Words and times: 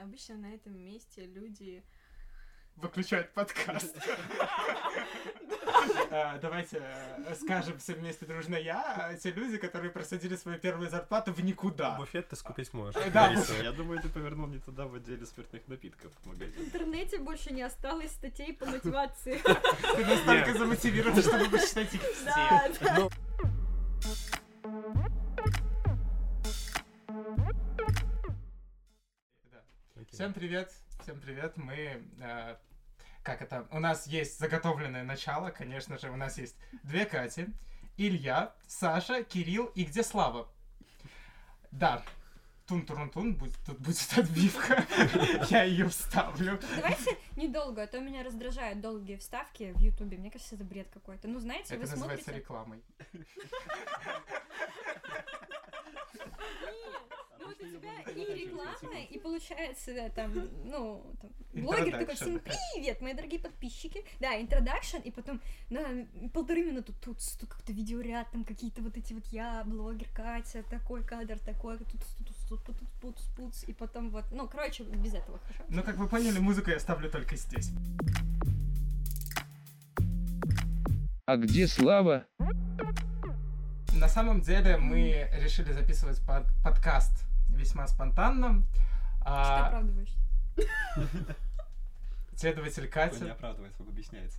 Обычно 0.00 0.36
на 0.36 0.54
этом 0.54 0.78
месте 0.78 1.26
люди... 1.26 1.82
Выключают 2.76 3.32
подкаст. 3.32 3.96
А, 6.10 6.38
Давайте 6.38 6.78
э, 6.80 7.34
скажем 7.34 7.78
все 7.78 7.94
вместе 7.94 8.24
дружно 8.24 8.56
я, 8.56 8.80
а 8.96 9.14
те 9.14 9.30
люди, 9.30 9.58
которые 9.58 9.90
просадили 9.90 10.36
свою 10.36 10.58
первую 10.58 10.88
зарплату 10.88 11.32
в 11.32 11.40
никуда. 11.40 11.96
Буфет 11.96 12.28
ты 12.28 12.36
скупить 12.36 12.72
можешь. 12.72 13.00
Да. 13.12 13.32
Я 13.62 13.72
думаю, 13.72 14.00
ты 14.00 14.08
повернул 14.08 14.46
не 14.46 14.58
туда 14.58 14.86
в 14.86 14.94
отделе 14.94 15.26
спиртных 15.26 15.68
напитков 15.68 16.12
в 16.24 16.42
интернете 16.60 17.18
больше 17.18 17.52
не 17.52 17.62
осталось 17.62 18.12
статей 18.12 18.54
по 18.54 18.66
мотивации. 18.66 19.40
Ты 19.96 20.06
настолько 20.06 20.54
замотивирован, 20.54 21.20
чтобы 21.20 21.48
почитать 21.50 21.94
их 21.94 22.02
все. 22.02 23.10
Окей. 30.08 30.16
Всем 30.16 30.32
привет, 30.32 30.72
всем 31.02 31.20
привет. 31.20 31.56
Мы, 31.58 32.02
э, 32.20 32.56
как 33.22 33.42
это, 33.42 33.66
у 33.70 33.78
нас 33.78 34.06
есть 34.06 34.38
заготовленное 34.38 35.04
начало, 35.04 35.50
конечно 35.50 35.98
же, 35.98 36.10
у 36.10 36.16
нас 36.16 36.38
есть 36.38 36.56
две 36.82 37.04
Кати, 37.04 37.48
Илья, 37.98 38.54
Саша, 38.66 39.22
Кирилл 39.22 39.66
и 39.74 39.84
где 39.84 40.02
Слава? 40.02 40.48
Да, 41.70 42.02
тун-турун-тун, 42.66 43.34
будет, 43.34 43.54
тут 43.66 43.78
будет 43.80 44.10
отбивка, 44.16 44.86
я 45.50 45.64
ее 45.64 45.86
вставлю. 45.90 46.58
Давайте 46.76 47.18
недолго, 47.36 47.82
а 47.82 47.86
то 47.86 48.00
меня 48.00 48.22
раздражают 48.22 48.80
долгие 48.80 49.16
вставки 49.16 49.72
в 49.72 49.78
Ютубе. 49.78 50.16
Мне 50.16 50.30
кажется, 50.30 50.54
это 50.54 50.64
бред 50.64 50.88
какой-то. 50.90 51.28
Ну, 51.28 51.38
знаете, 51.38 51.74
Это 51.74 51.84
вы 51.84 51.90
называется 51.90 52.24
смотрите... 52.24 52.40
рекламой. 52.40 52.82
Ну 57.38 57.46
вот 57.46 57.56
у 57.60 57.66
тебя 57.66 58.00
и 58.14 58.46
реклама, 58.46 58.98
и 59.10 59.18
получается, 59.18 59.94
да, 59.94 60.08
там, 60.08 60.32
ну, 60.64 61.02
там, 61.20 61.30
блогер 61.62 61.98
такой, 61.98 62.14
всем 62.16 62.40
привет, 62.40 63.00
мои 63.00 63.14
дорогие 63.14 63.40
подписчики. 63.40 64.04
Да, 64.18 64.40
интродакшн, 64.40 64.98
и 64.98 65.10
потом 65.10 65.40
на 65.70 66.06
полторы 66.34 66.64
минуты 66.64 66.92
тут, 67.00 67.18
тут 67.38 67.48
как-то 67.48 67.72
видеоряд, 67.72 68.30
там 68.32 68.44
какие-то 68.44 68.82
вот 68.82 68.96
эти 68.96 69.12
вот 69.12 69.24
я, 69.26 69.62
блогер, 69.64 70.08
Катя, 70.14 70.64
такой 70.68 71.04
кадр, 71.04 71.38
такой, 71.38 71.78
тут, 71.78 71.88
тут, 71.90 72.36
тут, 72.48 72.64
тут, 72.64 72.78
тут, 72.78 72.88
пуц, 73.00 73.22
пуц, 73.36 73.64
и 73.64 73.72
потом 73.72 74.10
вот, 74.10 74.24
ну, 74.32 74.48
короче, 74.48 74.82
без 74.82 75.14
этого, 75.14 75.38
хорошо? 75.38 75.64
Ну, 75.68 75.82
как 75.82 75.96
вы 75.96 76.08
поняли, 76.08 76.38
музыку 76.38 76.70
я 76.70 76.80
ставлю 76.80 77.08
только 77.10 77.36
здесь. 77.36 77.70
А 81.26 81.36
где 81.36 81.68
Слава? 81.68 82.24
На 83.92 84.08
самом 84.08 84.40
деле 84.40 84.76
мы 84.76 85.28
решили 85.34 85.72
записывать 85.72 86.20
под- 86.26 86.46
подкаст 86.64 87.27
весьма 87.58 87.86
спонтанно. 87.86 88.62
Что 89.20 89.30
ты 89.30 89.30
А, 89.30 89.66
оправдываешься? 89.66 90.16
Следователь 92.34 92.88
Кто 92.88 93.00
не 93.04 93.10
Катя. 93.10 93.32
оправдывается, 93.32 93.82
он 93.82 93.88
объясняется. 93.88 94.38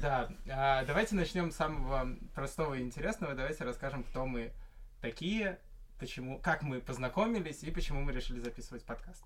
Да, 0.00 0.28
а, 0.48 0.84
давайте 0.84 1.14
начнем 1.14 1.50
с 1.50 1.56
самого 1.56 2.16
простого 2.34 2.74
и 2.74 2.82
интересного. 2.82 3.34
Давайте 3.34 3.64
расскажем, 3.64 4.02
кто 4.04 4.24
мы 4.26 4.52
такие, 5.00 5.58
почему, 5.98 6.38
как 6.38 6.62
мы 6.62 6.80
познакомились 6.80 7.62
и 7.62 7.70
почему 7.70 8.00
мы 8.02 8.12
решили 8.12 8.40
записывать 8.40 8.84
подкаст. 8.84 9.22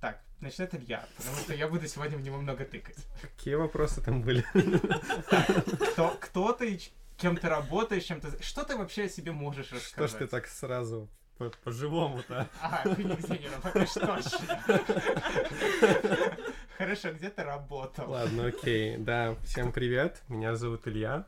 Так, 0.00 0.18
начнет 0.40 0.74
Илья, 0.74 1.06
потому 1.16 1.36
что 1.36 1.52
я 1.54 1.68
буду 1.68 1.86
сегодня 1.86 2.16
в 2.16 2.22
него 2.22 2.38
много 2.38 2.64
тыкать. 2.64 2.96
Какие 3.20 3.54
вопросы 3.56 4.00
там 4.02 4.22
были? 4.22 4.44
Кто, 5.92 6.16
кто 6.18 6.52
ты, 6.54 6.80
кем 7.18 7.36
ты 7.36 7.48
работаешь, 7.48 8.04
чем 8.04 8.20
ты... 8.20 8.42
Что 8.42 8.64
ты 8.64 8.76
вообще 8.78 9.04
о 9.04 9.08
себе 9.10 9.32
можешь 9.32 9.66
Что 9.66 9.76
ж 9.76 9.80
рассказать? 9.82 10.18
ты 10.20 10.26
так 10.26 10.46
сразу 10.46 11.08
по-живому-то? 11.48 12.48
А, 12.60 12.82
Зенеров, 12.86 13.64
это 13.64 13.86
ж 13.86 13.90
точно. 13.90 14.60
Хорошо, 16.76 17.12
где 17.12 17.30
ты 17.30 17.42
работал? 17.42 18.10
Ладно, 18.10 18.46
окей. 18.46 18.96
Да, 18.98 19.36
всем 19.44 19.72
привет. 19.72 20.22
Меня 20.28 20.54
зовут 20.54 20.86
Илья. 20.86 21.26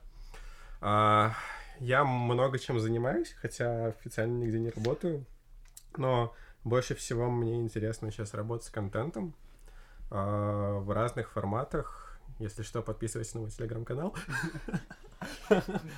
А, 0.80 1.32
Я 1.80 2.04
много 2.04 2.58
чем 2.58 2.78
занимаюсь, 2.78 3.34
хотя 3.40 3.86
официально 3.86 4.42
нигде 4.44 4.58
не 4.60 4.70
работаю. 4.70 5.24
Но 5.96 6.34
больше 6.64 6.94
всего 6.94 7.30
мне 7.30 7.56
интересно 7.60 8.10
сейчас 8.10 8.34
работать 8.34 8.66
с 8.66 8.70
контентом 8.70 9.34
а, 10.10 10.78
в 10.78 10.90
разных 10.90 11.32
форматах. 11.32 12.18
Если 12.38 12.62
что, 12.62 12.82
подписывайтесь 12.82 13.34
на 13.34 13.40
мой 13.42 13.50
телеграм-канал. 13.50 14.14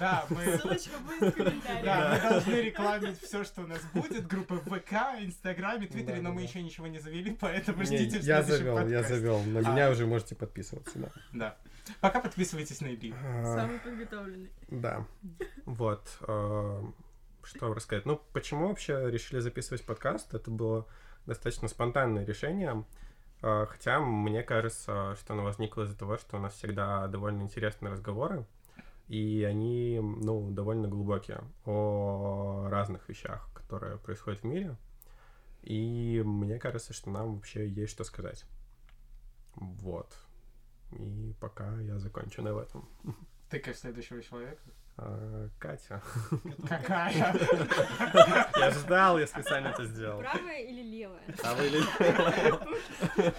Да, 0.01 0.25
мы... 0.29 0.59
Ссылочка 0.59 0.99
будет 0.99 1.35
в 1.35 1.37
комментариях. 1.37 1.85
Да, 1.85 2.21
мы 2.23 2.31
должны 2.31 2.55
рекламить 2.55 3.21
все, 3.21 3.45
что 3.45 3.63
у 3.63 3.67
нас 3.67 3.81
будет. 3.93 4.27
Группы 4.27 4.55
в 4.55 4.65
ВК, 4.65 4.93
Инстаграме, 5.21 5.87
Твиттере, 5.87 6.21
но 6.21 6.33
мы 6.33 6.43
еще 6.43 6.63
ничего 6.63 6.87
не 6.87 6.99
завели, 6.99 7.37
поэтому 7.41 7.85
ждите 7.85 8.19
Я 8.21 8.43
завел, 8.43 8.87
я 8.89 9.03
завел. 9.03 9.43
На 9.45 9.59
меня 9.59 9.91
уже 9.91 10.07
можете 10.07 10.35
подписываться, 10.35 10.99
да. 10.99 11.09
Да. 11.33 11.57
Пока 12.01 12.21
подписывайтесь 12.21 12.81
на 12.81 12.89
Илью. 12.95 13.15
А, 13.23 13.57
Самый 13.57 13.79
подготовленный. 13.79 14.51
Да. 14.69 15.07
Вот. 15.67 16.09
э, 16.23 16.83
Что 17.43 17.75
рассказать? 17.75 18.07
Ну, 18.07 18.21
почему 18.33 18.69
вообще 18.69 19.11
решили 19.11 19.41
записывать 19.41 19.85
подкаст? 19.85 20.33
Это 20.33 20.51
было 20.51 20.87
достаточно 21.27 21.69
спонтанное 21.69 22.25
решение. 22.25 22.85
Э, 23.43 23.67
Хотя 23.69 24.01
мне 24.01 24.43
кажется, 24.43 25.15
что 25.21 25.35
оно 25.35 25.45
возникло 25.45 25.83
из-за 25.83 25.99
того, 25.99 26.17
что 26.17 26.37
у 26.39 26.41
нас 26.41 26.55
всегда 26.55 27.07
довольно 27.09 27.43
интересные 27.43 27.93
разговоры, 27.93 28.47
и 29.09 29.45
они, 29.45 30.01
ну, 30.01 30.51
довольно 30.51 30.89
глубокие 30.89 31.43
о 31.65 32.69
разных 32.69 33.09
вещах, 33.09 33.49
которые 33.55 33.99
происходят 33.99 34.41
в 34.41 34.45
мире. 34.45 34.77
И 35.63 36.23
мне 36.25 36.59
кажется, 36.59 36.93
что 36.93 37.11
нам 37.11 37.37
вообще 37.37 37.69
есть 37.69 37.93
что 37.93 38.05
сказать. 38.05 38.45
Вот. 39.55 40.17
И 40.93 41.35
пока 41.41 41.79
я 41.81 41.99
закончу 41.99 42.43
на 42.43 42.49
этом. 42.49 42.89
Тыкай 43.51 43.75
в 43.75 43.79
следующего 43.79 44.23
человека. 44.23 44.63
А, 44.97 45.49
Катя. 45.59 46.01
Какая? 46.69 47.35
Я 48.57 48.71
ждал, 48.71 49.19
я 49.19 49.27
специально 49.27 49.69
это 49.69 49.85
сделал. 49.87 50.21
Правая 50.21 50.61
или 50.63 50.83
левая? 50.83 51.21
А 51.43 51.55
вы 51.55 51.67
ли- 51.69 51.83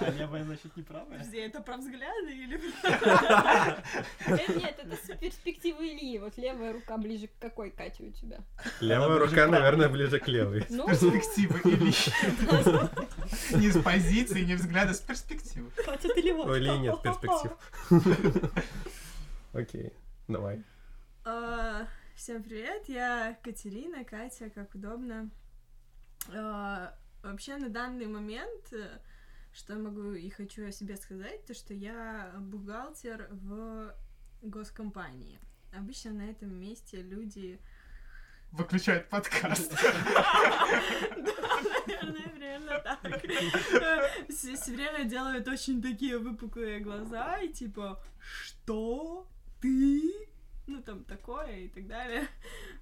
А 0.02 0.10
левая, 0.12 0.44
значит, 0.44 0.76
неправая? 0.76 1.06
Подожди, 1.20 1.38
это 1.38 1.62
про 1.62 1.78
взгляды 1.78 2.32
или... 2.36 2.60
Э, 2.84 4.38
Нет, 4.54 4.80
это 4.84 4.96
с 4.98 5.18
перспективы 5.18 5.88
Ильи. 5.94 6.20
Вот 6.20 6.38
левая 6.38 6.74
рука 6.74 6.98
ближе 6.98 7.28
к 7.28 7.40
какой 7.40 7.72
Кате 7.72 8.04
у 8.04 8.12
тебя? 8.12 8.40
Левая 8.82 9.18
рука, 9.20 9.48
наверное, 9.48 9.88
ближе 9.88 10.20
к 10.20 10.28
левой. 10.28 10.66
Ну, 10.70 10.88
Перспективы 10.88 11.60
Ильи. 11.64 11.94
Не 13.62 13.72
с 13.72 13.82
позиции, 13.82 14.44
не 14.44 14.56
взгляда, 14.56 14.94
с 14.94 15.00
перспективы. 15.00 15.70
Катя, 15.86 16.10
ты 16.14 16.20
левая. 16.20 16.48
У 16.48 16.58
Ильи 16.58 16.78
нет 16.80 17.02
перспектив. 17.02 17.52
Окей, 19.54 19.94
давай. 20.28 20.62
А, 21.28 21.88
Всем 22.16 22.44
привет, 22.44 22.88
я 22.88 23.36
Катерина, 23.42 24.06
Катя, 24.06 24.52
как 24.52 24.76
удобно. 24.76 25.32
А, 26.32 26.94
Вообще 27.24 27.58
на 27.58 27.70
данный 27.70 28.06
момент, 28.06 28.72
э, 28.72 29.00
что 29.52 29.74
я 29.74 29.80
могу 29.80 30.14
и 30.14 30.30
хочу 30.30 30.68
о 30.68 30.72
себе 30.72 30.96
сказать, 30.98 31.44
то 31.48 31.56
что 31.56 31.74
я 31.74 32.32
бухгалтер 32.38 33.30
в 33.32 33.96
госкомпании. 34.44 35.40
Обычно 35.76 36.12
на 36.12 36.30
этом 36.30 36.54
месте 36.54 37.02
люди 37.02 37.60
Выключают 38.52 39.10
подкаст. 39.10 39.72
Наверное, 41.88 42.30
примерно 42.30 42.80
так. 42.82 43.24
Все 44.30 44.56
время 44.72 45.06
делают 45.06 45.48
очень 45.48 45.82
такие 45.82 46.20
выпуклые 46.20 46.82
глаза 46.82 47.40
и 47.40 47.52
типа 47.52 48.00
«Что? 48.20 49.28
Ты?» 49.60 50.35
Ну, 50.68 50.82
там 50.82 51.04
такое 51.04 51.60
и 51.60 51.68
так 51.68 51.88
далее. 51.88 52.28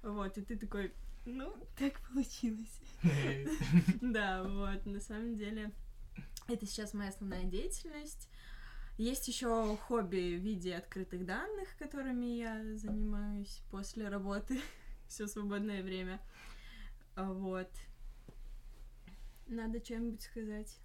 Вот, 0.02 0.36
и 0.38 0.42
ты 0.42 0.56
такой 0.56 0.92
«Ну, 1.26 1.54
так 1.78 2.00
получилось». 2.08 2.80
Да, 4.00 4.42
вот, 4.44 4.86
на 4.86 5.00
самом 5.00 5.36
деле, 5.36 5.70
это 6.48 6.66
сейчас 6.66 6.94
моя 6.94 7.10
основная 7.10 7.44
деятельность. 7.44 8.28
Есть 8.96 9.26
еще 9.28 9.76
хобби 9.76 10.36
в 10.36 10.42
виде 10.42 10.76
открытых 10.76 11.26
данных, 11.26 11.68
которыми 11.78 12.26
я 12.26 12.76
занимаюсь 12.76 13.60
после 13.70 14.08
работы 14.08 14.60
все 15.08 15.26
свободное 15.26 15.82
время. 15.82 16.20
Вот. 17.16 17.70
Надо 19.46 19.84
что-нибудь 19.84 20.22
сказать 20.22 20.78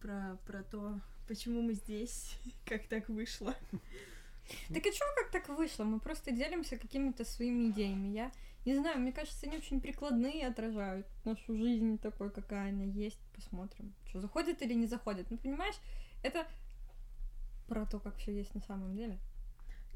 про, 0.00 0.38
про 0.46 0.62
то, 0.62 1.00
почему 1.26 1.62
мы 1.62 1.74
здесь, 1.74 2.38
как 2.66 2.86
так 2.86 3.08
вышло. 3.08 3.54
Так 4.68 4.86
и 4.86 4.92
чё, 4.92 5.04
как 5.16 5.30
так 5.30 5.48
вышло? 5.48 5.84
Мы 5.84 6.00
просто 6.00 6.30
делимся 6.30 6.76
какими-то 6.76 7.24
своими 7.24 7.70
идеями. 7.70 8.08
Я 8.08 8.32
не 8.64 8.74
знаю, 8.74 9.00
мне 9.00 9.12
кажется, 9.12 9.46
они 9.46 9.56
очень 9.56 9.80
прикладные 9.80 10.46
отражают 10.46 11.06
нашу 11.24 11.56
жизнь 11.56 11.98
такой, 11.98 12.30
какая 12.30 12.70
она 12.70 12.84
есть. 12.84 13.20
Посмотрим, 13.34 13.94
что 14.08 14.20
заходит 14.20 14.62
или 14.62 14.74
не 14.74 14.86
заходит. 14.86 15.30
Ну, 15.30 15.38
понимаешь, 15.38 15.76
это 16.22 16.46
про 17.68 17.86
то, 17.86 18.00
как 18.00 18.16
все 18.16 18.34
есть 18.34 18.54
на 18.54 18.60
самом 18.60 18.94
деле. 18.96 19.18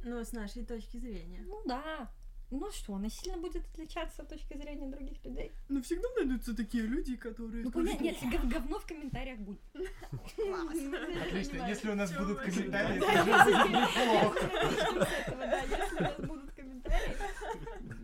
Ну, 0.04 0.24
с 0.24 0.32
нашей 0.32 0.64
точки 0.64 0.98
зрения. 0.98 1.42
Ну 1.46 1.62
да. 1.66 2.10
Ну 2.50 2.70
что, 2.72 2.94
она 2.96 3.08
сильно 3.08 3.38
будет 3.38 3.64
отличаться 3.72 4.24
с 4.24 4.26
точки 4.26 4.56
зрения 4.58 4.90
других 4.90 5.24
людей? 5.24 5.52
Ну, 5.68 5.80
всегда 5.82 6.08
найдутся 6.16 6.56
такие 6.56 6.82
люди, 6.82 7.14
которые... 7.16 7.62
Ну, 7.62 7.70
понятно, 7.70 8.02
нет, 8.02 8.16
гов- 8.22 8.48
говно 8.48 8.80
в 8.80 8.86
комментариях 8.86 9.38
будет. 9.38 9.60
Отлично, 11.26 11.68
если 11.68 11.90
у 11.90 11.94
нас 11.94 12.10
будут 12.12 12.40
комментарии, 12.40 12.96
если 12.96 13.12
у 15.96 16.00
нас 16.02 16.16
будут 16.18 16.50
комментарии, 16.52 17.16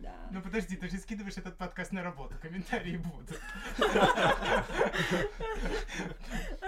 да. 0.03 0.29
Ну 0.31 0.41
подожди, 0.43 0.77
ты 0.77 0.89
же 0.89 0.99
скидываешь 0.99 1.37
этот 1.37 1.57
подкаст 1.57 1.91
на 1.91 2.05
работу, 2.05 2.37
комментарии 2.41 2.99
будут. 2.99 3.41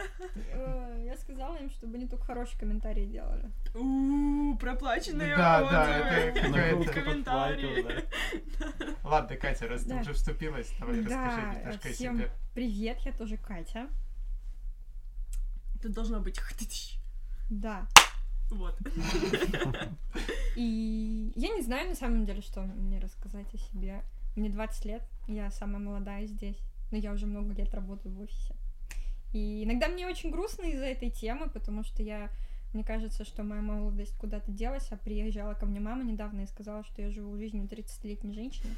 Э, 0.53 1.03
Я 1.07 1.17
сказала 1.17 1.57
им, 1.57 1.71
чтобы 1.71 1.97
они 1.97 2.07
только 2.07 2.25
хорошие 2.25 2.59
комментарии 2.59 3.07
делали. 3.07 3.51
Ууу, 3.75 4.57
проплаченные 4.59 5.37
Да, 5.37 5.71
да, 5.71 5.99
это 5.99 6.41
какая-то- 6.49 6.93
комментарии. 6.93 8.05
Ладно, 9.05 9.37
Катя, 9.37 9.69
раз 9.69 9.85
ты 9.85 9.95
уже 10.01 10.13
вступилась, 10.13 10.73
давай 10.79 11.03
Да, 11.03 11.27
расскажи 11.27 11.59
немножко 11.61 11.89
о 11.89 11.93
себе. 11.93 12.31
привет, 12.55 12.99
я 13.01 13.13
тоже 13.13 13.37
Катя. 13.37 13.89
Тут 15.83 15.93
должно 15.93 16.21
быть. 16.21 16.39
Да. 17.51 17.87
Вот. 18.51 18.77
И 20.57 21.33
я 21.37 21.49
не 21.55 21.63
знаю 21.63 21.89
на 21.91 21.95
самом 21.95 22.25
деле, 22.27 22.41
что 22.43 22.63
мне 22.63 22.99
рассказать 22.99 23.47
о 23.55 23.59
себе. 23.59 24.03
Мне 24.37 24.51
20 24.51 24.85
лет, 24.87 25.03
я 25.27 25.51
самая 25.51 25.79
молодая 25.81 26.27
здесь, 26.27 26.59
но 26.91 26.99
я 26.99 27.13
уже 27.13 27.27
много 27.27 27.53
лет 27.55 27.73
работаю 27.75 28.15
в 28.15 28.21
офисе. 28.21 28.55
И 29.33 29.65
иногда 29.65 29.89
мне 29.89 30.07
очень 30.07 30.31
грустно 30.31 30.65
из-за 30.65 30.87
этой 30.87 31.11
темы, 31.11 31.51
потому 31.51 31.83
что 31.83 32.03
я, 32.03 32.31
мне 32.73 32.85
кажется, 32.85 33.25
что 33.25 33.43
моя 33.43 33.61
молодость 33.61 34.17
куда-то 34.19 34.51
делась, 34.51 34.91
а 34.91 34.97
приезжала 34.97 35.55
ко 35.55 35.67
мне 35.67 35.81
мама 35.81 36.05
недавно 36.05 36.43
и 36.43 36.47
сказала, 36.47 36.85
что 36.85 37.03
я 37.03 37.11
живу 37.11 37.37
жизнью 37.37 37.67
30-летней 37.67 38.33
женщины. 38.33 38.75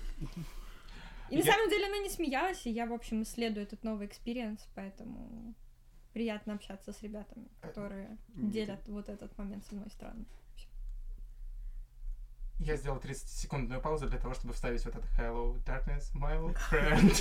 И 1.30 1.36
на 1.36 1.44
самом 1.44 1.70
деле 1.70 1.86
она 1.86 1.98
не 1.98 2.10
смеялась, 2.10 2.66
и 2.66 2.70
я, 2.70 2.86
в 2.86 2.92
общем, 2.92 3.22
исследую 3.22 3.64
этот 3.64 3.84
новый 3.84 4.06
experience, 4.06 4.66
поэтому 4.74 5.54
приятно 6.12 6.54
общаться 6.54 6.92
с 6.92 7.02
ребятами, 7.02 7.46
которые 7.60 8.18
делят 8.34 8.80
вот 8.88 9.08
этот 9.08 9.36
момент 9.38 9.64
с 9.64 9.72
одной 9.72 9.90
стороны. 9.90 10.24
Я 12.60 12.76
сделал 12.76 12.98
30-секундную 12.98 13.80
паузу 13.80 14.06
для 14.06 14.18
того, 14.18 14.34
чтобы 14.34 14.52
вставить 14.52 14.84
вот 14.84 14.94
это 14.94 15.06
Hello, 15.18 15.56
darkness, 15.64 16.12
my 16.14 16.38
old 16.38 16.56
friend. 16.70 17.14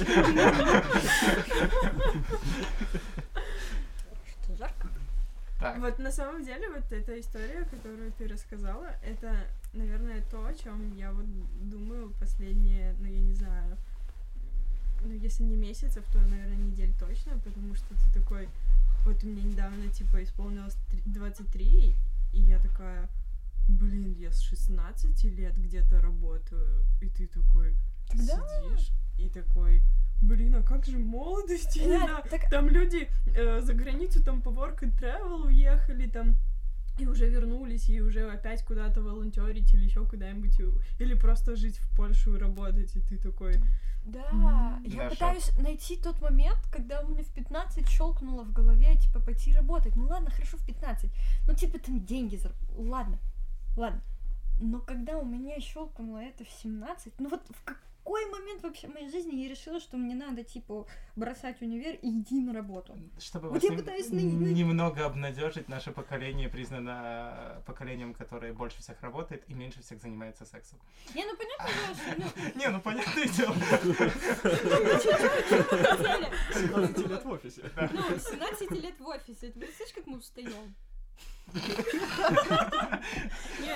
Что, 4.43 4.55
жарко? 4.55 4.87
Так, 5.59 5.77
Вот 5.79 5.99
на 5.99 6.11
самом 6.11 6.43
деле 6.43 6.69
вот 6.69 6.91
эта 6.91 7.19
история, 7.19 7.65
которую 7.71 8.11
ты 8.13 8.27
рассказала, 8.27 8.87
это, 9.03 9.35
наверное, 9.73 10.21
то, 10.31 10.45
о 10.45 10.53
чем 10.53 10.95
я 10.95 11.11
вот 11.11 11.25
думаю 11.69 12.11
последние, 12.19 12.93
ну 12.99 13.05
я 13.07 13.19
не 13.19 13.33
знаю, 13.33 13.77
ну 15.01 15.11
если 15.13 15.43
не 15.43 15.55
месяцев, 15.55 16.03
то, 16.13 16.19
наверное, 16.19 16.55
недель 16.55 16.93
точно, 16.99 17.37
потому 17.39 17.75
что 17.75 17.87
ты 17.89 18.19
такой, 18.21 18.47
вот 19.05 19.21
мне 19.23 19.41
недавно, 19.43 19.87
типа, 19.89 20.23
исполнилось 20.23 20.75
три- 20.89 21.01
23, 21.05 21.93
и 22.33 22.39
я 22.39 22.59
такая, 22.59 23.09
блин, 23.69 24.13
я 24.17 24.31
с 24.31 24.39
16 24.41 25.23
лет 25.25 25.57
где-то 25.57 26.01
работаю, 26.01 26.83
и 27.01 27.07
ты 27.09 27.27
такой 27.27 27.75
Да. 28.13 28.17
сидишь 28.17 28.89
и 29.19 29.29
такой, 29.29 29.81
блин, 30.21 30.55
а 30.55 30.63
как 30.63 30.85
же 30.85 30.97
молодость? 30.97 31.75
Не 31.77 31.87
Да, 31.99 32.21
так- 32.29 32.49
там 32.49 32.67
люди 32.69 33.09
э, 33.27 33.61
за 33.61 33.73
границу 33.73 34.23
там 34.23 34.41
по 34.41 34.49
work 34.49 34.79
and 34.81 34.97
travel 34.99 35.45
уехали 35.47 36.07
там 36.09 36.35
и 36.99 37.05
уже 37.07 37.29
вернулись, 37.29 37.89
и 37.89 38.01
уже 38.01 38.29
опять 38.29 38.63
куда-то 38.65 39.01
волонтерить 39.01 39.73
или 39.73 39.85
еще 39.85 40.05
куда-нибудь, 40.05 40.59
или 40.99 41.13
просто 41.13 41.55
жить 41.55 41.77
в 41.77 41.95
Польшу 41.95 42.35
и 42.35 42.39
работать, 42.39 42.93
и 42.95 42.99
ты 42.99 43.17
такой... 43.17 43.61
Да, 44.05 44.25
М, 44.31 44.83
я 44.85 45.03
Даша. 45.03 45.09
пытаюсь 45.11 45.51
найти 45.59 45.95
тот 45.97 46.21
момент, 46.21 46.57
когда 46.71 47.01
у 47.01 47.09
меня 47.09 47.23
в 47.23 47.31
15 47.33 47.87
щелкнуло 47.87 48.43
в 48.43 48.51
голове, 48.53 48.95
типа, 48.97 49.19
пойти 49.19 49.53
работать. 49.53 49.95
Ну 49.95 50.07
ладно, 50.07 50.29
хорошо, 50.31 50.57
в 50.57 50.65
15. 50.65 51.11
Ну, 51.47 51.53
типа, 51.53 51.79
там 51.79 52.03
деньги 52.05 52.37
зар... 52.37 52.51
Ладно, 52.75 53.19
ладно. 53.79 54.01
Но 54.61 54.79
когда 54.81 55.17
у 55.17 55.25
меня 55.25 55.59
щелкнуло 55.61 56.17
это 56.17 56.43
в 56.43 56.49
17, 56.49 57.13
ну 57.19 57.29
вот 57.29 57.41
в 57.49 57.63
какой 57.63 58.25
момент 58.29 58.61
вообще 58.63 58.87
в 58.87 58.93
моей 58.93 59.09
жизни 59.09 59.35
я 59.35 59.47
решила, 59.49 59.79
что 59.79 59.95
мне 59.97 60.15
надо, 60.15 60.43
типа, 60.43 60.85
бросать 61.15 61.61
универ 61.61 61.95
и 62.01 62.19
идти 62.21 62.41
на 62.41 62.53
работу? 62.53 62.97
чтобы 63.19 63.47
Вот 63.49 63.61
вас 63.61 63.71
я 63.71 63.77
пытаюсь 63.77 64.09
на- 64.09 64.19
на- 64.21 64.51
немного 64.51 65.05
обнадежить, 65.05 65.69
наше 65.69 65.91
поколение 65.91 66.49
признано 66.49 67.61
поколением, 67.65 68.13
которое 68.13 68.51
больше 68.51 68.79
всех 68.81 69.01
работает 69.01 69.43
и 69.47 69.53
меньше 69.53 69.81
всех 69.81 70.01
занимается 70.01 70.43
сексом. 70.45 70.79
Не, 71.15 71.23
ну 71.25 71.37
понятно, 71.37 71.95
что, 71.95 72.15
ну, 72.17 72.25
Не, 72.59 72.67
ну 72.69 72.81
понятное 72.81 73.27
дело. 73.27 73.55
деле, 75.99 76.31
17 76.53 77.07
лет 77.07 77.23
в 77.23 77.29
офисе. 77.29 77.61
ну, 77.93 78.01
17 78.19 78.71
лет 78.71 78.99
в 78.99 79.07
офисе, 79.07 79.51
ты 79.51 79.59
представляешь, 79.59 79.93
как 79.95 80.07
мы 80.07 80.17
устаем? 80.17 80.75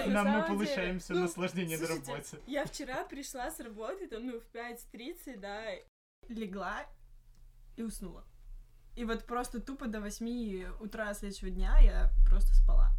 Нам 0.08 0.28
мы 0.28 0.31
самом 0.34 0.34
деле, 0.34 0.48
получаем 0.48 1.00
все 1.00 1.14
ну, 1.14 1.22
наслаждение 1.22 1.78
на 1.78 1.88
работе. 1.88 2.38
Я 2.48 2.66
вчера 2.66 3.04
пришла 3.06 3.50
с 3.50 3.60
работы, 3.60 4.08
там, 4.08 4.25
ну, 4.25 4.40
в 4.40 4.56
5.30, 4.56 5.38
да, 5.38 5.64
легла 6.28 6.86
и 7.75 7.84
уснула. 7.84 8.25
И 8.96 9.06
вот 9.06 9.25
просто 9.25 9.60
тупо 9.60 9.88
до 9.88 10.02
8 10.02 10.75
утра 10.80 11.14
следующего 11.14 11.50
дня 11.50 11.78
я 11.80 12.12
просто 12.28 12.54
спала. 12.54 12.92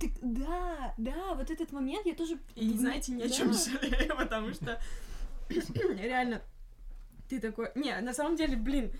Ты, 0.00 0.12
да, 0.22 0.94
да, 0.96 1.34
вот 1.34 1.50
этот 1.50 1.72
момент 1.72 2.06
я 2.06 2.14
тоже... 2.14 2.38
И 2.54 2.72
знаете, 2.72 3.12
ни 3.12 3.22
о 3.22 3.28
чем 3.28 3.52
жалею, 3.52 4.16
потому 4.16 4.52
что 4.52 4.80
реально 5.48 6.42
ты 7.28 7.40
такой... 7.40 7.70
Не, 7.74 8.00
на 8.00 8.14
самом 8.14 8.36
деле, 8.36 8.56
блин, 8.56 8.92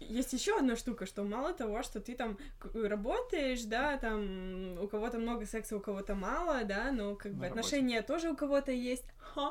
есть 0.00 0.32
еще 0.32 0.58
одна 0.58 0.76
штука, 0.76 1.06
что 1.06 1.22
мало 1.24 1.52
того, 1.52 1.82
что 1.82 2.00
ты 2.00 2.14
там 2.14 2.38
работаешь, 2.74 3.62
да, 3.64 3.96
там 3.98 4.78
у 4.80 4.88
кого-то 4.88 5.18
много 5.18 5.46
секса, 5.46 5.76
у 5.76 5.80
кого-то 5.80 6.14
мало, 6.14 6.64
да, 6.64 6.92
но 6.92 7.14
как 7.14 7.32
На 7.32 7.38
бы 7.38 7.44
работе. 7.44 7.60
отношения 7.60 8.02
тоже 8.02 8.30
у 8.30 8.36
кого-то 8.36 8.72
есть. 8.72 9.04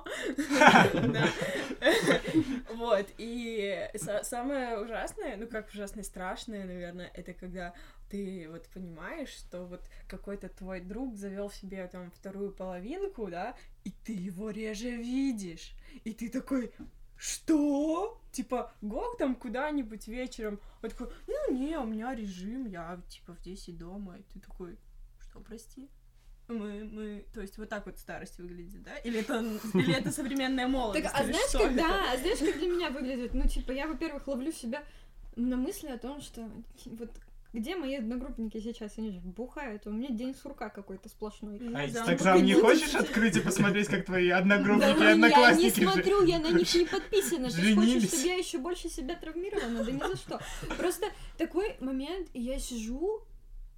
Вот, 2.75 3.05
и 3.17 3.87
са- 3.95 4.23
самое 4.23 4.79
ужасное, 4.79 5.37
ну 5.37 5.47
как 5.47 5.69
ужасное, 5.69 6.03
страшное, 6.03 6.65
наверное, 6.65 7.11
это 7.13 7.33
когда 7.33 7.73
ты 8.09 8.47
вот 8.49 8.67
понимаешь, 8.69 9.29
что 9.29 9.65
вот 9.65 9.81
какой-то 10.07 10.49
твой 10.49 10.79
друг 10.81 11.15
завел 11.15 11.49
себе 11.49 11.87
там 11.87 12.11
вторую 12.11 12.51
половинку, 12.51 13.27
да, 13.27 13.55
и 13.83 13.91
ты 14.03 14.13
его 14.13 14.49
реже 14.49 14.91
видишь. 14.91 15.73
И 16.03 16.13
ты 16.13 16.29
такой, 16.29 16.71
что? 17.25 18.21
Типа, 18.31 18.71
гог 18.81 19.17
там 19.17 19.35
куда-нибудь 19.35 20.07
вечером. 20.07 20.59
Он 20.83 20.89
такой, 20.89 21.07
ну 21.27 21.53
не, 21.57 21.77
у 21.77 21.85
меня 21.85 22.13
режим, 22.13 22.67
я 22.67 22.99
типа 23.09 23.33
в 23.33 23.41
10 23.41 23.77
дома. 23.77 24.17
И 24.17 24.23
ты 24.33 24.39
такой, 24.39 24.77
что, 25.19 25.39
прости? 25.39 25.89
Мы, 26.47 26.83
мы, 26.83 27.25
то 27.33 27.41
есть 27.41 27.57
вот 27.57 27.69
так 27.69 27.87
вот 27.87 27.97
старость 27.97 28.37
выглядит, 28.37 28.83
да? 28.83 28.95
Или 28.97 29.21
это, 29.21 29.39
или 29.73 29.95
это 29.95 30.11
современная 30.11 30.67
молодость? 30.67 31.05
Так, 31.05 31.15
а 31.15 31.23
знаешь, 31.23 31.49
что 31.49 31.59
как, 31.59 31.71
это? 31.71 31.77
да, 31.77 32.13
а 32.13 32.17
знаешь, 32.17 32.37
как 32.37 32.59
для 32.59 32.69
меня 32.69 32.89
выглядит? 32.91 33.33
Ну, 33.33 33.47
типа, 33.47 33.71
я, 33.71 33.87
во-первых, 33.87 34.27
ловлю 34.27 34.51
себя 34.51 34.83
на 35.35 35.57
мысли 35.57 35.87
о 35.87 35.97
том, 35.97 36.21
что 36.21 36.47
вот 36.85 37.09
где 37.55 37.75
мои 37.75 37.95
одногруппники 37.95 38.59
сейчас? 38.59 38.97
Они 38.97 39.11
же 39.11 39.19
бухают, 39.21 39.87
а 39.87 39.89
у 39.89 39.93
меня 39.93 40.09
день 40.09 40.35
сурка 40.35 40.69
какой-то 40.69 41.07
сплошной. 41.09 41.57
Ну, 41.59 41.75
А 41.75 41.85
Инстаграм 41.85 42.43
не 42.43 42.55
погодите. 42.55 42.85
хочешь 42.85 42.95
открыть 42.95 43.37
и 43.37 43.39
посмотреть, 43.39 43.87
как 43.87 44.05
твои 44.05 44.29
одногруппники 44.29 44.89
и 44.89 44.93
ну, 44.93 45.03
я 45.03 45.15
не 45.15 45.23
одноклассники 45.25 45.83
смотрю, 45.83 46.23
я 46.25 46.39
на 46.39 46.51
них 46.51 46.75
не 46.75 46.85
подписана. 46.85 47.49
Ты 47.49 47.75
хочешь, 47.75 48.03
чтобы 48.09 48.27
я 48.27 48.35
еще 48.35 48.57
больше 48.57 48.89
себя 48.89 49.15
травмировала? 49.15 49.83
Да 49.83 49.91
ни 49.91 49.99
за 49.99 50.17
что. 50.17 50.39
Просто 50.77 51.07
такой 51.37 51.77
момент, 51.79 52.27
и 52.33 52.41
я 52.41 52.59
сижу, 52.59 53.23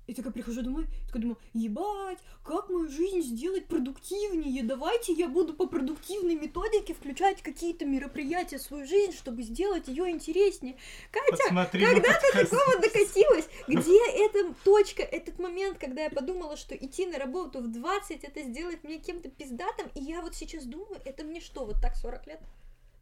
и 0.07 0.13
такая 0.13 0.31
прихожу 0.31 0.61
домой, 0.61 0.85
и 0.85 1.07
такая 1.07 1.21
думаю, 1.21 1.37
ебать, 1.53 2.19
как 2.43 2.69
мою 2.69 2.89
жизнь 2.89 3.21
сделать 3.21 3.67
продуктивнее? 3.67 4.63
Давайте 4.63 5.13
я 5.13 5.27
буду 5.27 5.53
по 5.53 5.67
продуктивной 5.67 6.35
методике 6.35 6.93
включать 6.93 7.41
какие-то 7.41 7.85
мероприятия 7.85 8.57
в 8.57 8.61
свою 8.61 8.87
жизнь, 8.87 9.13
чтобы 9.13 9.43
сделать 9.43 9.87
ее 9.87 10.09
интереснее. 10.09 10.77
Катя, 11.11 11.43
Посмотри 11.43 11.85
когда 11.85 12.13
ты 12.13 12.33
подкаст. 12.33 12.49
такого 12.49 12.81
докатилась? 12.81 13.49
Где 13.67 13.99
эта 14.25 14.53
точка, 14.63 15.03
этот 15.03 15.39
момент, 15.39 15.77
когда 15.77 16.03
я 16.03 16.09
подумала, 16.09 16.55
что 16.55 16.75
идти 16.75 17.05
на 17.05 17.19
работу 17.19 17.59
в 17.59 17.67
20 17.71 18.23
это 18.23 18.43
сделать 18.43 18.83
мне 18.83 18.99
кем-то 18.99 19.29
пиздатым, 19.29 19.89
и 19.93 20.01
я 20.01 20.21
вот 20.21 20.35
сейчас 20.35 20.63
думаю, 20.63 21.01
это 21.03 21.23
мне 21.25 21.41
что, 21.41 21.65
вот 21.65 21.81
так 21.81 21.95
40 21.95 22.27
лет? 22.27 22.39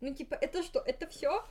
Ну, 0.01 0.13
типа, 0.13 0.35
это 0.35 0.61
что, 0.63 0.79
это 0.79 1.07
все? 1.07 1.43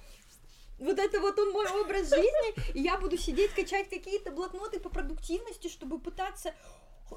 Вот 0.78 0.98
это 0.98 1.20
вот 1.20 1.38
он 1.38 1.52
мой 1.52 1.66
образ 1.80 2.10
жизни, 2.10 2.72
и 2.74 2.80
я 2.80 2.98
буду 2.98 3.16
сидеть, 3.16 3.52
качать 3.52 3.88
какие-то 3.88 4.32
блокноты 4.32 4.80
по 4.80 4.88
продуктивности, 4.88 5.68
чтобы 5.68 5.98
пытаться 5.98 6.52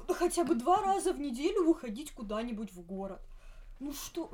хотя 0.08 0.44
бы 0.44 0.54
два 0.54 0.80
раза 0.82 1.12
в 1.12 1.18
неделю 1.18 1.64
выходить 1.64 2.12
куда-нибудь 2.12 2.72
в 2.72 2.82
город. 2.82 3.20
Ну 3.80 3.92
что? 3.92 4.30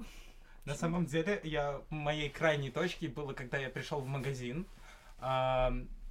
На 0.64 0.74
самом 0.74 1.06
деле, 1.06 1.40
я 1.44 1.82
моей 1.90 2.30
крайней 2.30 2.70
точки 2.70 3.06
было, 3.06 3.32
когда 3.32 3.58
я 3.58 3.68
пришел 3.68 4.00
в 4.00 4.06
магазин. 4.06 4.66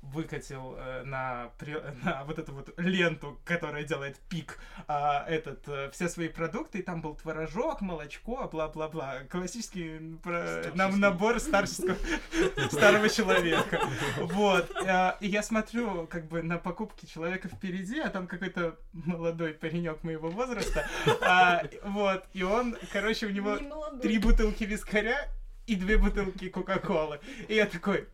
Выкатил 0.04 0.76
э, 0.78 1.04
на, 1.06 1.50
при- 1.58 1.82
на 2.04 2.24
вот 2.26 2.38
эту 2.38 2.54
вот 2.54 2.74
ленту, 2.78 3.40
которая 3.46 3.84
делает 3.84 4.18
пик, 4.30 4.60
а, 4.88 5.26
этот, 5.28 5.68
э, 5.68 5.90
все 5.92 6.10
свои 6.10 6.28
продукты, 6.28 6.80
и 6.80 6.82
там 6.82 7.02
был 7.02 7.16
творожок, 7.16 7.82
молочко, 7.82 8.48
бла-бла-бла. 8.52 9.22
Классический 9.30 10.18
про- 10.22 10.72
нам 10.76 11.00
набор 11.00 11.40
старческого 11.40 11.96
старого 12.72 13.10
человека. 13.10 13.80
Вот. 14.20 14.70
э, 14.86 15.14
И 15.22 15.28
я 15.28 15.42
смотрю 15.42 16.06
как 16.08 16.28
бы 16.28 16.44
на 16.44 16.58
покупки 16.58 17.06
человека 17.06 17.48
впереди, 17.48 18.00
а 18.00 18.10
там 18.10 18.28
какой-то 18.28 18.78
молодой 18.92 19.54
паренек 19.54 20.04
моего 20.04 20.30
возраста. 20.30 20.86
а, 21.22 21.64
Вот. 21.84 22.26
И 22.34 22.44
он, 22.44 22.76
короче, 22.92 23.28
у 23.28 23.30
него 23.30 23.58
три 24.02 24.18
бутылки 24.20 24.64
вискаря 24.66 25.30
и 25.66 25.76
две 25.76 25.98
бутылки 25.98 26.50
Кока-Колы. 26.50 27.20
И 27.48 27.56
я 27.56 27.66
такой, 27.66 28.08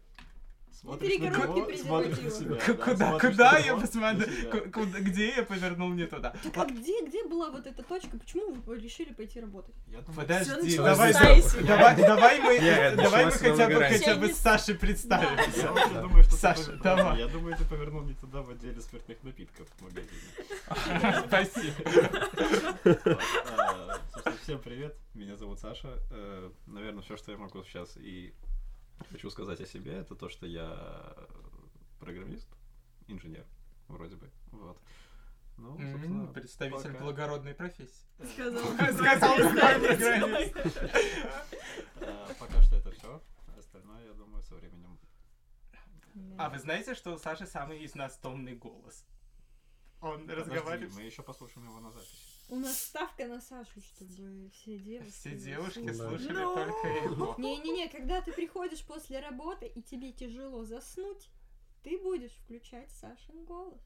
Смотришь 0.82 1.20
на 1.20 1.30
перегородки 1.30 1.72
него, 1.74 1.84
смотришь 1.84 2.22
на 2.22 2.32
себя. 2.32 2.56
«К- 2.56 2.68
да, 2.68 2.74
куда, 2.74 3.20
куда 3.20 3.52
на 3.52 3.58
я 3.58 3.76
посмотрю, 3.76 4.28
где 5.02 5.36
я 5.36 5.44
повернул 5.44 5.90
не 5.90 6.06
туда? 6.08 6.34
Так 6.42 6.58
а 6.58 6.66
где, 6.72 7.06
где 7.06 7.26
была 7.26 7.52
вот 7.52 7.68
эта 7.68 7.84
точка? 7.84 8.18
Почему 8.18 8.54
вы 8.54 8.80
решили 8.80 9.14
пойти 9.14 9.42
работать? 9.42 9.76
Я 9.88 10.00
думаю, 10.00 10.22
Подожди, 10.22 10.78
давай, 10.78 11.14
давай, 11.14 11.96
давай 11.98 12.40
мы, 12.40 12.96
давай 12.96 13.26
мы 13.26 13.32
хотя 13.32 13.68
бы, 13.68 13.84
хотя 13.84 14.16
бы 14.16 14.30
с 14.30 14.38
Сашей 14.38 14.76
Я 14.76 14.80
представимся. 14.80 15.72
вообще 15.72 16.02
думаю, 16.02 16.24
что 16.24 16.32
ты 16.32 16.38
Саша, 16.38 16.72
давай. 16.78 17.18
Я 17.20 17.28
думаю, 17.28 17.58
ты 17.58 17.66
повернул 17.66 18.04
не 18.04 18.14
туда 18.14 18.42
в 18.42 18.50
отделе 18.50 18.80
спиртных 18.80 19.22
напитков 19.24 19.68
в 19.68 19.82
магазине. 19.82 20.14
Спасибо. 21.28 21.76
Собственно, 24.14 24.38
Всем 24.44 24.60
привет, 24.60 24.96
меня 25.14 25.36
зовут 25.36 25.60
Саша. 25.60 26.00
Э, 26.12 26.50
Наверное, 26.68 27.04
все, 27.04 27.18
что 27.18 27.32
я 27.32 27.38
могу 27.38 27.64
сейчас 27.64 27.98
и 27.98 28.34
хочу 29.12 29.30
сказать 29.30 29.60
о 29.62 29.66
себе, 29.66 29.94
это 29.98 30.16
то, 30.16 30.30
что 30.30 30.46
я 30.46 31.14
программист, 32.00 32.48
инженер, 33.08 33.46
вроде 33.88 34.16
бы. 34.16 34.30
Вот. 34.52 34.78
Ну, 35.58 35.72
собственно, 35.78 36.24
М, 36.28 36.34
Представитель 36.34 36.94
пока. 36.94 37.04
благородной 37.04 37.54
профессии. 37.54 38.06
Сказал. 38.34 38.64
Сказал 38.94 39.36
программист. 39.36 40.56
А, 42.02 42.34
Пока 42.40 42.62
что 42.62 42.78
это 42.78 42.92
все. 42.92 43.22
Остальное, 43.58 44.06
я 44.06 44.14
думаю, 44.14 44.42
со 44.44 44.56
временем. 44.56 44.98
А 46.38 46.50
вы 46.50 46.60
знаете, 46.60 46.96
что 46.96 47.14
у 47.14 47.18
Саши 47.18 47.46
самый 47.46 47.80
из 47.84 47.94
нас 47.96 48.18
томный 48.18 48.56
голос? 48.56 49.06
Он 50.02 50.30
разговаривает... 50.30 50.94
мы 50.94 51.02
еще 51.02 51.24
послушаем 51.24 51.68
его 51.68 51.80
на 51.82 51.92
записи. 51.92 52.29
У 52.50 52.56
нас 52.56 52.80
ставка 52.80 53.28
на 53.28 53.42
Сашу, 53.42 53.80
чтобы 53.82 54.50
все 54.52 54.78
девушки... 54.80 55.12
Все 55.12 55.36
девушки 55.36 55.94
слушали. 55.94 56.18
слушали 56.18 56.34
Ну. 56.34 56.56
только 56.56 56.88
его. 56.88 57.36
Не-не-не, 57.38 57.90
когда 57.90 58.22
ты 58.22 58.32
приходишь 58.32 58.84
после 58.84 59.20
работы 59.20 59.68
и 59.68 59.84
тебе 59.84 60.12
тяжело 60.12 60.66
заснуть, 60.66 61.30
ты 61.84 61.98
будешь 62.00 62.32
включать 62.32 62.92
Сашин 62.92 63.46
голос. 63.46 63.82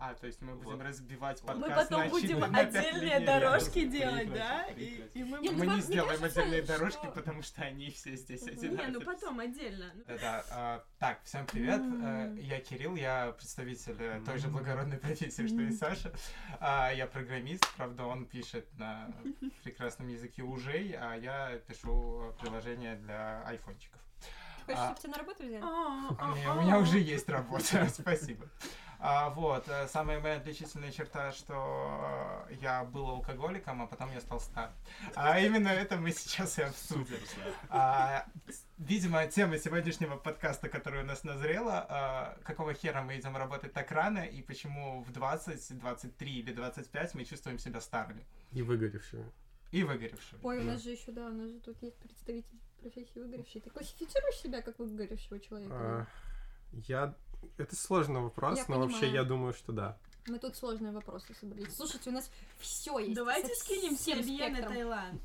А, 0.00 0.14
то 0.14 0.28
есть 0.28 0.40
мы 0.42 0.54
будем 0.54 0.78
Вот. 0.78 0.82
разбивать 0.86 1.42
Мы 1.42 1.54
Мы 1.54 1.60
подкаст 1.62 1.88
потом 1.90 2.04
на 2.04 2.10
будем 2.10 2.44
отдельные 2.44 3.18
дорожки 3.20 3.84
делать, 3.86 4.32
да? 4.32 4.66
И, 4.76 5.04
и 5.14 5.24
мы 5.24 5.40
Нет, 5.40 5.52
Мы 5.56 5.66
не 5.66 5.80
сделаем 5.80 6.20
кажется, 6.20 6.40
отдельные 6.40 6.62
что- 6.64 6.72
дорожки, 6.78 7.06
потому 7.12 7.42
что 7.42 7.62
они 7.62 7.90
все 7.90 8.14
здесь 8.14 8.42
одинаковые. 8.46 8.86
Не, 8.86 8.92
ну 8.92 9.00
потом 9.00 9.40
отдельно. 9.40 9.90
Ну, 9.96 10.04
Да, 10.20 10.44
а, 10.52 10.84
так, 11.00 11.18
всем 11.24 11.46
привет. 11.46 11.80
Э, 11.82 12.36
Я 12.40 12.60
Кирилл, 12.60 12.94
я 12.94 13.32
представитель 13.32 13.96
э, 13.98 14.22
той 14.24 14.38
же 14.38 14.46
благородной 14.46 14.98
профессии, 14.98 15.46
что 15.48 15.60
и. 15.62 15.72
Саша. 15.72 16.12
А, 16.60 16.92
Я 16.92 17.06
программист, 17.08 17.66
правда, 17.76 18.04
он 18.04 18.24
пишет 18.26 18.68
на 18.78 19.10
прекрасном 19.64 20.08
языке 20.08 20.42
ужей, 20.42 20.92
а 20.96 21.14
я 21.16 21.58
пишу 21.66 22.32
приложение 22.40 22.94
для 22.96 23.42
айфончиков. 23.44 24.00
Хочешь, 24.64 24.80
А. 24.80 24.84
чтобы 24.86 25.00
тебя 25.00 25.10
на 25.12 25.18
работу 25.18 25.42
взяли? 25.44 25.60
а, 25.64 26.08
А, 26.20 26.32
а, 26.32 26.34
а. 26.46 26.54
У 26.58 26.62
меня 26.62 26.78
уже 26.78 26.98
есть 27.00 27.28
работа, 27.28 27.88
спасибо. 27.92 28.46
А, 29.00 29.30
вот, 29.30 29.68
э, 29.68 29.86
самая 29.86 30.18
моя 30.20 30.36
отличительная 30.38 30.90
черта, 30.90 31.30
что 31.32 32.46
э, 32.50 32.54
я 32.60 32.82
был 32.84 33.06
алкоголиком, 33.08 33.80
а 33.82 33.86
потом 33.86 34.10
я 34.12 34.20
стал 34.20 34.40
стар. 34.40 34.72
А 35.14 35.38
именно 35.38 35.68
это 35.68 35.96
мы 35.96 36.10
сейчас 36.10 36.58
и 36.58 36.62
обсудим. 36.62 37.16
А, 37.68 38.26
видимо, 38.78 39.24
тема 39.28 39.56
сегодняшнего 39.58 40.16
подкаста, 40.16 40.68
которая 40.68 41.04
у 41.04 41.06
нас 41.06 41.22
назрела, 41.22 41.86
а, 41.88 42.38
какого 42.42 42.74
хера 42.74 43.02
мы 43.02 43.16
идем 43.18 43.36
работать 43.36 43.72
так 43.72 43.92
рано, 43.92 44.18
и 44.18 44.42
почему 44.42 45.00
в 45.02 45.12
20, 45.12 45.78
23 45.78 46.38
или 46.40 46.52
25 46.52 47.14
мы 47.14 47.24
чувствуем 47.24 47.58
себя 47.60 47.80
старыми 47.80 48.24
И 48.52 48.62
выгоревшие. 48.62 49.24
и 49.70 49.84
выгоревшими. 49.84 50.40
Ой, 50.42 50.58
у 50.58 50.62
Да. 50.64 50.72
нас 50.72 50.82
же 50.82 50.90
еще, 50.90 51.12
да, 51.12 51.26
у 51.26 51.32
нас 51.32 51.50
же 51.50 51.60
тут 51.60 51.80
есть 51.82 51.96
представитель 51.98 52.58
профессии 52.80 53.20
выгоревший. 53.20 53.60
Ты 53.60 53.70
классифицируешь 53.70 54.36
себя 54.40 54.60
как 54.60 54.76
выгоревшего 54.80 55.38
человека? 55.38 55.74
А, 55.78 56.06
Я... 56.72 57.14
Это 57.56 57.74
сложный 57.76 58.20
вопрос, 58.20 58.58
Я 58.58 58.64
но 58.68 58.78
вообще 58.80 59.00
понимаю. 59.00 59.14
я 59.14 59.24
думаю, 59.24 59.52
что 59.52 59.72
да. 59.72 59.98
Мы 60.26 60.38
тут 60.38 60.56
сложные 60.56 60.92
вопросы 60.92 61.34
собрались. 61.40 61.74
Слушайте, 61.74 62.10
у 62.10 62.12
нас 62.12 62.30
все 62.58 62.98
есть. 62.98 63.14
Давайте 63.14 63.54
скинем 63.54 63.96
всем 63.96 64.52
на. 64.52 64.62
Таиланд. 64.68 65.20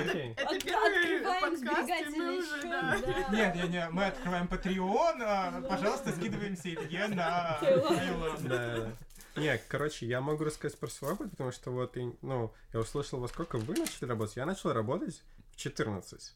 Окей. 0.00 0.32
Это 0.32 0.48
От- 0.50 0.64
первый 0.64 1.16
открываем 1.16 1.42
подкаст, 1.42 1.52
мы 1.52 1.56
сберегательный 1.58 2.38
уже, 2.38 2.62
да. 2.62 2.96
Нет, 3.30 3.54
не, 3.54 3.68
не, 3.68 3.88
мы 3.90 4.06
открываем 4.06 4.46
Patreon, 4.46 5.22
а, 5.22 5.62
пожалуйста, 5.68 6.12
скидываемся 6.12 6.70
Илье 6.70 7.08
на 7.08 7.58
Таиланд. 7.60 8.96
Не, 9.36 9.58
короче, 9.68 10.06
я 10.06 10.20
могу 10.22 10.44
рассказать 10.44 10.78
про 10.78 10.88
свой 10.88 11.12
опыт, 11.12 11.30
потому 11.32 11.52
что 11.52 11.70
вот, 11.70 11.94
ну, 12.22 12.52
я 12.72 12.80
услышал, 12.80 13.20
во 13.20 13.28
сколько 13.28 13.58
вы 13.58 13.74
начали 13.74 14.06
работать. 14.06 14.36
Я 14.36 14.46
начал 14.46 14.72
работать 14.72 15.22
в 15.52 15.56
14. 15.56 16.34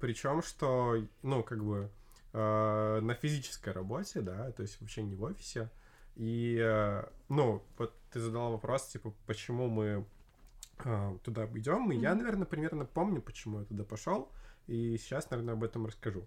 Причем, 0.00 0.42
что, 0.42 0.96
ну, 1.22 1.42
как 1.42 1.62
бы, 1.62 1.90
э, 2.34 3.00
на 3.00 3.14
физической 3.14 3.72
работе, 3.72 4.20
да, 4.20 4.50
то 4.52 4.62
есть 4.62 4.80
вообще 4.80 5.02
не 5.02 5.14
в 5.14 5.22
офисе. 5.22 5.70
И, 6.16 6.58
э, 6.60 7.04
ну, 7.28 7.62
вот 7.78 7.94
ты 8.12 8.20
задала 8.20 8.50
вопрос, 8.50 8.86
типа, 8.88 9.14
почему 9.26 9.68
мы 9.68 10.04
э, 10.84 11.18
туда 11.22 11.46
идем. 11.46 11.90
И 11.92 11.96
я, 11.96 12.10
Мгм. 12.10 12.18
наверное, 12.18 12.46
примерно 12.46 12.84
помню, 12.84 13.22
почему 13.22 13.60
я 13.60 13.64
туда 13.64 13.84
пошел. 13.84 14.30
И 14.66 14.98
сейчас, 14.98 15.30
наверное, 15.30 15.54
об 15.54 15.64
этом 15.64 15.86
расскажу. 15.86 16.26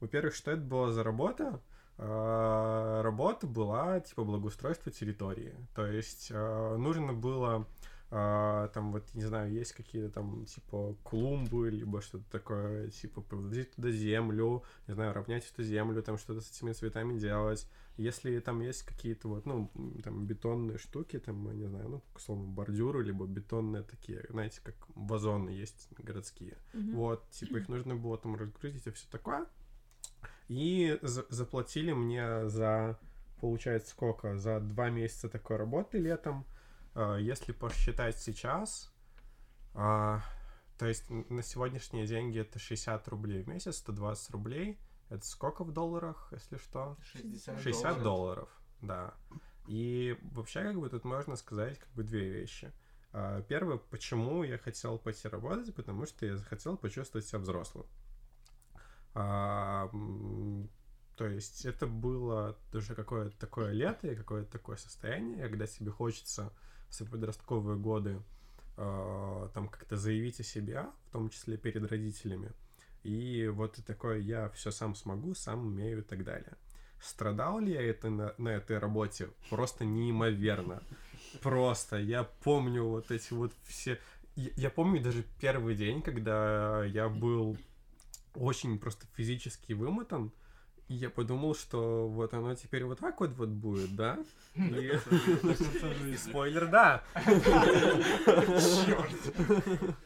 Во-первых, 0.00 0.34
что 0.34 0.50
это 0.50 0.60
была 0.60 0.92
за 0.92 1.02
работа? 1.02 1.60
А, 1.98 3.00
Работа 3.02 3.46
была 3.46 4.00
типа 4.00 4.24
благоустройство 4.24 4.92
территории. 4.92 5.54
То 5.74 5.86
есть 5.86 6.30
а, 6.32 6.76
нужно 6.76 7.12
было 7.14 7.66
а, 8.10 8.68
там 8.68 8.92
вот, 8.92 9.12
не 9.14 9.24
знаю, 9.24 9.52
есть 9.52 9.72
какие-то 9.72 10.10
там 10.10 10.44
типа 10.46 10.96
клумбы, 11.02 11.70
либо 11.70 12.00
что-то 12.00 12.24
такое, 12.30 12.88
типа 12.90 13.20
привозить 13.20 13.72
туда 13.72 13.90
землю, 13.90 14.62
не 14.86 14.94
знаю, 14.94 15.12
равнять 15.12 15.50
эту 15.50 15.64
землю, 15.64 16.02
там 16.02 16.16
что-то 16.16 16.40
с 16.40 16.50
этими 16.50 16.72
цветами 16.72 17.18
делать. 17.18 17.68
Если 17.96 18.38
там 18.40 18.60
есть 18.60 18.82
какие-то 18.82 19.28
вот, 19.28 19.46
ну, 19.46 19.70
там 20.04 20.26
бетонные 20.26 20.78
штуки, 20.78 21.18
там, 21.18 21.50
не 21.58 21.66
знаю, 21.66 21.88
ну, 21.88 22.02
к 22.12 22.20
слову, 22.20 22.46
бордюры, 22.46 23.02
либо 23.02 23.26
бетонные 23.26 23.82
такие, 23.82 24.24
знаете, 24.28 24.60
как 24.62 24.74
вазоны 24.94 25.48
есть 25.48 25.88
городские. 25.98 26.58
Мгм. 26.74 26.94
Вот, 26.94 27.30
типа, 27.30 27.56
их 27.56 27.68
нужно 27.68 27.96
было 27.96 28.18
там 28.18 28.36
разгрузить 28.36 28.86
и 28.86 28.90
все 28.90 29.06
такое. 29.10 29.46
И 30.48 30.98
за- 31.02 31.26
заплатили 31.30 31.92
мне 31.92 32.48
за, 32.48 32.98
получается, 33.40 33.90
сколько? 33.90 34.36
За 34.36 34.60
два 34.60 34.90
месяца 34.90 35.28
такой 35.28 35.56
работы 35.56 35.98
летом. 35.98 36.44
А, 36.96 37.16
Если 37.18 37.52
посчитать 37.52 38.18
сейчас, 38.18 38.90
а, 39.74 40.22
то 40.78 40.86
есть 40.86 41.04
на 41.10 41.42
сегодняшние 41.42 42.06
деньги 42.06 42.40
это 42.40 42.58
60 42.58 43.06
рублей 43.08 43.42
в 43.42 43.48
месяц, 43.48 43.76
120 43.76 44.30
рублей. 44.30 44.80
Это 45.10 45.24
сколько 45.26 45.62
в 45.62 45.72
долларах, 45.72 46.28
если 46.32 46.56
что? 46.56 46.96
60 47.12 47.60
60 47.60 48.02
долларов, 48.02 48.48
да. 48.80 49.14
И 49.66 50.18
вообще, 50.32 50.62
как 50.62 50.80
бы, 50.80 50.88
тут 50.88 51.04
можно 51.04 51.36
сказать, 51.36 51.78
как 51.78 51.90
бы, 51.92 52.02
две 52.02 52.30
вещи. 52.30 52.72
А, 53.12 53.42
Первое, 53.42 53.76
почему 53.76 54.42
я 54.42 54.56
хотел 54.56 54.98
пойти 54.98 55.28
работать, 55.28 55.74
потому 55.74 56.06
что 56.06 56.24
я 56.24 56.36
захотел 56.38 56.78
почувствовать 56.78 57.26
себя 57.26 57.40
взрослым. 57.40 57.86
А, 59.12 59.90
то 61.16 61.26
есть 61.26 61.66
это 61.66 61.86
было 61.86 62.58
уже 62.72 62.94
какое-то 62.94 63.38
такое 63.38 63.72
лето 63.72 64.08
и 64.08 64.16
какое-то 64.16 64.50
такое 64.50 64.76
состояние, 64.76 65.42
когда 65.42 65.66
тебе 65.66 65.90
хочется 65.90 66.52
в 66.88 66.94
свои 66.94 67.08
подростковые 67.08 67.78
годы 67.78 68.20
а, 68.76 69.48
там 69.54 69.68
как-то 69.68 69.96
заявить 69.96 70.40
о 70.40 70.42
себе, 70.42 70.86
в 71.08 71.12
том 71.12 71.30
числе 71.30 71.56
перед 71.56 71.90
родителями. 71.90 72.52
И 73.02 73.48
вот 73.48 73.74
ты 73.74 73.82
такой, 73.82 74.22
я 74.22 74.48
все 74.50 74.70
сам 74.70 74.94
смогу, 74.94 75.34
сам 75.34 75.66
умею 75.66 76.00
и 76.00 76.02
так 76.02 76.24
далее. 76.24 76.56
Страдал 77.00 77.60
ли 77.60 77.72
я 77.72 77.82
это 77.82 78.10
на, 78.10 78.34
на 78.38 78.48
этой 78.48 78.78
работе? 78.78 79.28
Просто 79.50 79.84
неимоверно. 79.84 80.82
Просто. 81.40 81.98
Я 81.98 82.24
помню 82.24 82.84
вот 82.84 83.10
эти 83.10 83.32
вот 83.32 83.52
все... 83.64 83.98
Я, 84.34 84.50
я 84.56 84.70
помню 84.70 85.02
даже 85.02 85.24
первый 85.40 85.76
день, 85.76 86.02
когда 86.02 86.84
я 86.84 87.08
был 87.08 87.56
очень 88.34 88.78
просто 88.78 89.06
физически 89.14 89.72
вымотан, 89.72 90.32
я 90.88 91.10
подумал, 91.10 91.54
что 91.54 92.08
вот 92.08 92.32
оно 92.34 92.54
теперь 92.54 92.84
вот 92.84 93.00
так 93.00 93.20
вот 93.20 93.30
вот 93.32 93.48
будет, 93.48 93.94
да? 93.96 94.18
И 94.54 96.16
спойлер, 96.16 96.68
да. 96.68 97.02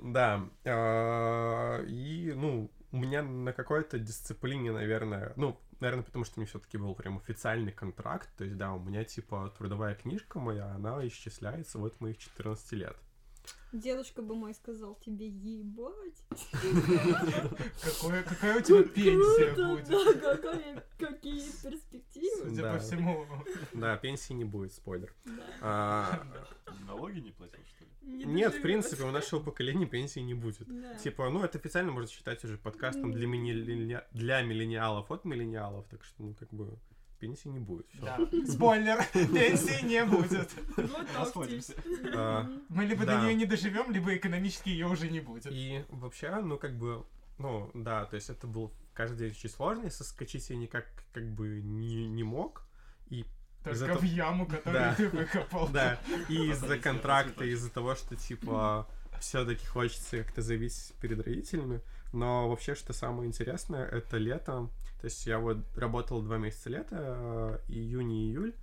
Да. 0.00 0.48
а, 0.64 1.82
И, 1.84 2.32
ну, 2.36 2.70
у 2.92 2.96
меня 2.96 3.22
на 3.22 3.52
какой-то 3.52 3.98
дисциплине, 3.98 4.72
наверное, 4.72 5.32
ну, 5.36 5.58
наверное, 5.80 6.04
потому 6.04 6.24
что 6.24 6.38
у 6.38 6.40
меня 6.40 6.48
все-таки 6.48 6.78
был 6.78 6.94
прям 6.94 7.18
официальный 7.18 7.72
контракт, 7.72 8.28
то 8.36 8.44
есть, 8.44 8.56
да, 8.56 8.72
у 8.72 8.78
меня, 8.78 9.04
типа, 9.04 9.52
трудовая 9.56 9.94
книжка 9.94 10.38
моя, 10.38 10.66
она 10.74 11.06
исчисляется 11.08 11.78
вот 11.78 12.00
моих 12.00 12.18
14 12.18 12.72
лет. 12.72 12.96
Дедушка 13.72 14.22
бы 14.22 14.34
мой 14.34 14.54
сказал 14.54 14.94
тебе 15.04 15.26
ебать. 15.28 16.24
Какое, 17.82 18.22
какая 18.22 18.58
у 18.58 18.62
тебя 18.62 18.82
пенсия 18.82 19.54
Круто, 19.54 19.68
будет? 19.68 20.20
да, 20.20 20.36
какая- 20.36 20.84
какие 20.98 21.40
перспективы. 21.62 22.48
Судя 22.48 22.62
Да. 22.62 22.72
по 22.74 22.78
всему. 22.78 23.26
Да, 23.74 23.96
пенсии 23.96 24.32
не 24.32 24.44
будет, 24.44 24.72
спойлер. 24.72 25.14
Да. 25.24 25.32
А, 25.60 26.26
Налоги 26.86 27.20
не 27.20 27.30
платил, 27.32 27.60
что 27.66 27.84
ли? 27.84 27.90
Не 28.02 28.24
нет, 28.24 28.54
в 28.54 28.62
принципе, 28.62 29.02
у 29.04 29.10
нашего 29.10 29.40
поколения 29.40 29.86
пенсии 29.86 30.20
не 30.20 30.34
будет. 30.34 30.66
Да. 30.68 30.94
Типа, 30.94 31.28
ну, 31.28 31.42
это 31.44 31.58
официально 31.58 31.92
можно 31.92 32.10
считать 32.10 32.42
уже 32.44 32.56
подкастом 32.56 33.12
для 33.12 33.26
миллениалов 34.42 35.10
от 35.10 35.24
миллениалов, 35.24 35.86
так 35.88 36.04
что, 36.04 36.22
ну, 36.22 36.34
как 36.34 36.48
бы, 36.50 36.78
пенсии 37.18 37.48
не 37.48 37.58
будет. 37.60 37.86
Всё. 37.92 38.02
Да. 38.04 38.18
Спойлер, 38.52 39.04
пенсии 39.12 39.84
не 39.84 40.04
будет. 40.04 40.50
Расходимся. 41.18 41.74
А, 42.14 42.46
Мы 42.68 42.84
либо 42.84 43.04
до 43.04 43.20
нее 43.20 43.34
не 43.34 43.44
доживем, 43.46 43.90
либо 43.92 44.14
экономически 44.16 44.68
ее 44.70 44.86
уже 44.86 45.10
не 45.10 45.20
будет. 45.20 45.46
И 45.50 45.84
вообще, 45.88 46.34
ну, 46.36 46.56
как 46.58 46.76
бы, 46.78 47.04
ну, 47.38 47.70
да, 47.74 48.04
то 48.06 48.16
есть 48.16 48.30
это 48.30 48.46
был 48.46 48.72
каждый 48.94 49.18
день 49.18 49.30
очень 49.30 49.50
сложный, 49.50 49.90
соскочить 49.90 50.50
я 50.50 50.56
никак, 50.56 50.86
как 51.12 51.24
бы, 51.34 51.60
не, 51.62 52.06
не 52.06 52.22
мог. 52.24 52.62
И, 53.10 53.24
Только 53.64 53.78
зато- 53.78 53.98
в 53.98 54.02
яму, 54.04 54.46
которую 54.46 54.72
Да. 54.84 54.94
ты 54.94 55.08
выкопал. 55.08 55.68
да, 55.68 55.98
и 56.28 56.50
из-за 56.50 56.78
контракта, 56.78 57.44
из-за 57.44 57.70
того, 57.70 57.94
что, 57.94 58.16
типа, 58.16 58.88
все-таки 59.20 59.66
хочется 59.66 60.22
как-то 60.22 60.42
заявить 60.42 60.92
перед 61.00 61.24
родителями. 61.24 61.80
Но 62.12 62.48
вообще, 62.48 62.74
что 62.74 62.92
самое 62.92 63.28
интересное, 63.28 63.86
это 63.86 64.16
лето. 64.16 64.68
То 65.00 65.04
есть 65.04 65.26
я 65.26 65.38
вот 65.38 65.58
работал 65.76 66.22
два 66.22 66.38
месяца 66.38 66.70
лета, 66.70 66.96
э, 66.98 67.58
июнь 67.68 68.12
и 68.12 68.30
июль, 68.30 68.54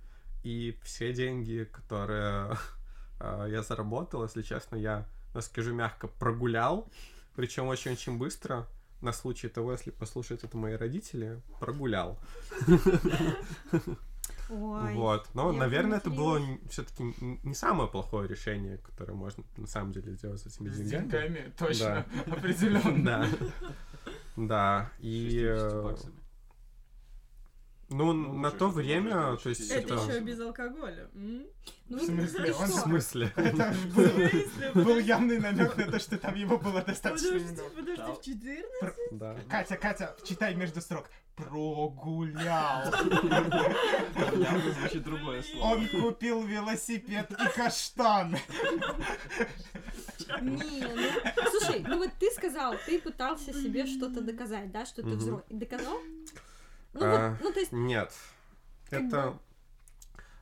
и 0.42 0.76
все 0.82 1.12
деньги, 1.12 1.68
которые 1.72 2.56
э, 3.20 3.46
я 3.50 3.62
заработал, 3.62 4.24
если 4.24 4.42
честно, 4.42 4.76
я, 4.76 5.06
ну, 5.34 5.40
скажу 5.40 5.72
мягко, 5.72 6.08
прогулял, 6.08 6.88
причем 7.34 7.66
очень-очень 7.66 8.18
быстро. 8.18 8.66
На 9.02 9.12
случай 9.12 9.48
того, 9.48 9.72
если 9.72 9.90
послушать 9.90 10.42
это 10.42 10.56
мои 10.56 10.74
родители, 10.74 11.40
прогулял. 11.60 12.18
Ой. 14.48 14.94
Вот. 14.94 15.28
Но, 15.34 15.52
я 15.52 15.58
наверное, 15.58 15.98
это 15.98 16.10
было 16.10 16.40
все-таки 16.68 17.14
не 17.42 17.54
самое 17.54 17.88
плохое 17.88 18.28
решение, 18.28 18.78
которое 18.78 19.14
можно 19.14 19.44
на 19.56 19.66
самом 19.66 19.92
деле 19.92 20.12
сделать 20.12 20.40
с 20.40 20.46
этими 20.46 20.68
С 20.68 20.76
деньгами. 20.76 21.02
деньгами, 21.02 21.52
точно, 21.58 22.06
определенно. 22.26 23.04
Да. 23.04 23.28
Да. 24.36 24.90
И 25.00 25.30
60 25.40 25.82
баксами. 25.84 26.14
Ну, 27.88 28.12
Ну, 28.12 28.32
на 28.34 28.50
то 28.50 28.68
время, 28.68 29.36
то 29.36 29.48
есть 29.48 29.70
Это 29.70 29.94
это- 29.94 30.04
еще 30.10 30.20
без 30.20 30.40
алкоголя. 30.40 31.08
м? 31.14 31.46
Ну, 31.88 31.98
В 31.98 32.02
смысле, 32.02 32.52
он 32.54 32.66
в 32.66 32.70
смысле? 32.74 33.32
Был, 33.94 34.84
был 34.84 34.98
явный 34.98 35.38
намек 35.38 35.76
на 35.76 35.86
то, 35.90 35.98
что 36.00 36.18
там 36.18 36.34
его 36.34 36.58
было 36.58 36.82
достаточно 36.82 37.30
Подожди, 37.32 37.62
подожди, 37.76 38.02
в 38.12 38.22
14? 38.24 38.96
Да. 39.12 39.36
Катя, 39.48 39.76
Катя, 39.76 40.16
читай 40.24 40.54
между 40.56 40.80
строк. 40.80 41.08
Прогулял. 41.36 42.84
Явно 44.16 44.72
звучит 44.80 45.02
другое 45.04 45.42
слово. 45.42 45.74
Он 45.74 45.86
купил 45.88 46.42
велосипед 46.42 47.30
и 47.30 47.56
каштан. 47.56 48.36
Не, 50.40 50.80
ну, 50.82 51.50
слушай, 51.50 51.84
ну 51.86 51.98
вот 51.98 52.10
ты 52.18 52.30
сказал, 52.30 52.74
ты 52.86 52.98
пытался 52.98 53.52
себе 53.52 53.86
что-то 53.86 54.22
доказать, 54.22 54.72
да, 54.72 54.84
что 54.86 55.02
ты 55.02 55.10
взрослый. 55.10 55.44
Доказал? 55.50 55.98
Ну 56.96 57.04
А, 57.06 57.30
вот, 57.30 57.40
ну 57.42 57.52
то 57.52 57.60
есть, 57.60 57.72
Нет. 57.72 58.12
Это... 58.90 59.30
бы- 59.32 59.38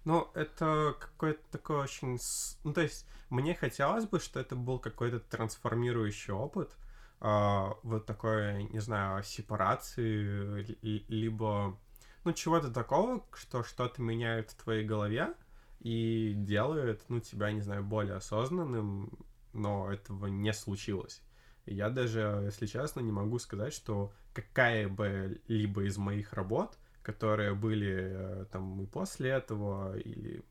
Ну, 0.05 0.29
это 0.35 0.95
какой-то 0.99 1.41
такой 1.51 1.77
очень... 1.79 2.19
Ну, 2.63 2.73
то 2.73 2.83
есть, 2.83 3.07
мне 3.31 3.55
хотелось 3.55 4.05
бы, 4.05 4.21
что 4.21 4.39
это 4.41 4.55
был 4.55 4.79
какой-то 4.79 5.19
трансформирующий 5.19 6.33
опыт, 6.33 6.77
а, 7.21 7.77
вот 7.83 8.05
такой, 8.07 8.65
не 8.65 8.81
знаю, 8.81 9.23
сепарации, 9.25 10.63
ли- 10.83 11.05
либо, 11.09 11.79
ну, 12.25 12.33
чего-то 12.33 12.71
такого, 12.71 13.25
что 13.35 13.63
что-то 13.63 14.03
меняет 14.03 14.51
в 14.51 14.63
твоей 14.63 14.85
голове 14.85 15.33
и 15.81 16.35
делает, 16.37 17.03
ну, 17.09 17.21
тебя, 17.21 17.51
не 17.53 17.63
знаю, 17.63 17.83
более 17.83 18.17
осознанным, 18.17 19.11
но 19.55 19.91
этого 19.91 20.27
не 20.27 20.53
случилось. 20.53 21.23
И 21.65 21.75
я 21.75 21.89
даже, 21.89 22.43
если 22.45 22.67
честно, 22.67 23.01
не 23.01 23.13
могу 23.13 23.39
сказать, 23.39 23.73
что 23.73 24.13
какая 24.35 24.89
бы 24.89 25.41
либо 25.49 25.85
из 25.85 25.97
моих 25.97 26.33
работ, 26.35 26.77
которые 27.03 27.55
были 27.55 27.95
э, 27.95 28.47
там 28.51 28.83
и 28.83 28.87
после 28.87 29.31
этого, 29.31 29.97
или 29.99 30.43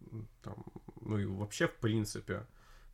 там, 0.42 0.66
ну 1.02 1.18
и 1.18 1.26
вообще 1.26 1.68
в 1.68 1.76
принципе 1.76 2.46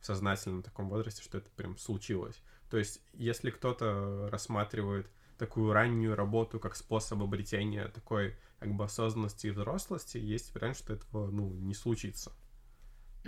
в 0.01 0.05
сознательном 0.05 0.63
таком 0.63 0.89
возрасте, 0.89 1.23
что 1.23 1.37
это 1.37 1.49
прям 1.55 1.77
случилось. 1.77 2.41
То 2.69 2.77
есть, 2.77 3.01
если 3.13 3.49
кто-то 3.49 4.29
рассматривает 4.31 5.09
такую 5.37 5.73
раннюю 5.73 6.15
работу 6.15 6.59
как 6.59 6.75
способ 6.75 7.21
обретения 7.21 7.87
такой 7.87 8.35
как 8.59 8.73
бы 8.73 8.83
осознанности 8.83 9.47
и 9.47 9.51
взрослости, 9.51 10.17
есть 10.17 10.53
вариант, 10.53 10.77
что 10.77 10.93
этого, 10.93 11.31
ну, 11.31 11.49
не 11.49 11.73
случится. 11.73 12.31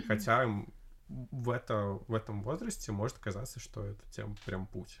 Хотя 0.06 0.46
в, 1.08 1.50
это, 1.50 1.98
в 2.06 2.14
этом 2.14 2.42
возрасте 2.42 2.92
может 2.92 3.18
казаться, 3.18 3.60
что 3.60 3.84
это 3.84 4.02
тем 4.10 4.36
прям 4.44 4.66
путь. 4.66 5.00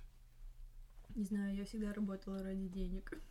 Не 1.14 1.24
знаю, 1.24 1.54
я 1.54 1.64
всегда 1.64 1.92
работала 1.92 2.42
ради 2.42 2.68
денег. 2.68 3.12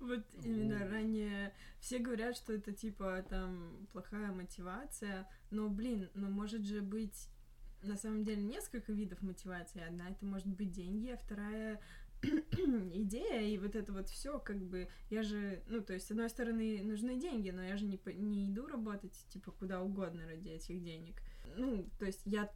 Вот 0.00 0.24
именно 0.42 0.84
ранее 0.88 1.54
все 1.78 2.00
говорят, 2.00 2.36
что 2.36 2.52
это 2.52 2.72
типа 2.72 3.24
там 3.28 3.86
плохая 3.92 4.32
мотивация, 4.32 5.28
но 5.52 5.68
блин, 5.68 6.10
ну 6.14 6.28
может 6.28 6.64
же 6.64 6.80
быть 6.80 7.28
на 7.82 7.96
самом 7.96 8.24
деле 8.24 8.42
несколько 8.42 8.92
видов 8.92 9.22
мотивации. 9.22 9.86
Одна 9.86 10.10
это 10.10 10.24
может 10.24 10.48
быть 10.48 10.72
деньги, 10.72 11.10
а 11.10 11.16
вторая 11.16 11.80
идея, 12.22 13.42
и 13.42 13.58
вот 13.58 13.74
это 13.74 13.92
вот 13.92 14.08
все, 14.08 14.38
как 14.38 14.56
бы, 14.56 14.88
я 15.10 15.22
же, 15.22 15.62
ну, 15.66 15.80
то 15.82 15.92
есть, 15.92 16.06
с 16.06 16.10
одной 16.10 16.30
стороны, 16.30 16.80
нужны 16.82 17.18
деньги, 17.18 17.50
но 17.50 17.62
я 17.62 17.76
же 17.76 17.84
не, 17.84 17.96
по- 17.96 18.10
не 18.10 18.46
иду 18.46 18.66
работать, 18.66 19.12
типа, 19.30 19.50
куда 19.50 19.82
угодно 19.82 20.24
ради 20.26 20.50
этих 20.50 20.82
денег. 20.82 21.20
Ну, 21.56 21.88
то 21.98 22.06
есть, 22.06 22.22
я 22.24 22.48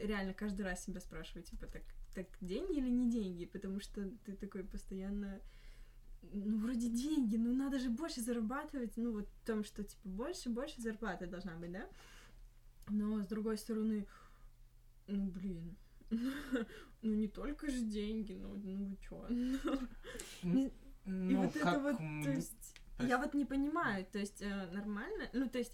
реально 0.00 0.32
каждый 0.32 0.62
раз 0.62 0.82
себя 0.84 1.00
спрашиваю, 1.00 1.44
типа, 1.44 1.66
так, 1.66 1.82
так 2.14 2.26
деньги 2.40 2.78
или 2.78 2.88
не 2.88 3.10
деньги? 3.10 3.44
Потому 3.44 3.80
что 3.80 4.08
ты 4.24 4.34
такой 4.34 4.64
постоянно, 4.64 5.40
ну, 6.32 6.58
вроде 6.58 6.88
деньги, 6.88 7.36
ну, 7.36 7.54
надо 7.54 7.78
же 7.78 7.90
больше 7.90 8.20
зарабатывать, 8.20 8.96
ну, 8.96 9.12
вот 9.12 9.28
в 9.28 9.46
том, 9.46 9.64
что, 9.64 9.84
типа, 9.84 10.08
больше, 10.08 10.50
больше 10.50 10.80
зарплаты 10.80 11.26
должна 11.26 11.56
быть, 11.56 11.72
да? 11.72 11.88
Но, 12.88 13.22
с 13.22 13.26
другой 13.26 13.58
стороны, 13.58 14.06
ну, 15.06 15.26
блин, 15.30 15.76
ну, 16.10 17.14
не 17.14 17.28
только 17.28 17.70
же 17.70 17.82
деньги, 17.82 18.32
ну, 18.34 18.54
ну, 18.56 18.96
чё? 18.96 19.26
И 20.42 20.72
Ну, 21.04 21.42
вот 21.42 21.56
это 21.56 21.78
вот, 21.78 21.96
то 21.96 22.30
есть, 22.30 22.74
я 22.98 23.18
вот 23.18 23.34
не 23.34 23.44
понимаю, 23.44 24.06
то 24.12 24.18
есть, 24.18 24.42
э, 24.42 24.66
нормально, 24.72 25.28
ну, 25.32 25.48
то 25.48 25.58
есть, 25.58 25.72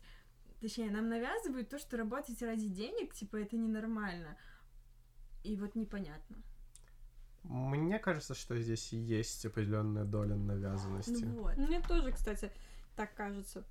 точнее, 0.60 0.90
нам 0.90 1.08
навязывают 1.08 1.68
то, 1.68 1.78
что 1.78 1.96
работать 1.96 2.40
ради 2.42 2.68
денег, 2.68 3.14
типа, 3.14 3.36
это 3.36 3.56
ненормально. 3.56 4.36
И 5.46 5.56
вот 5.56 5.76
непонятно. 5.76 6.36
Мне 7.44 8.00
кажется, 8.00 8.34
что 8.34 8.60
здесь 8.60 8.92
и 8.92 8.96
есть 8.96 9.46
определенная 9.46 10.04
доля 10.04 10.34
навязанности. 10.34 11.24
Ну 11.24 11.42
вот. 11.42 11.56
мне 11.56 11.80
тоже, 11.80 12.10
кстати, 12.10 12.50
так 12.96 13.14
кажется. 13.14 13.64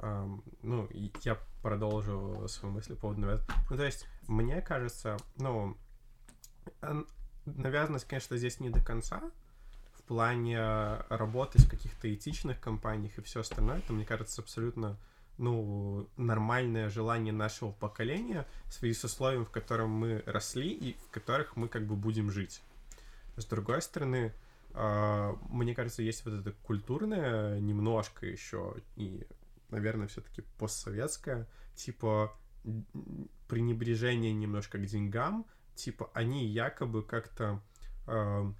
Ам, 0.00 0.42
ну, 0.62 0.88
я 1.22 1.38
продолжу 1.62 2.48
свою 2.48 2.74
мысль 2.74 2.94
по 2.96 3.02
поводу 3.02 3.20
навязанности. 3.20 3.54
Ну, 3.70 3.76
то 3.76 3.84
есть, 3.84 4.08
мне 4.26 4.60
кажется, 4.60 5.16
ну, 5.36 5.76
ан- 6.80 7.06
навязанность, 7.46 8.06
конечно, 8.06 8.36
здесь 8.36 8.58
не 8.58 8.70
до 8.70 8.84
конца. 8.84 9.22
В 9.92 10.02
плане 10.02 10.58
работы 11.08 11.62
в 11.62 11.70
каких-то 11.70 12.12
этичных 12.12 12.60
компаниях 12.60 13.16
и 13.18 13.22
все 13.22 13.40
остальное, 13.40 13.78
это, 13.78 13.92
мне 13.92 14.04
кажется, 14.04 14.42
абсолютно 14.42 14.98
ну, 15.38 16.08
нормальное 16.16 16.88
желание 16.88 17.32
нашего 17.32 17.72
поколения 17.72 18.46
в 18.66 18.72
связи 18.72 18.94
с 18.94 19.04
условием, 19.04 19.44
в 19.44 19.50
котором 19.50 19.90
мы 19.90 20.22
росли 20.26 20.68
и 20.68 20.96
в 21.08 21.10
которых 21.10 21.56
мы 21.56 21.68
как 21.68 21.86
бы 21.86 21.96
будем 21.96 22.30
жить. 22.30 22.62
С 23.36 23.44
другой 23.46 23.82
стороны, 23.82 24.32
а, 24.72 25.36
мне 25.48 25.74
кажется, 25.74 26.02
есть 26.02 26.24
вот 26.24 26.34
это 26.34 26.52
культурное 26.62 27.58
немножко 27.58 28.26
еще 28.26 28.76
и 28.96 29.26
наверное, 29.74 30.06
все-таки 30.06 30.42
постсоветская, 30.58 31.46
типа 31.74 32.32
пренебрежение 33.48 34.32
немножко 34.32 34.78
к 34.78 34.86
деньгам, 34.86 35.44
типа 35.74 36.10
они 36.14 36.46
якобы 36.46 37.02
как-то 37.02 37.60
э, 38.06 38.52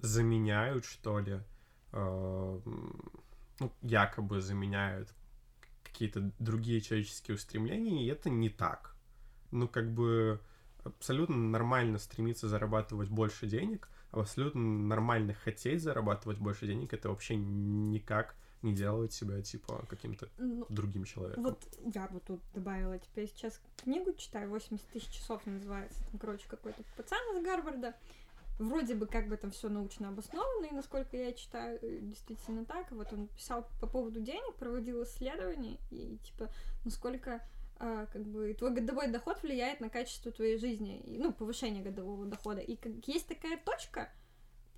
заменяют, 0.00 0.84
что 0.84 1.18
ли, 1.18 1.40
э, 1.92 2.60
ну, 3.58 3.72
якобы 3.82 4.40
заменяют 4.40 5.08
какие-то 5.96 6.30
другие 6.38 6.82
человеческие 6.82 7.36
устремления, 7.36 8.04
и 8.04 8.08
это 8.08 8.28
не 8.28 8.50
так. 8.50 8.94
Ну, 9.50 9.66
как 9.66 9.90
бы 9.94 10.40
абсолютно 10.84 11.36
нормально 11.36 11.98
стремиться 11.98 12.48
зарабатывать 12.48 13.08
больше 13.08 13.46
денег, 13.46 13.88
абсолютно 14.10 14.60
нормально 14.60 15.32
хотеть 15.32 15.82
зарабатывать 15.82 16.38
больше 16.38 16.66
денег, 16.66 16.92
это 16.92 17.08
вообще 17.08 17.36
никак 17.36 18.34
не 18.60 18.74
делает 18.74 19.14
себя, 19.14 19.40
типа, 19.40 19.86
каким-то 19.88 20.28
Ну, 20.36 20.66
другим 20.68 21.04
человеком. 21.04 21.44
Вот 21.44 21.66
я 21.94 22.08
бы 22.08 22.20
тут 22.20 22.40
добавила, 22.52 22.98
типа, 22.98 23.20
я 23.20 23.26
сейчас 23.26 23.60
книгу 23.82 24.12
читаю, 24.12 24.50
80 24.50 24.86
тысяч 24.88 25.08
часов 25.08 25.46
называется, 25.46 25.98
там, 26.10 26.18
короче, 26.18 26.46
какой-то 26.48 26.82
пацан 26.96 27.18
из 27.34 27.42
Гарварда, 27.42 27.94
вроде 28.58 28.94
бы 28.94 29.06
как 29.06 29.28
бы 29.28 29.36
там 29.36 29.50
все 29.50 29.68
научно 29.68 30.08
обосновано, 30.08 30.66
и 30.66 30.74
насколько 30.74 31.16
я 31.16 31.32
читаю, 31.32 31.78
э, 31.82 31.98
действительно 32.00 32.64
так, 32.64 32.90
вот 32.92 33.12
он 33.12 33.28
писал 33.28 33.68
по 33.80 33.86
поводу 33.86 34.20
денег, 34.20 34.54
проводил 34.56 35.02
исследования, 35.02 35.78
и, 35.90 36.18
типа, 36.24 36.48
насколько 36.84 37.42
а, 37.78 38.06
как 38.06 38.22
бы 38.24 38.54
твой 38.54 38.72
годовой 38.72 39.08
доход 39.08 39.42
влияет 39.42 39.80
на 39.80 39.90
качество 39.90 40.32
твоей 40.32 40.56
жизни, 40.58 41.00
и, 41.00 41.18
ну, 41.18 41.32
повышение 41.32 41.82
годового 41.82 42.24
дохода, 42.24 42.60
и 42.60 42.76
как, 42.76 42.92
есть 43.06 43.28
такая 43.28 43.58
точка, 43.58 44.10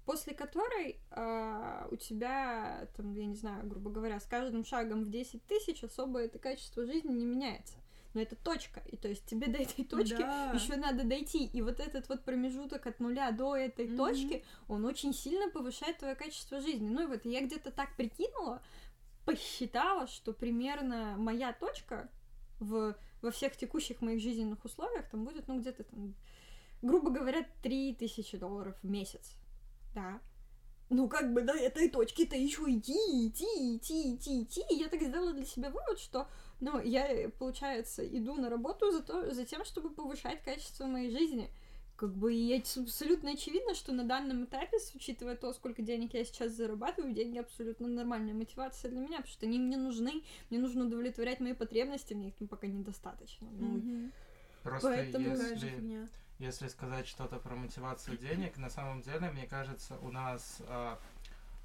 после 0.05 0.35
которой 0.35 0.99
а, 1.11 1.87
у 1.91 1.97
тебя, 1.97 2.88
там, 2.97 3.14
я 3.14 3.27
не 3.27 3.37
знаю, 3.37 3.67
грубо 3.69 3.91
говоря, 3.91 4.19
с 4.19 4.25
каждым 4.25 4.64
шагом 4.64 5.05
в 5.05 5.11
10 5.11 5.45
тысяч 5.47 5.85
особо 5.85 6.21
это 6.21 6.38
качество 6.38 6.85
жизни 6.85 7.12
не 7.12 7.27
меняется. 7.27 7.75
Но 8.19 8.23
это 8.23 8.35
точка, 8.35 8.83
и 8.87 8.97
то 8.97 9.07
есть 9.07 9.25
тебе 9.27 9.47
до 9.47 9.59
этой 9.59 9.85
точки 9.85 10.19
Да. 10.19 10.51
еще 10.53 10.75
надо 10.75 11.05
дойти, 11.05 11.45
и 11.47 11.63
вот 11.63 11.79
этот 11.79 12.09
вот 12.09 12.25
промежуток 12.25 12.85
от 12.89 12.99
нуля 12.99 13.31
до 13.31 13.55
этой 13.55 13.87
Мгм. 13.87 13.97
точки, 13.97 14.45
он 14.67 14.85
очень 14.85 15.15
сильно 15.15 15.49
повышает 15.49 15.99
твое 15.99 16.17
качество 16.17 16.61
жизни. 16.61 16.89
Ну 16.89 17.05
и 17.05 17.07
вот 17.07 17.25
я 17.25 17.41
где-то 17.47 17.71
так 17.71 17.95
прикинула, 17.97 18.61
посчитала, 19.25 20.09
что 20.09 20.33
примерно 20.33 21.15
моя 21.17 21.53
точка 21.53 22.11
в, 22.59 22.97
во 23.23 23.31
всех 23.31 23.57
текущих 23.57 24.01
моих 24.01 24.21
жизненных 24.21 24.65
условиях 24.65 25.09
там 25.11 25.25
будет, 25.25 25.47
ну, 25.47 25.61
где-то 25.61 25.85
там, 25.85 26.17
грубо 26.83 27.11
говоря, 27.11 27.47
3000 27.63 28.37
долларов 28.37 28.77
в 28.83 28.91
месяц. 28.91 29.37
Да. 29.95 30.19
Ну, 30.91 31.09
как 31.09 31.33
бы 31.33 31.43
до 31.43 31.53
этой 31.53 31.89
точки-то 31.89 32.35
еще 32.35 32.63
идти, 32.63 32.95
идти, 33.29 33.77
идти, 33.77 34.15
идти, 34.17 34.43
идти. 34.43 34.63
И 34.71 34.75
я 34.75 34.89
так 34.89 35.03
сделала 35.03 35.33
для 35.35 35.45
себя 35.45 35.71
вывод, 35.71 36.01
что, 36.01 36.27
ну, 36.61 36.81
я, 36.81 37.31
получается, 37.38 38.07
иду 38.07 38.35
на 38.35 38.51
работу 38.51 38.90
за, 38.90 39.03
то, 39.03 39.33
за 39.33 39.44
тем, 39.44 39.64
чтобы 39.64 39.90
повышать 39.90 40.42
качество 40.42 40.87
моей 40.87 41.11
жизни. 41.11 41.51
Как 41.97 42.14
бы 42.14 42.33
и 42.33 42.55
абсолютно 42.55 43.33
очевидно, 43.33 43.75
что 43.75 43.92
на 43.92 44.05
данном 44.05 44.44
этапе, 44.44 44.79
с- 44.79 44.94
учитывая 44.94 45.35
то, 45.35 45.53
сколько 45.53 45.83
денег 45.83 46.14
я 46.14 46.25
сейчас 46.25 46.53
зарабатываю, 46.53 47.12
деньги 47.12 47.38
абсолютно 47.38 47.88
нормальная 47.88 48.35
мотивация 48.35 48.88
для 48.90 49.01
меня, 49.01 49.16
потому 49.16 49.33
что 49.33 49.47
они 49.47 49.59
мне 49.59 49.77
нужны, 49.77 50.23
мне 50.51 50.61
нужно 50.61 50.85
удовлетворять 50.87 51.40
мои 51.40 51.55
потребности, 51.55 52.14
мне 52.14 52.29
их 52.29 52.37
там 52.37 52.47
пока 52.47 52.68
недостаточно. 52.68 53.49
Ну, 53.51 53.66
Мгм. 53.79 54.12
Просто 54.62 54.88
Поэтому 54.88 55.31
если, 55.31 56.09
если 56.38 56.68
сказать 56.68 57.07
что-то 57.09 57.38
про 57.38 57.57
мотивацию 57.57 58.16
денег, 58.16 58.57
на 58.59 58.71
самом 58.71 59.03
деле, 59.03 59.31
мне 59.31 59.47
кажется, 59.47 59.99
у 60.01 60.11
нас 60.12 60.59
а, 60.68 61.01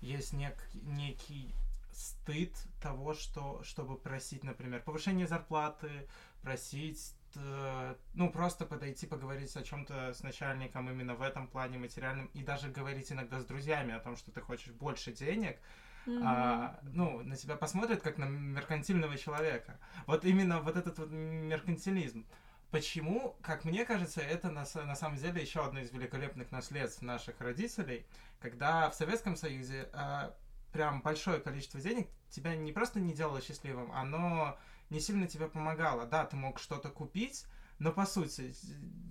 есть 0.02 0.34
нек- 0.34 0.56
некий 0.74 1.54
стыд 1.96 2.56
того, 2.82 3.14
что, 3.14 3.62
чтобы 3.64 3.98
просить, 3.98 4.44
например, 4.44 4.82
повышение 4.82 5.28
зарплаты, 5.28 6.08
просить, 6.42 7.16
э, 7.36 7.96
ну, 8.14 8.32
просто 8.32 8.66
подойти 8.66 9.08
поговорить 9.08 9.56
о 9.56 9.64
чем-то 9.64 10.14
с 10.14 10.24
начальником 10.24 10.90
именно 10.90 11.16
в 11.16 11.22
этом 11.22 11.48
плане 11.48 11.78
материальном, 11.78 12.28
и 12.34 12.44
даже 12.44 12.70
говорить 12.70 13.12
иногда 13.12 13.40
с 13.40 13.46
друзьями 13.46 13.94
о 13.94 14.00
том, 14.00 14.16
что 14.16 14.32
ты 14.32 14.42
хочешь 14.42 14.74
больше 14.74 15.12
денег, 15.12 15.58
а, 16.06 16.80
ну, 16.84 17.24
на 17.24 17.38
тебя 17.38 17.56
посмотрят 17.56 18.02
как 18.02 18.18
на 18.18 18.26
меркантильного 18.26 19.18
человека. 19.18 19.80
Вот 20.06 20.26
именно 20.26 20.60
вот 20.60 20.76
этот 20.76 21.00
вот 21.00 21.10
меркантилизм. 21.12 22.26
Почему, 22.72 23.38
как 23.42 23.66
мне 23.66 23.86
кажется, 23.86 24.20
это 24.20 24.50
на, 24.50 24.66
на 24.74 24.96
самом 24.96 25.18
деле 25.18 25.42
еще 25.42 25.64
одно 25.64 25.80
из 25.80 25.92
великолепных 25.92 26.52
наследств 26.52 27.04
наших 27.04 27.40
родителей, 27.40 28.06
когда 28.42 28.90
в 28.90 28.96
Советском 28.96 29.36
Союзе 29.36 29.90
а, 29.94 30.36
прям 30.74 31.02
большое 31.02 31.40
количество 31.40 31.80
денег 31.80 32.10
тебя 32.30 32.56
не 32.56 32.74
просто 32.74 33.00
не 33.00 33.14
делало 33.14 33.42
счастливым, 33.42 33.92
оно 33.94 34.58
не 34.90 35.00
сильно 35.00 35.28
тебе 35.28 35.48
помогало. 35.48 36.06
Да, 36.06 36.26
ты 36.26 36.36
мог 36.36 36.60
что-то 36.60 36.90
купить, 36.90 37.46
но 37.80 37.94
по 37.94 38.06
сути, 38.06 38.54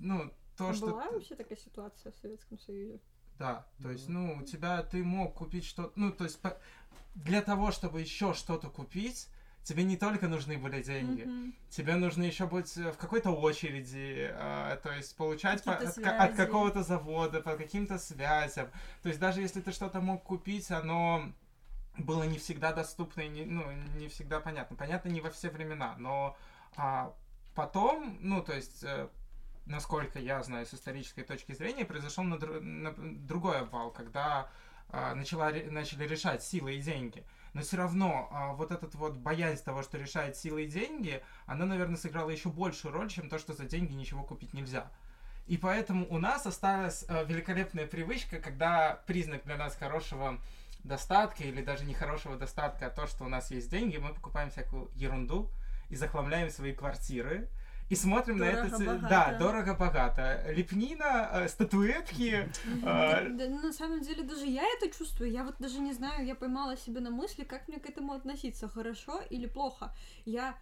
ну, 0.01 0.31
то, 0.57 0.69
А 0.71 0.75
что... 0.75 0.87
была 0.89 1.11
вообще 1.11 1.37
такая 1.37 1.57
ситуация 1.57 2.13
в 2.13 2.17
Советском 2.17 2.59
Союзе? 2.59 3.01
да, 3.39 3.67
то 3.83 3.91
есть, 3.91 4.09
ну, 4.09 4.37
у 4.37 4.43
тебя 4.43 4.83
ты 4.83 5.03
мог 5.03 5.35
купить 5.35 5.65
что-то, 5.65 5.93
ну, 5.99 6.13
то 6.13 6.25
есть 6.25 6.41
по- 6.41 6.59
для 7.15 7.43
того, 7.43 7.73
чтобы 7.73 8.01
еще 8.01 8.35
что-то 8.35 8.69
купить, 8.69 9.29
тебе 9.65 9.83
не 9.85 9.97
только 9.97 10.29
нужны 10.29 10.59
были 10.59 10.83
деньги, 10.83 11.23
Мгм. 11.23 11.55
тебе 11.71 11.97
нужно 11.97 12.23
еще 12.25 12.47
быть 12.47 12.77
э, 12.77 12.93
в 12.93 12.97
какой-то 12.99 13.31
очереди, 13.31 14.29
э, 14.33 14.79
то 14.83 14.93
есть 14.93 15.17
получать 15.17 15.65
по- 15.65 15.75
от, 15.75 15.99
от 15.99 16.35
какого-то 16.37 16.83
завода, 16.83 17.41
по 17.41 17.57
каким-то 17.57 17.99
связям. 17.99 18.69
То 19.03 19.09
есть 19.09 19.19
даже 19.21 19.41
если 19.41 19.61
ты 19.61 19.73
что-то 19.73 20.01
мог 20.01 20.23
купить, 20.23 20.71
оно 20.71 21.33
было 21.99 22.23
не 22.25 22.39
всегда 22.39 22.73
доступно 22.73 23.23
и 23.23 23.29
не, 23.29 23.45
ну, 23.45 23.71
не 23.97 24.09
всегда 24.09 24.41
понятно. 24.41 24.77
Понятно, 24.77 25.09
не 25.09 25.21
во 25.21 25.31
все 25.31 25.51
времена, 25.51 25.95
но 25.99 26.37
а, 26.77 27.15
потом, 27.55 28.17
ну, 28.21 28.43
то 28.43 28.55
есть, 28.55 28.83
э, 28.83 29.09
насколько 29.67 30.19
я 30.19 30.43
знаю 30.43 30.67
с 30.67 30.75
исторической 30.75 31.23
точки 31.23 31.53
зрения, 31.53 31.85
произошел 31.85 32.25
на 32.25 32.37
дру- 32.37 32.61
на 32.61 32.93
другой 32.93 33.61
обвал, 33.61 33.91
когда 33.91 34.49
а, 34.89 35.15
начала, 35.15 35.51
начали 35.71 36.07
решать 36.07 36.43
силы 36.43 36.75
и 36.75 36.81
деньги. 36.81 37.25
Но 37.55 37.63
все 37.63 37.77
равно 37.77 38.29
а, 38.31 38.53
вот 38.53 38.71
этот 38.71 38.95
вот 38.95 39.17
боязнь 39.17 39.63
того, 39.65 39.83
что 39.83 39.99
решает 39.99 40.37
силы 40.37 40.65
и 40.65 40.67
деньги, 40.67 41.23
она, 41.47 41.67
наверное, 41.67 41.97
сыграла 41.97 42.31
еще 42.31 42.51
большую 42.51 42.93
роль, 42.93 43.09
чем 43.09 43.29
то, 43.29 43.39
что 43.39 43.53
за 43.55 43.65
деньги 43.65 43.93
ничего 43.93 44.23
купить 44.23 44.55
нельзя. 44.55 44.91
И 45.47 45.57
поэтому 45.57 46.07
у 46.09 46.19
нас 46.19 46.47
осталась 46.47 47.05
э, 47.09 47.25
великолепная 47.25 47.87
привычка, 47.87 48.39
когда 48.39 49.03
признак 49.07 49.45
для 49.45 49.57
нас 49.57 49.77
хорошего 49.77 50.39
достатка 50.85 51.45
или 51.45 51.63
даже 51.63 51.85
не 51.85 51.95
хорошего 51.95 52.37
достатка, 52.37 52.87
а 52.87 52.91
то, 52.91 53.07
что 53.07 53.25
у 53.25 53.29
нас 53.29 53.51
есть 53.51 53.71
деньги, 53.71 53.97
мы 53.97 54.15
покупаем 54.15 54.51
всякую 54.51 54.91
ерунду 54.95 55.51
и 55.91 55.97
захламляем 55.97 56.51
свои 56.51 56.73
квартиры. 56.73 57.49
И 57.91 57.95
смотрим 57.95 58.39
на 58.39 58.45
это... 58.45 58.71
Дорого-богато. 58.71 59.09
Да, 59.11 59.39
дорого-богато. 59.39 60.53
Лепнина, 60.53 61.29
э, 61.33 61.49
статуэтки. 61.49 62.51
Да, 62.83 63.21
э, 63.21 63.29
да, 63.29 63.49
на 63.49 63.73
самом 63.73 64.01
деле 64.01 64.23
даже 64.23 64.47
я 64.47 64.63
это 64.79 64.91
чувствую. 64.97 65.31
Я 65.31 65.45
вот 65.45 65.57
даже 65.59 65.79
не 65.79 65.93
знаю, 65.93 66.25
я 66.25 66.35
поймала 66.35 66.77
себя 66.77 67.03
на 67.03 67.11
мысли, 67.11 67.45
как 67.45 67.69
мне 67.69 67.79
к 67.79 67.87
этому 67.87 68.15
относиться, 68.15 68.67
хорошо 68.67 69.21
или 69.29 69.47
плохо. 69.47 69.95
Я 70.25 70.57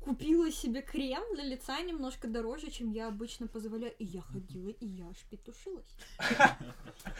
купила 0.00 0.50
себе 0.50 0.82
крем 0.82 1.22
для 1.34 1.44
лица 1.44 1.80
немножко 1.80 2.28
дороже, 2.28 2.70
чем 2.70 2.90
я 2.90 3.08
обычно 3.08 3.46
позволяю. 3.46 3.94
И 3.98 4.04
я 4.04 4.22
ходила, 4.22 4.68
и 4.68 4.86
я 4.86 5.08
аж 5.08 5.16
петушилась. 5.30 5.94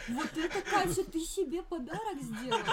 Вот 0.07 0.29
это, 0.37 0.61
Катя, 0.61 1.03
ты 1.03 1.19
себе 1.19 1.61
подарок 1.61 2.21
сделала. 2.21 2.63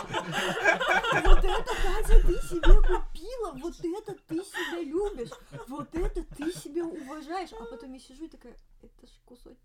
Вот 1.24 1.44
это, 1.44 1.74
Катя, 1.82 2.26
ты 2.26 2.34
себе 2.48 2.74
купила. 2.82 3.52
Вот 3.54 3.76
это 3.84 4.16
ты 4.26 4.36
себя 4.36 4.82
любишь. 4.82 5.30
Вот 5.68 5.94
это 5.94 6.24
ты 6.36 6.52
себя 6.52 6.84
уважаешь. 6.84 7.52
А 7.52 7.64
потом 7.64 7.92
я 7.92 7.98
сижу 7.98 8.24
и 8.24 8.28
такая, 8.28 8.56
это 8.82 9.06
ж 9.06 9.10
кусочек 9.24 9.58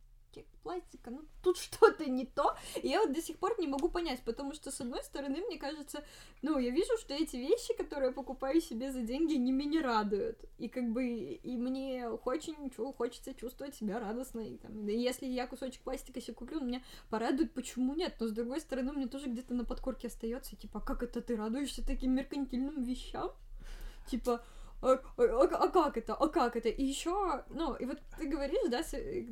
пластика, 0.64 1.12
ну 1.12 1.22
тут 1.44 1.58
что-то 1.58 2.10
не 2.10 2.26
то. 2.26 2.56
И 2.82 2.88
я 2.88 3.02
вот 3.02 3.14
до 3.14 3.22
сих 3.22 3.38
пор 3.38 3.60
не 3.60 3.68
могу 3.68 3.90
понять, 3.90 4.22
потому 4.22 4.54
что, 4.54 4.72
с 4.72 4.82
одной 4.82 5.04
стороны, 5.04 5.42
мне 5.42 5.58
кажется, 5.58 6.04
ну, 6.42 6.58
я 6.58 6.72
вижу, 6.72 6.98
что 6.98 7.14
эти 7.14 7.36
вещи, 7.38 7.76
которые 7.76 8.10
я 8.10 8.14
покупаю 8.14 8.62
себе 8.62 8.92
за 8.92 9.02
деньги, 9.02 9.34
не 9.34 9.52
меня 9.52 9.82
радуют. 9.82 10.46
И 10.58 10.68
как 10.68 10.92
бы, 10.92 11.06
и 11.06 11.58
мне 11.58 12.08
очень 12.08 12.72
хочется 12.98 13.34
чувствовать 13.34 13.76
себя 13.76 14.00
радостно. 14.00 14.42
И, 14.42 14.58
там, 14.58 14.88
если 14.88 15.26
я 15.26 15.48
кусочек 15.48 15.82
пластика 15.82 16.22
себе 16.22 16.34
куплю, 16.34 16.60
он 16.60 16.68
меня 16.68 16.84
порадует, 17.10 17.54
почему 17.54 17.94
нет? 17.94 18.16
Но 18.20 18.28
с 18.28 18.32
другой 18.32 18.62
стороны, 18.62 18.94
мне 18.94 19.08
тоже 19.08 19.28
где-то 19.28 19.54
на 19.54 19.66
подкорке 19.66 20.08
остается, 20.08 20.56
типа, 20.56 20.80
«А 20.80 20.86
как 20.86 21.04
это 21.04 21.22
ты 21.22 21.36
радуешься 21.36 21.86
таким 21.86 22.16
меркантильным 22.16 22.84
вещам? 22.84 23.32
Типа, 24.10 24.44
а, 24.82 25.00
а- 25.18 25.64
а- 25.64 25.68
как 25.70 25.98
это? 25.98 26.14
А 26.16 26.28
как 26.28 26.56
это? 26.56 26.70
И 26.70 26.84
еще, 26.84 27.44
ну, 27.50 27.76
и 27.76 27.86
вот 27.86 28.00
ты 28.18 28.28
говоришь, 28.28 28.70
да, 28.70 28.84
с- 28.84 28.94
э, 28.96 29.24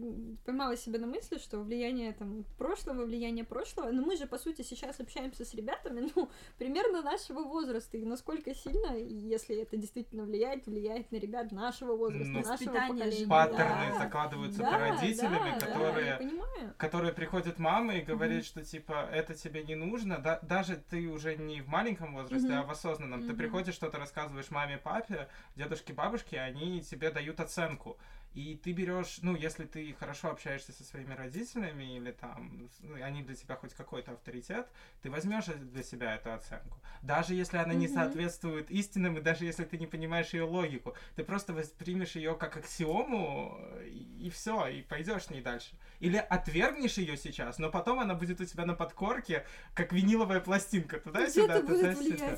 поймала 0.45 0.77
себя 0.77 0.99
на 0.99 1.07
мысли, 1.07 1.38
что 1.38 1.59
влияние 1.59 2.13
там 2.13 2.45
прошлого, 2.57 3.05
влияние 3.05 3.43
прошлого, 3.45 3.91
но 3.91 4.01
мы 4.03 4.15
же, 4.15 4.27
по 4.27 4.38
сути, 4.38 4.62
сейчас 4.62 4.99
общаемся 4.99 5.45
с 5.45 5.53
ребятами, 5.53 6.09
ну, 6.15 6.29
примерно 6.57 7.01
нашего 7.01 7.41
возраста, 7.43 7.97
и 7.97 8.05
насколько 8.05 8.53
сильно, 8.53 8.95
если 8.97 9.55
это 9.57 9.77
действительно 9.77 10.23
влияет, 10.23 10.67
влияет 10.67 11.12
на 11.12 11.17
ребят 11.17 11.51
нашего 11.51 11.95
возраста, 11.95 12.27
Ну, 12.31 12.41
нашего 12.41 12.73
поколения. 12.73 13.27
Паттерны 13.27 13.89
Да. 13.91 13.99
закладываются 13.99 14.59
Да, 14.62 14.77
родителями, 14.77 15.51
да, 15.59 15.59
да, 15.59 15.65
которые 15.65 16.15
понимаю. 16.17 16.73
которые 16.77 17.13
приходят 17.13 17.59
мама 17.59 17.95
и 17.95 18.01
говорит, 18.01 18.45
что 18.45 18.63
типа 18.63 19.09
это 19.12 19.33
тебе 19.33 19.63
не 19.63 19.75
нужно, 19.75 20.19
да, 20.19 20.39
даже 20.43 20.75
ты 20.89 21.07
уже 21.07 21.35
не 21.35 21.62
в 21.62 21.67
маленьком 21.67 22.13
возрасте, 22.13 22.47
Мгм. 22.49 22.59
а 22.59 22.63
в 22.63 22.71
осознанном. 22.71 23.21
Ты 23.21 23.29
Мгм. 23.29 23.38
приходишь, 23.38 23.73
что-то 23.75 23.97
рассказываешь 23.97 24.51
маме, 24.51 24.77
папе, 24.77 25.27
дедушке, 25.56 25.93
бабушке, 25.93 26.39
они 26.39 26.82
тебе 26.82 27.12
дают 27.12 27.39
оценку. 27.39 27.97
И 28.36 28.56
ты 28.63 28.73
берешь, 28.73 29.19
ну, 29.23 29.36
если 29.36 29.65
ты 29.65 29.93
хорошо 29.99 30.30
общаешься 30.30 30.71
со 30.71 30.84
своими 30.84 31.15
родителями, 31.15 31.97
или 31.97 32.12
там, 32.12 32.69
ну, 32.82 33.04
они 33.04 33.23
для 33.23 33.36
тебя 33.36 33.56
хоть 33.56 33.73
какой-то 33.73 34.12
авторитет, 34.12 34.67
ты 35.02 35.10
возьмешь 35.10 35.45
для 35.45 35.82
себя 35.82 36.13
эту 36.13 36.32
оценку. 36.32 36.80
Даже 37.02 37.34
если 37.34 37.58
она 37.58 37.73
не 37.73 37.88
Мгм. 37.88 37.95
соответствует 37.95 38.69
истинным, 38.69 39.17
и 39.17 39.21
даже 39.21 39.45
если 39.45 39.65
ты 39.65 39.80
не 39.80 39.88
понимаешь 39.88 40.34
ее 40.34 40.43
логику, 40.43 40.95
ты 41.15 41.23
просто 41.23 41.54
воспримешь 41.54 42.15
ее 42.15 42.36
как 42.36 42.58
аксиому, 42.58 43.60
и, 43.84 44.30
все, 44.30 44.67
и 44.67 44.84
пойдешь 44.84 45.23
с 45.23 45.30
ней 45.32 45.41
дальше. 45.41 45.75
Или 45.99 46.17
отвергнешь 46.17 46.99
ее 46.99 47.17
сейчас, 47.17 47.58
но 47.58 47.71
потом 47.71 47.99
она 47.99 48.13
будет 48.13 48.39
у 48.41 48.45
тебя 48.45 48.65
на 48.65 48.75
подкорке, 48.75 49.43
как 49.73 49.91
виниловая 49.91 50.39
пластинка. 50.39 50.99
Туда-сюда, 50.99 51.62
туда-сюда. 51.62 52.38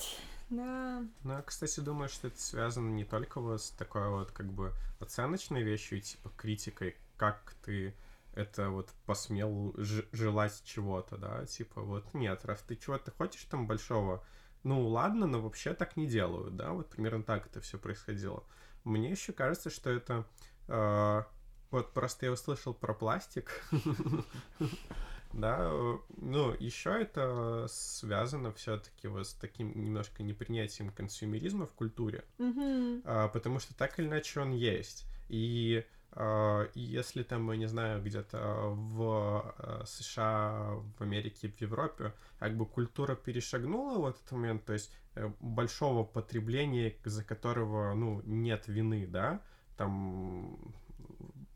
Да. 0.52 1.06
Ну, 1.24 1.34
я, 1.34 1.42
кстати, 1.44 1.80
думаю, 1.80 2.10
что 2.10 2.28
это 2.28 2.40
связано 2.40 2.90
не 2.90 3.06
только 3.06 3.40
вот 3.40 3.62
с 3.62 3.70
такой 3.70 4.10
вот 4.10 4.32
как 4.32 4.52
бы 4.52 4.74
оценочной 5.00 5.64
вещью, 5.64 6.02
типа 6.02 6.30
критикой, 6.36 6.98
как 7.16 7.56
ты 7.64 7.96
это 8.34 8.70
вот 8.70 8.90
посмел 9.06 9.74
желать 9.78 10.62
чего-то, 10.66 11.18
да, 11.18 11.46
типа 11.46 11.82
вот 11.82 12.14
нет, 12.14 12.44
раз 12.44 12.62
ты 12.64 12.76
чего-то 12.76 13.12
хочешь 13.12 13.46
там 13.46 13.66
большого, 13.66 14.24
ну 14.64 14.86
ладно, 14.88 15.26
но 15.26 15.42
вообще 15.42 15.74
так 15.74 15.96
не 15.96 16.06
делают, 16.06 16.58
да, 16.58 16.74
вот 16.74 16.90
примерно 16.90 17.24
так 17.24 17.48
это 17.48 17.62
все 17.62 17.78
происходило. 17.78 18.44
Мне 18.84 19.12
еще 19.12 19.32
кажется, 19.32 19.70
что 19.70 19.90
это 19.90 20.26
э, 20.68 21.24
вот 21.72 21.94
просто 21.94 22.26
я 22.26 22.34
услышал 22.34 22.74
про 22.74 22.94
пластик, 22.94 23.64
да, 25.34 25.58
э, 25.62 25.98
ну 26.18 26.56
еще 26.60 27.02
это 27.02 27.66
связано 27.70 28.52
все-таки 28.54 29.08
вот 29.08 29.28
с 29.28 29.34
таким 29.34 29.72
немножко 29.76 30.24
непринятием 30.24 30.92
консюмеризма 30.92 31.66
в 31.66 31.74
культуре, 31.74 32.24
Мгм. 32.38 33.02
а, 33.06 33.28
потому 33.30 33.60
что 33.60 33.76
так 33.76 34.00
или 34.00 34.08
иначе 34.08 34.40
он 34.40 34.52
есть. 34.52 35.06
И 35.30 35.86
а, 36.14 36.70
если 36.76 37.24
там, 37.24 37.50
я 37.52 37.58
не 37.58 37.68
знаю, 37.68 38.04
где-то 38.04 38.38
в 38.70 39.54
а, 39.58 39.84
США, 39.86 40.74
в 40.98 41.02
Америке, 41.02 41.48
в 41.48 41.62
Европе, 41.62 42.14
как 42.40 42.58
бы 42.58 42.66
культура 42.66 43.16
перешагнула 43.16 43.98
вот 43.98 44.18
этот 44.18 44.32
момент, 44.32 44.66
то 44.66 44.74
есть 44.74 44.94
э, 45.16 45.32
большого 45.40 46.04
потребления, 46.04 46.96
за 47.06 47.24
которого, 47.24 47.94
ну, 47.94 48.22
нет 48.26 48.68
вины, 48.68 49.08
да, 49.08 49.42
там 49.78 50.58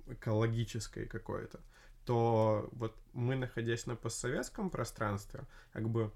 экологической 0.07 1.05
какой-то, 1.05 1.59
то 2.05 2.69
вот 2.73 2.95
мы, 3.13 3.35
находясь 3.35 3.85
на 3.85 3.95
постсоветском 3.95 4.69
пространстве, 4.69 5.41
как 5.73 5.89
бы 5.89 6.11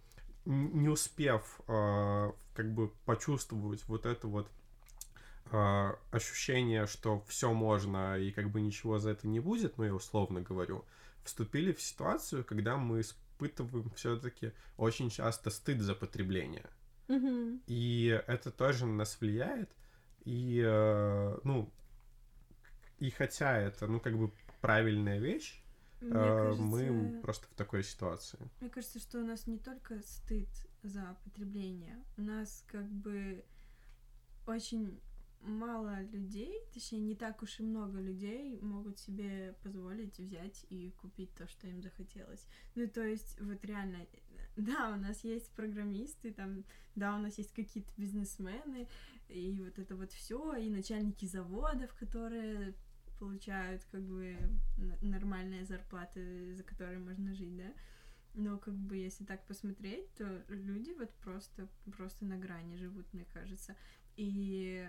не 0.45 0.89
успев 0.89 1.60
э, 1.67 2.32
как 2.54 2.73
бы 2.73 2.89
почувствовать 3.06 3.84
вот 3.88 4.06
это 4.06 4.28
вот 4.28 4.49
э, 5.52 5.93
ощущение, 6.12 6.88
что 6.88 7.23
все 7.28 7.54
можно 7.54 8.17
и 8.17 8.32
как 8.32 8.49
бы 8.49 8.62
ничего 8.62 8.99
за 8.99 9.12
это 9.12 9.28
не 9.28 9.39
будет, 9.39 9.78
ну 9.78 9.84
я 9.84 9.93
условно 9.93 10.41
говорю, 10.41 10.86
вступили 11.23 11.73
в 11.73 11.82
ситуацию, 11.82 12.43
когда 12.43 12.78
мы 12.78 13.02
испытываем 13.02 13.89
все-таки 13.91 14.54
очень 14.78 15.10
часто 15.10 15.49
стыд 15.49 15.82
за 15.82 15.95
потребление. 15.95 16.65
И 17.65 18.21
это 18.28 18.52
тоже 18.52 18.86
на 18.86 18.97
нас 18.97 19.19
влияет. 19.19 19.69
И, 20.25 20.62
э, 20.63 21.38
ну, 21.43 21.71
и 22.99 23.10
хотя 23.10 23.58
это, 23.58 23.88
ну, 23.88 23.99
как 23.99 24.17
бы 24.17 24.32
правильная 24.62 25.17
вещь, 25.17 25.59
Мне 26.02 26.12
э, 26.14 26.54
мы 26.56 26.80
кажется, 26.80 27.22
просто 27.22 27.48
в 27.48 27.54
такой 27.56 27.84
ситуации. 27.84 28.40
Мне 28.62 28.70
кажется, 28.70 29.00
что 29.00 29.20
у 29.20 29.26
нас 29.26 29.48
не 29.48 29.58
только 29.58 30.02
стыд 30.02 30.50
за 30.84 31.18
потребление, 31.24 32.04
у 32.18 32.22
нас 32.22 32.64
как 32.68 32.90
бы 32.90 33.44
очень 34.48 35.00
мало 35.42 36.02
людей, 36.04 36.62
точнее, 36.74 37.00
не 37.00 37.16
так 37.16 37.42
уж 37.42 37.60
и 37.60 37.64
много 37.64 38.00
людей 38.00 38.60
могут 38.62 39.00
себе 39.00 39.56
позволить 39.64 40.18
взять 40.20 40.66
и 40.70 40.92
купить 41.02 41.34
то, 41.34 41.48
что 41.48 41.68
им 41.68 41.82
захотелось. 41.82 42.46
Ну, 42.76 42.88
то 42.88 43.02
есть, 43.06 43.40
вот 43.40 43.64
реально, 43.64 44.06
да, 44.58 44.94
у 44.94 45.00
нас 45.00 45.24
есть 45.24 45.50
программисты, 45.52 46.34
там, 46.34 46.66
да, 46.96 47.16
у 47.16 47.20
нас 47.20 47.38
есть 47.38 47.54
какие-то 47.54 47.92
бизнесмены, 47.98 48.88
и 49.30 49.62
вот 49.62 49.80
это 49.80 49.96
вот 49.96 50.12
все, 50.12 50.56
и 50.56 50.70
начальники 50.70 51.26
заводов, 51.26 51.94
которые 51.96 52.74
получают 53.20 53.84
как 53.92 54.02
бы 54.02 54.38
нормальные 55.02 55.66
зарплаты, 55.66 56.54
за 56.56 56.64
которые 56.64 57.00
можно 57.00 57.34
жить, 57.34 57.56
да. 57.58 57.74
Но 58.36 58.58
как 58.58 58.74
бы 58.74 58.96
если 58.96 59.26
так 59.26 59.46
посмотреть, 59.46 60.14
то 60.16 60.44
люди 60.48 60.92
вот 60.98 61.10
просто 61.16 61.68
просто 61.98 62.26
на 62.26 62.38
грани 62.38 62.76
живут, 62.76 63.12
мне 63.14 63.26
кажется. 63.34 63.76
И 64.16 64.88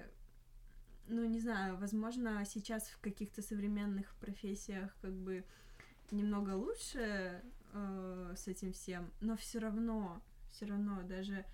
ну 1.08 1.24
не 1.24 1.40
знаю, 1.40 1.76
возможно, 1.76 2.44
сейчас 2.44 2.88
в 2.88 3.00
каких-то 3.00 3.42
современных 3.42 4.14
профессиях 4.16 4.94
как 5.00 5.12
бы 5.12 5.44
немного 6.10 6.54
лучше 6.54 7.42
э, 7.72 8.34
с 8.36 8.46
этим 8.48 8.72
всем, 8.72 9.10
но 9.20 9.36
все 9.36 9.58
равно, 9.58 10.22
все 10.50 10.66
равно 10.66 11.02
даже 11.02 11.44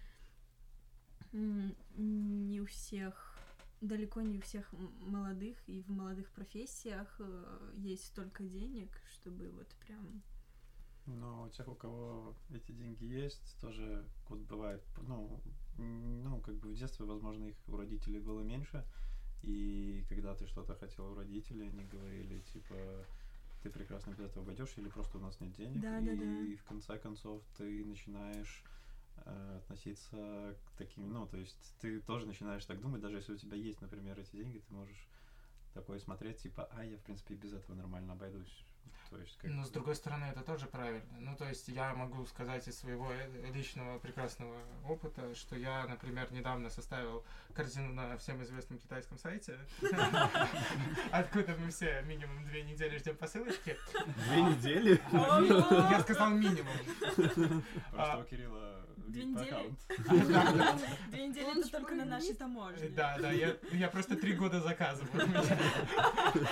не 1.32 2.60
у 2.60 2.66
всех, 2.66 3.35
далеко 3.80 4.22
не 4.22 4.38
у 4.38 4.40
всех 4.40 4.72
молодых 5.00 5.56
и 5.66 5.82
в 5.82 5.88
молодых 5.90 6.28
профессиях 6.30 7.14
э, 7.18 7.72
есть 7.76 8.06
столько 8.06 8.42
денег, 8.42 8.88
чтобы 9.12 9.50
вот 9.50 9.68
прям 9.86 10.22
Но 11.06 11.44
у 11.44 11.48
тех, 11.50 11.68
у 11.68 11.74
кого 11.74 12.34
эти 12.52 12.72
деньги 12.72 13.04
есть, 13.04 13.56
тоже 13.60 14.04
вот 14.28 14.40
бывает, 14.40 14.82
ну, 15.06 15.40
ну, 15.78 16.40
как 16.40 16.54
бы 16.56 16.70
в 16.70 16.74
детстве, 16.74 17.04
возможно, 17.06 17.44
их 17.44 17.56
у 17.68 17.76
родителей 17.76 18.18
было 18.18 18.40
меньше, 18.40 18.84
и 19.42 20.04
когда 20.08 20.34
ты 20.34 20.46
что-то 20.46 20.74
хотел 20.74 21.12
у 21.12 21.14
родителей, 21.14 21.68
они 21.68 21.84
говорили, 21.84 22.40
типа, 22.52 22.74
ты 23.62 23.70
прекрасно 23.70 24.10
без 24.12 24.20
этого 24.20 24.42
обойдешь, 24.42 24.72
или 24.76 24.88
просто 24.88 25.18
у 25.18 25.20
нас 25.20 25.38
нет 25.40 25.52
денег, 25.52 25.80
Да, 25.80 25.98
и 26.00 26.04
да, 26.06 26.12
да. 26.16 26.56
в 26.56 26.64
конце 26.64 26.98
концов 26.98 27.42
ты 27.56 27.84
начинаешь 27.84 28.64
относиться 29.24 30.56
к 30.66 30.78
таким, 30.78 31.12
ну, 31.12 31.26
то 31.26 31.36
есть 31.36 31.74
ты 31.80 32.00
тоже 32.00 32.26
начинаешь 32.26 32.64
так 32.64 32.80
думать, 32.80 33.00
даже 33.00 33.16
если 33.16 33.34
у 33.34 33.38
тебя 33.38 33.56
есть, 33.56 33.80
например, 33.80 34.18
эти 34.18 34.36
деньги, 34.36 34.58
ты 34.58 34.72
можешь 34.72 35.08
такое 35.74 35.98
смотреть, 35.98 36.38
типа, 36.38 36.68
а, 36.72 36.84
я, 36.84 36.96
в 36.96 37.02
принципе, 37.02 37.34
и 37.34 37.36
без 37.36 37.52
этого 37.52 37.76
нормально 37.76 38.14
обойдусь. 38.14 38.64
То 39.10 39.18
есть, 39.18 39.36
как 39.38 39.50
Но 39.50 39.64
с 39.64 39.70
другой 39.70 39.94
стороны, 39.94 40.24
это 40.24 40.40
тоже 40.40 40.66
правильно. 40.66 41.04
Ну, 41.20 41.36
то 41.36 41.48
есть 41.48 41.68
я 41.68 41.94
могу 41.94 42.24
сказать 42.26 42.66
из 42.66 42.78
своего 42.78 43.12
э, 43.12 43.52
личного 43.52 43.98
прекрасного 44.00 44.56
опыта, 44.88 45.32
что 45.34 45.56
я, 45.56 45.86
например, 45.86 46.32
недавно 46.32 46.70
составил 46.70 47.24
корзину 47.54 47.92
на 47.92 48.16
всем 48.18 48.42
известном 48.42 48.78
китайском 48.78 49.18
сайте, 49.18 49.58
откуда 51.12 51.56
мы 51.56 51.70
все 51.70 52.02
минимум 52.02 52.44
две 52.46 52.62
недели 52.62 52.98
ждем 52.98 53.16
посылочки. 53.16 53.76
Две 54.28 54.42
недели? 54.42 55.00
Я 55.12 56.00
сказал 56.00 56.30
минимум. 56.30 56.74
Просто 57.14 57.62
А, 57.92 58.18
у 58.18 58.24
Кирилла 58.24 58.84
Две 59.12 59.24
недели? 59.24 59.74
Две 61.10 61.28
недели 61.28 61.60
это 61.60 61.70
только 61.70 61.94
на 61.94 62.04
нашей 62.04 62.34
таможне. 62.34 62.88
Да, 62.88 63.16
да, 63.18 63.30
я, 63.30 63.88
просто 63.88 64.16
три 64.16 64.32
года 64.34 64.60
заказываю. 64.60 65.10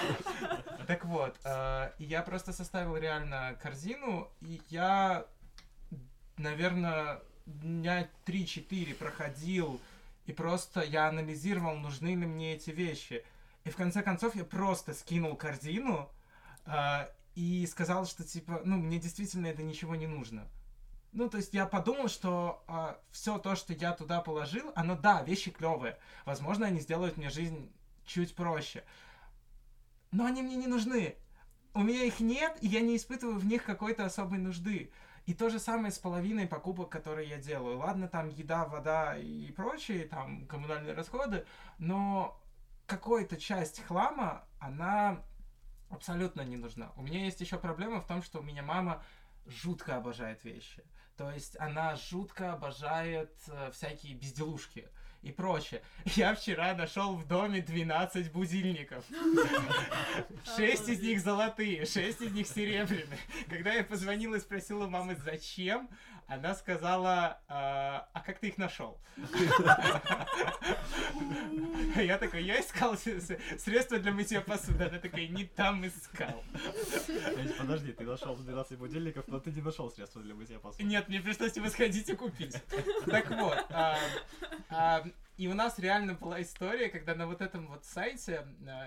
Так 0.87 1.07
вот, 1.07 1.35
э, 1.45 1.93
и 1.99 2.05
я 2.05 2.21
просто 2.21 2.53
составил 2.53 2.95
реально 2.99 3.59
корзину, 3.63 4.29
и 4.43 4.61
я, 4.69 5.25
наверное, 6.37 7.23
дня 7.47 8.07
3-4 8.27 8.95
проходил, 8.95 9.81
и 10.27 10.33
просто 10.33 10.83
я 10.83 11.09
анализировал, 11.09 11.77
нужны 11.77 12.09
ли 12.09 12.27
мне 12.27 12.55
эти 12.55 12.69
вещи. 12.69 13.25
И 13.65 13.71
в 13.71 13.77
конце 13.77 14.03
концов 14.03 14.37
я 14.37 14.45
просто 14.45 14.93
скинул 14.93 15.37
корзину 15.37 16.11
э, 16.67 17.09
и 17.35 17.67
сказал, 17.67 18.05
что 18.05 18.23
типа, 18.23 18.61
ну, 18.67 18.77
мне 18.77 18.99
действительно 18.99 19.47
это 19.47 19.63
ничего 19.63 19.95
не 19.95 20.07
нужно. 20.07 20.47
Ну, 21.15 21.31
то 21.31 21.37
есть 21.37 21.55
я 21.55 21.67
подумал, 21.67 22.09
что 22.09 22.65
все 23.13 23.39
то, 23.39 23.55
что 23.55 23.73
я 23.73 23.93
туда 23.93 24.21
положил, 24.21 24.73
оно, 24.75 24.97
да, 24.97 25.23
вещи 25.23 25.53
клевые. 25.53 25.97
Возможно, 26.25 26.67
они 26.67 26.81
сделают 26.81 27.17
мне 27.17 27.31
жизнь 27.31 27.73
чуть 28.05 28.35
проще. 28.35 28.83
Но 30.11 30.27
они 30.27 30.43
мне 30.43 30.57
не 30.57 30.67
нужны. 30.67 31.15
У 31.73 31.83
меня 31.83 32.03
их 32.03 32.19
нет, 32.19 32.59
и 32.61 32.67
я 32.67 32.81
не 32.81 32.97
испытываю 32.97 33.39
в 33.39 33.47
них 33.47 33.65
какой-то 33.65 34.05
особой 34.05 34.39
нужды. 34.39 34.91
И 35.27 35.35
то 35.35 35.51
же 35.51 35.61
самое 35.61 35.93
с 35.93 35.99
половиной 35.99 36.49
покупок, 36.49 36.91
которые 36.91 37.29
я 37.29 37.39
делаю. 37.39 37.79
Ладно, 37.79 38.09
там 38.09 38.29
еда, 38.29 38.65
вода 38.65 39.17
и 39.17 39.53
прочие, 39.53 40.07
там 40.07 40.47
коммунальные 40.47 40.95
расходы, 40.95 41.47
но 41.79 42.41
какая-то 42.87 43.37
часть 43.37 43.85
хлама, 43.85 44.45
она 44.59 45.23
абсолютно 45.91 46.43
не 46.43 46.57
нужна. 46.57 46.93
У 46.97 47.03
меня 47.03 47.25
есть 47.25 47.41
еще 47.41 47.57
проблема 47.57 48.01
в 48.01 48.07
том, 48.07 48.21
что 48.23 48.41
у 48.41 48.43
меня 48.43 48.65
мама 48.65 49.03
жутко 49.47 49.97
обожает 49.97 50.43
вещи. 50.45 50.83
То 51.17 51.31
есть 51.31 51.57
она 51.61 51.97
жутко 51.97 52.53
обожает 52.53 53.33
э, 53.47 53.71
всякие 53.73 54.15
безделушки 54.15 54.89
и 55.23 55.31
прочее. 55.33 55.83
Я 56.05 56.35
вчера 56.35 56.75
нашел 56.75 57.15
в 57.17 57.27
доме 57.27 57.61
12 57.61 58.33
будильников. 58.33 59.05
Шесть 60.57 60.89
из 60.89 61.01
них 61.01 61.21
золотые, 61.21 61.87
шесть 61.87 62.21
из 62.21 62.33
них 62.33 62.47
серебряные. 62.47 63.19
Когда 63.49 63.73
я 63.73 63.85
позвонил 63.85 64.35
и 64.35 64.41
спросил 64.41 64.83
у 64.83 64.89
мамы, 64.89 65.17
зачем, 65.17 65.89
она 66.27 66.55
сказала, 66.55 67.41
а 67.49 68.09
а 68.13 68.21
как 68.21 68.39
ты 68.39 68.49
их 68.49 68.59
нашел? 68.59 68.99
Я 71.97 72.19
такой, 72.19 72.43
я 72.43 72.61
искал 72.61 72.97
средства 72.97 73.99
для 73.99 74.13
мытья 74.13 74.41
посуды. 74.41 74.85
Она 74.85 74.99
такая, 74.99 75.29
не 75.29 75.45
там 75.45 75.87
искал. 75.87 76.43
Подожди, 77.59 77.93
ты 77.93 78.05
нашел 78.05 78.37
12 78.37 78.79
будильников, 78.79 79.29
но 79.29 79.41
ты 79.41 79.53
не 79.53 79.63
нашел 79.63 79.91
средства 79.91 80.23
для 80.23 80.35
мытья 80.35 80.59
посуды. 80.59 80.85
Нет, 80.85 81.09
мне 81.09 81.21
пришлось 81.21 81.57
его 81.57 81.69
сходить 81.69 82.09
и 82.09 82.15
купить. 82.15 82.57
Так 83.07 83.31
вот, 83.31 83.67
а, 83.71 83.99
а, 84.71 85.05
и 85.37 85.49
у 85.49 85.55
нас 85.55 85.79
реально 85.79 86.15
была 86.15 86.41
история, 86.43 86.89
когда 86.89 87.15
на 87.15 87.27
вот 87.27 87.41
этом 87.41 87.67
вот 87.69 87.85
сайте, 87.85 88.47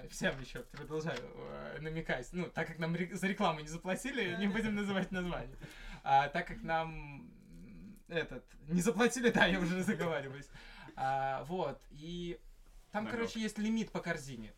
всем 0.09 0.39
еще 0.39 0.59
продолжаю 0.59 1.19
намекать, 1.79 2.27
ну, 2.31 2.49
так 2.49 2.67
как 2.67 2.79
нам 2.79 2.95
за 3.11 3.27
рекламу 3.27 3.59
не 3.59 3.67
заплатили, 3.67 4.35
не 4.37 4.47
будем 4.47 4.75
называть 4.75 5.11
название. 5.11 5.55
А, 6.03 6.29
так 6.29 6.47
как 6.47 6.63
нам 6.63 7.29
этот 8.07 8.43
не 8.67 8.81
заплатили, 8.81 9.29
да, 9.31 9.45
я 9.45 9.59
уже 9.59 9.83
заговариваюсь. 9.83 10.49
А, 10.95 11.43
вот, 11.43 11.81
и 11.91 12.39
там, 12.91 13.03
Намёк. 13.03 13.19
короче, 13.19 13.39
есть 13.39 13.57
лимит 13.57 13.91
по 13.91 13.99
корзине. 13.99 14.53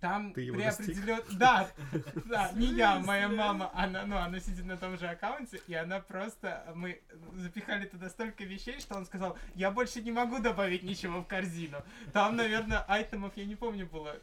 Там 0.00 0.32
Ты 0.32 0.40
его 0.40 0.56
при 0.56 0.64
определен... 0.64 1.20
Да, 1.38 1.70
да, 2.24 2.50
не 2.56 2.74
я, 2.74 2.98
моя 2.98 3.28
мама, 3.28 3.70
она, 3.72 4.04
ну, 4.04 4.16
она 4.16 4.40
сидит 4.40 4.64
на 4.64 4.76
том 4.76 4.98
же 4.98 5.06
аккаунте, 5.06 5.60
и 5.68 5.74
она 5.74 6.00
просто, 6.00 6.72
мы 6.74 7.00
запихали 7.36 7.86
туда 7.86 8.10
столько 8.10 8.42
вещей, 8.42 8.80
что 8.80 8.96
он 8.96 9.06
сказал, 9.06 9.38
я 9.54 9.70
больше 9.70 10.02
не 10.02 10.10
могу 10.10 10.40
добавить 10.40 10.82
ничего 10.82 11.20
в 11.20 11.26
корзину. 11.28 11.84
Там, 12.12 12.34
наверное, 12.34 12.84
айтемов, 12.88 13.36
я 13.36 13.44
не 13.44 13.54
помню, 13.54 13.86
было 13.86 14.18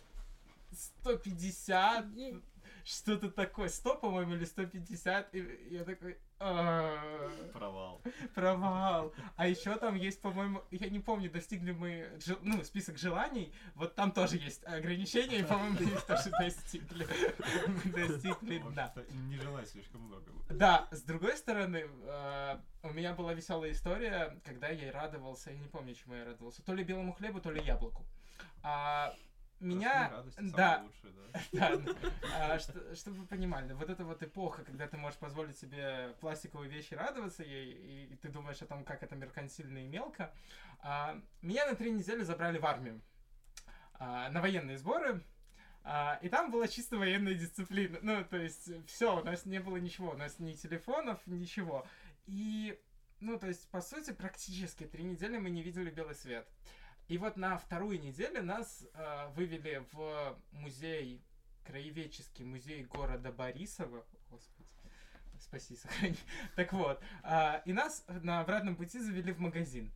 150, 0.73 1.99
Офигеть. 1.99 2.43
Что-то 2.83 3.29
такое, 3.29 3.69
100, 3.69 3.95
по-моему, 3.95 4.35
или 4.35 4.45
150, 4.45 5.35
и 5.35 5.67
я 5.71 5.83
такой, 5.83 6.17
«А, 6.41 7.29
Провал. 7.51 8.01
провал. 8.33 9.13
А 9.35 9.47
еще 9.47 9.75
там 9.75 9.95
есть, 9.95 10.21
по-моему, 10.21 10.63
я 10.71 10.89
не 10.89 10.99
помню, 10.99 11.29
достигли 11.29 11.73
мы, 11.73 12.09
ну, 12.43 12.63
список 12.63 12.97
желаний, 12.97 13.53
вот 13.75 13.95
там 13.95 14.13
тоже 14.13 14.37
есть 14.37 14.65
ограничения, 14.65 15.39
и, 15.39 15.43
по-моему, 15.43 15.77
их 15.79 16.01
тоже 16.05 16.29
достигли. 16.39 17.05
Достигли, 17.85 18.63
да. 18.73 18.93
Не 19.27 19.37
желай 19.37 19.65
слишком 19.65 20.01
много. 20.01 20.31
Да, 20.49 20.87
с 20.91 21.01
другой 21.01 21.35
стороны, 21.35 21.85
э, 22.03 22.59
у 22.83 22.93
меня 22.93 23.13
была 23.13 23.33
веселая 23.33 23.71
история, 23.71 24.39
когда 24.45 24.69
я 24.69 24.91
радовался, 24.93 25.51
я 25.51 25.57
не 25.57 25.67
помню, 25.67 25.93
чему 25.93 26.15
я 26.15 26.23
радовался, 26.23 26.63
то 26.63 26.73
ли 26.73 26.85
белому 26.85 27.11
хлебу, 27.13 27.41
то 27.41 27.51
ли 27.51 27.61
яблоку. 27.61 28.05
А, 29.59 29.63
меня, 29.63 30.09
Радость, 30.09 30.37
да, 30.53 30.83
лучшее, 30.85 31.13
да. 31.51 31.75
да, 31.75 32.53
а, 32.53 32.59
что- 32.59 32.95
чтобы 32.95 33.17
вы 33.17 33.25
понимали, 33.27 33.73
вот 33.73 33.89
эта 33.89 34.05
вот 34.05 34.23
эпоха, 34.23 34.63
когда 34.63 34.87
ты 34.87 34.97
можешь 34.97 35.19
позволить 35.19 35.57
себе 35.57 36.15
пластиковые 36.21 36.69
вещи 36.69 36.93
радоваться 36.93 37.43
ей, 37.43 37.73
и, 37.73 38.13
и 38.13 38.15
ты 38.15 38.29
думаешь 38.29 38.61
о 38.61 38.65
том, 38.65 38.85
как 38.85 39.03
это 39.03 39.15
меркантильно 39.15 39.79
и 39.79 39.87
мелко, 39.87 40.33
а, 40.79 41.21
меня 41.41 41.67
на 41.67 41.75
три 41.75 41.91
недели 41.91 42.23
забрали 42.23 42.57
в 42.57 42.65
армию 42.65 43.01
а, 43.93 44.29
на 44.29 44.41
военные 44.41 44.77
сборы, 44.77 45.21
а, 45.83 46.19
и 46.21 46.29
там 46.29 46.51
была 46.51 46.67
чисто 46.67 46.97
военная 46.97 47.33
дисциплина. 47.33 47.99
Ну, 48.01 48.23
то 48.23 48.37
есть, 48.37 48.71
все, 48.87 49.19
у 49.19 49.23
нас 49.23 49.45
не 49.45 49.59
было 49.59 49.77
ничего, 49.77 50.11
у 50.11 50.17
нас 50.17 50.39
ни 50.39 50.53
телефонов, 50.53 51.19
ничего. 51.25 51.85
И, 52.27 52.79
ну, 53.19 53.37
то 53.37 53.47
есть, 53.47 53.67
по 53.69 53.81
сути, 53.81 54.11
практически 54.11 54.85
три 54.85 55.03
недели 55.03 55.37
мы 55.37 55.49
не 55.49 55.63
видели 55.63 55.89
белый 55.89 56.15
свет. 56.15 56.47
И 57.09 57.17
вот 57.17 57.37
на 57.37 57.57
вторую 57.57 57.99
неделю 57.99 58.43
нас 58.43 58.87
э, 58.93 59.27
вывели 59.35 59.83
в 59.91 60.37
музей, 60.51 61.21
краеведческий 61.65 62.45
музей 62.45 62.83
города 62.83 63.31
Борисова. 63.31 64.05
Господи, 64.29 64.69
спаси, 65.39 65.75
сохрани. 65.75 66.17
Так 66.55 66.71
вот, 66.71 67.01
а, 67.23 67.63
и 67.65 67.73
нас 67.73 68.05
на 68.07 68.41
обратном 68.41 68.75
пути 68.75 68.99
завели 68.99 69.31
в 69.31 69.39
магазин. 69.39 69.91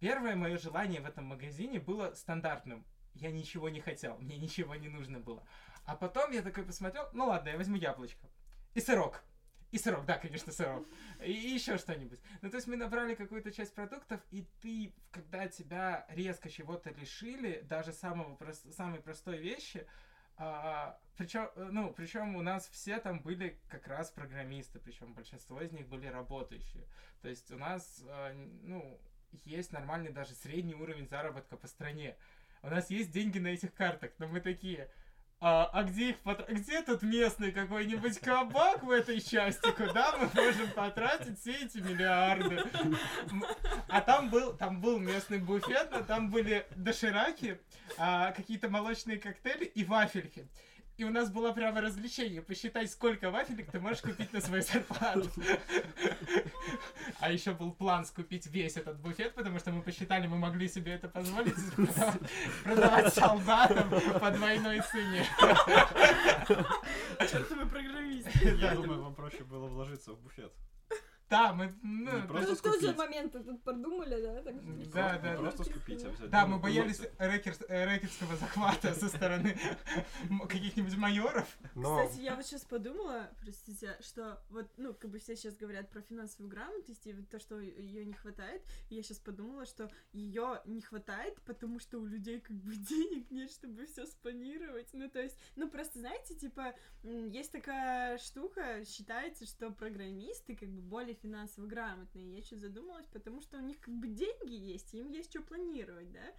Первое 0.00 0.34
мое 0.34 0.56
желание 0.56 1.02
в 1.02 1.06
этом 1.06 1.26
магазине 1.26 1.78
было 1.78 2.14
стандартным. 2.14 2.86
Я 3.14 3.30
ничего 3.30 3.68
не 3.68 3.80
хотел, 3.80 4.16
мне 4.18 4.38
ничего 4.38 4.76
не 4.76 4.88
нужно 4.88 5.20
было. 5.20 5.42
А 5.84 5.94
потом 5.94 6.30
я 6.30 6.40
такой 6.40 6.64
посмотрел, 6.64 7.08
ну 7.12 7.26
ладно, 7.26 7.50
я 7.50 7.58
возьму 7.58 7.76
яблочко. 7.76 8.26
И 8.74 8.80
сырок. 8.80 9.22
И 9.70 9.78
сырок, 9.78 10.06
да, 10.06 10.16
конечно, 10.16 10.52
сырок. 10.52 10.86
И, 11.22 11.30
еще 11.30 11.76
что-нибудь. 11.76 12.20
Ну, 12.40 12.50
то 12.50 12.56
есть 12.56 12.66
мы 12.68 12.76
набрали 12.76 13.14
какую-то 13.14 13.50
часть 13.52 13.74
продуктов, 13.74 14.20
и 14.30 14.46
ты, 14.62 14.94
когда 15.10 15.46
тебя 15.46 16.06
резко 16.08 16.48
чего-то 16.48 16.90
лишили, 16.90 17.60
даже 17.68 17.92
самого 17.92 18.36
прос- 18.36 18.72
самой 18.72 19.00
простой 19.00 19.38
вещи, 19.38 19.86
причем, 21.16 21.50
ну, 21.56 21.92
причем 21.92 22.36
у 22.36 22.42
нас 22.42 22.68
все 22.68 22.98
там 23.00 23.20
были 23.20 23.58
как 23.68 23.88
раз 23.88 24.10
программисты, 24.10 24.78
причем 24.78 25.12
большинство 25.12 25.60
из 25.60 25.72
них 25.72 25.88
были 25.88 26.06
работающие. 26.06 26.84
То 27.20 27.28
есть 27.28 27.50
у 27.50 27.58
нас, 27.58 28.04
э, 28.06 28.32
ну, 28.62 29.00
есть 29.44 29.72
нормальный 29.72 30.12
даже 30.12 30.34
средний 30.34 30.76
уровень 30.76 31.08
заработка 31.08 31.56
по 31.56 31.66
стране. 31.66 32.16
У 32.62 32.68
нас 32.68 32.88
есть 32.88 33.10
деньги 33.10 33.40
на 33.40 33.48
этих 33.48 33.74
картах, 33.74 34.12
но 34.18 34.28
мы 34.28 34.40
такие, 34.40 34.88
а, 35.40 35.70
а 35.72 35.84
где 35.84 36.10
их 36.10 36.16
потр- 36.24 36.52
где 36.52 36.82
тут 36.82 37.02
местный 37.02 37.52
какой-нибудь 37.52 38.18
кабак 38.18 38.82
в 38.82 38.90
этой 38.90 39.20
части, 39.20 39.70
куда 39.70 40.16
мы 40.16 40.28
можем 40.34 40.70
потратить 40.72 41.38
все 41.40 41.52
эти 41.52 41.78
миллиарды? 41.78 42.60
А 43.88 44.00
там 44.00 44.30
был, 44.30 44.54
там 44.54 44.80
был 44.80 44.98
местный 44.98 45.38
буфет, 45.38 45.90
но 45.92 46.02
там 46.02 46.30
были 46.30 46.66
дошираки, 46.74 47.60
а, 47.96 48.32
какие-то 48.32 48.68
молочные 48.68 49.18
коктейли 49.18 49.64
и 49.64 49.84
вафельки. 49.84 50.48
И 50.98 51.04
у 51.04 51.10
нас 51.10 51.30
было 51.30 51.52
прямо 51.52 51.80
развлечение, 51.80 52.42
посчитать, 52.42 52.90
сколько 52.90 53.30
вафелек 53.30 53.70
ты 53.70 53.78
можешь 53.78 54.02
купить 54.02 54.32
на 54.32 54.40
свою 54.40 54.62
зарплату. 54.62 55.30
А 57.20 57.30
еще 57.30 57.52
был 57.52 57.70
план 57.70 58.04
скупить 58.04 58.46
весь 58.48 58.76
этот 58.76 58.98
буфет, 58.98 59.32
потому 59.34 59.60
что 59.60 59.70
мы 59.70 59.82
посчитали, 59.82 60.26
мы 60.26 60.36
могли 60.36 60.68
себе 60.68 60.94
это 60.94 61.08
позволить 61.08 61.54
продавать, 61.76 62.20
продавать 62.64 63.14
солдатам 63.14 63.90
по 64.18 64.30
двойной 64.32 64.80
цене. 64.80 65.24
Чертовы 67.20 67.66
программисты. 67.66 68.56
Я 68.56 68.74
думаю, 68.74 69.00
вам 69.00 69.14
проще 69.14 69.44
было 69.44 69.68
вложиться 69.68 70.12
в 70.12 70.20
буфет. 70.20 70.52
Да, 71.30 71.52
мы... 71.52 71.70
ну, 71.82 72.16
Не 72.20 72.26
просто 72.26 72.54
Тут 72.54 72.62
тоже 72.62 72.78
скупить. 72.78 72.96
моменты 72.96 73.40
тут 73.44 73.62
продумали, 73.62 74.22
да? 74.22 74.42
так 74.42 74.54
что- 74.56 74.64
Не 74.64 74.84
Да, 74.86 75.18
просто- 75.18 75.22
да, 75.22 75.52
да. 75.58 75.64
Скупить, 75.64 76.02
взять. 76.04 76.30
Да, 76.30 76.46
ну, 76.46 76.54
мы 76.56 76.62
боялись 76.62 76.96
продукты. 76.96 77.24
рэкер- 77.24 77.66
э, 77.68 77.84
рэкетского 77.84 78.36
захвата 78.36 78.94
со 78.94 79.08
стороны 79.08 79.58
каких-нибудь 80.48 80.96
майоров. 80.96 81.46
Но 81.74 81.96
Кстати, 82.06 82.20
я 82.22 82.34
вот 82.34 82.46
сейчас 82.46 82.64
подумала, 82.64 83.28
простите, 83.40 83.96
что 84.00 84.42
вот, 84.50 84.68
ну, 84.76 84.94
как 84.94 85.10
бы 85.10 85.18
все 85.18 85.36
сейчас 85.36 85.56
говорят 85.56 85.90
про 85.90 86.00
финансовую 86.02 86.50
грамотность 86.50 87.06
и 87.06 87.12
вот 87.12 87.28
то, 87.28 87.38
что 87.38 87.60
ее 87.60 88.04
не 88.04 88.14
хватает. 88.14 88.62
И 88.88 88.94
я 88.96 89.02
сейчас 89.02 89.18
подумала, 89.18 89.66
что 89.66 89.90
ее 90.12 90.60
не 90.64 90.80
хватает, 90.80 91.40
потому 91.42 91.78
что 91.78 91.98
у 91.98 92.06
людей 92.06 92.40
как 92.40 92.56
бы 92.56 92.74
денег 92.76 93.30
нет, 93.30 93.50
чтобы 93.50 93.86
все 93.86 94.06
спланировать. 94.06 94.88
Ну, 94.92 95.08
то 95.10 95.20
есть, 95.20 95.36
ну, 95.56 95.68
просто, 95.68 95.98
знаете, 95.98 96.34
типа, 96.34 96.74
есть 97.02 97.52
такая 97.52 98.18
штука, 98.18 98.84
считается, 98.86 99.46
что 99.46 99.70
программисты 99.70 100.56
как 100.56 100.68
бы 100.68 100.80
более 100.80 101.14
финансово 101.22 101.66
грамотные. 101.66 102.36
Я 102.36 102.42
что 102.42 102.56
задумалась, 102.56 103.06
потому 103.06 103.40
что 103.40 103.58
у 103.58 103.60
них 103.60 103.78
как 103.80 103.94
бы 103.94 104.08
деньги 104.08 104.52
есть, 104.52 104.92
им 104.94 105.08
есть 105.08 105.30
что 105.30 105.42
планировать, 105.42 106.10
да? 106.12 106.32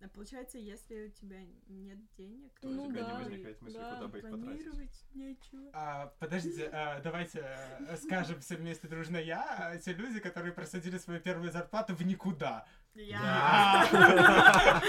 А 0.00 0.08
получается, 0.08 0.58
если 0.58 1.06
у 1.06 1.10
тебя 1.10 1.38
нет 1.66 1.98
денег, 2.18 2.52
То 2.60 2.68
Ну 2.68 2.92
да, 2.92 3.00
не 3.00 3.24
возникает 3.24 3.62
мысли, 3.62 3.78
да, 3.78 3.94
куда 3.94 4.08
бы 4.08 4.18
их 4.18 4.30
потратить. 4.30 5.14
нечего. 5.14 5.70
А, 5.72 6.12
подождите, 6.18 6.68
а, 6.72 7.00
давайте 7.00 7.40
э, 7.40 7.96
скажем 7.96 8.38
все 8.40 8.56
вместе 8.56 8.86
дружно 8.86 9.16
я, 9.16 9.42
а, 9.42 9.78
те 9.78 9.94
люди, 9.94 10.20
которые 10.20 10.52
просадили 10.52 10.98
свою 10.98 11.20
первую 11.20 11.50
зарплату 11.50 11.94
в 11.94 12.02
никуда. 12.02 12.66
Я. 12.94 13.88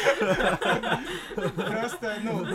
Просто, 1.35 2.17
ну, 2.21 2.45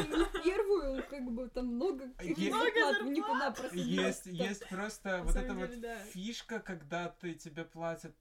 Не 0.91 0.97
первую, 0.97 1.03
как 1.09 1.33
бы 1.33 1.49
там 1.49 1.67
много 1.67 2.05
много 2.05 2.51
зарплат 2.53 3.03
никуда 3.03 3.51
просто 3.51 3.77
есть, 3.77 4.27
есть 4.27 4.69
просто 4.69 5.23
вот 5.25 5.37
эта 5.37 5.55
вот 5.55 5.81
да. 5.81 5.99
фишка, 6.05 6.61
когда 6.61 7.09
ты 7.09 7.35
тебе 7.35 7.65
платят, 7.65 8.15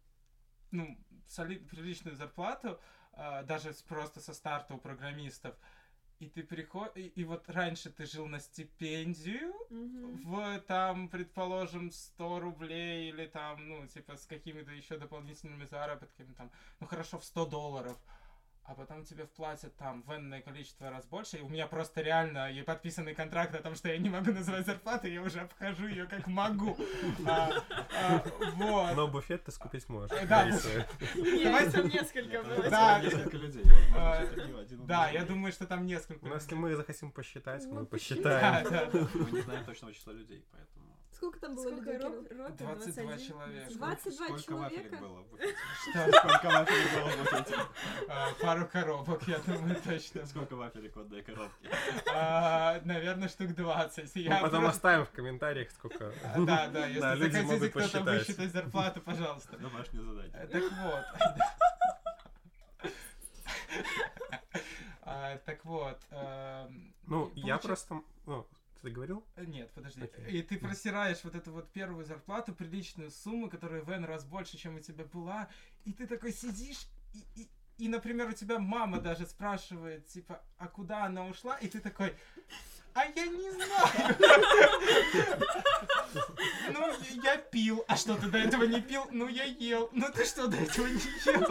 ну, 0.71 0.97
приличную 1.71 2.15
зарплату, 2.15 2.79
а, 3.13 3.43
даже 3.43 3.73
с- 3.73 3.81
просто 3.81 4.21
со 4.21 4.33
старта 4.33 4.73
у 4.73 4.77
программистов, 4.77 5.55
и 6.19 6.27
ты 6.29 6.43
приходишь, 6.43 6.95
и, 6.95 7.07
и 7.21 7.23
вот 7.23 7.49
раньше 7.49 7.89
ты 7.89 8.05
жил 8.05 8.27
на 8.27 8.39
стипендию, 8.39 9.53
Мгм. 9.69 10.21
в 10.23 10.59
там, 10.67 11.09
предположим, 11.09 11.91
100 11.91 12.39
рублей 12.39 13.09
или 13.09 13.25
там, 13.27 13.67
ну, 13.69 13.87
типа, 13.87 14.15
с 14.15 14.25
какими-то 14.25 14.71
еще 14.71 14.97
дополнительными 14.97 15.65
заработками, 15.65 16.33
там, 16.33 16.51
ну, 16.79 16.87
хорошо, 16.87 17.17
в 17.19 17.23
100 17.25 17.45
долларов, 17.45 17.97
а 18.69 18.75
потом 18.75 19.03
тебе 19.03 19.25
вплатят 19.25 19.75
там 19.77 20.03
в 20.03 20.13
энное 20.13 20.41
количество 20.41 20.91
раз 20.91 21.03
больше, 21.07 21.37
и 21.37 21.41
у 21.41 21.49
меня 21.49 21.65
просто 21.65 22.01
реально 22.01 22.51
и 22.51 22.61
подписанный 22.61 23.15
контракт 23.15 23.55
о 23.55 23.63
том, 23.63 23.73
что 23.73 23.89
я 23.89 23.97
не 23.97 24.09
могу 24.09 24.31
называть 24.31 24.67
зарплату, 24.67 25.07
я 25.07 25.23
уже 25.23 25.39
обхожу 25.39 25.87
ее 25.87 26.05
как 26.05 26.27
могу. 26.27 26.77
А, 27.25 27.49
а, 27.99 28.23
вот. 28.53 28.95
но 28.95 29.07
буфет 29.07 29.43
ты 29.43 29.51
скупить 29.51 29.89
можешь. 29.89 30.11
Да. 30.27 30.45
Нет, 30.45 30.87
Давайте- 31.43 31.71
там 31.71 31.87
несколько 31.87 32.43
было. 32.43 32.69
Да. 32.69 32.99
несколько 32.99 33.37
людей. 33.37 33.63
А, 33.95 34.23
Да, 34.85 35.09
я 35.09 35.25
думаю, 35.25 35.51
что 35.51 35.65
там 35.65 35.87
несколько. 35.87 36.27
Если 36.27 36.53
мы 36.53 36.75
захотим 36.75 37.11
посчитать, 37.11 37.65
мы 37.65 37.81
Ну, 37.81 37.85
посчитаем. 37.87 38.67
Мы 39.15 39.31
не 39.31 39.41
знаем 39.41 39.65
точного 39.65 39.93
числа 39.93 40.13
людей, 40.13 40.45
поэтому... 40.51 40.98
Сколько 41.19 41.39
там 41.41 41.55
было 41.55 41.63
Сколько 41.67 41.91
людей? 41.91 41.97
Кирилл? 41.99 42.43
рота? 42.43 42.63
22 42.63 43.03
21? 43.03 43.27
человека. 43.27 43.73
22 43.75 44.11
Сколько 44.39 44.53
вафелек 44.55 44.83
человека? 44.89 44.97
было? 44.97 45.19
в 45.19 45.27
буфете? 45.27 45.55
Что? 45.91 46.11
Сколько 46.17 46.45
вафелек 46.45 46.93
было 46.93 47.09
в 47.09 47.17
буфете? 47.19 47.55
А, 48.07 48.27
Пару 48.41 48.67
коробок, 48.67 49.27
я 49.27 49.39
думаю, 49.39 49.75
точно. 49.83 50.25
Сколько 50.25 50.55
вафелек 50.55 50.95
в 50.95 50.99
одной 51.01 51.21
коробке? 51.21 51.69
А, 52.15 52.79
Наверное, 52.85 53.27
штук 53.27 53.53
20. 53.53 54.15
Мы 54.15 54.21
Я 54.21 54.39
потом 54.39 54.65
оставим 54.65 55.05
в 55.05 55.09
комментариях, 55.11 55.71
сколько... 55.71 56.13
Да, 56.37 56.67
да, 56.69 56.87
если 56.87 57.01
Да, 57.01 57.15
люди 57.15 57.31
захотите 57.33 57.53
могут 57.53 57.69
кто-то 57.71 57.83
посчитать. 57.91 58.19
высчитать 58.19 58.51
зарплату, 58.53 59.01
пожалуйста. 59.01 59.57
Домашнее 59.57 60.01
Э, 60.01 60.05
задание. 60.05 60.47
Так 60.47 60.63
вот. 60.71 61.05
А, 65.01 65.37
Так 65.45 65.65
вот. 65.65 65.99
эм, 66.11 66.93
Ну, 67.07 67.31
я 67.35 67.57
просто... 67.57 68.01
Ты 68.81 68.89
говорил? 68.89 69.25
Э, 69.35 69.45
Нет, 69.45 69.71
подожди. 69.73 70.01
Окей. 70.01 70.39
И 70.39 70.41
ты 70.41 70.57
просираешь 70.57 71.23
вот 71.23 71.35
эту 71.35 71.51
вот 71.51 71.71
первую 71.71 72.05
зарплату, 72.05 72.53
приличную 72.53 73.11
сумму, 73.11 73.49
которая 73.49 73.81
в 73.81 73.89
N 73.89 74.05
раз 74.05 74.23
больше, 74.23 74.57
чем 74.57 74.75
у 74.75 74.79
тебя 74.79 75.03
была, 75.05 75.49
и 75.85 75.93
ты 75.93 76.07
такой 76.07 76.31
сидишь, 76.31 76.87
и, 77.13 77.25
и, 77.35 77.49
и, 77.77 77.89
например, 77.89 78.29
у 78.29 78.33
тебя 78.33 78.59
мама 78.59 78.99
даже 79.01 79.25
спрашивает, 79.25 80.07
типа, 80.07 80.41
а 80.57 80.67
куда 80.67 81.05
она 81.05 81.25
ушла, 81.25 81.57
и 81.57 81.67
ты 81.67 81.79
такой, 81.79 82.15
а 82.99 83.05
я 83.15 83.25
не 83.27 83.51
знаю. 83.51 84.17
Ну, 86.71 86.93
я 87.23 87.37
пил. 87.37 87.83
А 87.87 87.95
что, 87.95 88.15
ты 88.15 88.27
до 88.27 88.37
этого 88.37 88.63
не 88.63 88.81
пил? 88.81 89.05
Ну, 89.11 89.27
я 89.27 89.45
ел. 89.45 89.89
Ну, 89.93 90.07
ты 90.13 90.25
что, 90.25 90.47
до 90.47 90.57
этого 90.57 90.87
не 90.87 91.01
ел? 91.25 91.41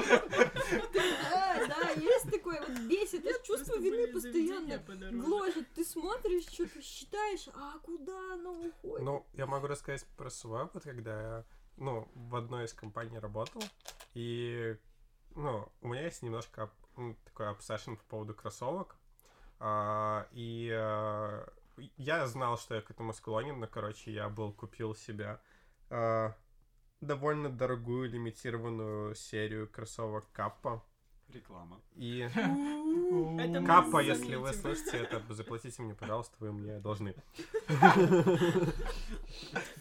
Да, 1.30 1.66
да, 1.66 1.90
есть 1.90 2.30
такое, 2.30 2.60
вот 2.60 2.78
бесит, 2.80 3.24
это 3.24 3.46
чувство 3.46 3.78
вины 3.78 4.08
постоянно 4.12 4.78
гложет. 5.10 5.66
Ты 5.74 5.84
смотришь, 5.84 6.46
что-то 6.52 6.82
считаешь, 6.82 7.48
а 7.54 7.78
куда 7.78 8.34
оно 8.34 8.52
уходит? 8.52 9.04
Ну, 9.04 9.26
я 9.32 9.46
могу 9.46 9.66
рассказать 9.66 10.06
про 10.16 10.30
свой 10.30 10.62
опыт, 10.62 10.84
когда 10.84 11.20
я, 11.20 11.44
ну, 11.76 12.08
в 12.14 12.36
одной 12.36 12.66
из 12.66 12.72
компаний 12.72 13.18
работал, 13.18 13.62
и, 14.14 14.76
ну, 15.34 15.68
у 15.80 15.88
меня 15.88 16.04
есть 16.04 16.22
немножко 16.22 16.70
такой 17.24 17.48
обсессион 17.48 17.96
по 17.96 18.04
поводу 18.04 18.34
кроссовок, 18.34 18.96
и 19.60 20.70
э, 20.72 21.46
я 21.96 22.26
знал, 22.26 22.58
что 22.58 22.76
я 22.76 22.80
к 22.80 22.90
этому 22.90 23.12
склонен, 23.12 23.58
но, 23.58 23.66
короче, 23.66 24.12
я 24.12 24.28
был, 24.28 24.52
купил 24.52 24.94
себе 24.94 25.40
э, 25.90 26.32
довольно 27.00 27.48
дорогую 27.48 28.08
лимитированную 28.08 29.14
серию 29.14 29.68
кроссовок 29.68 30.30
Каппа, 30.32 30.84
Реклама. 31.32 31.80
и... 31.94 32.28
Капа, 33.66 34.00
если 34.00 34.36
вы 34.36 34.52
слышите 34.54 34.98
это, 34.98 35.22
заплатите 35.34 35.82
мне, 35.82 35.94
пожалуйста, 35.94 36.36
вы 36.38 36.52
мне 36.52 36.78
должны. 36.78 37.14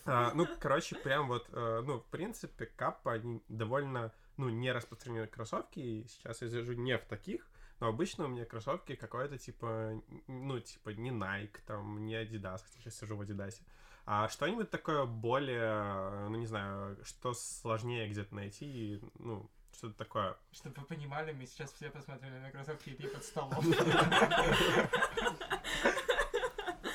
А, 0.05 0.32
Ну, 0.34 0.47
короче, 0.59 0.95
прям 0.95 1.28
вот, 1.28 1.47
ну, 1.51 1.99
в 1.99 2.05
принципе, 2.05 2.65
капа, 2.65 3.13
они 3.13 3.41
довольно, 3.49 4.13
ну, 4.38 4.49
не 4.49 4.71
распространенные 4.71 5.28
кроссовки, 5.28 5.80
и 5.80 6.07
сейчас 6.07 6.41
я 6.41 6.49
сижу 6.49 6.73
не 6.73 6.97
в 6.97 7.05
таких, 7.05 7.49
но 7.80 7.88
обычно 7.88 8.25
у 8.25 8.28
меня 8.28 8.45
кроссовки 8.45 8.95
какой-то, 8.95 9.38
типа, 9.38 10.01
ну, 10.28 10.59
типа, 10.59 10.89
не 10.89 11.11
Nike, 11.11 11.59
там, 11.65 12.05
не 12.05 12.15
Adidas, 12.15 12.63
хотя 12.63 12.80
сейчас 12.80 12.97
сижу 12.97 13.15
в 13.15 13.21
Adidas, 13.21 13.61
а 14.05 14.30
что-нибудь 14.30 14.69
такое 14.69 15.05
более, 15.05 16.30
ну, 16.30 16.38
не 16.38 16.45
знаю, 16.45 16.97
что 17.03 17.34
сложнее 17.34 18.07
где-то 18.07 18.34
найти, 18.34 18.65
и, 18.65 19.01
ну, 19.19 19.49
что-то 19.73 19.97
такое. 19.97 20.38
Чтобы 20.51 20.75
вы 20.82 20.86
понимали, 20.86 21.34
мы 21.34 21.45
сейчас 21.45 21.71
все 21.73 21.89
посмотрели 21.89 22.39
на 22.39 22.51
кроссовки 22.51 22.89
Ильи 22.89 23.07
под 23.09 23.23
столом. 23.23 23.63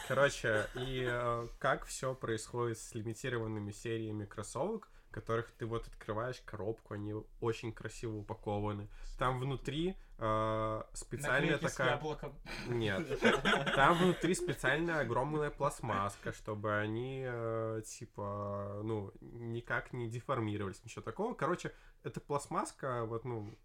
Короче, 0.09 0.69
и 0.75 1.07
э, 1.09 1.49
как 1.59 1.87
все 1.87 2.15
происходит 2.15 2.79
с 2.79 2.95
лимитированными 2.95 3.71
сериями 3.71 4.27
кроссовок, 4.27 4.91
которых 5.11 5.53
ты 5.53 5.65
вот 5.65 5.87
открываешь 5.87 6.43
коробку, 6.45 6.95
они 6.95 7.15
очень 7.41 7.73
красиво 7.73 8.17
упакованы. 8.17 8.89
Там 9.19 9.39
внутри 9.39 9.97
специальная 10.93 11.53
Наклейки 11.53 11.73
с 11.73 11.77
такая... 11.77 11.95
яблоком. 11.95 12.39
Нет. 12.69 13.21
Там 13.75 13.99
внутри 13.99 14.35
специальная 14.35 15.01
огромная 15.01 15.51
пластмасска, 15.51 16.33
чтобы 16.33 16.77
они, 16.79 17.25
э, 17.27 17.83
типа, 17.85 18.81
ну, 18.85 19.13
никак 19.21 19.93
не 19.93 20.09
деформировались, 20.09 20.85
ничего 20.85 21.03
такого. 21.03 21.35
Короче, 21.35 21.75
эта 22.05 22.21
пластмасска, 22.21 23.05
вот, 23.05 23.25
ну, 23.25 23.59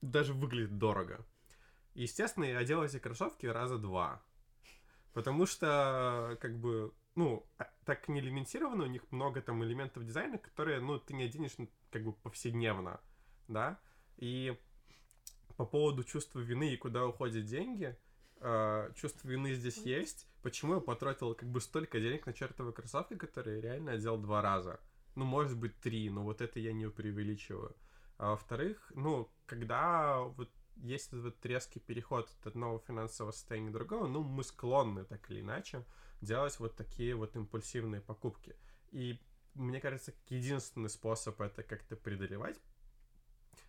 даже 0.00 0.32
выглядит 0.32 0.78
дорого. 0.78 1.24
Естественно, 1.94 2.44
я 2.44 2.64
делал 2.64 2.84
эти 2.84 2.98
кроссовки 2.98 3.46
раза 3.46 3.78
два. 3.78 4.22
Потому 5.12 5.46
что, 5.46 6.38
как 6.40 6.58
бы, 6.58 6.92
ну, 7.14 7.46
а- 7.58 7.70
так 7.84 8.08
не 8.08 8.20
лимитировано, 8.20 8.84
у 8.84 8.88
них 8.88 9.02
много 9.10 9.40
там 9.40 9.62
элементов 9.64 10.04
дизайна, 10.04 10.38
которые, 10.38 10.80
ну, 10.80 10.98
ты 10.98 11.14
не 11.14 11.24
оденешь, 11.24 11.56
как 11.90 12.02
бы, 12.04 12.12
повседневно, 12.12 13.00
да? 13.48 13.78
И 14.16 14.58
по 15.56 15.64
поводу 15.64 16.04
чувства 16.04 16.40
вины 16.40 16.72
и 16.72 16.76
куда 16.76 17.06
уходят 17.06 17.44
деньги, 17.44 17.96
э, 18.40 18.90
чувство 18.94 19.28
вины 19.28 19.54
здесь 19.54 19.78
есть. 19.78 20.28
Почему 20.42 20.74
я 20.74 20.80
потратил 20.80 21.34
как 21.34 21.48
бы 21.48 21.60
столько 21.60 21.98
денег 21.98 22.26
на 22.26 22.32
чертовы 22.32 22.72
кроссовки, 22.72 23.16
которые 23.16 23.56
я 23.56 23.62
реально 23.62 23.92
одел 23.92 24.18
два 24.18 24.42
раза? 24.42 24.80
Ну, 25.14 25.24
может 25.24 25.56
быть, 25.56 25.78
три, 25.80 26.10
но 26.10 26.22
вот 26.22 26.40
это 26.40 26.60
я 26.60 26.72
не 26.72 26.88
преувеличиваю. 26.90 27.74
А 28.18 28.30
во-вторых, 28.30 28.92
ну, 28.94 29.30
когда 29.46 30.20
вот 30.20 30.50
есть 30.76 31.08
этот 31.08 31.24
вот 31.24 31.46
резкий 31.46 31.80
переход 31.80 32.30
от 32.40 32.46
одного 32.48 32.78
финансового 32.78 33.32
состояния 33.32 33.70
к 33.70 33.72
другому, 33.72 34.06
ну, 34.06 34.22
мы 34.22 34.44
склонны 34.44 35.04
так 35.04 35.30
или 35.30 35.40
иначе 35.40 35.84
делать 36.20 36.58
вот 36.58 36.76
такие 36.76 37.14
вот 37.14 37.34
импульсивные 37.36 38.00
покупки. 38.00 38.56
И 38.90 39.18
мне 39.54 39.80
кажется, 39.80 40.12
единственный 40.28 40.90
способ 40.90 41.40
это 41.40 41.62
как-то 41.62 41.96
преодолевать, 41.96 42.60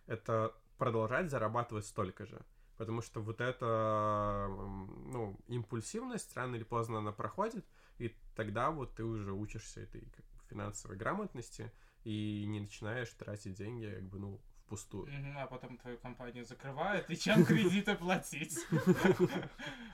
это 0.06 0.54
продолжать 0.78 1.30
зарабатывать 1.30 1.86
столько 1.86 2.24
же. 2.24 2.40
Потому 2.76 3.02
что 3.02 3.20
вот 3.20 3.40
эта, 3.40 4.46
ну, 4.48 5.36
импульсивность, 5.48 6.34
рано 6.36 6.54
или 6.54 6.62
поздно 6.62 6.98
она 6.98 7.10
проходит, 7.10 7.66
и 7.98 8.14
тогда 8.36 8.70
вот 8.70 8.94
ты 8.94 9.04
уже 9.04 9.32
учишься 9.32 9.80
этой 9.80 10.02
как 10.02 10.24
бы, 10.24 10.38
финансовой 10.48 10.96
грамотности 10.96 11.72
и 12.04 12.44
не 12.46 12.60
начинаешь 12.60 13.10
тратить 13.10 13.54
деньги, 13.54 13.92
как 13.92 14.04
бы, 14.04 14.18
ну, 14.20 14.40
впустую. 14.64 15.10
А 15.36 15.46
потом 15.46 15.76
твою 15.78 15.98
компанию 15.98 16.44
закрывают, 16.44 17.10
и 17.10 17.16
чем 17.16 17.44
кредиты 17.44 17.96
платить? 17.96 18.64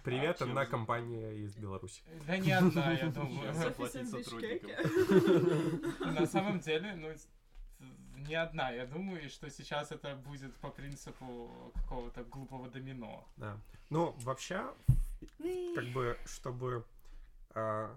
Привет, 0.04 0.38
чем 0.38 0.48
одна 0.50 0.66
компания 0.66 1.32
из 1.36 1.56
Беларуси. 1.56 2.02
Да 2.26 2.36
не 2.36 2.52
одна, 2.52 2.92
я 2.92 3.08
думаю. 3.08 3.54
Заплатить 3.54 4.10
сотрудникам. 4.10 4.70
На 6.14 6.26
самом 6.26 6.60
деле, 6.60 6.94
ну, 6.96 7.14
не 8.16 8.34
одна, 8.34 8.70
я 8.70 8.86
думаю, 8.86 9.28
что 9.28 9.50
сейчас 9.50 9.92
это 9.92 10.16
будет 10.16 10.54
по 10.56 10.70
принципу 10.70 11.72
какого-то 11.74 12.24
глупого 12.24 12.68
домино. 12.68 13.26
Да. 13.36 13.58
Ну, 13.90 14.14
вообще, 14.20 14.72
как 15.74 15.84
бы, 15.92 16.16
чтобы 16.26 16.84
а, 17.50 17.96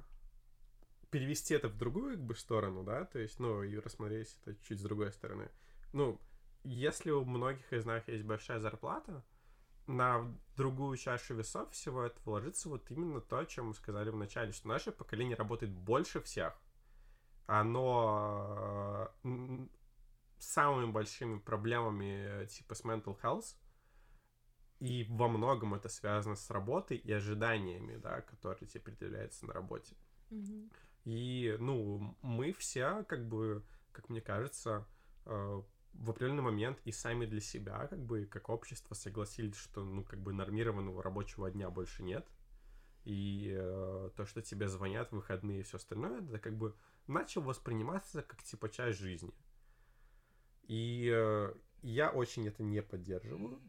перевести 1.09 1.53
это 1.53 1.68
в 1.68 1.78
другую 1.78 2.15
как 2.15 2.24
бы 2.24 2.36
сторону, 2.36 2.84
да, 2.84 3.05
то 3.05 3.20
есть, 3.20 3.39
ну, 3.39 3.63
и 3.63 3.78
рассмотреть 3.78 4.38
это 4.45 4.55
чуть 4.63 4.80
с 4.80 4.84
другой 4.84 5.11
стороны. 5.11 5.49
Ну, 5.93 6.20
если 6.63 7.11
у 7.11 7.24
многих 7.24 7.72
из 7.72 7.86
нас 7.86 8.07
есть 8.07 8.24
большая 8.24 8.59
зарплата, 8.59 9.24
на 9.88 10.38
другую 10.57 10.97
чашу 10.97 11.34
весов 11.34 11.72
всего 11.72 12.03
этого 12.03 12.32
ложится 12.32 12.68
вот 12.68 12.91
именно 12.91 13.22
то, 13.22 13.39
о 13.39 13.45
чем 13.45 13.68
мы 13.68 13.74
сказали 13.74 14.09
в 14.09 14.18
начале, 14.18 14.51
что 14.51 14.68
наше 14.68 14.91
поколение 14.91 15.38
работает 15.38 15.72
больше 15.72 16.22
всех. 16.22 16.59
Оно 17.45 19.09
самыми 20.38 20.91
большими 20.91 21.39
проблемами 21.39 22.43
э, 22.43 22.47
типа 22.47 22.75
с 22.75 22.83
mental 22.83 23.19
health, 23.21 23.55
и 24.79 25.05
во 25.09 25.27
многом 25.27 25.73
это 25.73 25.89
связано 25.89 26.35
с 26.35 26.49
работой 26.51 26.97
и 26.97 27.11
ожиданиями, 27.11 27.97
да, 27.97 28.21
которые 28.21 28.67
тебе 28.67 28.81
предъявляются 28.81 29.45
на 29.45 29.53
работе. 29.53 29.95
Мгм. 30.29 30.69
И, 31.05 31.55
ну, 31.59 32.15
мы 32.21 32.53
все, 32.53 33.03
как 33.05 33.27
бы, 33.27 33.63
как 33.91 34.09
мне 34.09 34.21
кажется, 34.21 34.85
э, 35.25 35.61
в 35.93 36.09
определенный 36.09 36.43
момент 36.43 36.79
и 36.83 36.91
сами 36.91 37.25
для 37.25 37.41
себя, 37.41 37.88
как 37.88 37.99
бы, 38.05 38.25
как 38.25 38.49
общество 38.49 38.93
согласились, 38.93 39.55
что, 39.55 39.83
ну, 39.83 40.03
как 40.03 40.19
бы, 40.19 40.33
нормированного 40.33 41.01
рабочего 41.01 41.49
дня 41.49 41.69
больше 41.69 42.03
нет. 42.03 42.27
И 43.03 43.55
э, 43.57 44.09
то, 44.15 44.25
что 44.25 44.41
тебе 44.41 44.67
звонят 44.67 45.09
в 45.09 45.15
выходные 45.15 45.61
и 45.61 45.63
все 45.63 45.77
остальное, 45.77 46.21
это 46.21 46.39
как 46.39 46.57
бы 46.57 46.75
начал 47.07 47.41
восприниматься 47.41 48.21
как, 48.21 48.43
типа, 48.43 48.69
часть 48.69 48.99
жизни. 48.99 49.33
И 50.68 51.09
э, 51.13 51.53
я 51.82 52.09
очень 52.09 52.47
это 52.47 52.63
не 52.63 52.82
поддерживаю. 52.82 53.59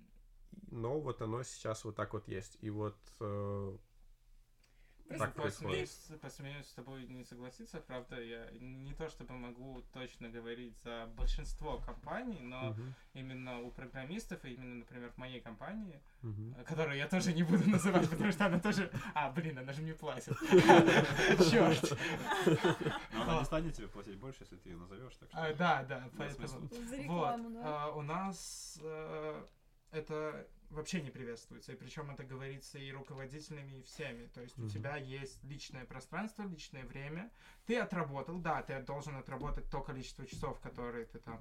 Но 0.71 1.01
вот 1.01 1.23
оно 1.23 1.43
сейчас 1.43 1.85
вот 1.85 1.97
так 1.97 2.13
вот 2.13 2.29
есть. 2.29 2.59
И 2.61 2.71
вот, 2.71 2.97
э, 3.21 3.77
так 5.17 5.35
происходит. 5.35 5.89
Посмеюсь, 6.21 6.67
с 6.67 6.75
тобой 6.75 7.07
не 7.07 7.25
согласиться, 7.25 7.81
правда, 7.81 8.21
я 8.21 8.51
не 8.61 8.93
то 8.95 9.09
чтобы 9.09 9.35
могу 9.35 9.83
точно 9.93 10.29
говорить 10.29 10.77
за 10.85 11.07
большинство 11.17 11.79
компаний, 11.79 12.41
но 12.41 12.71
Мгм, 12.71 12.95
именно 13.15 13.61
у 13.61 13.71
программистов, 13.71 14.45
и 14.45 14.55
именно, 14.55 14.77
например, 14.81 15.11
в 15.13 15.17
моей 15.19 15.41
компании, 15.41 16.03
э, 16.23 16.65
которую 16.65 16.97
я 16.97 17.09
тоже 17.09 17.33
не 17.33 17.43
буду 17.43 17.69
называть, 17.71 18.09
потому 18.11 18.31
что 18.33 18.47
она 18.47 18.61
тоже... 18.61 18.91
А, 19.15 19.31
блин, 19.31 19.59
она 19.59 19.73
же 19.73 19.83
мне 19.83 19.95
платит. 19.95 20.37
Черт. 21.51 21.99
Но 23.13 23.23
она 23.23 23.39
не 23.39 23.45
станет 23.45 23.75
тебе 23.75 23.89
платить 23.89 24.17
больше, 24.19 24.43
если 24.43 24.57
ты 24.57 24.71
ее 24.71 24.77
назовешь, 24.77 25.17
так 25.17 25.31
что... 25.31 25.39
А, 25.43 25.55
Да, 25.55 25.85
да, 25.85 26.11
поэтому... 26.17 26.69
Вот, 27.07 27.41
а, 27.63 27.93
у 27.95 28.03
нас 28.03 28.79
э, 28.83 29.45
это 29.93 30.47
вообще 30.71 31.01
не 31.01 31.11
приветствуется, 31.11 31.73
и 31.73 31.77
причем 31.77 32.11
это 32.11 32.25
говорится 32.25 32.79
и 32.79 32.93
руководителями, 32.93 33.79
и 33.79 33.83
всеми. 33.83 34.27
То 34.27 34.43
есть 34.43 34.59
у 34.59 34.63
Мгм. 34.63 34.71
тебя 34.71 34.97
есть 34.97 35.43
личное 35.45 35.85
пространство, 35.85 36.43
личное 36.43 36.85
время. 36.85 37.31
Ты 37.67 37.79
отработал, 37.79 38.39
да, 38.39 38.63
ты 38.63 38.81
должен 38.83 39.17
отработать 39.17 39.69
то 39.71 39.81
количество 39.81 40.27
часов, 40.27 40.61
которые 40.61 41.07
ты 41.07 41.19
там 41.19 41.41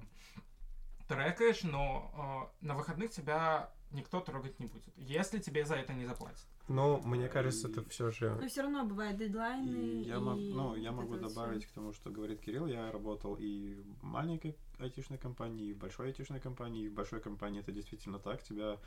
трекаешь, 1.06 1.62
но 1.62 2.50
э, 2.62 2.66
на 2.66 2.74
выходных 2.74 3.10
тебя 3.10 3.70
никто 3.90 4.20
трогать 4.20 4.58
не 4.60 4.66
будет, 4.66 4.92
если 4.96 5.38
тебе 5.38 5.64
за 5.64 5.76
это 5.76 5.94
не 5.94 6.04
заплатят. 6.04 6.46
Ну, 6.68 7.00
мне 7.00 7.28
кажется, 7.28 7.68
это 7.68 7.82
все 7.88 8.10
же... 8.10 8.36
Но 8.38 8.46
все 8.46 8.60
равно 8.60 8.84
бывают 8.84 9.16
дедлайны. 9.16 9.70
И 9.70 10.02
я, 10.02 10.20
мог- 10.20 10.38
и 10.38 10.52
ну, 10.52 10.74
я 10.74 10.92
могу 10.92 11.16
добавить 11.16 11.64
к 11.64 11.70
тому, 11.70 11.94
что 11.94 12.10
говорит 12.10 12.42
Кирилл. 12.42 12.66
Я 12.66 12.92
работал 12.92 13.36
и 13.40 13.74
в 13.74 14.04
маленькой 14.04 14.54
айтишной 14.78 15.16
компании, 15.16 15.68
и 15.68 15.72
в 15.72 15.78
большой 15.78 16.08
айтишной 16.08 16.40
компании. 16.40 16.84
И 16.84 16.88
в 16.90 16.92
большой 16.92 17.20
компании 17.20 17.60
это 17.60 17.72
действительно 17.72 18.18
так. 18.18 18.42
Тебя, 18.42 18.78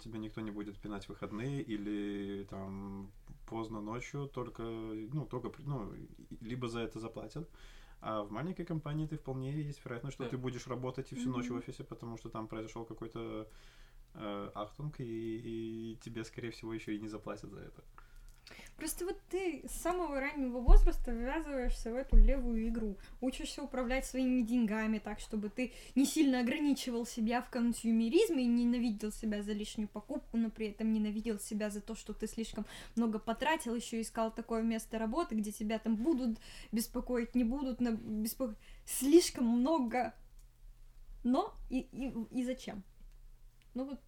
тебя 0.00 0.18
никто 0.18 0.40
не 0.40 0.50
будет 0.50 0.78
пинать 0.78 1.06
в 1.06 1.08
выходные 1.08 1.62
или 1.62 2.44
там 2.44 3.10
поздно 3.46 3.80
ночью, 3.80 4.28
только, 4.28 4.62
ну, 4.62 5.26
только, 5.26 5.50
ну, 5.58 5.92
либо 6.40 6.68
за 6.68 6.80
это 6.80 7.00
заплатят. 7.00 7.48
А 8.00 8.22
в 8.22 8.30
маленькой 8.30 8.64
компании 8.64 9.06
ты 9.06 9.16
вполне 9.16 9.50
есть 9.50 9.84
вероятность, 9.84 10.14
что 10.14 10.24
Да. 10.24 10.30
ты 10.30 10.38
будешь 10.38 10.66
работать 10.68 11.12
и 11.12 11.16
всю 11.16 11.30
ночь 11.30 11.48
в 11.50 11.54
офисе, 11.54 11.82
потому 11.84 12.16
что 12.16 12.28
там 12.28 12.46
произошел 12.46 12.84
какой-то 12.84 13.48
э, 14.14 14.50
ахтунг, 14.54 15.00
и, 15.00 15.02
и 15.04 15.96
тебе, 15.96 16.24
скорее 16.24 16.50
всего, 16.50 16.72
еще 16.72 16.94
и 16.94 17.00
не 17.00 17.08
заплатят 17.08 17.50
за 17.50 17.60
это. 17.60 17.82
Просто 18.78 19.04
вот 19.04 19.18
ты 19.28 19.62
с 19.68 19.82
самого 19.82 20.18
раннего 20.18 20.60
возраста 20.60 21.10
ввязываешься 21.10 21.92
в 21.92 21.96
эту 21.96 22.16
левую 22.16 22.68
игру. 22.68 22.96
Учишься 23.20 23.62
управлять 23.62 24.06
своими 24.06 24.40
деньгами 24.40 24.98
так, 24.98 25.20
чтобы 25.20 25.50
ты 25.50 25.74
не 25.94 26.06
сильно 26.06 26.40
ограничивал 26.40 27.04
себя 27.04 27.42
в 27.42 27.50
консюмеризме 27.50 28.44
и 28.44 28.46
ненавидел 28.46 29.12
себя 29.12 29.42
за 29.42 29.52
лишнюю 29.52 29.88
покупку, 29.88 30.36
но 30.36 30.48
при 30.48 30.68
этом 30.68 30.92
ненавидел 30.92 31.38
себя 31.38 31.68
за 31.68 31.80
то, 31.80 31.94
что 31.94 32.14
ты 32.14 32.26
слишком 32.26 32.64
много 32.94 33.18
потратил, 33.18 33.74
еще 33.74 34.00
искал 34.00 34.32
такое 34.32 34.62
место 34.62 34.98
работы, 34.98 35.34
где 35.34 35.52
тебя 35.52 35.78
там 35.78 35.96
будут 35.96 36.38
беспокоить, 36.72 37.34
не 37.34 37.44
будут 37.44 37.80
на 37.80 37.90
беспоко... 37.90 38.54
Слишком 38.86 39.44
много 39.44 40.14
но 41.24 41.54
и, 41.68 41.80
и, 41.80 42.12
и 42.30 42.44
зачем? 42.44 42.82
Ну 43.74 43.84
вот 43.84 44.00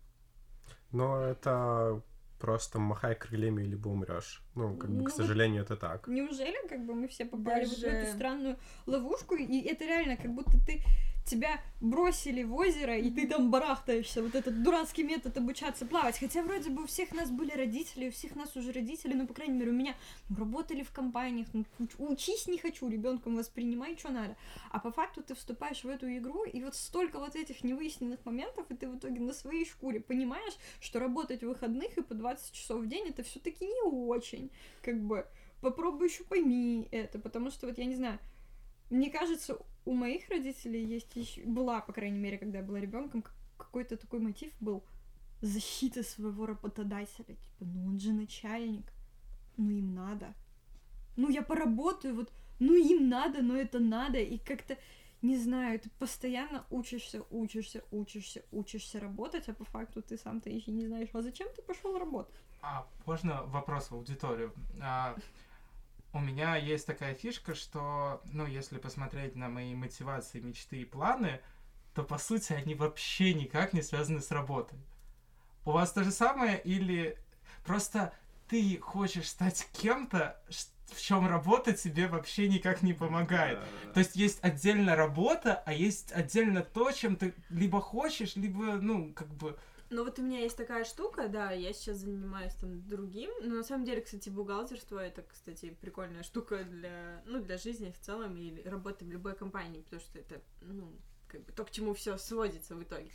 Но 0.93 1.21
это 1.21 2.03
просто 2.41 2.78
махай 2.78 3.14
крыльями, 3.14 3.62
либо 3.62 3.88
умрешь. 3.88 4.43
Ну, 4.55 4.76
как 4.76 4.91
бы, 4.91 4.97
Ну, 4.99 5.05
к 5.05 5.11
сожалению, 5.11 5.62
это 5.62 5.76
так. 5.76 6.09
Неужели 6.09 6.57
как 6.68 6.84
бы 6.86 6.95
мы 6.95 7.07
все 7.07 7.24
попали 7.24 7.64
вот 7.64 7.76
в 7.76 7.80
Даже- 7.80 7.97
эту 7.97 8.12
странную 8.16 8.57
ловушку, 8.86 9.34
и 9.36 9.61
это 9.61 9.84
реально 9.84 10.16
как 10.16 10.34
будто 10.34 10.53
ты 10.66 10.82
тебя 11.25 11.61
бросили 11.81 12.43
в 12.43 12.55
озеро, 12.55 12.97
и 12.97 13.11
ты 13.11 13.27
там 13.27 13.51
барахтаешься, 13.51 14.23
вот 14.23 14.35
этот 14.35 14.62
дурацкий 14.62 15.03
метод 15.03 15.37
обучаться 15.39 15.87
плавать. 15.87 16.18
Хотя 16.18 16.43
вроде 16.43 16.71
бы 16.71 16.85
у 16.85 16.87
всех 16.87 17.12
нас 17.12 17.31
были 17.31 17.53
родители, 17.53 18.09
у 18.09 18.12
всех 18.12 18.37
нас 18.37 18.55
уже 18.57 18.73
родители, 18.73 19.14
ну, 19.14 19.27
по 19.27 19.35
крайней 19.35 19.59
мере, 19.59 19.71
у 19.71 19.75
меня 19.75 19.95
работали 20.37 20.83
в 20.83 20.91
компаниях, 20.93 21.49
ну, 21.53 21.64
уч- 21.79 21.97
учись 21.99 22.47
не 22.49 22.59
хочу, 22.59 22.89
ребенком 22.89 23.37
воспринимай, 23.37 23.97
что 23.97 24.11
надо. 24.11 24.37
А 24.71 24.79
по 24.79 24.91
факту 24.91 25.23
ты 25.23 25.35
вступаешь 25.35 25.85
в 25.85 25.89
эту 25.89 26.07
игру, 26.16 26.45
и 26.45 26.62
вот 26.62 26.75
столько 26.75 27.18
вот 27.18 27.37
этих 27.37 27.64
невыясненных 27.64 28.25
моментов, 28.25 28.71
и 28.71 28.75
ты 28.75 28.89
в 28.89 28.99
итоге 28.99 29.21
на 29.21 29.33
своей 29.33 29.64
шкуре 29.64 30.01
понимаешь, 30.01 30.55
что 30.81 30.99
работать 30.99 31.43
в 31.43 31.49
выходных 31.49 31.97
и 31.97 32.03
по 32.03 32.14
20 32.14 32.53
часов 32.53 32.83
в 32.83 32.87
день 32.87 33.09
это 33.09 33.23
все-таки 33.23 33.66
не 33.66 33.83
очень. 33.83 34.51
Как 34.83 35.01
бы 35.01 35.27
попробуй 35.61 36.09
еще 36.09 36.25
пойми 36.25 36.89
это, 36.91 37.18
потому 37.18 37.51
что 37.51 37.66
вот 37.66 37.79
я 37.79 37.85
не 37.85 37.95
знаю, 37.95 38.18
мне 38.91 39.11
кажется, 39.11 39.57
у 39.84 39.95
моих 39.95 40.28
родителей 40.28 40.84
есть 40.84 41.14
еще 41.16 41.43
была, 41.43 41.80
по 41.80 41.93
крайней 41.93 42.18
мере, 42.18 42.38
когда 42.38 42.59
я 42.59 42.64
была 42.64 42.80
ребенком, 42.80 43.24
какой-то 43.57 43.97
такой 43.97 44.20
мотив 44.20 44.53
был 44.61 44.84
защита 45.41 46.03
своего 46.03 46.47
работодателя. 46.47 47.36
Типа, 47.36 47.64
ну 47.64 47.86
он 47.86 48.01
же 48.01 48.12
начальник, 48.12 48.93
ну 49.57 49.70
им 49.70 49.95
надо. 49.95 50.34
Ну 51.16 51.28
я 51.30 51.43
поработаю, 51.43 52.14
вот, 52.14 52.32
ну 52.59 52.74
им 52.74 53.09
надо, 53.09 53.43
но 53.43 53.57
это 53.57 53.78
надо, 53.78 54.18
и 54.18 54.38
как-то 54.38 54.76
не 55.22 55.36
знаю, 55.36 55.78
ты 55.78 55.91
постоянно 55.99 56.64
учишься, 56.70 57.22
учишься, 57.30 57.84
учишься, 57.91 58.43
учишься 58.53 59.01
работать, 59.01 59.49
а 59.49 59.55
по 59.55 59.64
факту 59.64 60.03
ты 60.03 60.16
сам-то 60.16 60.49
еще 60.49 60.70
не 60.70 60.86
знаешь, 60.86 61.11
а 61.12 61.22
зачем 61.22 61.49
ты 61.55 61.62
пошел 61.62 61.99
работать? 61.99 62.34
А 62.62 62.86
можно 63.07 63.43
вопрос 63.45 63.91
в 63.91 63.95
аудиторию? 63.95 64.55
А, 64.80 65.14
у 66.13 66.21
меня 66.21 66.57
есть 66.57 66.87
такая 66.87 67.15
фишка, 67.15 67.55
что, 67.55 68.21
ну, 68.33 68.47
если 68.47 68.79
посмотреть 68.79 69.37
на 69.37 69.49
мои 69.49 69.75
мотивации, 69.75 70.41
мечты 70.41 70.79
и 70.79 70.85
планы, 70.85 71.41
то, 71.95 72.03
по 72.03 72.19
сути, 72.19 72.53
они 72.53 72.75
вообще 72.75 73.35
никак 73.35 73.73
не 73.73 73.83
связаны 73.83 74.21
с 74.21 74.31
работой. 74.31 74.79
У 75.65 75.73
вас 75.73 75.93
то 75.93 76.03
же 76.03 76.11
самое 76.11 76.61
или 76.61 77.17
просто 77.65 78.13
ты 78.49 78.79
хочешь 78.79 79.29
стать 79.29 79.69
кем-то, 79.73 80.41
в 80.87 81.01
чем 81.01 81.29
работа 81.29 81.73
тебе 81.73 82.09
вообще 82.09 82.49
никак 82.49 82.83
не 82.83 82.93
помогает? 82.93 83.61
Да-да-да. 83.61 83.93
То 83.93 84.01
есть 84.01 84.17
есть 84.17 84.39
отдельно 84.43 84.97
работа, 84.97 85.63
а 85.65 85.73
есть 85.73 86.11
отдельно 86.13 86.63
то, 86.63 86.91
чем 86.91 87.15
ты 87.15 87.35
либо 87.49 87.81
хочешь, 87.81 88.35
либо, 88.37 88.75
ну, 88.75 89.13
как 89.13 89.29
бы... 89.29 89.57
Ну 89.91 90.05
вот 90.05 90.20
у 90.20 90.22
меня 90.22 90.38
есть 90.38 90.57
такая 90.57 90.84
штука, 90.84 91.26
да, 91.26 91.51
я 91.51 91.72
сейчас 91.72 91.97
занимаюсь 91.99 92.55
там 92.55 92.86
другим, 92.88 93.28
но 93.43 93.57
на 93.57 93.64
самом 93.64 93.84
деле, 93.84 94.01
кстати, 94.01 94.28
бухгалтерство 94.28 95.01
это, 95.01 95.22
кстати, 95.22 95.76
прикольная 95.80 96.22
штука 96.22 96.62
для, 96.62 97.20
ну, 97.26 97.43
для 97.43 97.59
жизни 97.59 97.91
в 97.91 97.99
целом 97.99 98.36
и 98.36 98.62
работы 98.62 99.05
в 99.05 99.11
любой 99.11 99.34
компании, 99.34 99.80
потому 99.80 100.01
что 100.01 100.20
это, 100.20 100.41
ну, 100.61 100.93
как 101.26 101.45
бы 101.45 101.53
то, 101.53 101.64
к 101.64 101.72
чему 101.72 101.95
все 101.95 102.16
сводится 102.18 102.76
в 102.76 102.82
итоге. 102.84 103.11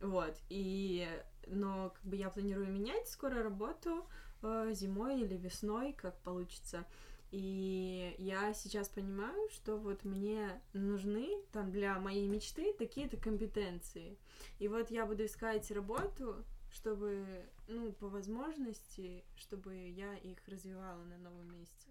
Вот, 0.00 0.36
и, 0.48 1.08
но 1.46 1.90
как 1.90 2.04
бы 2.04 2.16
я 2.16 2.30
планирую 2.30 2.66
менять 2.66 3.08
скоро 3.08 3.40
работу 3.40 4.04
э, 4.42 4.72
зимой 4.74 5.20
или 5.20 5.36
весной, 5.36 5.92
как 5.92 6.18
получится. 6.22 6.84
И 7.32 8.14
я 8.18 8.52
сейчас 8.52 8.88
понимаю, 8.90 9.48
что 9.50 9.78
вот 9.78 10.04
мне 10.04 10.60
нужны 10.74 11.30
там 11.50 11.70
для 11.72 11.98
моей 11.98 12.28
мечты 12.28 12.74
такие-то 12.74 13.16
компетенции. 13.16 14.18
И 14.58 14.68
вот 14.68 14.90
я 14.90 15.06
буду 15.06 15.24
искать 15.24 15.70
работу, 15.70 16.44
чтобы, 16.70 17.26
ну, 17.68 17.90
по 17.92 18.08
возможности, 18.08 19.24
чтобы 19.36 19.74
я 19.74 20.14
их 20.16 20.46
развивала 20.46 21.02
на 21.04 21.16
новом 21.16 21.50
месте. 21.52 21.88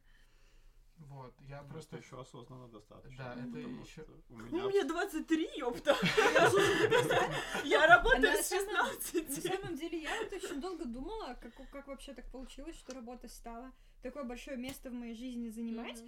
Вот, 1.09 1.33
я 1.49 1.63
Просто 1.63 1.95
просто... 1.95 1.97
еще 1.97 2.21
осознанно 2.21 2.67
достаточно. 2.67 3.17
Да, 3.17 3.33
это 3.33 3.57
ещё- 3.57 4.03
что 4.03 4.13
У 4.29 4.35
У 4.35 4.37
меня 4.37 4.67
меня 4.67 4.83
23, 4.85 5.49
ёпта! 5.57 5.95
Я 7.65 7.87
работаю 7.87 8.37
с 8.37 8.45
самом- 8.45 8.73
На 8.73 8.85
16. 8.91 9.43
самом 9.43 9.75
деле, 9.75 10.03
я 10.03 10.11
вот 10.21 10.31
очень 10.33 10.61
долго 10.61 10.85
думала, 10.85 11.33
как, 11.41 11.53
как 11.71 11.87
вообще 11.87 12.13
так 12.13 12.29
получилось, 12.31 12.75
что 12.75 12.93
работа 12.93 13.27
стала 13.27 13.71
такое 14.01 14.23
большое 14.23 14.57
место 14.57 14.89
в 14.89 14.93
моей 14.93 15.15
жизни 15.15 15.49
занимать. 15.49 16.03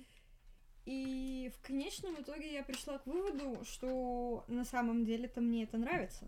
И 0.85 1.51
в 1.55 1.65
конечном 1.65 2.21
итоге 2.21 2.53
я 2.53 2.63
пришла 2.63 2.97
к 2.97 3.07
выводу, 3.07 3.63
что 3.63 4.43
на 4.47 4.65
самом 4.65 5.05
деле-то 5.05 5.39
мне 5.39 5.63
это 5.63 5.77
нравится. 5.77 6.27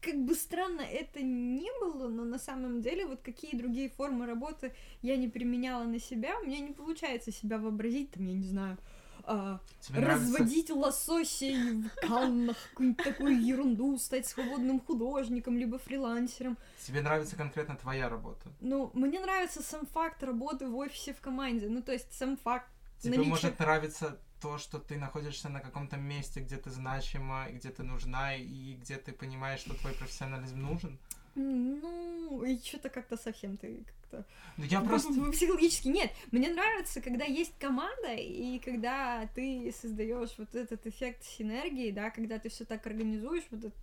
Как 0.00 0.16
бы 0.16 0.34
странно 0.34 0.80
это 0.80 1.22
не 1.22 1.70
было, 1.80 2.08
но 2.08 2.24
на 2.24 2.38
самом 2.38 2.80
деле 2.80 3.06
вот 3.06 3.20
какие 3.20 3.56
другие 3.56 3.90
формы 3.90 4.26
работы 4.26 4.72
я 5.02 5.16
не 5.16 5.28
применяла 5.28 5.84
на 5.84 5.98
себя, 5.98 6.38
у 6.40 6.46
меня 6.46 6.60
не 6.60 6.72
получается 6.72 7.30
себя 7.30 7.58
вообразить, 7.58 8.10
там, 8.10 8.26
я 8.26 8.34
не 8.34 8.46
знаю, 8.46 8.78
а, 9.26 9.60
Тебе 9.80 10.00
нравится... 10.00 10.24
разводить 10.26 10.70
лососей 10.70 11.82
в 11.82 11.90
Каннах, 12.06 12.56
какую-нибудь 12.70 13.04
такую 13.04 13.44
ерунду, 13.44 13.98
стать 13.98 14.26
свободным 14.26 14.80
художником, 14.80 15.56
либо 15.58 15.78
фрилансером. 15.78 16.56
Тебе 16.86 17.00
нравится 17.02 17.36
конкретно 17.36 17.76
твоя 17.76 18.08
работа. 18.08 18.50
Ну, 18.60 18.90
мне 18.94 19.20
нравится 19.20 19.62
сам 19.62 19.86
факт 19.86 20.22
работы 20.22 20.68
в 20.68 20.76
офисе 20.76 21.12
в 21.12 21.20
команде, 21.20 21.68
ну, 21.68 21.82
то 21.82 21.92
есть 21.92 22.12
сам 22.12 22.36
факт 22.36 22.70
Тебе 23.00 23.16
наличие- 23.16 23.30
может 23.30 23.58
нравиться 23.58 24.18
то, 24.40 24.58
что 24.58 24.78
ты 24.78 24.96
находишься 24.96 25.48
на 25.48 25.60
каком-то 25.60 25.96
месте, 25.96 26.40
где 26.40 26.56
ты 26.56 26.70
значима, 26.70 27.46
где 27.50 27.70
ты 27.70 27.82
нужна, 27.82 28.36
и 28.36 28.74
где 28.74 28.96
ты 28.96 29.12
понимаешь, 29.12 29.60
что 29.60 29.74
твой 29.74 29.92
профессионализм 29.92 30.60
нужен. 30.60 30.98
Ну, 31.36 32.44
и 32.44 32.58
что-то 32.58 32.88
как-то 32.88 33.16
совсем 33.18 33.58
ты 33.58 33.84
как-то 33.84 34.24
Ну, 34.56 34.64
я 34.64 34.80
просто... 34.80 35.12
Психологически 35.30 35.88
нет. 35.88 36.10
Мне 36.32 36.48
нравится, 36.48 37.02
когда 37.02 37.26
есть 37.26 37.52
команда, 37.58 38.14
и 38.14 38.58
когда 38.58 39.28
ты 39.34 39.72
создаешь 39.78 40.30
вот 40.38 40.54
этот 40.54 40.86
эффект 40.86 41.24
синергии, 41.24 41.90
да, 41.90 42.10
когда 42.10 42.38
ты 42.38 42.48
все 42.48 42.64
так 42.64 42.86
организуешь, 42.86 43.44
вот 43.50 43.64
этот 43.64 43.74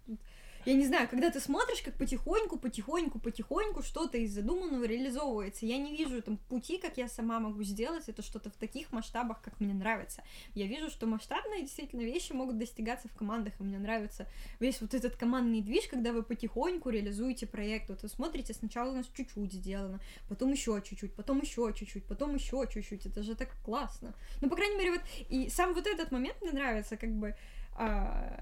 я 0.66 0.74
не 0.74 0.86
знаю, 0.86 1.09
когда 1.09 1.30
ты 1.30 1.39
смотришь, 1.39 1.82
как 1.82 1.95
потихоньку, 1.97 2.57
потихоньку, 2.57 3.20
потихоньку 3.20 3.84
что-то 3.84 4.18
из 4.18 4.34
задуманного 4.34 4.86
реализовывается. 4.86 5.66
Я 5.66 5.78
не 5.78 5.95
вижу 5.95 6.22
там 6.22 6.38
пути, 6.38 6.78
как 6.78 6.97
я 6.97 7.07
сама 7.07 7.39
могу 7.39 7.64
сделать 7.64 8.07
это 8.07 8.22
что-то 8.22 8.49
в 8.49 8.55
таких 8.55 8.91
масштабах, 8.91 9.41
как 9.41 9.59
мне 9.59 9.74
нравится. 9.74 10.24
Я 10.53 10.68
вижу, 10.68 10.89
что 10.89 11.05
масштабные 11.05 11.61
действительно 11.61 12.01
вещи 12.01 12.32
могут 12.32 12.57
достигаться 12.57 13.07
в 13.07 13.16
командах, 13.16 13.59
и 13.59 13.64
мне 13.64 13.78
нравится 13.78 14.28
весь 14.59 14.80
вот 14.82 14.93
этот 14.93 15.16
командный 15.16 15.61
движ, 15.61 15.88
когда 15.88 16.14
вы 16.14 16.24
потихоньку 16.24 16.89
реализуете 16.89 17.45
проект. 17.45 17.89
Вот 17.89 18.01
вы 18.01 18.09
смотрите, 18.09 18.53
сначала 18.53 18.91
у 18.91 18.95
нас 18.95 19.05
чуть-чуть 19.14 19.53
сделано, 19.53 19.99
потом 20.30 20.51
еще 20.51 20.82
чуть-чуть, 20.84 21.16
потом 21.16 21.41
еще 21.41 21.74
чуть-чуть, 21.76 22.05
потом 22.05 22.36
еще 22.36 22.68
чуть-чуть. 22.72 23.05
Это 23.05 23.24
же 23.24 23.36
так 23.36 23.49
классно. 23.64 24.14
Ну, 24.41 24.49
по 24.49 24.55
крайней 24.55 24.78
мере, 24.78 24.91
вот 24.91 25.01
и 25.30 25.49
сам 25.49 25.74
вот 25.74 25.88
этот 25.88 26.11
момент 26.11 26.41
мне 26.41 26.51
нравится, 26.51 26.97
как 26.97 27.11
бы 27.11 27.36
а, 27.76 28.38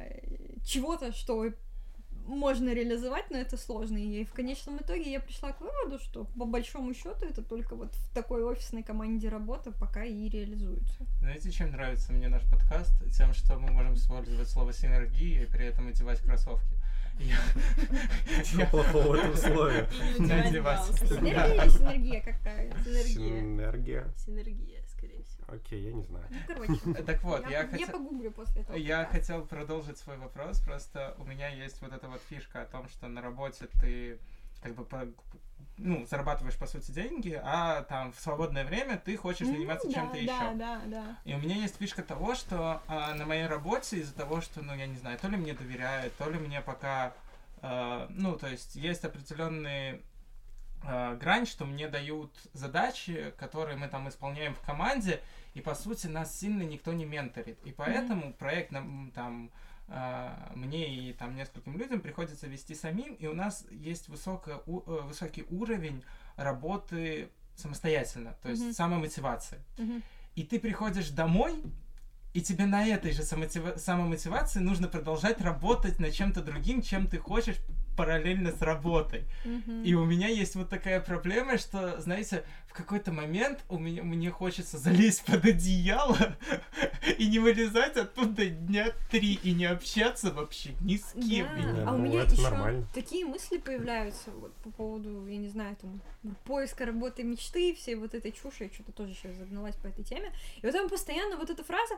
чего-то, 0.66 1.14
что 1.14 1.52
можно 2.28 2.74
реализовать, 2.74 3.30
но 3.32 3.38
это 3.38 3.58
сложно. 3.58 3.98
И 3.98 4.24
в 4.26 4.34
конечном 4.34 4.78
итоге 4.78 5.12
я 5.12 5.20
пришла 5.20 5.52
к 5.52 5.62
выводу, 5.62 6.00
что 6.00 6.26
по 6.38 6.46
большому 6.46 6.94
счету 6.94 7.26
это 7.26 7.42
только 7.42 7.76
вот 7.76 7.94
в 7.94 8.14
такой 8.14 8.44
офисной 8.44 8.84
команде 8.84 9.30
работа 9.30 9.72
пока 9.72 10.04
и 10.04 10.30
реализуется. 10.30 11.06
Знаете, 11.20 11.52
чем 11.52 11.72
нравится 11.72 12.12
мне 12.14 12.28
наш 12.28 12.44
подкаст? 12.44 12.92
Тем, 13.16 13.34
что 13.34 13.58
мы 13.58 13.72
можем 13.72 13.94
использовать 13.96 14.48
слово 14.50 14.74
синергия 14.74 15.44
и 15.44 15.46
при 15.46 15.66
этом 15.66 15.88
одевать 15.88 16.20
кроссовки. 16.22 16.76
Я- 17.20 18.44
Что 18.44 18.66
плохого 18.68 19.08
в 19.10 19.14
этом 19.14 19.36
слове? 19.36 19.88
Синергия 20.18 20.62
или 21.64 21.70
синергия 21.70 22.22
какая? 22.22 22.72
Синергия. 22.84 23.04
Синергия. 23.06 24.14
Синергия, 24.26 24.81
скорее 25.02 25.24
всего. 25.24 25.44
Окей, 25.48 25.82
я 25.84 25.94
не 25.94 26.04
знаю. 26.04 26.26
Ну, 26.30 26.38
короче. 26.48 27.04
Так 27.06 27.24
вот, 27.24 27.50
я 27.50 27.62
я 27.62 27.68
хотел... 27.68 27.88
погуглю 27.88 28.32
после 28.32 28.62
этого. 28.62 28.76
Я 28.78 29.06
хотел 29.06 29.46
продолжить 29.46 29.98
свой 29.98 30.18
вопрос, 30.18 30.60
просто 30.62 31.16
у 31.18 31.24
меня 31.24 31.50
есть 31.50 31.82
вот 31.82 31.92
эта 31.92 32.08
вот 32.08 32.22
фишка 32.30 32.62
о 32.62 32.66
том, 32.66 32.88
что 32.90 33.08
на 33.08 33.22
работе 33.22 33.68
ты 33.82 34.20
как 34.62 34.76
бы 34.76 34.86
по- 34.86 35.08
ну, 35.78 36.06
зарабатываешь, 36.06 36.58
по 36.58 36.68
сути, 36.68 36.92
деньги, 36.92 37.40
а 37.44 37.82
там 37.84 38.14
в 38.14 38.20
свободное 38.20 38.64
время 38.64 39.02
ты 39.04 39.18
хочешь 39.18 39.48
Ну, 39.48 39.54
заниматься 39.54 39.88
да, 39.88 39.94
чем-то 39.94 40.14
да, 40.14 40.20
еще. 40.20 40.56
Да, 40.56 40.82
да, 40.86 41.18
И 41.26 41.34
у 41.34 41.40
меня 41.40 41.56
есть 41.56 41.78
фишка 41.78 42.04
того, 42.04 42.36
что 42.36 42.82
а, 42.88 43.16
на 43.16 43.26
моей 43.26 43.48
работе 43.48 43.98
из-за 43.98 44.14
того, 44.14 44.42
что, 44.42 44.62
ну, 44.62 44.76
я 44.76 44.86
не 44.86 44.98
знаю, 44.98 45.18
то 45.18 45.28
ли 45.28 45.38
мне 45.38 45.54
доверяют, 45.54 46.16
то 46.18 46.30
ли 46.30 46.38
мне 46.38 46.62
пока, 46.62 47.14
а, 47.64 48.06
ну, 48.12 48.38
то 48.38 48.48
есть 48.48 48.76
есть 48.76 49.04
определенный 49.04 49.94
а, 49.94 50.00
грань, 50.84 51.46
что 51.46 51.66
мне 51.66 51.88
дают 51.88 52.32
задачи, 52.54 53.34
которые 53.38 53.78
мы 53.78 53.88
там 53.88 54.08
исполняем 54.10 54.54
в 54.56 54.60
команде, 54.62 55.22
и 55.54 55.62
по 55.62 55.76
сути 55.76 56.08
нас 56.08 56.38
сильно 56.40 56.64
никто 56.64 56.94
не 56.94 57.06
менторит. 57.06 57.60
И 57.66 57.72
поэтому 57.72 58.34
проект 58.34 58.72
нам 58.72 59.12
там 59.14 59.52
а, 59.94 60.52
мне 60.56 60.88
и 61.10 61.12
там 61.14 61.36
нескольким 61.36 61.78
людям 61.78 62.00
приходится 62.00 62.48
вести 62.48 62.76
самим, 62.76 63.14
и 63.16 63.28
у 63.28 63.34
нас 63.34 63.66
есть 63.72 64.08
высокое, 64.08 64.62
у- 64.66 64.80
э, 64.90 65.02
высокий 65.02 65.44
уровень 65.50 66.02
работы 66.38 67.30
самостоятельно, 67.56 68.38
то 68.42 68.50
есть 68.50 68.64
Мгм. 68.64 68.74
самомотивации. 68.74 69.60
Мгм. 69.78 70.02
И 70.36 70.44
ты 70.44 70.60
приходишь 70.60 71.10
домой, 71.10 71.62
и 72.34 72.42
тебе 72.42 72.66
на 72.68 72.86
этой 72.88 73.12
же 73.12 73.24
самомотива- 73.24 73.78
самомотивации 73.78 74.60
нужно 74.62 74.88
продолжать 74.88 75.42
работать 75.42 76.00
над 76.00 76.14
чем-то 76.14 76.42
другим, 76.42 76.82
чем 76.82 77.08
ты 77.08 77.18
хочешь 77.18 77.58
параллельно 78.02 78.52
с 78.52 78.60
работой. 78.62 79.26
И 79.86 79.94
у 79.94 80.06
меня 80.06 80.28
есть 80.28 80.56
вот 80.56 80.70
такая 80.70 81.00
проблема, 81.00 81.60
что, 81.60 82.02
знаете, 82.02 82.44
в 82.66 82.74
какой-то 82.74 83.12
момент 83.12 83.64
у 83.70 83.78
меня, 83.78 84.02
мне 84.02 84.32
хочется 84.32 84.80
залезть 84.80 85.24
под 85.26 85.46
одеяло 85.46 86.36
и 87.20 87.28
не 87.28 87.38
вылезать 87.38 87.98
оттуда 87.98 88.48
дня 88.48 88.88
три, 89.12 89.36
и 89.44 89.54
не 89.54 89.66
общаться 89.66 90.32
вообще 90.32 90.72
ни 90.82 90.96
с 90.96 91.14
кем. 91.14 91.48
Да, 91.48 91.56
не- 91.58 91.82
а 91.84 91.92
у 91.94 91.98
ну, 91.98 92.06
меня 92.06 92.24
это 92.24 92.34
еще 92.34 92.42
нормально. 92.42 92.88
такие 92.96 93.24
мысли 93.24 93.60
появляются 93.60 94.32
вот 94.32 94.52
по 94.64 94.72
поводу, 94.72 95.28
я 95.28 95.38
не 95.38 95.50
знаю, 95.50 95.76
там, 95.76 96.02
поиска 96.46 96.86
работы 96.88 97.22
мечты, 97.22 97.76
всей 97.76 97.94
вот 97.94 98.16
этой 98.16 98.32
чуши, 98.32 98.64
я 98.64 98.70
что-то 98.74 98.94
тоже 98.94 99.14
сейчас 99.14 99.36
загналась 99.36 99.76
по 99.76 99.88
этой 99.88 100.04
теме, 100.04 100.34
и 100.62 100.66
вот 100.66 100.72
там 100.72 100.90
постоянно 100.90 101.38
вот 101.38 101.52
эта 101.52 101.64
фраза 101.64 101.96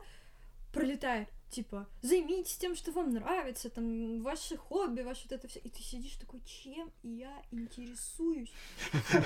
пролетает, 0.73 1.29
типа, 1.53 1.87
займитесь 2.01 2.57
тем, 2.57 2.75
что 2.75 2.91
вам 2.91 3.13
нравится, 3.13 3.69
там, 3.69 4.23
ваши 4.23 4.57
хобби, 4.57 5.01
ваше 5.01 5.27
вот 5.29 5.33
это 5.33 5.47
все, 5.47 5.59
и 5.59 5.69
ты 5.69 5.81
сидишь 5.83 6.15
такой, 6.15 6.41
чем 6.45 6.91
я 7.03 7.31
интересуюсь? 7.51 8.51
Я 8.91 9.19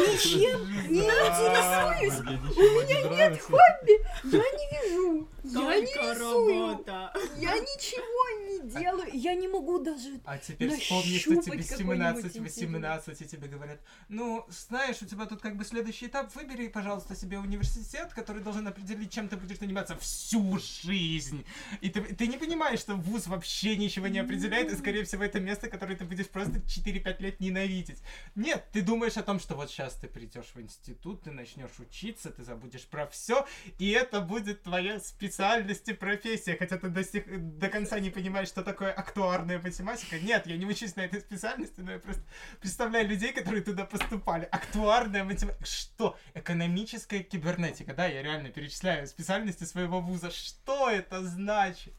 ничем 0.00 0.60
не 0.90 1.00
интересуюсь! 1.00 2.18
У 2.56 2.62
меня 2.62 3.28
нет 3.28 3.42
Хобби! 3.42 3.94
Я 4.24 4.38
не 4.38 4.66
вижу, 4.72 5.28
я 5.44 5.80
не 5.80 5.92
рисую, 5.92 6.84
я 7.36 7.58
ничего 7.58 8.24
не 8.46 8.70
делаю, 8.70 9.10
я 9.12 9.34
не 9.34 9.48
могу 9.48 9.78
даже 9.78 10.20
А 10.24 10.38
теперь 10.38 10.70
вспомни, 10.78 11.18
что 11.18 11.36
тебе 11.42 11.94
нащупать 11.96 12.58
17-18, 12.58 13.22
и 13.22 13.28
тебе 13.28 13.48
говорят, 13.48 13.80
ну, 14.08 14.46
знаешь, 14.48 15.02
у 15.02 15.06
тебя 15.06 15.26
тут 15.26 15.42
как 15.42 15.56
бы 15.56 15.64
следующий 15.64 16.06
этап, 16.06 16.34
выбери, 16.34 16.68
пожалуйста, 16.68 17.14
себе 17.14 17.38
университет, 17.38 18.12
который 18.14 18.42
должен 18.42 18.66
определить, 18.66 19.12
чем 19.12 19.28
ты 19.28 19.36
будешь 19.36 19.58
заниматься 19.58 19.96
всю 19.96 20.58
жизнь. 20.58 21.01
И 21.80 21.88
ты, 21.90 22.00
ты 22.00 22.26
не 22.26 22.36
понимаешь, 22.38 22.80
что 22.80 22.94
вуз 22.94 23.26
вообще 23.26 23.76
ничего 23.76 24.08
не 24.08 24.18
определяет, 24.18 24.72
и, 24.72 24.76
скорее 24.76 25.04
всего, 25.04 25.24
это 25.24 25.40
место, 25.40 25.68
которое 25.68 25.96
ты 25.96 26.04
будешь 26.04 26.28
просто 26.28 26.58
4-5 26.58 27.22
лет 27.22 27.40
ненавидеть. 27.40 28.02
Нет, 28.34 28.66
ты 28.72 28.82
думаешь 28.82 29.16
о 29.16 29.22
том, 29.22 29.40
что 29.40 29.54
вот 29.54 29.70
сейчас 29.70 29.94
ты 29.94 30.08
придешь 30.08 30.52
в 30.54 30.60
институт, 30.60 31.22
ты 31.22 31.30
начнешь 31.30 31.78
учиться, 31.78 32.30
ты 32.30 32.42
забудешь 32.44 32.86
про 32.86 33.06
все, 33.06 33.46
и 33.78 33.90
это 33.90 34.20
будет 34.20 34.62
твоя 34.62 35.00
специальность 35.00 35.88
и 35.88 35.92
профессия, 35.92 36.56
хотя 36.56 36.78
ты 36.78 36.88
до, 36.88 37.04
сих- 37.04 37.58
до 37.58 37.68
конца 37.68 37.98
не 38.00 38.10
понимаешь, 38.10 38.48
что 38.48 38.62
такое 38.62 38.92
актуарная 38.92 39.58
математика. 39.58 40.18
Нет, 40.18 40.46
я 40.46 40.56
не 40.56 40.66
учусь 40.66 40.96
на 40.96 41.02
этой 41.02 41.20
специальности, 41.20 41.80
но 41.80 41.92
я 41.92 41.98
просто 41.98 42.22
представляю 42.60 43.08
людей, 43.08 43.32
которые 43.32 43.62
туда 43.62 43.84
поступали. 43.84 44.48
Актуарная 44.50 45.24
математика. 45.24 45.64
Что? 45.64 46.18
Экономическая 46.34 47.22
кибернетика. 47.22 47.94
Да, 47.94 48.06
я 48.06 48.22
реально 48.22 48.50
перечисляю 48.50 49.06
специальности 49.06 49.64
своего 49.64 50.00
вуза. 50.00 50.30
Что 50.30 50.90
это 50.92 51.22
значит? 51.22 51.92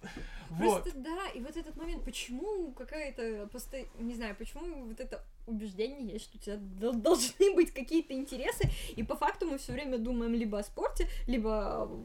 Вот. 0.49 0.83
Просто 0.83 0.99
да, 0.99 1.27
и 1.33 1.39
вот 1.41 1.57
этот 1.57 1.75
момент, 1.75 2.03
почему 2.05 2.71
какая-то 2.73 3.49
посто... 3.51 3.77
не 3.99 4.13
знаю, 4.13 4.35
почему 4.35 4.85
вот 4.85 4.99
это 4.99 5.23
убеждение 5.47 6.13
есть, 6.13 6.25
что 6.25 6.37
у 6.37 6.41
тебя 6.41 6.57
дол- 6.57 6.93
должны 6.93 7.55
быть 7.55 7.73
какие-то 7.73 8.13
интересы, 8.13 8.69
и 8.95 9.01
по 9.03 9.15
факту 9.15 9.47
мы 9.47 9.57
все 9.57 9.73
время 9.73 9.97
думаем 9.97 10.33
либо 10.33 10.59
о 10.59 10.63
спорте, 10.63 11.07
либо 11.27 11.83
о 11.83 12.03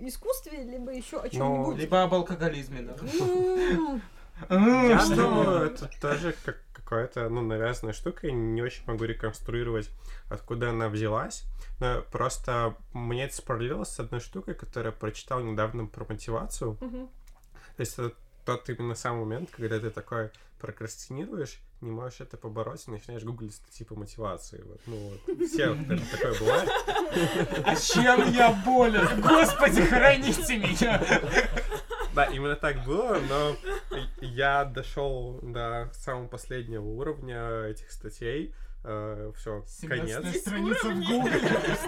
искусстве, 0.00 0.64
либо 0.64 0.92
еще 0.92 1.18
о 1.20 1.28
чем-нибудь. 1.28 1.78
Либо 1.78 2.02
об 2.02 2.14
алкоголизме, 2.14 2.82
да. 2.82 2.96
Ну, 3.00 4.00
Ну, 4.50 4.88
Я 4.88 5.00
что? 5.00 5.16
думаю, 5.16 5.60
это 5.72 5.90
тоже 6.00 6.34
как 6.44 6.62
какая-то, 6.88 7.28
ну, 7.28 7.42
навязанная 7.42 7.92
штука, 7.92 8.28
я 8.28 8.32
не 8.32 8.62
очень 8.62 8.82
могу 8.86 9.04
реконструировать, 9.04 9.90
откуда 10.30 10.70
она 10.70 10.88
взялась, 10.88 11.44
но 11.80 12.02
просто 12.10 12.76
мне 12.94 13.24
это 13.24 13.36
спараллелось 13.36 13.90
с 13.90 14.00
одной 14.00 14.20
штукой, 14.20 14.54
которую 14.54 14.92
я 14.92 14.98
прочитал 14.98 15.40
недавно 15.40 15.84
про 15.84 16.06
мотивацию, 16.08 16.78
мгм. 16.80 17.08
то 17.76 17.80
есть 17.80 17.98
это 17.98 18.14
тот 18.46 18.70
именно 18.70 18.94
самый 18.94 19.26
момент, 19.26 19.50
когда 19.50 19.78
ты 19.78 19.90
такой 19.90 20.30
прокрастинируешь, 20.58 21.58
не 21.82 21.90
можешь 21.90 22.22
это 22.22 22.38
побороть, 22.38 22.88
и 22.88 22.90
начинаешь 22.90 23.22
гуглить 23.22 23.54
статьи 23.54 23.84
по 23.84 23.94
мотивации. 23.94 24.62
Вот, 24.62 24.80
ну, 24.86 24.96
вот, 24.96 25.48
все, 25.48 25.74
наверное, 25.74 26.06
такое 26.10 26.38
бывает. 26.38 26.70
А 27.66 27.76
чем 27.76 28.32
я 28.32 28.50
болен? 28.64 29.20
Господи, 29.20 29.82
храните 29.82 30.56
меня! 30.56 31.02
Да, 32.18 32.24
именно 32.24 32.56
так 32.56 32.82
было, 32.82 33.20
но 33.28 33.56
я 34.20 34.64
дошел 34.64 35.38
до 35.40 35.88
самого 35.92 36.26
последнего 36.26 36.84
уровня 36.84 37.66
этих 37.66 37.92
статей. 37.92 38.52
Все, 38.82 39.62
17 39.68 39.88
конец. 39.88 40.40
страница 40.40 40.88
в 40.88 41.06
гугле. 41.06 41.40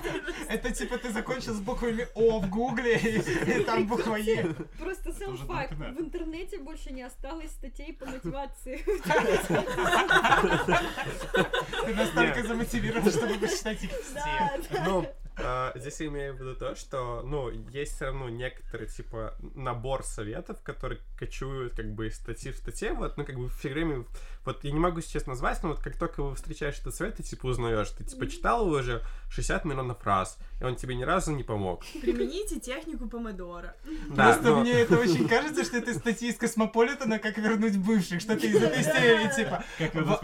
Это 0.48 0.72
типа 0.72 0.98
ты 0.98 1.10
закончил 1.10 1.54
с 1.54 1.60
буквами 1.60 2.06
О 2.14 2.38
в 2.38 2.48
гугле, 2.48 2.96
и, 2.96 3.64
там 3.64 3.88
буква 3.88 4.16
Е. 4.16 4.54
Просто 4.78 5.12
сам 5.12 5.36
факт, 5.36 5.72
в 5.72 6.00
интернете 6.00 6.58
больше 6.58 6.92
не 6.92 7.02
осталось 7.02 7.50
статей 7.50 7.92
по 7.92 8.06
мотивации. 8.06 8.84
Ты 11.86 11.94
настолько 11.94 12.46
замотивирован, 12.46 13.10
чтобы 13.10 13.38
прочитать 13.38 13.82
их 13.82 13.90
все. 14.00 15.12
А, 15.36 15.72
Здесь 15.74 16.00
я 16.00 16.06
имею 16.06 16.34
в 16.34 16.40
виду 16.40 16.54
то, 16.54 16.74
что, 16.74 17.22
ну, 17.22 17.50
есть 17.70 17.94
все 17.96 18.06
равно 18.06 18.28
некоторый, 18.28 18.86
типа, 18.88 19.34
набор 19.54 20.04
советов, 20.04 20.60
которые 20.62 21.00
кочуют, 21.18 21.74
как 21.74 21.92
бы, 21.94 22.08
из 22.08 22.16
статьи 22.16 22.52
в 22.52 22.56
статье, 22.56 22.92
вот, 22.92 23.16
ну, 23.16 23.24
как 23.24 23.36
бы, 23.36 23.48
все 23.48 23.70
время, 23.70 24.04
вот, 24.44 24.64
я 24.64 24.72
не 24.72 24.78
могу 24.78 25.00
сейчас 25.00 25.26
назвать, 25.26 25.62
но 25.62 25.70
вот 25.70 25.80
как 25.80 25.96
только 25.96 26.22
вы 26.22 26.34
встречаешь 26.34 26.78
этот 26.78 26.94
совет, 26.94 27.16
ты, 27.16 27.22
типа, 27.22 27.46
узнаешь, 27.46 27.88
ты, 27.90 28.04
типа, 28.04 28.26
читал 28.26 28.66
его 28.66 28.76
уже 28.76 29.02
60 29.30 29.64
миллионов 29.64 30.04
раз, 30.04 30.38
и 30.60 30.64
он 30.64 30.76
тебе 30.76 30.94
ни 30.94 31.04
разу 31.04 31.32
не 31.32 31.42
помог. 31.42 31.84
Примените 32.00 32.58
технику 32.60 33.08
помодора. 33.08 33.74
Да, 34.10 34.24
Просто 34.32 34.50
но- 34.50 34.60
мне 34.60 34.72
это 34.72 34.98
очень 34.98 35.28
кажется, 35.28 35.64
что 35.64 35.76
это 35.78 35.94
статьи 35.94 36.30
из 36.30 36.36
Космополитена, 36.36 37.18
как 37.18 37.38
вернуть 37.38 37.76
бывших, 37.78 38.20
что-то 38.20 38.46
из 38.46 38.56
этой 38.56 38.82
серии, 38.82 39.34
типа. 39.34 39.64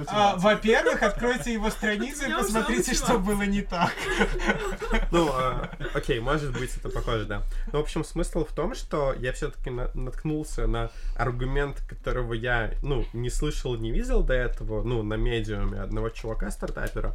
А. 0.08 0.36
Во-первых, 0.36 1.02
откройте 1.02 1.52
его 1.52 1.70
страницу 1.70 2.28
и 2.28 2.32
посмотрите, 2.32 2.94
что 2.94 3.18
было 3.18 3.42
не 3.42 3.62
так. 3.62 3.92
Ну, 5.10 5.30
а, 5.32 5.70
окей, 5.94 6.20
может 6.20 6.52
быть, 6.52 6.76
это 6.76 6.88
похоже, 6.88 7.24
да. 7.26 7.42
Но, 7.72 7.80
в 7.80 7.82
общем, 7.82 8.04
смысл 8.04 8.44
в 8.44 8.52
том, 8.52 8.74
что 8.74 9.14
я 9.18 9.32
все-таки 9.32 9.70
наткнулся 9.70 10.66
на 10.66 10.90
аргумент, 11.16 11.80
которого 11.88 12.32
я, 12.34 12.72
ну, 12.82 13.04
не 13.12 13.30
слышал, 13.30 13.76
не 13.76 13.90
видел 13.92 14.22
до 14.22 14.34
этого, 14.34 14.82
ну, 14.82 15.02
на 15.02 15.14
медиуме 15.14 15.80
одного 15.80 16.10
чувака-стартапера. 16.10 17.14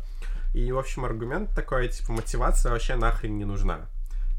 И, 0.53 0.71
в 0.71 0.77
общем, 0.77 1.05
аргумент 1.05 1.49
такой, 1.55 1.87
типа, 1.87 2.11
мотивация 2.13 2.71
вообще 2.71 2.95
нахрен 2.95 3.37
не 3.37 3.45
нужна. 3.45 3.81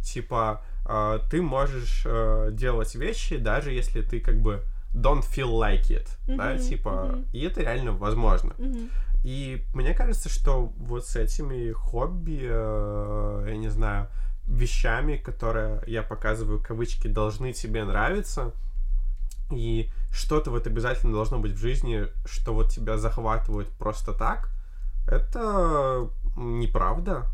Типа, 0.03 0.63
э, 0.87 1.19
ты 1.31 1.41
можешь 1.41 2.03
э, 2.05 2.51
делать 2.53 2.95
вещи, 2.95 3.37
даже 3.37 3.71
если 3.71 4.03
ты, 4.03 4.21
как 4.21 4.41
бы, 4.41 4.63
don't 4.95 5.23
feel 5.23 5.53
like 5.53 5.89
it, 5.89 6.07
да, 6.27 6.59
типа, 6.59 7.21
и 7.33 7.43
это 7.45 7.63
реально 7.63 7.93
возможно. 7.93 8.55
И 9.23 9.65
мне 9.73 9.95
кажется, 9.95 10.29
что 10.29 10.73
вот 10.77 11.07
с 11.07 11.17
этими 11.17 11.71
хобби, 11.71 12.41
э, 12.43 13.47
я 13.49 13.57
не 13.57 13.69
знаю, 13.69 14.09
вещами, 14.47 15.17
которые 15.17 15.83
я 15.87 16.03
показываю, 16.03 16.61
кавычки, 16.61 17.07
должны 17.07 17.53
тебе 17.53 17.85
нравиться, 17.85 18.53
и 19.51 19.91
что-то 20.13 20.51
вот 20.51 20.67
обязательно 20.67 21.13
должно 21.13 21.39
быть 21.39 21.53
в 21.53 21.59
жизни, 21.59 22.07
что 22.25 22.53
вот 22.53 22.71
тебя 22.71 22.99
захватывает 22.99 23.69
просто 23.69 24.13
так, 24.13 24.51
это 25.07 26.09
неправда. 26.37 27.27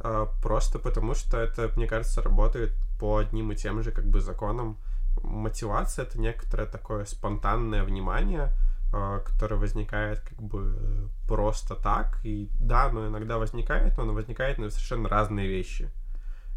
А, 0.00 0.26
Просто 0.42 0.78
потому 0.78 1.14
что 1.14 1.38
это, 1.38 1.70
мне 1.76 1.86
кажется, 1.86 2.22
работает 2.22 2.72
по 2.98 3.18
одним 3.18 3.52
и 3.52 3.56
тем 3.56 3.82
же 3.82 3.90
как 3.90 4.06
бы 4.06 4.20
законам. 4.20 4.78
Мотивация— 5.22 6.04
это 6.06 6.20
некоторое 6.20 6.66
такое 6.66 7.04
спонтанное 7.04 7.84
внимание, 7.84 8.52
а, 8.92 9.20
которое 9.20 9.56
возникает 9.56 10.20
как 10.20 10.40
бы 10.40 10.76
э, 10.78 11.08
просто 11.26 11.74
так. 11.74 12.18
И 12.24 12.48
да, 12.60 12.84
оно 12.84 13.08
иногда 13.08 13.38
возникает, 13.38 13.96
но 13.96 14.04
оно 14.04 14.14
возникает 14.14 14.58
на 14.58 14.70
совершенно 14.70 15.08
разные 15.08 15.48
вещи. 15.48 15.90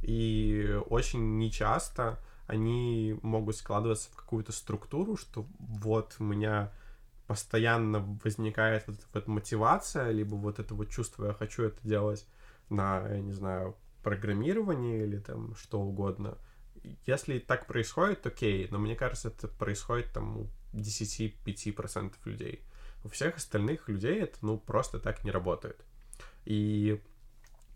И 0.01 0.79
очень 0.89 1.37
нечасто 1.37 2.19
они 2.47 3.19
могут 3.21 3.55
складываться 3.57 4.09
в 4.11 4.15
какую-то 4.15 4.51
структуру, 4.51 5.17
что 5.17 5.45
вот 5.59 6.15
у 6.19 6.23
меня 6.23 6.71
постоянно 7.27 7.99
возникает 8.23 8.87
вот 8.87 8.97
эта 8.97 9.07
вот 9.13 9.27
мотивация, 9.27 10.09
либо 10.09 10.33
вот 10.33 10.57
это 10.57 10.73
вот 10.73 10.89
чувство, 10.89 11.27
я 11.27 11.33
хочу 11.33 11.63
это 11.63 11.77
делать 11.83 12.25
на, 12.69 13.07
я 13.07 13.21
не 13.21 13.33
знаю, 13.33 13.75
программировании 14.01 15.03
или 15.03 15.19
там 15.19 15.55
что 15.55 15.79
угодно. 15.81 16.37
Если 17.05 17.37
так 17.39 17.67
происходит, 17.67 18.25
окей, 18.25 18.67
но 18.71 18.79
мне 18.79 18.95
кажется, 18.95 19.27
это 19.27 19.47
происходит 19.47 20.11
там 20.11 20.37
у 20.37 20.47
10-5% 20.73 22.13
людей. 22.25 22.61
У 23.03 23.09
всех 23.09 23.37
остальных 23.37 23.87
людей 23.87 24.21
это, 24.21 24.37
ну, 24.41 24.57
просто 24.57 24.99
так 24.99 25.23
не 25.23 25.31
работает. 25.31 25.77
И 26.45 27.01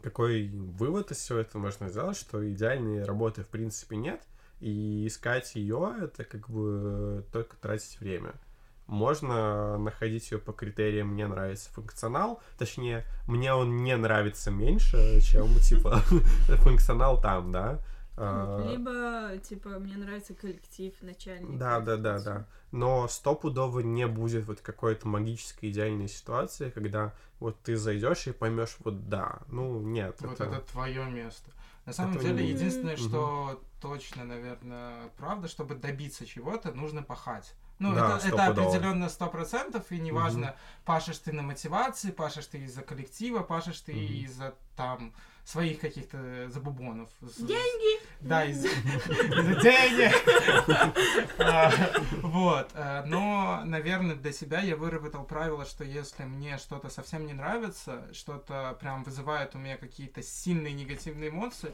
какой 0.02 0.50
вывод 0.50 1.12
из 1.12 1.18
всего 1.18 1.40
этого 1.40 1.62
можно 1.62 1.90
сделать, 1.90 2.18
что 2.18 2.50
идеальной 2.52 3.04
работы 3.04 3.44
в 3.44 3.48
принципе 3.48 3.96
нет, 3.96 4.22
и 4.60 5.08
искать 5.08 5.56
ее 5.56 5.96
это 6.02 6.24
как 6.26 6.50
бы 6.50 7.26
только 7.32 7.56
тратить 7.58 8.00
время. 8.00 8.34
Можно 8.86 9.78
находить 9.78 10.30
ее 10.32 10.40
по 10.40 10.52
критериям 10.52 11.08
«мне 11.08 11.26
нравится 11.26 11.72
функционал», 11.72 12.42
точнее, 12.58 13.06
мне 13.28 13.54
он 13.54 13.78
не 13.78 13.96
нравится 13.96 14.52
меньше, 14.52 15.22
чем, 15.22 15.48
типа, 15.60 16.00
функционал 16.64 17.22
там, 17.22 17.52
да. 17.52 17.80
А, 18.16 18.62
Либо, 18.70 19.38
типа, 19.40 19.70
мне 19.80 19.98
нравится 19.98 20.34
коллектив, 20.34 20.94
начальник. 21.02 21.58
Да, 21.58 21.80
да, 21.80 21.98
да, 21.98 22.20
да. 22.20 22.46
Но 22.72 23.08
стопудово 23.08 23.80
не 23.82 24.08
будет 24.08 24.46
вот 24.46 24.62
какой-то 24.62 25.08
магической 25.08 25.70
идеальной 25.70 26.08
ситуации, 26.08 26.70
когда 26.70 27.14
вот 27.40 27.60
ты 27.62 27.76
зайдешь 27.76 28.28
и 28.28 28.32
поймешь, 28.32 28.78
вот 28.84 29.10
да, 29.10 29.40
ну 29.48 29.80
нет, 29.82 30.16
Вот 30.22 30.34
это... 30.34 30.44
это 30.46 30.62
твое 30.62 31.06
место. 31.06 31.52
На 31.86 31.94
самом 31.94 32.14
Это 32.14 32.24
деле, 32.24 32.44
не- 32.44 32.50
единственное, 32.52 32.96
что 32.98 33.62
точно, 33.82 34.24
наверное, 34.24 35.10
правда, 35.18 35.48
чтобы 35.48 35.76
добиться 35.76 36.26
чего-то, 36.26 36.72
нужно 36.72 37.04
пахать. 37.04 37.54
Ну, 37.80 37.94
Да, 37.94 38.18
это, 38.18 38.28
это 38.28 38.48
определенно 38.48 39.10
сто 39.10 39.28
процентов, 39.28 39.92
и 39.92 40.00
неважно, 40.00 40.56
пашешь 40.86 41.18
ты 41.18 41.34
на 41.34 41.42
мотивации, 41.42 42.12
пашешь 42.12 42.46
ты 42.48 42.60
из-за 42.60 42.82
коллектива, 42.84 43.42
пашешь 43.44 43.82
ты 43.82 43.92
Мгм. 43.94 44.14
из-за 44.24 44.56
там 44.78 45.14
своих 45.46 45.80
каких-то 45.80 46.50
забубонов. 46.50 47.10
С- 47.22 47.38
Деньги! 47.38 48.02
Да, 48.22 48.46
из- 48.46 48.64
из-за 48.66 49.56
денег. 49.62 50.14
А, 51.40 51.72
Вот. 52.22 52.70
э, 52.74 53.04
Но, 53.06 53.62
наверное, 53.66 54.16
для 54.16 54.32
себя 54.32 54.62
я 54.62 54.76
выработал 54.76 55.24
правило, 55.24 55.66
что 55.66 55.84
если 55.84 56.24
мне 56.24 56.58
что-то 56.58 56.90
совсем 56.90 57.26
не 57.26 57.34
нравится, 57.34 58.08
что-то 58.14 58.78
прям 58.80 59.04
вызывает 59.04 59.56
у 59.56 59.58
меня 59.60 59.78
какие-то 59.78 60.22
сильные 60.24 60.74
негативные 60.74 61.30
эмоции, 61.30 61.74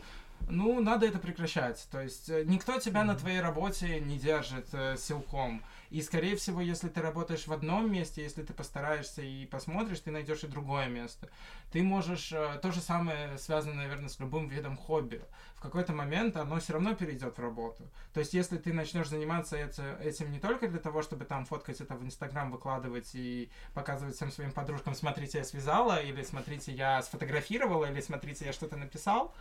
ну, 0.50 0.80
надо 0.82 1.06
это 1.06 1.20
прекращать. 1.20 1.88
То 1.92 2.02
есть 2.02 2.30
э, 2.30 2.44
никто 2.46 2.80
тебя 2.80 3.04
на 3.04 3.16
твоей 3.16 3.42
работе 3.42 4.00
не 4.00 4.18
держит 4.18 4.68
э, 4.74 4.96
силком. 4.98 5.62
И, 5.90 6.02
скорее 6.02 6.36
всего, 6.36 6.62
если 6.62 6.88
ты 6.88 7.02
работаешь 7.02 7.48
в 7.48 7.54
одном 7.54 7.92
месте, 7.92 8.22
если 8.22 8.44
ты 8.44 8.54
постараешься 8.54 9.22
и 9.22 9.46
посмотришь, 9.46 10.00
ты 10.02 10.12
найдешь 10.12 10.44
и 10.44 10.48
другое 10.48 10.88
место. 10.88 11.30
Ты 11.72 11.82
можешь... 11.82 12.32
э, 12.32 12.60
То 12.62 12.72
же 12.72 12.80
самое 12.80 13.38
связано, 13.38 13.74
наверное, 13.76 14.10
с 14.10 14.20
любым 14.20 14.48
видом 14.48 14.78
хобби. 14.78 15.22
В 15.56 15.62
какой-то 15.62 15.94
момент 15.94 16.38
оно 16.38 16.60
все 16.60 16.74
равно 16.74 16.94
перейдет 16.94 17.38
в 17.38 17.42
работу. 17.42 17.84
То 18.14 18.20
есть, 18.20 18.34
если 18.34 18.58
ты 18.58 18.72
начнешь 18.72 19.10
заниматься 19.10 19.58
этим 19.58 20.32
не 20.32 20.40
только 20.40 20.68
для 20.68 20.80
того, 20.80 21.02
чтобы 21.02 21.26
там 21.26 21.46
фоткать 21.46 21.82
это 21.82 21.96
в 21.96 22.04
Инстаграм, 22.04 22.52
выкладывать 22.52 23.10
и 23.14 23.50
показывать 23.74 24.16
всем 24.16 24.32
своим 24.32 24.52
подружкам, 24.52 24.94
смотрите, 24.94 25.40
я 25.40 25.44
связала, 25.44 26.02
или 26.02 26.24
смотрите, 26.24 26.72
я 26.72 27.02
сфотографировала, 27.02 27.92
или 27.92 28.00
смотрите, 28.00 28.46
я 28.46 28.54
что-то 28.54 28.78
написал, 28.78 29.34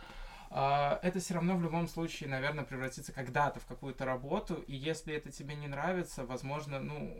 это 0.49 1.19
все 1.19 1.35
равно 1.35 1.55
в 1.55 1.61
любом 1.61 1.87
случае, 1.87 2.29
наверное, 2.29 2.63
превратится 2.63 3.11
когда-то 3.11 3.59
в 3.59 3.65
какую-то 3.65 4.05
работу, 4.05 4.55
и 4.55 4.75
если 4.75 5.13
это 5.13 5.31
тебе 5.31 5.55
не 5.55 5.67
нравится, 5.67 6.25
возможно, 6.25 6.79
ну, 6.79 7.15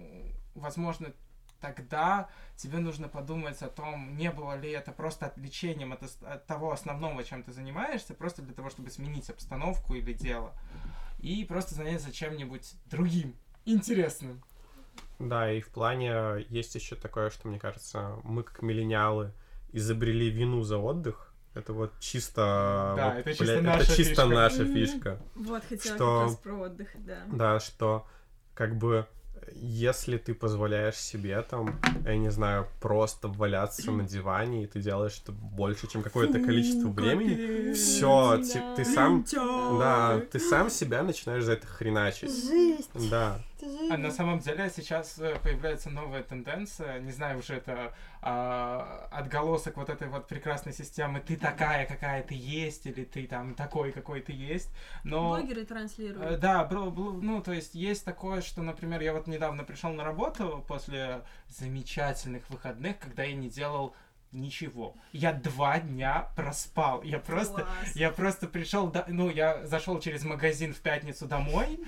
возможно, 0.56 1.14
тогда 1.62 2.30
тебе 2.56 2.80
нужно 2.80 3.08
подумать 3.08 3.62
о 3.62 3.70
том, 3.70 4.18
не 4.18 4.32
было 4.32 4.58
ли 4.58 4.72
это 4.72 4.92
просто 4.92 5.28
отвлечением 5.28 5.94
от, 5.94 6.04
от 6.24 6.48
того 6.48 6.72
основного, 6.72 7.24
чем 7.24 7.44
ты 7.44 7.52
занимаешься, 7.52 8.14
просто 8.14 8.42
для 8.42 8.54
того, 8.54 8.70
чтобы 8.70 8.90
сменить 8.90 9.30
обстановку 9.30 9.94
или 9.94 10.14
дело, 10.14 10.54
и 11.20 11.44
просто 11.46 11.76
заняться 11.76 12.12
чем-нибудь 12.12 12.74
другим, 12.86 13.36
интересным. 13.66 14.44
Да, 15.20 15.52
и 15.52 15.62
в 15.62 15.70
плане 15.70 16.46
есть 16.50 16.76
еще 16.76 16.96
такое, 16.96 17.30
что, 17.30 17.48
мне 17.48 17.60
кажется, 17.60 18.18
мы 18.24 18.44
как 18.44 18.62
миллениалы 18.62 19.34
изобрели 19.72 20.30
вину 20.30 20.62
за 20.64 20.78
отдых. 20.78 21.29
Это 21.54 21.74
вот 21.74 21.92
чисто... 22.00 22.94
Да, 22.96 23.10
вот, 23.10 23.20
это 23.20 23.30
чисто 23.32 23.54
это 23.54 23.62
наша 23.64 23.96
чисто 23.96 24.04
фишка. 24.04 24.26
наша 24.28 24.66
фишка. 24.66 25.20
Вот, 25.36 25.64
хотела 25.64 25.96
Что- 25.96 26.20
как 26.20 26.28
раз 26.28 26.36
про 26.38 26.54
отдых, 26.54 26.88
да. 27.06 27.24
Да, 27.32 27.60
что 27.60 28.08
как 28.54 28.76
бы 28.76 29.08
если 29.56 30.18
ты 30.18 30.34
позволяешь 30.34 30.96
себе 30.96 31.42
там, 31.42 31.80
я 32.06 32.18
не 32.18 32.30
знаю, 32.30 32.68
просто 32.82 33.28
валяться 33.28 33.92
на 33.92 34.04
диване, 34.04 34.64
и 34.64 34.68
ты 34.68 34.82
делаешь 34.82 35.20
это 35.24 35.32
больше, 35.32 35.88
чем 35.88 36.04
какое-то 36.04 36.40
количество 36.40 36.90
времени, 36.90 37.74
все, 37.74 38.38
да. 38.38 38.76
ты 38.76 38.86
сам, 38.86 39.26
да, 39.34 40.22
ты 40.32 40.40
сам 40.40 40.70
себя 40.70 41.04
начинаешь 41.04 41.44
за 41.44 41.54
это 41.54 41.68
хреначить. 41.68 42.32
Жесть. 42.32 43.10
Да, 43.10 43.40
Это 43.40 43.49
А 43.92 43.98
на 43.98 44.12
самом 44.12 44.40
деле 44.40 44.70
сейчас 44.70 45.18
э, 45.20 45.38
появляется 45.44 45.90
новая 45.90 46.24
тенденция, 46.24 47.00
не 47.00 47.12
знаю, 47.12 47.40
уже 47.40 47.56
это 47.56 47.94
а, 48.22 49.08
отголосок 49.12 49.78
вот 49.78 49.90
этой 49.90 50.08
вот 50.08 50.28
прекрасной 50.28 50.74
системы 50.74 51.20
«ты 51.20 51.36
такая, 51.36 51.86
какая 51.86 52.24
ты 52.24 52.36
есть», 52.36 52.86
или 52.86 53.04
«ты 53.04 53.28
там 53.28 53.56
такой, 53.56 53.92
какой 53.92 54.22
ты 54.22 54.34
есть», 54.34 54.70
но... 55.04 55.30
Блогеры 55.30 55.62
Э, 55.62 55.66
транслируют. 55.66 56.40
Да, 56.40 56.64
бро- 56.66 56.90
бл- 56.92 57.20
ну, 57.22 57.42
то 57.42 57.52
есть 57.54 57.76
есть 57.76 58.06
такое, 58.06 58.42
что, 58.42 58.62
например, 58.62 59.02
я 59.02 59.14
вот 59.14 59.28
недавно 59.28 59.64
пришел 59.64 59.92
на 59.92 60.04
работу 60.04 60.64
после 60.68 61.22
замечательных 61.48 62.50
выходных, 62.50 63.00
когда 63.00 63.24
я 63.24 63.34
не 63.36 63.50
делал 63.50 63.96
ничего. 64.32 64.96
Я 65.12 65.34
два 65.34 65.80
дня 65.80 66.30
проспал. 66.36 67.02
Я 67.04 67.20
просто, 67.20 67.64
Класс. 67.64 67.96
я 67.96 68.12
просто 68.12 68.48
пришел, 68.48 68.88
до- 68.92 69.06
ну, 69.08 69.30
я 69.30 69.66
зашел 69.66 70.00
через 70.00 70.24
магазин 70.24 70.74
в 70.74 70.80
пятницу 70.80 71.26
домой, 71.26 71.80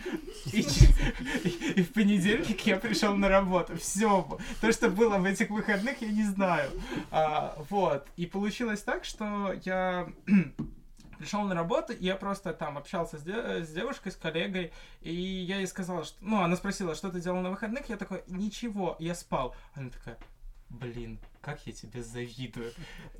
и, 0.52 0.62
в 1.84 1.94
понедельник 1.94 2.66
я 2.66 2.78
пришел 2.78 3.16
на 3.16 3.28
работу. 3.30 3.78
Все. 3.78 4.40
То, 4.60 4.72
что 4.72 4.90
было 4.90 5.18
в 5.18 5.26
этих 5.26 5.50
выходных, 5.50 6.02
я 6.02 6.10
не 6.12 6.24
знаю. 6.24 6.72
А, 7.12 7.56
вот. 7.70 8.08
И 8.18 8.26
получилось 8.26 8.82
так, 8.82 9.06
что 9.06 9.54
я 9.64 10.08
пришел 11.20 11.44
на 11.44 11.54
работу, 11.54 11.94
и 11.94 12.06
я 12.06 12.16
просто 12.16 12.54
там 12.54 12.78
общался 12.78 13.18
с, 13.18 13.22
де- 13.22 13.64
с 13.64 13.70
девушкой, 13.72 14.12
с 14.12 14.16
коллегой, 14.16 14.72
и 15.02 15.14
я 15.14 15.58
ей 15.58 15.68
сказала, 15.68 16.04
что... 16.04 16.18
Ну, 16.22 16.42
она 16.42 16.56
спросила, 16.56 16.96
что 16.96 17.12
ты 17.12 17.22
делал 17.22 17.42
на 17.42 17.52
выходных, 17.52 17.90
я 17.90 17.98
такой, 17.98 18.24
ничего, 18.28 18.96
я 19.00 19.14
спал. 19.14 19.56
Она 19.76 19.90
такая, 19.92 20.18
блин, 20.70 21.20
как 21.42 21.66
я 21.68 21.74
тебе 21.74 22.04
завидую. 22.04 22.72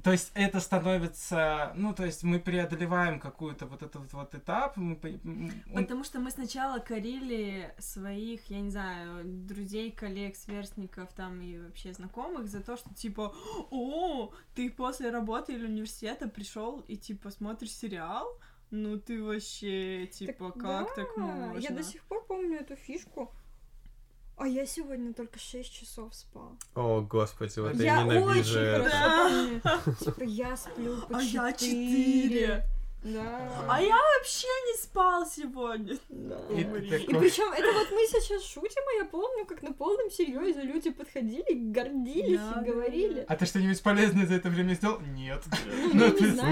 То 0.04 0.12
есть 0.12 0.32
это 0.36 0.60
становится, 0.60 1.74
ну, 1.76 1.94
то 1.94 2.06
есть 2.06 2.24
мы 2.24 2.40
преодолеваем 2.40 3.20
какую-то 3.20 3.66
вот 3.66 3.84
этот 3.84 4.14
вот 4.14 4.36
этап, 4.36 4.78
мы, 4.78 4.96
Потому 5.74 6.04
что 6.04 6.20
мы 6.20 6.32
сначала 6.32 6.80
корили 6.80 7.74
своих, 7.80 8.50
я 8.50 8.62
не 8.62 8.70
знаю, 8.70 9.24
друзей, 9.26 9.92
коллег, 9.92 10.36
сверстников 10.36 11.14
там 11.14 11.42
и 11.42 11.58
вообще 11.58 11.94
знакомых 11.94 12.48
за 12.48 12.62
то, 12.62 12.78
что 12.78 12.94
типа, 12.94 13.34
о, 13.72 14.32
ты 14.56 14.70
после 14.70 15.10
работы 15.10 15.54
или 15.54 15.66
университета 15.66 16.28
пришел 16.28 16.80
и 16.82 16.96
типа 16.96 17.32
смотришь 17.32 17.74
сериал, 17.74 18.40
ну 18.70 18.98
ты 18.98 19.22
вообще 19.22 20.08
типа 20.08 20.52
Так 20.52 20.62
как 20.62 20.88
да, 20.88 20.96
так 20.96 21.18
можно? 21.18 21.58
Я 21.58 21.72
до 21.72 21.84
сих 21.84 22.04
пор 22.04 22.24
помню 22.26 22.60
эту 22.60 22.76
фишку. 22.76 23.34
А 24.42 24.48
я 24.48 24.66
сегодня 24.66 25.14
только 25.14 25.38
6 25.38 25.72
часов 25.72 26.16
спал. 26.16 26.58
О, 26.74 27.02
господи, 27.02 27.60
вот 27.60 27.76
я, 27.76 27.98
я 27.98 28.04
ненавижу 28.04 28.60
очень 28.60 28.68
это. 28.68 28.90
хорошо 28.90 29.62
помню. 29.86 29.96
Типа 30.00 30.24
я 30.24 30.58
сплю 30.58 30.98
по 31.08 31.18
А 31.18 31.22
я 31.22 31.54
4. 31.54 32.64
Да. 33.04 33.66
А 33.68 33.82
я 33.82 33.96
вообще 33.96 34.48
не 34.68 34.78
спал 34.78 35.26
сегодня. 35.26 35.98
Да. 36.10 36.38
И 36.52 36.62
И 36.62 36.64
причем 36.66 37.52
это 37.52 37.72
вот 37.74 37.88
мы 37.92 38.06
сейчас 38.08 38.44
шутим, 38.46 38.82
а 38.94 39.04
я 39.04 39.06
помню, 39.10 39.46
как 39.46 39.64
на 39.64 39.74
полном 39.74 40.12
серьезе 40.12 40.62
люди 40.62 40.92
подходили, 40.92 41.72
гордились 41.72 42.40
Да, 42.40 42.52
и 42.52 42.56
да, 42.56 42.62
говорили. 42.72 43.26
А 43.28 43.36
ты 43.36 43.46
что-нибудь 43.48 43.82
полезное 43.82 44.28
за 44.28 44.36
это 44.36 44.50
время 44.50 44.76
сделал? 44.76 45.00
Нет. 45.00 45.44
Ну, 45.66 45.90
Ну, 45.96 46.06
я 46.06 46.12
ты- 46.12 46.24
не 46.24 46.30
знаю, 46.30 46.52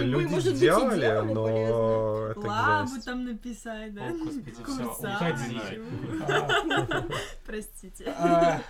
Не, 0.00 0.04
люди 0.04 0.26
может 0.26 0.44
быть, 0.52 0.52
и 0.52 0.56
сделали, 0.56 1.00
делали 1.00 1.32
но 1.32 1.42
полезно. 1.44 2.30
это 2.32 2.40
Лабу 2.40 3.02
там 3.02 3.24
написать, 3.24 3.94
да? 3.94 4.04
О, 4.06 4.10
господи, 4.12 4.50
все, 4.52 4.62
Курса. 4.62 5.14
уходи. 5.16 5.60
Почему? 5.60 6.24
А, 6.28 7.06
Простите. 7.46 8.04
а, 8.18 8.60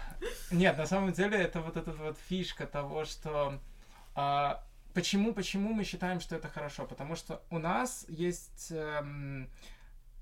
Нет, 0.53 0.79
на 0.79 0.87
самом 0.87 1.13
деле 1.13 1.37
это 1.39 1.61
вот 1.61 1.77
эта 1.77 1.91
вот 1.93 2.17
фишка 2.29 2.67
того, 2.67 3.05
что 3.05 3.59
а, 4.15 4.63
почему, 4.97 5.35
почему 5.35 5.75
мы 5.75 5.85
считаем, 5.85 6.21
что 6.21 6.37
это 6.37 6.49
хорошо? 6.49 6.87
Потому 6.87 7.17
что 7.17 7.43
у 7.51 7.59
нас 7.59 8.07
есть 8.09 8.69
эм, 8.71 9.47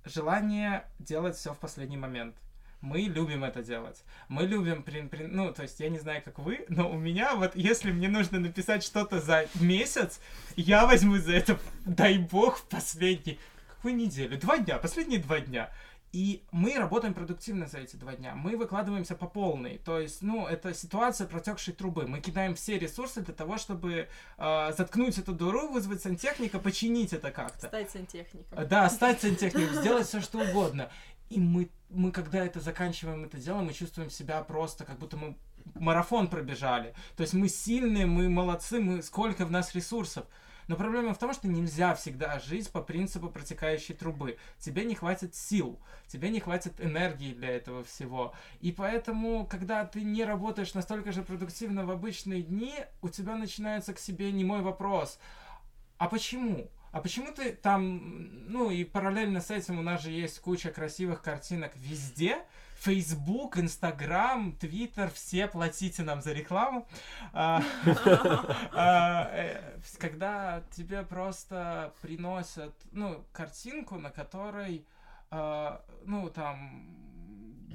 желание 0.05 0.85
делать 0.99 1.37
все 1.37 1.55
в 1.55 1.59
последний 1.59 1.97
момент. 1.97 2.35
Мы 2.81 3.03
любим 3.03 3.45
это 3.45 3.63
делать. 3.63 4.03
Мы 4.29 4.43
любим, 4.43 4.83
при- 4.83 5.03
при- 5.03 5.27
ну, 5.27 5.53
то 5.55 5.63
есть 5.63 5.79
я 5.79 5.89
не 5.89 6.01
знаю, 6.01 6.23
как 6.25 6.41
вы, 6.41 6.67
но 6.69 6.91
у 6.91 6.99
меня 6.99 7.37
вот, 7.37 7.55
если 7.55 7.93
мне 7.93 8.09
нужно 8.09 8.41
написать 8.41 8.83
что-то 8.83 9.21
за 9.21 9.47
месяц, 9.55 10.21
я 10.57 10.87
возьму 10.87 11.19
за 11.19 11.35
это, 11.37 11.57
дай 11.87 12.19
бог, 12.19 12.61
последний, 12.69 13.39
какую 13.69 13.95
неделю? 13.95 14.37
Два 14.39 14.59
дня, 14.59 14.79
последние 14.79 15.21
два 15.21 15.39
дня. 15.39 15.71
И 16.15 16.45
мы 16.53 16.79
работаем 16.79 17.13
продуктивно 17.13 17.67
за 17.67 17.79
эти 17.79 17.97
два 17.97 18.15
дня. 18.15 18.37
Мы 18.37 18.57
выкладываемся 18.57 19.17
по 19.17 19.27
полной. 19.27 19.79
То 19.79 19.99
есть, 19.99 20.23
ну, 20.23 20.47
это 20.47 20.73
ситуация 20.73 21.27
протекшей 21.27 21.75
трубы. 21.75 22.07
Мы 22.07 22.21
кидаем 22.21 22.55
все 22.55 22.79
ресурсы 22.79 23.21
для 23.21 23.35
того, 23.35 23.59
чтобы 23.59 24.07
э, 24.39 24.73
заткнуть 24.79 25.19
эту 25.19 25.33
дыру, 25.33 25.73
вызвать 25.73 26.03
сантехника, 26.03 26.61
починить 26.61 27.13
это 27.13 27.33
как-то. 27.33 27.67
Стать 27.67 27.91
сантехником. 27.91 28.69
Да, 28.69 28.89
стать 28.91 29.23
сантехником, 29.23 29.75
сделать 29.75 30.07
все 30.07 30.21
что 30.21 30.39
угодно. 30.39 30.89
И 31.31 31.41
мы, 31.41 31.69
мы, 31.89 32.13
когда 32.13 32.45
это 32.45 32.61
заканчиваем 32.61 33.25
это 33.25 33.39
дело, 33.39 33.63
мы 33.63 33.73
чувствуем 33.73 34.09
себя 34.09 34.41
просто, 34.45 34.85
как 34.85 35.01
будто 35.01 35.17
мы 35.17 35.37
марафон 35.75 36.29
пробежали. 36.29 36.95
То 37.17 37.23
есть 37.23 37.35
мы 37.35 37.49
сильные, 37.49 38.07
мы 38.07 38.29
молодцы, 38.29 38.79
мы 38.79 39.03
сколько 39.03 39.47
в 39.47 39.51
нас 39.51 39.75
ресурсов. 39.75 40.27
Но 40.69 40.77
проблема 40.77 41.15
в 41.15 41.19
том, 41.19 41.33
что 41.33 41.49
нельзя 41.49 41.95
всегда 41.95 42.39
жить 42.39 42.71
по 42.71 42.81
принципу 42.81 43.29
протекающей 43.29 43.95
трубы. 43.95 44.39
Тебе 44.59 44.85
не 44.85 44.95
хватит 44.95 45.35
сил, 45.35 45.79
тебе 46.07 46.31
не 46.31 46.41
хватит 46.41 46.81
энергии 46.81 47.35
для 47.35 47.51
этого 47.51 47.85
всего. 47.85 48.35
И 48.61 48.73
поэтому, 48.73 49.47
когда 49.47 49.85
ты 49.85 50.03
не 50.03 50.25
работаешь 50.25 50.75
настолько 50.75 51.13
же 51.13 51.23
продуктивно 51.23 51.85
в 51.85 51.91
обычные 51.91 52.43
дни, 52.43 52.75
у 53.03 53.09
тебя 53.09 53.37
начинается 53.37 53.95
к 53.95 53.99
себе 53.99 54.33
немой 54.33 54.63
вопрос. 54.63 55.19
А 55.99 56.09
почему? 56.09 56.69
А 56.93 57.01
почему 57.01 57.33
ты 57.33 57.53
там, 57.53 58.49
ну 58.49 58.71
и 58.71 58.85
параллельно 58.85 59.41
с 59.41 59.51
этим 59.51 59.81
у 59.81 59.83
нас 59.83 60.03
же 60.03 60.13
есть 60.13 60.39
куча 60.39 60.71
красивых 60.71 61.23
картинок 61.23 61.73
везде, 61.75 62.39
Facebook, 62.85 63.57
Instagram, 63.57 64.59
Twitter, 64.59 65.11
все 65.15 65.49
платите 65.49 66.03
нам 66.03 66.21
за 66.21 66.33
рекламу. 66.33 66.87
А, 67.33 67.63
а, 68.73 69.31
э, 69.33 69.81
Когда 69.99 70.63
тебе 70.71 71.03
просто 71.03 71.95
приносят, 72.03 72.75
ну, 72.93 73.25
картинку, 73.33 73.99
на 73.99 74.11
которой, 74.11 74.87
а, 75.31 75.81
ну, 76.05 76.29
там, 76.29 77.04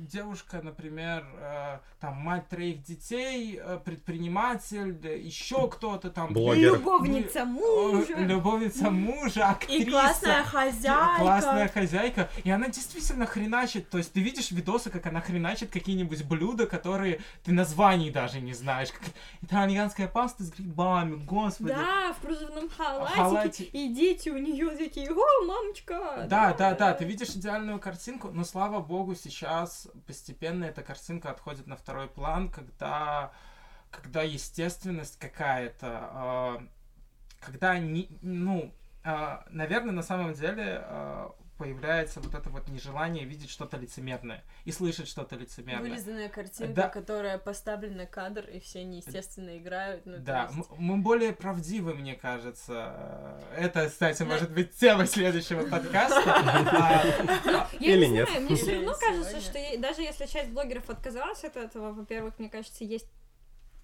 девушка, 0.07 0.61
например, 0.61 1.25
э, 1.39 1.79
там, 1.99 2.15
мать 2.15 2.47
троих 2.49 2.83
детей, 2.83 3.59
э, 3.61 3.79
предприниматель, 3.83 4.97
еще 5.05 5.67
кто-то 5.69 6.09
там. 6.09 6.33
Блогер. 6.33 6.73
Любовница 6.73 7.39
Э, 7.39 7.45
мужа. 7.45 8.15
Любовница 8.17 8.91
мужа, 8.91 9.49
актриса. 9.49 9.83
И 9.83 9.89
классная 9.89 10.43
хозяйка. 10.43 11.15
Классная 11.19 11.67
хозяйка. 11.67 12.29
И 12.43 12.49
она 12.49 12.67
действительно 12.67 13.25
хреначит. 13.25 13.89
То 13.89 13.97
есть 13.97 14.13
ты 14.13 14.19
видишь 14.19 14.51
видосы, 14.51 14.89
как 14.89 15.05
она 15.05 15.21
хреначит 15.21 15.71
какие-нибудь 15.71 16.23
блюда, 16.25 16.67
которые 16.67 17.21
ты 17.43 17.51
названий 17.51 18.11
даже 18.11 18.39
не 18.41 18.53
знаешь. 18.53 18.89
Как 18.91 19.01
итальянская 19.41 20.07
паста 20.07 20.43
с 20.43 20.51
грибами, 20.51 21.15
господи. 21.15 21.69
Да, 21.73 22.13
в 22.13 22.21
кружевном 22.21 22.69
халатике. 22.69 23.15
Халате. 23.15 23.63
И 23.65 23.93
дети 23.93 24.29
у 24.29 24.37
нее 24.37 24.69
такие, 24.71 25.09
о, 25.11 25.45
мамочка. 25.45 26.25
Да, 26.29 26.53
да, 26.53 26.73
да, 26.73 26.93
ты 26.93 27.05
видишь 27.05 27.29
идеальную 27.29 27.79
картинку, 27.79 28.29
но 28.31 28.43
слава 28.43 28.79
богу, 28.79 29.15
сейчас 29.15 29.87
постепенно 30.07 30.65
эта 30.65 30.83
картинка 30.83 31.31
отходит 31.31 31.67
на 31.67 31.75
второй 31.75 32.07
план, 32.07 32.49
когда, 32.49 33.31
когда 33.91 34.21
естественность 34.21 35.19
какая-то, 35.19 35.87
а, 35.87 36.63
когда, 37.39 37.77
не, 37.79 38.09
ну, 38.21 38.73
а, 39.03 39.45
наверное, 39.49 39.93
на 39.93 40.03
самом 40.03 40.33
деле 40.33 40.81
а, 40.83 41.35
появляется 41.59 42.21
вот 42.21 42.33
это 42.33 42.49
вот 42.49 42.67
нежелание 42.69 43.25
видеть 43.25 43.49
что-то 43.51 43.75
лицемерное 43.77 44.43
и 44.63 44.71
слышать 44.71 45.07
что-то 45.09 45.35
лицемерное. 45.35 45.89
Вылизанная 45.89 46.29
картинка, 46.29 46.73
Да. 46.73 46.89
которая 46.89 47.37
поставлена 47.37 48.05
кадр, 48.05 48.45
и 48.49 48.59
все 48.59 48.83
неестественно 48.85 49.57
играют. 49.57 50.05
Ну, 50.05 50.15
Да, 50.19 50.49
есть- 50.55 50.69
мы 50.77 50.97
более 50.97 51.33
правдивы, 51.33 51.93
мне 51.93 52.15
кажется. 52.15 53.37
Это, 53.57 53.87
кстати, 53.89 54.23
может 54.23 54.51
быть 54.51 54.71
тема 54.75 55.05
следующего 55.05 55.67
подкаста. 55.67 56.23
А, 56.79 57.67
Я 57.79 57.93
Или 57.95 58.05
не 58.05 58.11
нет. 58.13 58.29
знаю, 58.29 58.43
мне 58.45 58.55
все 58.55 58.75
равно 58.75 58.93
кажется, 58.99 59.41
что 59.41 59.59
даже 59.79 60.01
если 60.01 60.25
часть 60.25 60.49
блогеров 60.51 60.89
отказалась 60.89 61.43
от 61.43 61.57
этого, 61.57 61.91
во-первых, 61.91 62.39
мне 62.39 62.49
кажется, 62.49 62.83
есть 62.85 63.07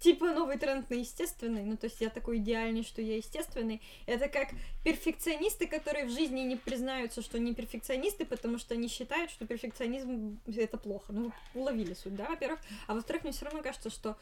типа 0.06 0.32
новый 0.34 0.60
тренд 0.60 0.88
на 0.92 0.94
естественный, 0.94 1.64
ну 1.64 1.78
то 1.78 1.88
есть 1.88 2.00
я 2.00 2.12
такой 2.12 2.38
идеальный, 2.38 2.84
что 2.84 3.02
я 3.02 3.18
естественный. 3.18 3.82
Это 4.06 4.28
как 4.28 4.50
перфекционисты, 4.84 5.66
которые 5.66 6.06
в 6.06 6.12
жизни 6.12 6.42
не 6.42 6.56
признаются, 6.56 7.24
что 7.24 7.38
они 7.38 7.56
перфекционисты, 7.56 8.24
потому 8.24 8.60
что 8.60 8.76
они 8.76 8.88
считают, 8.88 9.32
что 9.32 9.48
перфекционизм 9.48 10.40
это 10.46 10.78
плохо. 10.78 11.12
Ну, 11.12 11.32
уловили 11.56 11.96
суть, 11.96 12.16
да, 12.16 12.30
во-первых. 12.30 12.60
А 12.86 12.94
во-вторых, 12.94 13.24
мне 13.24 13.34
все 13.34 13.46
равно 13.46 13.64
кажется, 13.64 13.90
что 13.90 14.16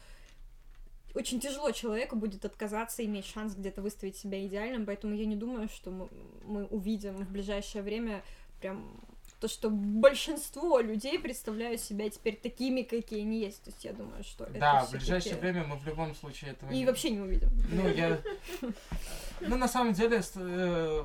очень 1.14 1.38
тяжело 1.38 1.70
человеку 1.70 2.16
будет 2.16 2.46
отказаться, 2.46 3.04
иметь 3.04 3.26
шанс 3.26 3.54
где-то 3.54 3.82
выставить 3.82 4.16
себя 4.16 4.44
идеальным, 4.46 4.86
поэтому 4.86 5.14
я 5.14 5.26
не 5.26 5.36
думаю, 5.36 5.68
что 5.68 5.90
мы, 5.90 6.08
мы 6.44 6.64
увидим 6.64 7.16
в 7.16 7.30
ближайшее 7.30 7.82
время 7.82 8.22
прям 8.58 9.04
то, 9.40 9.48
что 9.48 9.68
большинство 9.70 10.80
людей 10.80 11.18
представляют 11.18 11.80
себя 11.80 12.08
теперь 12.08 12.36
такими, 12.36 12.82
какие 12.82 13.20
они 13.22 13.40
есть. 13.40 13.62
То 13.62 13.70
есть 13.70 13.84
я 13.84 13.92
думаю, 13.92 14.24
что 14.24 14.44
это 14.44 14.58
Да, 14.58 14.74
в 14.80 14.82
всё-таки- 14.88 14.96
ближайшее 14.98 15.36
время 15.36 15.64
мы 15.64 15.76
в 15.76 15.86
любом 15.86 16.14
случае 16.14 16.52
этого 16.52 16.70
И 16.70 16.76
не- 16.76 16.86
вообще 16.86 17.10
не 17.10 17.20
увидим. 17.20 17.50
Ну, 17.70 17.88
я... 17.88 18.20
Ну, 19.40 19.56
на 19.56 19.68
самом 19.68 19.92
деле, 19.92 20.22
э, 20.36 21.04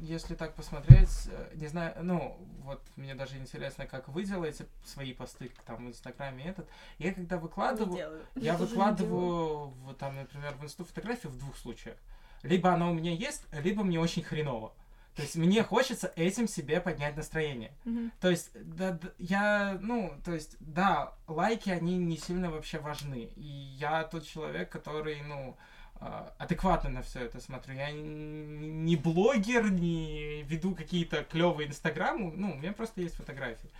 если 0.00 0.34
так 0.34 0.54
посмотреть, 0.54 1.28
э, 1.30 1.50
не 1.56 1.66
знаю, 1.66 1.94
ну, 2.02 2.38
вот 2.64 2.80
мне 2.96 3.14
даже 3.14 3.36
интересно, 3.36 3.86
как 3.86 4.08
вы 4.08 4.22
делаете 4.24 4.66
свои 4.84 5.12
посты 5.12 5.50
там 5.66 5.84
в 5.84 5.88
Инстаграме 5.88 6.44
этот. 6.44 6.68
Я 6.98 7.12
когда 7.12 7.38
выкладываю, 7.38 8.22
я 8.36 8.56
тоже 8.56 8.70
выкладываю, 8.70 9.66
в, 9.84 9.94
там, 9.94 10.16
например, 10.16 10.54
в 10.54 10.64
инсту 10.64 10.84
фотографию 10.84 11.32
в 11.32 11.38
двух 11.38 11.56
случаях. 11.56 11.96
Либо 12.42 12.72
она 12.72 12.88
у 12.90 12.94
меня 12.94 13.12
есть, 13.12 13.42
либо 13.52 13.82
мне 13.82 13.98
очень 14.00 14.22
хреново. 14.22 14.72
То 15.16 15.22
есть 15.22 15.34
мне 15.36 15.62
хочется 15.62 16.12
этим 16.14 16.46
себе 16.46 16.78
поднять 16.78 17.16
настроение. 17.16 17.72
Мгм. 17.84 18.12
То 18.20 18.28
есть, 18.28 18.50
да, 18.54 18.92
д- 18.92 19.12
я, 19.18 19.78
ну, 19.80 20.12
то 20.22 20.34
есть, 20.34 20.56
да, 20.60 21.14
лайки, 21.26 21.70
они 21.70 21.96
не 21.96 22.18
сильно 22.18 22.50
вообще 22.50 22.78
важны. 22.78 23.30
И 23.34 23.46
я 23.80 24.04
тот 24.04 24.26
человек, 24.26 24.68
который, 24.68 25.22
ну, 25.22 25.56
а, 25.98 26.34
адекватно 26.36 26.90
на 26.90 27.00
все 27.02 27.20
это 27.20 27.40
смотрю. 27.40 27.74
Я 27.74 27.90
не 27.92 28.96
блогер, 28.96 29.70
не 29.70 30.42
веду 30.42 30.74
какие-то 30.74 31.24
клевые 31.24 31.68
инстаграмы, 31.68 32.32
ну, 32.36 32.52
у 32.52 32.54
меня 32.56 32.72
просто 32.74 33.00
есть 33.00 33.14
фотографии. 33.14 33.70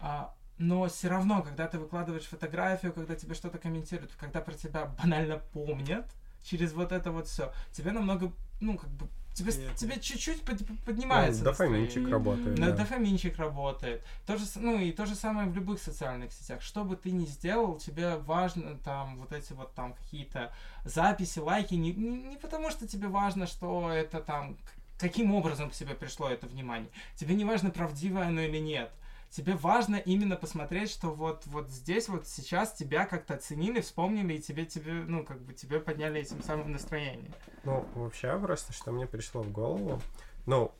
А, 0.00 0.32
но 0.58 0.86
все 0.88 1.08
равно, 1.08 1.42
когда 1.42 1.66
ты 1.66 1.78
выкладываешь 1.80 2.24
фотографию, 2.26 2.92
когда 2.92 3.16
тебе 3.16 3.34
что-то 3.34 3.58
комментируют, 3.58 4.12
когда 4.16 4.40
про 4.40 4.54
тебя 4.54 4.84
банально 5.02 5.38
помнят 5.52 6.06
через 6.44 6.72
вот 6.72 6.92
это 6.92 7.10
вот 7.10 7.26
все, 7.26 7.52
тебе 7.72 7.90
намного, 7.90 8.32
ну, 8.60 8.76
как 8.76 8.90
бы 8.90 9.06
тебе, 9.34 9.52
Привет. 9.52 9.76
тебе 9.76 10.00
чуть-чуть 10.00 10.42
под- 10.42 10.66
поднимается 10.84 11.40
Ну, 11.44 11.50
дофаминчик 11.50 12.08
работает, 12.08 12.54
да. 12.56 12.72
дофаминчик 12.72 13.38
работает. 13.38 14.02
То 14.26 14.36
же, 14.36 14.44
ну 14.56 14.78
и 14.78 14.90
то 14.92 15.06
же 15.06 15.14
самое 15.14 15.48
в 15.48 15.54
любых 15.54 15.80
социальных 15.80 16.32
сетях. 16.32 16.60
Что 16.60 16.84
бы 16.84 16.96
ты 16.96 17.10
ни 17.12 17.24
сделал, 17.24 17.76
тебе 17.78 18.16
важно 18.16 18.76
там 18.84 19.16
вот 19.16 19.32
эти 19.32 19.52
вот 19.52 19.74
там 19.74 19.94
какие-то 19.94 20.52
записи, 20.84 21.38
лайки. 21.38 21.74
Не, 21.74 21.92
не, 21.92 22.18
не 22.30 22.36
потому, 22.36 22.70
что 22.70 22.86
тебе 22.88 23.08
важно, 23.08 23.46
что 23.46 23.90
это 23.90 24.20
там 24.20 24.56
каким 24.98 25.32
образом 25.32 25.70
к 25.70 25.74
тебе 25.74 25.94
пришло 25.94 26.28
это 26.28 26.48
внимание. 26.48 26.90
Тебе 27.14 27.36
не 27.36 27.44
важно, 27.44 27.70
правдивое 27.70 28.26
оно 28.26 28.40
или 28.40 28.58
нет. 28.58 28.90
Тебе 29.30 29.56
важно 29.56 29.96
именно 29.96 30.36
посмотреть, 30.36 30.90
что 30.90 31.08
вот, 31.08 31.46
вот 31.46 31.68
здесь, 31.68 32.08
вот 32.08 32.26
сейчас 32.26 32.72
тебя 32.72 33.04
как-то 33.04 33.34
оценили, 33.34 33.80
вспомнили, 33.82 34.34
и 34.34 34.40
тебе, 34.40 34.64
тебе, 34.64 34.92
ну, 34.92 35.24
как 35.24 35.40
бы 35.42 35.52
тебе 35.52 35.80
подняли 35.80 36.20
этим 36.20 36.42
самым 36.42 36.72
настроение. 36.72 37.30
Ну, 37.64 37.86
вообще, 37.94 38.38
просто 38.38 38.72
что 38.72 38.90
мне 38.90 39.06
пришло 39.06 39.42
в 39.42 39.52
голову. 39.52 40.00
Ну, 40.46 40.72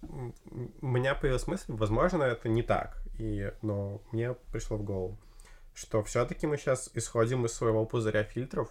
у 0.81 0.87
меня 0.87 1.15
появилась 1.15 1.47
мысль, 1.47 1.73
возможно, 1.73 2.23
это 2.23 2.49
не 2.49 2.63
так. 2.63 3.03
И, 3.19 3.53
но 3.61 4.01
мне 4.13 4.33
пришло 4.51 4.79
в 4.79 4.83
голову, 4.83 5.19
что 5.75 6.03
все-таки 6.03 6.47
мы 6.47 6.57
сейчас 6.57 6.91
исходим 6.95 7.45
из 7.45 7.53
своего 7.53 7.85
пузыря 7.85 8.25
фильтров. 8.25 8.71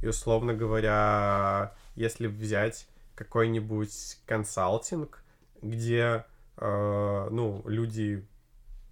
И, 0.00 0.06
условно 0.06 0.54
говоря, 0.54 1.74
если 1.96 2.28
взять 2.28 2.86
какой-нибудь 3.16 4.20
консалтинг, 4.26 5.24
где, 5.60 6.24
э, 6.56 7.28
ну, 7.30 7.62
люди 7.66 8.24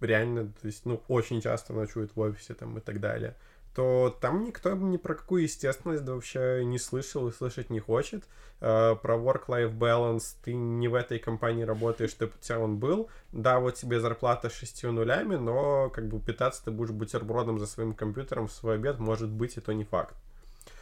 реально, 0.01 0.51
то 0.61 0.67
есть, 0.67 0.85
ну, 0.85 1.01
очень 1.07 1.41
часто 1.41 1.73
ночуют 1.73 2.15
в 2.15 2.19
офисе 2.19 2.53
там 2.53 2.77
и 2.77 2.81
так 2.81 2.99
далее, 2.99 3.35
то 3.75 4.15
там 4.21 4.43
никто 4.43 4.73
ни 4.73 4.97
про 4.97 5.15
какую 5.15 5.43
естественность 5.43 6.03
вообще 6.03 6.63
не 6.65 6.77
слышал 6.77 7.27
и 7.27 7.31
слышать 7.31 7.69
не 7.69 7.79
хочет. 7.79 8.25
Э, 8.59 8.95
про 9.01 9.15
work-life 9.15 9.73
balance 9.77 10.35
ты 10.43 10.53
не 10.53 10.87
в 10.87 10.93
этой 10.93 11.19
компании 11.19 11.63
работаешь, 11.63 12.11
чтобы 12.11 12.33
у 12.35 12.43
тебя 12.43 12.59
он 12.59 12.77
был. 12.77 13.09
Да, 13.31 13.59
вот 13.59 13.75
тебе 13.75 13.99
зарплата 13.99 14.49
шестью 14.49 14.91
нулями, 14.91 15.35
но 15.35 15.89
как 15.89 16.07
бы 16.07 16.19
питаться 16.19 16.65
ты 16.65 16.71
будешь 16.71 16.91
бутербродом 16.91 17.59
за 17.59 17.65
своим 17.65 17.93
компьютером 17.93 18.47
в 18.47 18.51
свой 18.51 18.75
обед, 18.75 18.99
может 18.99 19.29
быть, 19.29 19.55
и 19.57 19.61
то 19.61 19.73
не 19.73 19.85
факт. 19.85 20.15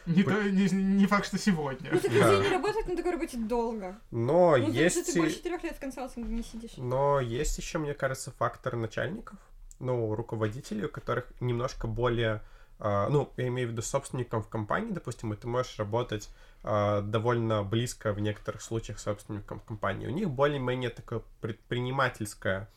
Не, 0.06 0.22
то, 0.22 0.42
не, 0.42 0.68
не 0.70 1.06
факт, 1.06 1.26
что 1.26 1.38
сегодня. 1.38 1.90
Ну, 1.92 2.00
так 2.00 2.12
Да. 2.12 2.38
не 2.38 2.48
работает 2.48 2.86
на 2.88 2.96
такой 2.96 3.12
работе 3.12 3.36
долго. 3.36 3.98
Но 4.10 4.56
Ну, 4.56 4.66
потому 4.66 4.72
есть... 4.72 5.02
что 5.02 5.12
ты 5.12 5.18
больше 5.18 5.36
четырех 5.36 5.62
лет 5.62 5.76
в 5.76 5.80
консалтинге 5.80 6.32
не 6.34 6.42
сидишь. 6.42 6.72
Но 6.76 7.20
есть 7.20 7.58
еще, 7.58 7.78
мне 7.78 7.94
кажется, 7.94 8.30
фактор 8.38 8.76
начальников, 8.76 9.38
ну, 9.78 10.14
руководителей, 10.14 10.84
у 10.84 10.88
которых 10.88 11.32
немножко 11.40 11.86
более, 11.86 12.42
а, 12.78 13.08
ну, 13.08 13.32
я 13.36 13.48
имею 13.48 13.68
в 13.68 13.72
виду 13.72 13.82
собственником 13.82 14.42
в 14.42 14.48
компании, 14.48 14.90
допустим, 14.92 15.32
и 15.32 15.36
ты 15.36 15.46
можешь 15.46 15.78
работать 15.78 16.28
а, 16.62 17.00
довольно 17.02 17.62
близко 17.62 18.12
в 18.12 18.20
некоторых 18.20 18.62
случаях 18.62 18.98
с 18.98 19.02
собственником 19.04 19.60
компании. 19.60 20.06
У 20.06 20.10
них 20.10 20.28
более-менее 20.30 20.90
такое 20.90 21.22
предпринимательское 21.40 22.68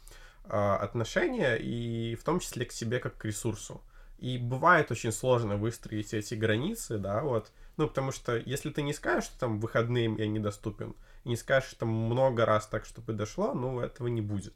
а, 0.45 0.77
отношение, 0.77 1.59
и 1.61 2.15
в 2.15 2.23
том 2.23 2.39
числе 2.39 2.65
к 2.65 2.71
себе 2.71 2.99
как 2.99 3.17
к 3.17 3.25
ресурсу. 3.25 3.81
И 4.17 4.37
бывает 4.37 4.91
очень 4.91 5.11
сложно 5.11 5.57
выстроить 5.57 6.13
эти 6.13 6.35
границы, 6.35 6.97
да, 6.97 7.21
вот. 7.21 7.51
Ну, 7.77 7.87
потому 7.87 8.11
что 8.11 8.37
если 8.37 8.69
ты 8.69 8.81
не 8.81 8.93
скажешь, 8.93 9.25
что 9.25 9.39
там 9.39 9.59
выходные 9.59 10.13
я 10.17 10.27
недоступен, 10.27 10.95
и 11.23 11.29
не 11.29 11.35
скажешь 11.35 11.73
там 11.73 11.89
много 11.89 12.45
раз 12.45 12.67
так, 12.67 12.85
чтобы 12.85 13.13
дошло, 13.13 13.53
ну, 13.53 13.79
этого 13.79 14.07
не 14.07 14.21
будет. 14.21 14.53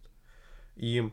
И 0.75 1.11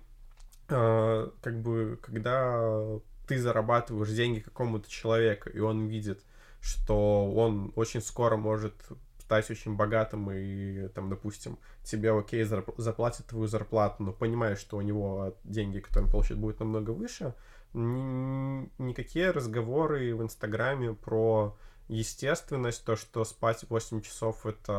э, 0.69 1.31
как 1.41 1.63
бы, 1.63 1.99
когда 2.03 3.01
ты 3.27 3.39
зарабатываешь 3.39 4.11
деньги 4.11 4.41
какому-то 4.41 4.91
человеку, 4.91 5.49
и 5.49 5.59
он 5.59 5.87
видит, 5.87 6.23
что 6.61 7.33
он 7.33 7.73
очень 7.77 8.01
скоро 8.01 8.37
может 8.37 8.75
стать 9.19 9.51
очень 9.51 9.75
богатым 9.75 10.31
и, 10.31 10.89
там, 10.89 11.09
допустим, 11.09 11.59
тебе, 11.83 12.13
окей, 12.13 12.45
заплатит 12.45 13.27
твою 13.27 13.47
зарплату, 13.47 14.03
но 14.03 14.13
понимаешь, 14.13 14.59
что 14.59 14.77
у 14.77 14.83
него 14.83 15.35
деньги, 15.45 15.81
которые 15.81 16.07
он 16.07 16.13
получит, 16.13 16.37
будут 16.37 16.61
намного 16.61 16.91
выше, 16.91 17.35
ни- 17.75 18.71
никакие 18.79 19.31
разговоры 19.31 20.15
в 20.15 20.23
Инстаграме 20.23 20.95
про 20.95 21.57
естественность, 21.89 22.85
то, 22.85 22.97
что 22.97 23.25
спать 23.25 23.65
8 23.69 24.01
часов 24.01 24.47
это 24.47 24.73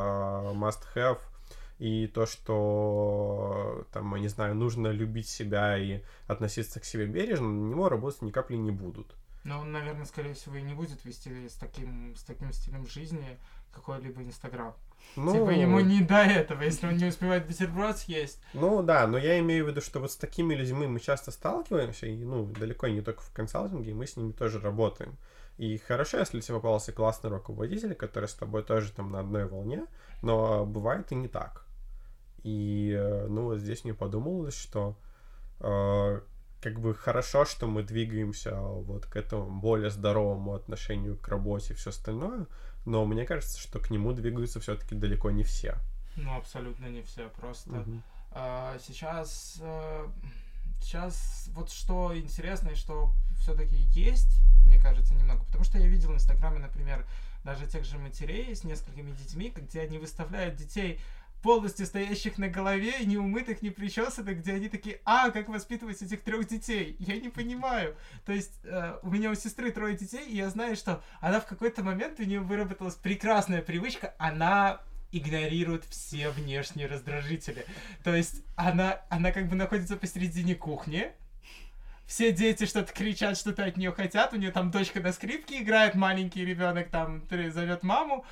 must 0.54 0.82
have, 0.96 1.20
и 1.78 2.08
то, 2.08 2.26
что 2.26 3.86
там, 3.92 4.16
я 4.16 4.22
не 4.22 4.28
знаю, 4.28 4.56
нужно 4.56 4.88
любить 4.88 5.28
себя 5.28 5.78
и 5.78 6.02
относиться 6.28 6.80
к 6.80 6.86
себе 6.86 7.06
бережно, 7.06 7.48
на 7.48 7.70
него 7.70 7.90
работать 7.90 8.22
ни 8.22 8.32
капли 8.32 8.56
не 8.56 8.72
будут. 8.72 9.14
Но 9.44 9.60
он, 9.60 9.72
наверное, 9.72 10.06
скорее 10.06 10.34
всего, 10.34 10.56
и 10.56 10.64
не 10.64 10.74
будет 10.74 11.06
вести 11.06 11.48
с 11.48 11.54
таким, 11.54 12.16
с 12.16 12.24
таким 12.24 12.52
стилем 12.52 12.88
жизни 12.88 13.38
какой-либо 13.76 14.24
Инстаграм. 14.24 14.74
Ну, 15.16 15.34
Типа 15.34 15.50
ему 15.50 15.80
не 15.82 16.02
до 16.02 16.24
этого, 16.24 16.64
если 16.64 16.88
он 16.88 16.98
не 16.98 17.06
успевает 17.06 17.46
бутерброд 17.46 17.98
съесть. 17.98 18.42
ну 18.54 18.82
да, 18.82 19.06
но 19.06 19.18
я 19.18 19.40
имею 19.40 19.66
в 19.66 19.68
виду, 19.70 19.82
что 19.82 20.00
вот 20.00 20.12
с 20.12 20.16
такими 20.16 20.56
людьми 20.56 20.88
мы 20.88 21.00
часто 21.00 21.32
сталкиваемся, 21.32 22.08
и 22.08 22.24
ну 22.24 22.46
далеко 22.46 22.88
не 22.88 23.02
только 23.02 23.22
в 23.22 23.32
консалтинге, 23.32 23.94
мы 23.94 24.08
с 24.08 24.18
ними 24.18 24.32
тоже 24.32 24.60
работаем. 24.60 25.16
И 25.58 25.78
хорошо, 25.78 26.18
если 26.18 26.42
тебе 26.42 26.56
попался 26.56 26.92
классный 26.92 27.30
руководитель, 27.30 27.94
который 27.94 28.28
с 28.28 28.34
тобой 28.34 28.64
тоже 28.64 28.92
там 28.92 29.12
на 29.12 29.20
одной 29.20 29.46
волне, 29.46 29.86
но 30.22 30.66
бывает 30.66 31.12
и 31.12 31.16
не 31.16 31.28
так. 31.28 31.66
И 32.44 32.94
э, 32.98 33.28
ну 33.28 33.44
вот 33.44 33.60
здесь 33.60 33.86
мне 33.86 33.94
подумалось, 33.94 34.56
что 34.56 34.98
э, 35.62 36.22
как 36.62 36.80
бы 36.80 36.94
хорошо, 36.94 37.46
что 37.46 37.68
мы 37.68 37.84
двигаемся 37.84 38.56
вот 38.56 39.06
к 39.06 39.16
этому 39.16 39.62
более 39.62 39.92
здоровому 39.92 40.56
отношению 40.56 41.18
к 41.18 41.28
работе 41.28 41.74
и 41.74 41.76
все 41.76 41.92
остальное, 41.92 42.48
но 42.86 43.06
мне 43.06 43.26
кажется, 43.26 43.60
что 43.60 43.80
к 43.80 43.90
нему 43.90 44.14
двигаются 44.14 44.60
все-таки 44.60 44.96
далеко 44.96 45.32
не 45.32 45.44
все. 45.44 45.76
Ну, 46.16 46.36
абсолютно 46.36 46.86
не 46.88 47.02
все. 47.02 47.30
Просто 47.30 47.72
Мгм. 47.72 48.04
а, 48.32 48.78
сейчас, 48.80 49.58
э, 49.62 50.08
сейчас 50.82 51.50
вот 51.54 51.72
что 51.72 52.18
интересно 52.18 52.70
и 52.70 52.76
что 52.76 53.12
все-таки 53.40 53.76
есть, 53.76 54.40
мне 54.66 54.80
кажется, 54.80 55.14
немного. 55.14 55.44
Потому 55.46 55.64
что 55.64 55.78
я 55.78 55.88
видел 55.88 56.12
в 56.12 56.16
Инстаграме, 56.16 56.60
например, 56.60 57.06
даже 57.44 57.68
тех 57.68 57.84
же 57.86 57.98
матерей 58.00 58.56
с 58.56 58.64
несколькими 58.64 59.12
детьми, 59.12 59.54
где 59.56 59.82
они 59.82 59.98
выставляют 60.00 60.56
детей 60.56 61.00
полностью 61.46 61.86
стоящих 61.86 62.40
на 62.40 62.48
голове, 62.48 63.06
неумытых, 63.06 63.62
не 63.62 63.70
причесанных, 63.70 64.40
где 64.40 64.54
они 64.54 64.68
такие, 64.68 65.00
а, 65.06 65.30
как 65.30 65.48
воспитывать 65.48 66.02
этих 66.02 66.24
трех 66.24 66.48
детей? 66.48 66.96
Я 66.98 67.18
не 67.18 67.30
понимаю. 67.30 67.96
То 68.26 68.34
есть 68.34 68.62
э, 68.64 68.98
у 69.04 69.12
меня 69.12 69.30
у 69.30 69.36
сестры 69.36 69.70
трое 69.70 69.96
детей, 69.96 70.26
и 70.26 70.38
я 70.38 70.50
знаю, 70.50 70.76
что 70.76 71.04
она 71.22 71.40
в 71.40 71.46
какой-то 71.46 71.84
момент, 71.84 72.20
у 72.20 72.24
нее 72.24 72.40
выработалась 72.40 72.96
прекрасная 72.96 73.62
привычка, 73.62 74.16
она 74.18 74.82
игнорирует 75.12 75.86
все 75.86 76.32
внешние 76.32 76.88
раздражители. 76.88 77.68
То 78.04 78.16
есть 78.16 78.42
она, 78.56 79.02
она 79.10 79.32
как 79.32 79.48
бы 79.48 79.56
находится 79.56 79.98
посередине 79.98 80.56
кухни, 80.56 81.12
все 82.08 82.32
дети 82.32 82.66
что-то 82.66 82.94
кричат, 82.94 83.38
что-то 83.38 83.66
от 83.66 83.78
нее 83.78 83.92
хотят. 83.92 84.34
У 84.34 84.38
нее 84.38 84.52
там 84.52 84.72
дочка 84.72 85.00
на 85.00 85.12
скрипке 85.12 85.62
играет, 85.62 85.96
маленький 85.96 86.46
ребенок 86.46 86.90
там 86.90 87.24
зовет 87.30 87.84
маму, 87.84 88.26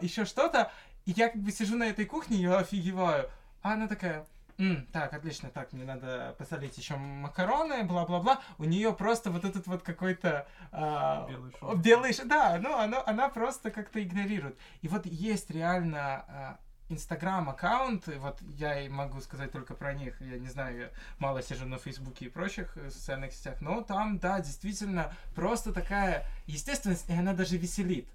еще 0.00 0.24
что-то. 0.24 0.72
И 1.10 1.12
я 1.16 1.28
как 1.28 1.42
бы 1.42 1.50
сижу 1.50 1.76
на 1.76 1.88
этой 1.88 2.04
кухне, 2.04 2.36
я 2.36 2.58
офигеваю. 2.58 3.28
А 3.62 3.72
она 3.72 3.88
такая, 3.88 4.24
«М, 4.58 4.86
так, 4.92 5.12
отлично, 5.12 5.50
так, 5.50 5.72
мне 5.72 5.84
надо 5.84 6.36
посолить 6.38 6.78
еще 6.78 6.94
макароны, 6.94 7.82
бла-бла-бла. 7.82 8.40
У 8.58 8.64
нее 8.64 8.92
просто 8.94 9.32
вот 9.32 9.44
этот 9.44 9.66
вот 9.66 9.82
какой-то... 9.82 10.46
а, 10.70 11.26
Белый 11.28 11.52
шум. 11.58 11.82
Белый 11.82 12.12
ш- 12.12 12.24
да, 12.26 12.60
ну, 12.62 12.76
она, 12.78 13.02
она 13.04 13.28
просто 13.28 13.72
как-то 13.72 14.00
игнорирует. 14.00 14.56
И 14.82 14.88
вот 14.88 15.04
есть 15.04 15.50
реально 15.50 15.98
а, 16.28 16.58
Инстаграм-аккаунты, 16.90 18.20
вот 18.20 18.40
я 18.42 18.80
и 18.80 18.88
могу 18.88 19.20
сказать 19.20 19.50
только 19.50 19.74
про 19.74 19.92
них, 19.94 20.20
я 20.20 20.38
не 20.38 20.48
знаю, 20.48 20.78
я 20.78 20.90
мало 21.18 21.42
сижу 21.42 21.66
на 21.66 21.78
Фейсбуке 21.78 22.26
и 22.26 22.28
прочих 22.28 22.76
э, 22.76 22.88
социальных 22.90 23.32
сетях, 23.32 23.60
но 23.60 23.80
там, 23.80 24.18
да, 24.20 24.38
действительно, 24.40 25.12
просто 25.34 25.72
такая 25.72 26.24
естественность, 26.46 27.08
и 27.10 27.12
она 27.14 27.32
даже 27.32 27.56
веселит. 27.58 28.08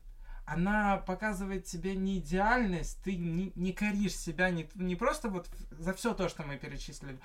Она 0.46 0.98
показывает 0.98 1.66
тебе 1.66 1.96
не 1.96 2.20
идеальность, 2.20 3.00
ты 3.04 3.16
не, 3.16 3.52
не 3.56 3.74
коришь 3.74 4.16
себя, 4.16 4.50
не, 4.50 4.70
не 4.76 4.96
просто 4.96 5.30
вот 5.30 5.50
за 5.72 5.94
все 5.94 6.14
то, 6.14 6.30
что 6.30 6.44
мы 6.44 6.58
перечислили. 6.58 7.20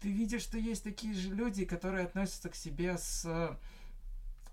Ты 0.00 0.10
видишь, 0.10 0.42
что 0.42 0.58
есть 0.58 0.84
такие 0.84 1.14
же 1.14 1.34
люди, 1.34 1.64
которые 1.64 2.04
относятся 2.06 2.48
к 2.48 2.54
себе 2.54 2.96
с, 2.98 3.24
э, 3.26 3.56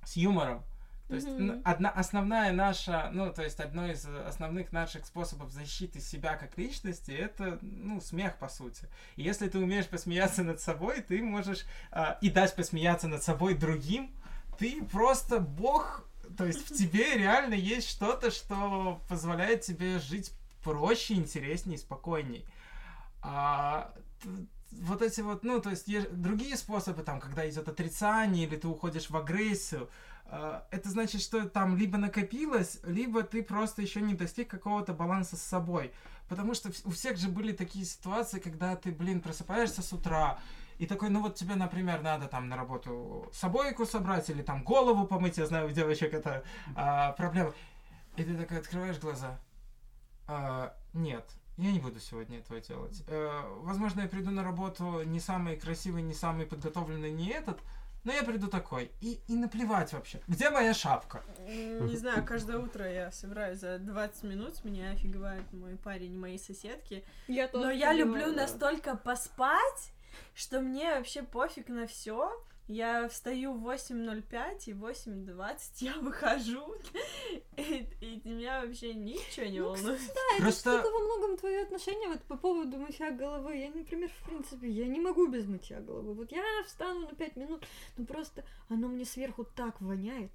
с 0.06 0.16
юмором. 0.16 0.64
То 1.12 1.16
есть 1.16 1.28
н- 1.28 1.62
одна 1.66 1.90
основная 1.90 2.54
наша, 2.54 3.10
ну, 3.12 3.34
то 3.34 3.44
есть 3.44 3.60
одно 3.60 3.86
из 3.92 4.06
э, 4.06 4.24
основных 4.24 4.72
наших 4.72 5.06
способов 5.06 5.52
защиты 5.52 6.00
себя 6.00 6.38
как 6.38 6.58
личности, 6.58 7.12
это, 7.12 7.60
ну, 7.62 8.00
смех, 8.00 8.38
по 8.38 8.48
сути. 8.48 8.88
И 9.18 9.24
если 9.24 9.50
ты 9.50 9.60
умеешь 9.60 9.88
посмеяться 9.88 10.42
над 10.42 10.62
собой, 10.62 11.02
ты 11.02 11.22
можешь 11.22 11.66
а, 11.92 12.18
и 12.22 12.30
дать 12.30 12.56
посмеяться 12.56 13.10
над 13.10 13.22
собой 13.22 13.56
другим, 13.56 14.16
ты 14.58 14.82
просто 14.86 15.40
бог, 15.42 16.08
то 16.38 16.46
есть 16.46 16.70
в 16.70 16.76
тебе 16.76 17.18
реально 17.18 17.54
есть 17.54 17.90
что-то, 17.90 18.32
что 18.32 19.02
позволяет 19.08 19.62
тебе 19.62 20.00
жить 20.00 20.34
проще, 20.64 21.16
интереснее, 21.16 21.78
спокойней. 21.78 22.46
А, 23.22 23.94
вот 24.72 25.02
эти 25.02 25.22
вот, 25.22 25.44
ну, 25.44 25.60
то 25.60 25.70
есть 25.70 25.88
е- 25.88 26.08
другие 26.10 26.56
способы, 26.58 27.04
там, 27.04 27.20
когда 27.20 27.48
идет 27.50 27.68
отрицание, 27.68 28.46
или 28.46 28.56
ты 28.56 28.68
уходишь 28.68 29.10
в 29.10 29.18
агрессию, 29.18 29.90
э, 30.26 30.62
это 30.72 30.90
значит, 30.90 31.22
что 31.22 31.48
там 31.50 31.76
либо 31.78 31.98
накопилось, 31.98 32.80
либо 32.84 33.24
ты 33.24 33.44
просто 33.44 33.82
еще 33.82 34.02
не 34.02 34.14
достиг 34.14 34.50
какого-то 34.50 34.94
баланса 34.94 35.36
с 35.36 35.42
собой. 35.42 35.92
Потому 36.30 36.54
что 36.54 36.72
у 36.86 36.92
всех 36.92 37.18
же 37.18 37.28
были 37.28 37.52
такие 37.52 37.84
ситуации, 37.84 38.40
когда 38.40 38.76
ты, 38.78 38.92
блин, 38.92 39.20
просыпаешься 39.20 39.82
с 39.82 39.92
утра, 39.92 40.40
и 40.82 40.88
такой, 40.88 41.10
ну 41.10 41.22
вот 41.22 41.36
тебе, 41.36 41.54
например, 41.54 42.02
надо 42.02 42.28
там 42.28 42.50
на 42.50 42.58
работу 42.58 43.30
собойку 43.32 43.86
собрать 43.86 44.28
или 44.32 44.42
там 44.42 44.64
голову 44.64 45.06
помыть, 45.06 45.38
я 45.38 45.46
знаю, 45.46 45.68
у 45.68 45.72
девочек 45.72 46.12
это 46.12 46.44
а, 46.76 47.12
проблема. 47.12 47.54
И 48.18 48.24
ты 48.24 48.36
такой 48.36 48.58
открываешь 48.58 48.98
глаза. 48.98 49.40
«А, 50.28 50.76
нет, 50.94 51.30
я 51.58 51.72
не 51.72 51.78
буду 51.78 52.00
сегодня 52.00 52.40
этого 52.40 52.60
делать. 52.62 53.04
Э, 53.06 53.44
возможно, 53.58 54.02
я 54.02 54.08
приду 54.08 54.32
на 54.32 54.44
работу 54.44 55.04
не 55.04 55.20
самый 55.20 55.56
красивый, 55.56 56.02
не 56.02 56.16
самый 56.16 56.48
подготовленный, 56.48 57.12
не 57.12 57.30
этот, 57.30 57.60
но 58.04 58.12
я 58.12 58.24
приду 58.24 58.48
такой. 58.48 58.90
И, 59.02 59.20
и 59.28 59.36
наплевать 59.36 59.94
вообще. 59.94 60.20
Где 60.28 60.50
моя 60.50 60.74
шапка? 60.74 61.22
Не 61.48 61.96
знаю, 61.96 62.26
каждое 62.26 62.58
утро 62.58 62.92
я 62.92 63.12
собираюсь 63.12 63.60
за 63.60 63.78
20 63.78 64.24
минут, 64.24 64.64
меня 64.64 64.90
офигевает 64.90 65.54
мой 65.54 65.76
парень 65.76 66.18
мои 66.18 66.40
соседки. 66.40 67.04
Я 67.28 67.52
Но 67.54 67.70
я 67.70 67.94
люблю 67.94 68.34
настолько 68.34 68.96
поспать, 68.96 69.92
что 70.34 70.62
мне 70.62 70.96
вообще 70.96 71.24
пофиг 71.24 71.68
на 71.70 71.88
все. 71.88 72.32
Я 72.68 73.10
встаю 73.10 73.54
в 73.54 73.68
8.05 73.68 74.64
и 74.68 74.74
в 74.74 74.86
8.20 74.86 75.58
я 75.80 75.94
выхожу, 75.96 76.74
и, 77.58 77.86
и 78.00 78.22
меня 78.24 78.62
вообще 78.62 78.94
ничего 78.94 79.46
не 79.48 79.60
Ну, 79.60 79.70
волнует. 79.70 80.00
Да, 80.08 80.22
это 80.36 80.44
Просто- 80.44 80.80
что-то 80.80 80.92
во 80.94 81.00
многом 81.00 81.38
твое 81.38 81.64
отношение 81.64 82.08
вот 82.08 82.22
по 82.22 82.38
поводу 82.38 82.78
мытья 82.78 83.12
головы. 83.12 83.58
Я, 83.58 83.72
например, 83.72 84.10
в 84.22 84.26
принципе, 84.26 84.70
я 84.70 84.88
не 84.88 85.02
могу 85.02 85.28
без 85.28 85.48
мытья 85.48 85.82
головы. 85.82 86.14
Вот 86.14 86.32
я 86.32 86.44
встану 86.66 87.02
на 87.02 87.14
пять 87.16 87.36
минут, 87.36 87.66
ну 87.98 88.06
просто 88.06 88.46
оно 88.70 88.88
мне 88.88 89.04
сверху 89.04 89.44
так 89.44 89.82
воняет. 89.82 90.32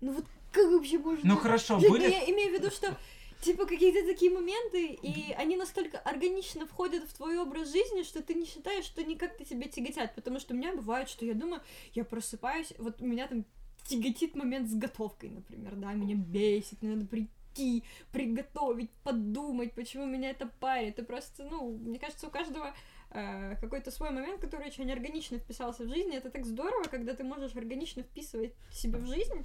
Ну 0.00 0.12
вот 0.12 0.26
как 0.52 0.70
вообще 0.70 0.98
можно... 0.98 1.28
Ну 1.28 1.36
хорошо, 1.38 1.80
Жить? 1.80 1.90
были... 1.90 2.08
Я 2.08 2.30
имею 2.30 2.50
в 2.50 2.54
виду, 2.60 2.70
что 2.70 2.96
типа 3.40 3.66
какие-то 3.66 4.06
такие 4.06 4.30
моменты, 4.30 4.86
и 4.86 5.32
они 5.32 5.56
настолько 5.56 5.98
органично 5.98 6.66
входят 6.66 7.04
в 7.04 7.14
твой 7.14 7.38
образ 7.38 7.72
жизни, 7.72 8.02
что 8.02 8.22
ты 8.22 8.34
не 8.34 8.46
считаешь, 8.46 8.84
что 8.84 9.00
они 9.00 9.16
как-то 9.16 9.44
тебя 9.44 9.68
тяготят. 9.68 10.14
Потому 10.14 10.38
что 10.40 10.54
у 10.54 10.56
меня 10.56 10.74
бывает, 10.74 11.08
что 11.08 11.24
я 11.24 11.34
думаю, 11.34 11.62
я 11.94 12.04
просыпаюсь, 12.04 12.72
вот 12.78 13.00
у 13.00 13.06
меня 13.06 13.26
там 13.26 13.44
тяготит 13.86 14.36
момент 14.36 14.68
с 14.68 14.74
готовкой, 14.74 15.30
например, 15.30 15.74
да, 15.76 15.92
меня 15.94 16.14
бесит, 16.14 16.82
мне 16.82 16.94
надо 16.94 17.06
прийти, 17.06 17.82
приготовить, 18.12 18.90
подумать, 19.02 19.72
почему 19.72 20.06
меня 20.06 20.30
это 20.30 20.46
парит. 20.60 20.98
И 20.98 21.02
просто, 21.02 21.44
ну, 21.44 21.76
мне 21.78 21.98
кажется, 21.98 22.26
у 22.26 22.30
каждого 22.30 22.74
э, 23.10 23.56
какой-то 23.60 23.90
свой 23.90 24.10
момент, 24.10 24.40
который 24.40 24.68
очень 24.68 24.90
органично 24.92 25.38
вписался 25.38 25.84
в 25.84 25.88
жизнь. 25.88 26.12
И 26.12 26.16
Это 26.16 26.30
так 26.30 26.44
здорово, 26.44 26.84
когда 26.84 27.14
ты 27.14 27.24
можешь 27.24 27.56
органично 27.56 28.02
вписывать 28.02 28.54
себе 28.70 28.98
в 28.98 29.06
жизнь 29.06 29.44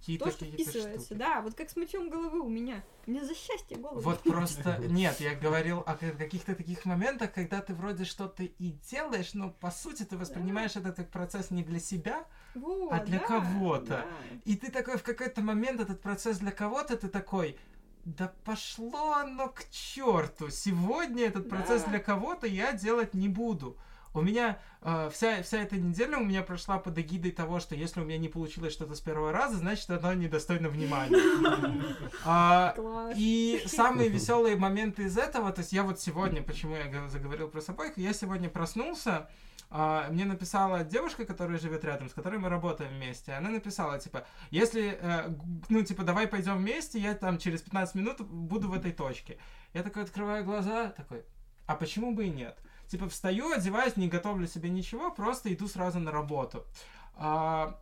Какие-то 0.00 0.24
то, 0.26 0.30
что 0.30 0.44
какие-то 0.46 0.70
вписывается. 0.70 1.06
штуки. 1.06 1.18
Да, 1.18 1.40
вот 1.42 1.54
как 1.54 1.68
с 1.70 1.76
мытьем 1.76 2.08
головы 2.08 2.40
у 2.40 2.48
меня. 2.48 2.82
Мне 3.06 3.24
за 3.24 3.34
счастье 3.34 3.76
голову. 3.76 4.00
Вот 4.00 4.22
просто, 4.22 4.78
нет, 4.88 5.18
я 5.20 5.34
говорил 5.34 5.80
о 5.80 5.96
ка- 5.96 6.12
каких-то 6.12 6.54
таких 6.54 6.84
моментах, 6.84 7.32
когда 7.32 7.60
ты 7.60 7.74
вроде 7.74 8.04
что-то 8.04 8.44
и 8.44 8.70
делаешь, 8.90 9.34
но 9.34 9.50
по 9.50 9.70
сути 9.70 10.04
ты 10.04 10.16
воспринимаешь 10.16 10.76
это 10.76 10.92
как 10.92 11.10
процесс 11.10 11.50
не 11.50 11.62
для 11.62 11.80
себя, 11.80 12.24
Вот, 12.54 12.92
а 12.92 13.04
для 13.04 13.18
да, 13.18 13.26
кого-то. 13.26 13.86
да. 13.86 14.06
И 14.44 14.56
ты 14.56 14.70
такой 14.70 14.98
в 14.98 15.02
какой-то 15.02 15.42
момент 15.42 15.80
этот 15.80 16.00
процесс 16.00 16.38
для 16.38 16.52
кого-то, 16.52 16.96
ты 16.96 17.08
такой, 17.08 17.58
да 18.04 18.32
пошло 18.44 19.12
оно 19.14 19.48
к 19.48 19.68
черту. 19.70 20.48
Сегодня 20.50 21.26
этот 21.26 21.48
процесс 21.48 21.82
Да. 21.82 21.90
для 21.90 21.98
кого-то 21.98 22.46
я 22.46 22.72
делать 22.72 23.14
не 23.14 23.28
буду. 23.28 23.76
У 24.14 24.22
меня 24.22 24.58
э, 24.82 25.10
вся, 25.12 25.42
вся 25.42 25.58
эта 25.58 25.76
неделя 25.76 26.18
у 26.18 26.24
меня 26.24 26.42
прошла 26.42 26.78
под 26.78 26.98
эгидой 26.98 27.32
того, 27.32 27.60
что 27.60 27.74
если 27.74 28.00
у 28.00 28.04
меня 28.04 28.18
не 28.18 28.28
получилось 28.28 28.72
что-то 28.72 28.94
с 28.94 29.00
первого 29.00 29.32
раза, 29.32 29.56
значит 29.56 29.90
оно 29.90 30.12
недостойно 30.14 30.68
внимания. 30.68 31.18
А, 32.24 32.74
и 33.16 33.62
самые 33.66 34.08
веселые 34.08 34.56
моменты 34.56 35.04
из 35.04 35.16
этого, 35.16 35.52
то 35.52 35.60
есть 35.60 35.72
я 35.72 35.82
вот 35.82 36.00
сегодня, 36.00 36.42
почему 36.42 36.76
я 36.76 37.08
заговорил 37.08 37.48
про 37.48 37.60
собойку, 37.60 38.00
я 38.00 38.12
сегодня 38.12 38.48
проснулся, 38.48 39.28
а, 39.70 40.08
мне 40.10 40.24
написала 40.24 40.82
девушка, 40.84 41.26
которая 41.26 41.58
живет 41.58 41.84
рядом, 41.84 42.08
с 42.08 42.14
которой 42.14 42.38
мы 42.38 42.48
работаем 42.48 42.90
вместе. 42.94 43.32
Она 43.32 43.50
написала, 43.50 43.98
типа, 43.98 44.26
если, 44.50 44.98
э, 45.00 45.30
ну, 45.68 45.82
типа, 45.82 46.04
давай 46.04 46.26
пойдем 46.26 46.56
вместе, 46.56 46.98
я 46.98 47.14
там 47.14 47.38
через 47.38 47.60
15 47.62 47.94
минут 47.94 48.20
буду 48.22 48.68
в 48.68 48.74
этой 48.74 48.92
точке. 48.92 49.38
Я 49.74 49.82
такой 49.82 50.04
открываю 50.04 50.44
глаза, 50.44 50.88
такой, 50.90 51.22
а 51.66 51.74
почему 51.74 52.14
бы 52.14 52.26
и 52.26 52.30
нет? 52.30 52.58
Типа, 52.88 53.08
встаю, 53.08 53.52
одеваюсь, 53.52 53.96
не 53.96 54.08
готовлю 54.08 54.46
себе 54.46 54.70
ничего, 54.70 55.10
просто 55.10 55.52
иду 55.52 55.68
сразу 55.68 55.98
на 55.98 56.10
работу. 56.10 56.66
А, 57.14 57.78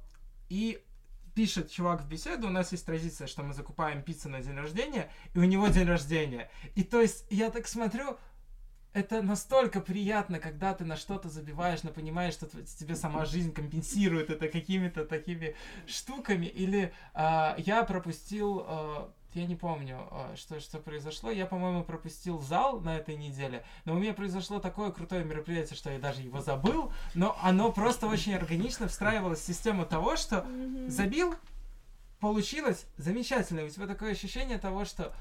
и 0.49 0.83
пишет 1.35 1.71
чувак 1.71 2.03
в 2.03 2.09
беседу, 2.09 2.49
у 2.49 2.51
нас 2.51 2.73
есть 2.73 2.87
традиция, 2.87 3.27
что 3.27 3.43
мы 3.43 3.55
закупаем 3.55 4.03
пиццу 4.03 4.29
на 4.31 4.41
день 4.41 4.57
рождения, 4.57 5.11
и 5.35 5.39
у 5.39 5.45
него 5.45 5.69
день 5.69 5.87
рождения. 5.87 6.51
И 6.75 6.83
то 6.83 7.01
есть 7.01 7.27
я 7.31 7.51
так 7.51 7.69
смотрю, 7.69 8.17
это 8.95 9.21
настолько 9.21 9.83
приятно, 9.83 10.41
когда 10.41 10.73
ты 10.73 10.87
на 10.87 10.97
что-то 10.97 11.29
забиваешь, 11.29 11.83
но 11.83 11.91
понимаешь, 11.91 12.33
что 12.33 12.47
тебе 12.47 12.97
сама 12.97 13.27
жизнь 13.27 13.53
компенсирует 13.53 14.31
это 14.31 14.49
какими-то 14.49 15.05
такими 15.05 15.55
штуками. 15.87 16.47
Или 16.47 16.95
а, 17.13 17.55
я 17.59 17.83
пропустил, 17.85 18.65
а, 18.67 19.13
я 19.37 19.47
не 19.47 19.57
помню, 19.57 19.99
а, 20.11 20.35
что, 20.37 20.61
что 20.61 20.79
произошло. 20.79 21.31
Я, 21.31 21.47
по-моему, 21.47 21.85
пропустил 21.85 22.41
зал 22.41 22.81
на 22.81 22.97
этой 22.97 23.17
неделе, 23.17 23.65
но 23.85 23.95
у 23.95 23.99
меня 23.99 24.15
произошло 24.15 24.59
такое 24.59 24.91
крутое 24.91 25.25
мероприятие, 25.25 25.77
что 25.77 25.91
я 25.91 25.99
даже 25.99 26.23
его 26.23 26.41
забыл, 26.41 26.93
но 27.15 27.37
оно 27.43 27.71
просто 27.73 28.07
очень 28.07 28.35
органично 28.35 28.89
встраивалось 28.89 29.41
в 29.41 29.47
систему 29.47 29.85
того, 29.85 30.17
что 30.17 30.47
забил, 30.89 31.35
получилось 32.21 32.87
замечательно. 32.97 33.65
У 33.65 33.69
тебя 33.69 33.87
такое 33.87 34.13
ощущение 34.13 34.59
того, 34.59 34.85
что, 34.85 35.15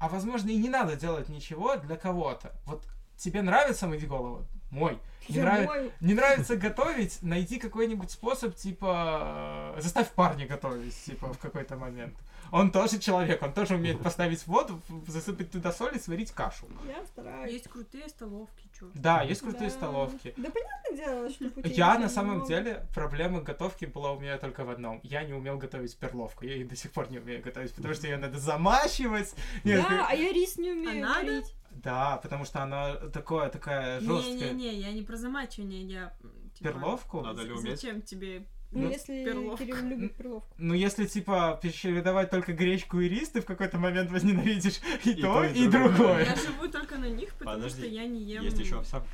а 0.00 0.08
возможно 0.08 0.48
и 0.50 0.56
не 0.56 0.68
надо 0.68 0.96
делать 0.96 1.28
ничего 1.28 1.76
для 1.76 1.96
кого-то. 1.96 2.52
Вот 2.64 2.84
тебе 3.16 3.42
нравится 3.42 3.86
мыть 3.86 4.06
голову? 4.06 4.46
Мой. 4.70 4.98
Не, 5.28 5.40
нрав- 5.40 5.66
мою. 5.66 5.92
не 6.00 6.14
нравится 6.14 6.56
готовить? 6.56 7.22
Найди 7.22 7.58
какой-нибудь 7.58 8.10
способ, 8.10 8.54
типа, 8.54 9.74
э, 9.76 9.80
заставь 9.80 10.08
парня 10.10 10.46
готовить, 10.46 10.94
типа, 11.04 11.32
в 11.32 11.38
какой-то 11.38 11.76
момент. 11.76 12.14
Он 12.50 12.70
тоже 12.70 12.98
человек, 12.98 13.42
он 13.42 13.52
тоже 13.52 13.74
умеет 13.74 14.00
поставить 14.02 14.46
воду, 14.46 14.80
засыпать 15.06 15.50
туда 15.50 15.72
соль 15.72 15.96
и 15.96 15.98
сварить 15.98 16.30
кашу. 16.32 16.66
Я 16.86 17.04
стараюсь. 17.04 17.52
Есть 17.52 17.68
крутые 17.68 18.08
столовки, 18.08 18.68
чё. 18.78 18.90
Да, 18.94 19.22
есть 19.22 19.40
крутые 19.42 19.70
Да. 19.70 19.76
столовки. 19.76 20.34
Да 20.36 20.50
понятное 20.50 20.96
дело, 20.96 21.30
что 21.30 21.50
путей 21.50 21.72
Я 21.74 21.98
на 21.98 22.08
самом 22.08 22.36
много. 22.36 22.48
деле 22.48 22.86
проблема 22.94 23.40
готовки 23.42 23.84
была 23.84 24.12
у 24.12 24.20
меня 24.20 24.38
только 24.38 24.64
в 24.64 24.70
одном. 24.70 25.00
Я 25.02 25.24
не 25.24 25.32
умел 25.34 25.58
готовить 25.58 25.96
перловку. 25.96 26.44
Я 26.44 26.56
и 26.56 26.64
до 26.64 26.74
сих 26.76 26.92
пор 26.92 27.10
не 27.10 27.18
умею 27.18 27.42
готовить, 27.42 27.74
потому 27.74 27.94
что 27.94 28.06
ее 28.06 28.16
надо 28.16 28.38
замачивать. 28.38 29.34
Нет, 29.64 29.84
Да, 29.88 30.06
а 30.08 30.14
я 30.14 30.32
рис 30.32 30.56
не 30.56 30.72
умею 30.72 31.02
надо? 31.06 31.26
варить. 31.26 31.54
да, 31.70 32.16
потому 32.22 32.44
что 32.44 32.62
она 32.62 32.94
такое, 33.12 33.48
такая 33.50 34.00
жесткая. 34.00 34.32
Не-не-не, 34.52 34.74
я 34.80 34.92
не 34.92 35.02
про 35.02 35.16
замачивание, 35.16 35.82
я... 35.82 36.14
типа, 36.54 36.70
Перловку? 36.72 37.20
Надо 37.20 37.42
ли 37.42 37.52
уметь? 37.52 37.80
Зачем 37.80 38.02
тебе 38.02 38.46
Ну, 38.70 38.82
Ну, 38.82 38.90
если 38.90 39.24
перловка. 39.24 39.64
Кирилл 39.64 39.86
любит 39.88 40.14
перловку. 40.14 40.48
Ну, 40.58 40.74
если, 40.74 41.06
типа, 41.06 41.58
чередовать 41.62 42.30
только 42.30 42.52
гречку 42.52 43.00
и 43.00 43.08
рис, 43.08 43.30
ты 43.30 43.40
в 43.40 43.46
какой-то 43.46 43.78
момент 43.78 44.10
возненавидишь 44.10 44.80
и, 45.04 45.10
И 45.12 45.22
то, 45.22 45.42
и 45.44 45.64
и 45.64 45.68
другое. 45.68 45.94
другое. 45.94 46.24
Я 46.26 46.36
живу 46.36 46.68
только 46.68 46.96
на 46.96 47.06
них, 47.06 47.32
потому 47.34 47.56
Подожди, 47.56 47.82
что 47.82 47.90
я 47.90 48.06
не 48.06 48.20
ем... 48.22 48.42
Есть 48.44 48.58
еще 48.58 48.78
овсянка. 48.78 49.08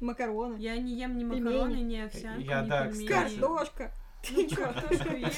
Макароны. 0.00 0.56
Я 0.58 0.76
не 0.78 0.94
ем 0.94 1.18
ни 1.18 1.24
Пельмени. 1.24 1.40
макароны, 1.40 1.76
ни 1.76 1.96
овсянку, 1.96 2.40
Я, 2.40 2.62
ни 2.62 2.68
да, 2.68 2.86
пельмени. 2.86 3.08
Картошка. 3.08 3.90
Ну, 4.30 4.48
картошку 4.48 5.14
ем. 5.16 5.30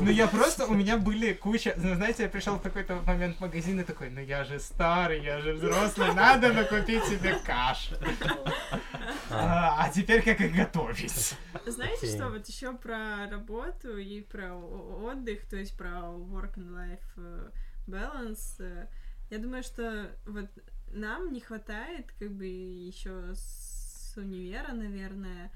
Ну, 0.00 0.10
я 0.10 0.26
просто, 0.28 0.66
у 0.66 0.74
меня 0.74 0.96
были 0.96 1.32
куча... 1.32 1.74
Ну, 1.76 1.94
знаете, 1.94 2.22
я 2.24 2.28
пришел 2.28 2.56
в 2.56 2.62
какой-то 2.62 3.00
момент 3.06 3.36
в 3.36 3.40
магазин 3.40 3.78
и 3.80 3.84
такой, 3.84 4.08
ну, 4.10 4.20
я 4.20 4.44
же 4.44 4.58
старый, 4.60 5.22
я 5.22 5.40
же 5.40 5.52
взрослый, 5.52 6.12
надо 6.14 6.52
накупить 6.52 7.04
себе 7.04 7.38
каши. 7.44 7.98
А, 9.30 9.84
а 9.84 9.90
теперь 9.90 10.22
как 10.22 10.40
их 10.40 10.54
готовить? 10.54 11.34
Знаете 11.66 12.06
что, 12.06 12.28
вот 12.30 12.46
еще 12.46 12.72
про 12.74 13.28
работу 13.30 13.96
и 13.96 14.22
про 14.22 14.54
отдых, 14.54 15.46
то 15.48 15.56
есть 15.56 15.76
про 15.76 15.88
work 16.12 16.54
and 16.56 16.70
life 16.74 17.00
э, 17.16 17.50
balance. 17.86 18.56
э, 18.60 18.86
Я 19.30 19.38
думаю, 19.38 19.62
что 19.62 20.10
вот 20.26 20.48
нам 20.92 21.32
не 21.32 21.40
хватает 21.40 22.10
как 22.18 22.30
бы 22.32 22.46
еще 22.46 23.34
с 23.34 24.14
универа, 24.16 24.72
наверное, 24.72 25.50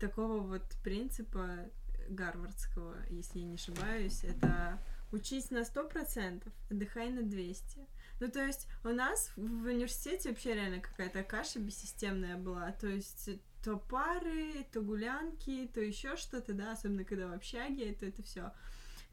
такого 0.00 0.40
вот 0.40 0.64
принципа 0.82 1.48
гарвардского, 2.08 2.96
если 3.10 3.38
я 3.38 3.44
не 3.44 3.54
ошибаюсь, 3.54 4.24
это 4.24 4.78
учись 5.12 5.50
на 5.50 5.62
100%, 5.62 6.42
отдыхай 6.70 7.10
на 7.10 7.22
200. 7.22 7.78
Ну, 8.20 8.30
то 8.30 8.44
есть 8.44 8.68
у 8.84 8.88
нас 8.88 9.32
в 9.36 9.64
университете 9.66 10.28
вообще 10.28 10.54
реально 10.54 10.80
какая-то 10.80 11.22
каша 11.22 11.58
бессистемная 11.58 12.36
была. 12.36 12.72
То 12.72 12.86
есть 12.86 13.30
то 13.64 13.76
пары, 13.76 14.66
то 14.72 14.80
гулянки, 14.80 15.70
то 15.72 15.80
еще 15.80 16.16
что-то, 16.16 16.52
да, 16.52 16.72
особенно 16.72 17.04
когда 17.04 17.28
в 17.28 17.32
общаге, 17.32 17.94
то 17.94 18.06
это 18.06 18.22
все. 18.22 18.52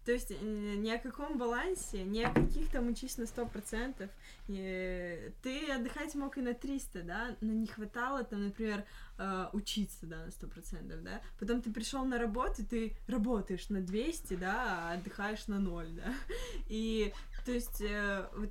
То 0.06 0.14
есть 0.14 0.32
э, 0.32 0.36
ни 0.42 0.90
о 0.90 1.00
каком 1.00 1.38
балансе, 1.38 2.04
ни 2.04 2.22
о 2.22 2.32
каких 2.32 2.72
там 2.72 2.88
учись 2.88 3.18
на 3.18 3.26
сто 3.28 3.46
процентов. 3.46 4.10
Э, 4.48 5.32
Ты 5.44 5.70
отдыхать 5.70 6.16
мог 6.16 6.38
и 6.38 6.42
на 6.42 6.54
300, 6.54 7.02
да, 7.04 7.36
но 7.42 7.52
не 7.52 7.68
хватало 7.68 8.24
там, 8.24 8.46
например, 8.46 8.86
э, 9.18 9.48
учиться, 9.52 10.06
да, 10.06 10.24
на 10.24 10.32
сто 10.32 10.48
процентов, 10.48 11.04
да. 11.04 11.22
Потом 11.42 11.62
ты 11.62 11.74
пришел 11.74 12.06
на 12.06 12.18
работу, 12.20 12.66
ты 12.66 12.96
работаешь 13.08 13.68
на 13.68 13.82
200, 13.82 14.36
да, 14.36 14.92
а 14.92 14.94
отдыхаешь 14.94 15.48
на 15.48 15.60
ноль, 15.60 15.90
да. 15.90 16.14
И, 16.70 17.14
то 17.46 17.52
есть, 17.52 17.82
э, 17.82 18.30
вот 18.34 18.50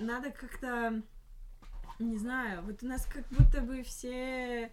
надо 0.00 0.30
как-то, 0.30 1.02
не 1.98 2.16
знаю, 2.16 2.62
вот 2.62 2.82
у 2.82 2.86
нас 2.86 3.06
как 3.06 3.26
будто 3.28 3.60
бы 3.60 3.82
все 3.82 4.70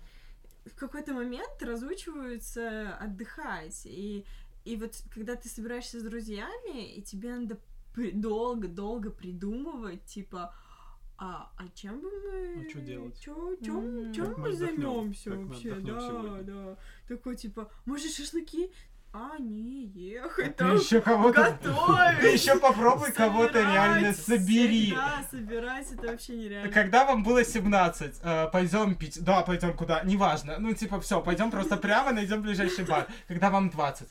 в 0.66 0.76
какой-то 0.76 1.14
момент 1.14 1.62
разучиваются 1.62 2.96
отдыхать. 2.98 3.86
И, 3.86 4.26
и 4.64 4.78
вот 4.78 4.96
когда 5.14 5.36
ты 5.36 5.48
собираешься 5.50 6.00
с 6.00 6.04
друзьями, 6.04 6.96
и 6.96 7.02
тебе 7.02 7.36
надо 7.36 7.60
при- 7.94 8.12
долго-долго 8.12 9.12
придумывать, 9.12 10.04
типа, 10.06 10.54
а, 11.18 11.52
а 11.58 11.68
чем 11.76 12.02
бы 12.02 12.10
мы... 12.12 12.66
А 12.66 12.70
чё 12.70 12.82
делать? 12.82 13.20
Чё, 13.22 13.56
чём 13.64 14.14
Как 14.14 14.38
мы 14.38 14.54
займемся 14.54 15.32
вообще? 15.32 15.76
Да, 15.76 16.00
сегодня? 16.02 16.44
да. 16.44 16.78
Такой, 17.08 17.36
типа, 17.38 17.72
может, 17.86 18.12
шашлыки? 18.12 18.72
А, 19.18 19.38
не, 19.40 19.86
ехать 19.86 20.58
Ты 20.58 20.66
там. 20.66 20.76
еще 20.76 21.00
кого-то... 21.00 21.42
готовить, 21.42 22.20
Ты 22.20 22.28
еще 22.34 22.60
попробуй 22.60 23.14
кого-то 23.14 23.62
реально 23.62 24.12
собери. 24.12 24.92
Да, 24.94 25.24
собирать 25.32 25.90
это 25.90 26.08
вообще 26.08 26.36
нереально. 26.36 26.70
Когда 26.70 27.06
вам 27.06 27.24
было 27.24 27.46
17, 27.46 28.20
э, 28.22 28.48
пойдем 28.52 28.96
пить. 28.96 29.24
Да, 29.24 29.42
пойдем 29.44 29.74
куда, 29.74 30.02
неважно. 30.04 30.58
Ну, 30.60 30.74
типа, 30.74 31.00
все, 31.00 31.22
пойдем 31.22 31.50
просто 31.50 31.78
прямо, 31.78 32.12
найдем 32.12 32.42
ближайший 32.42 32.84
бар. 32.84 33.08
Когда 33.30 33.50
вам 33.52 33.70
20. 33.70 34.06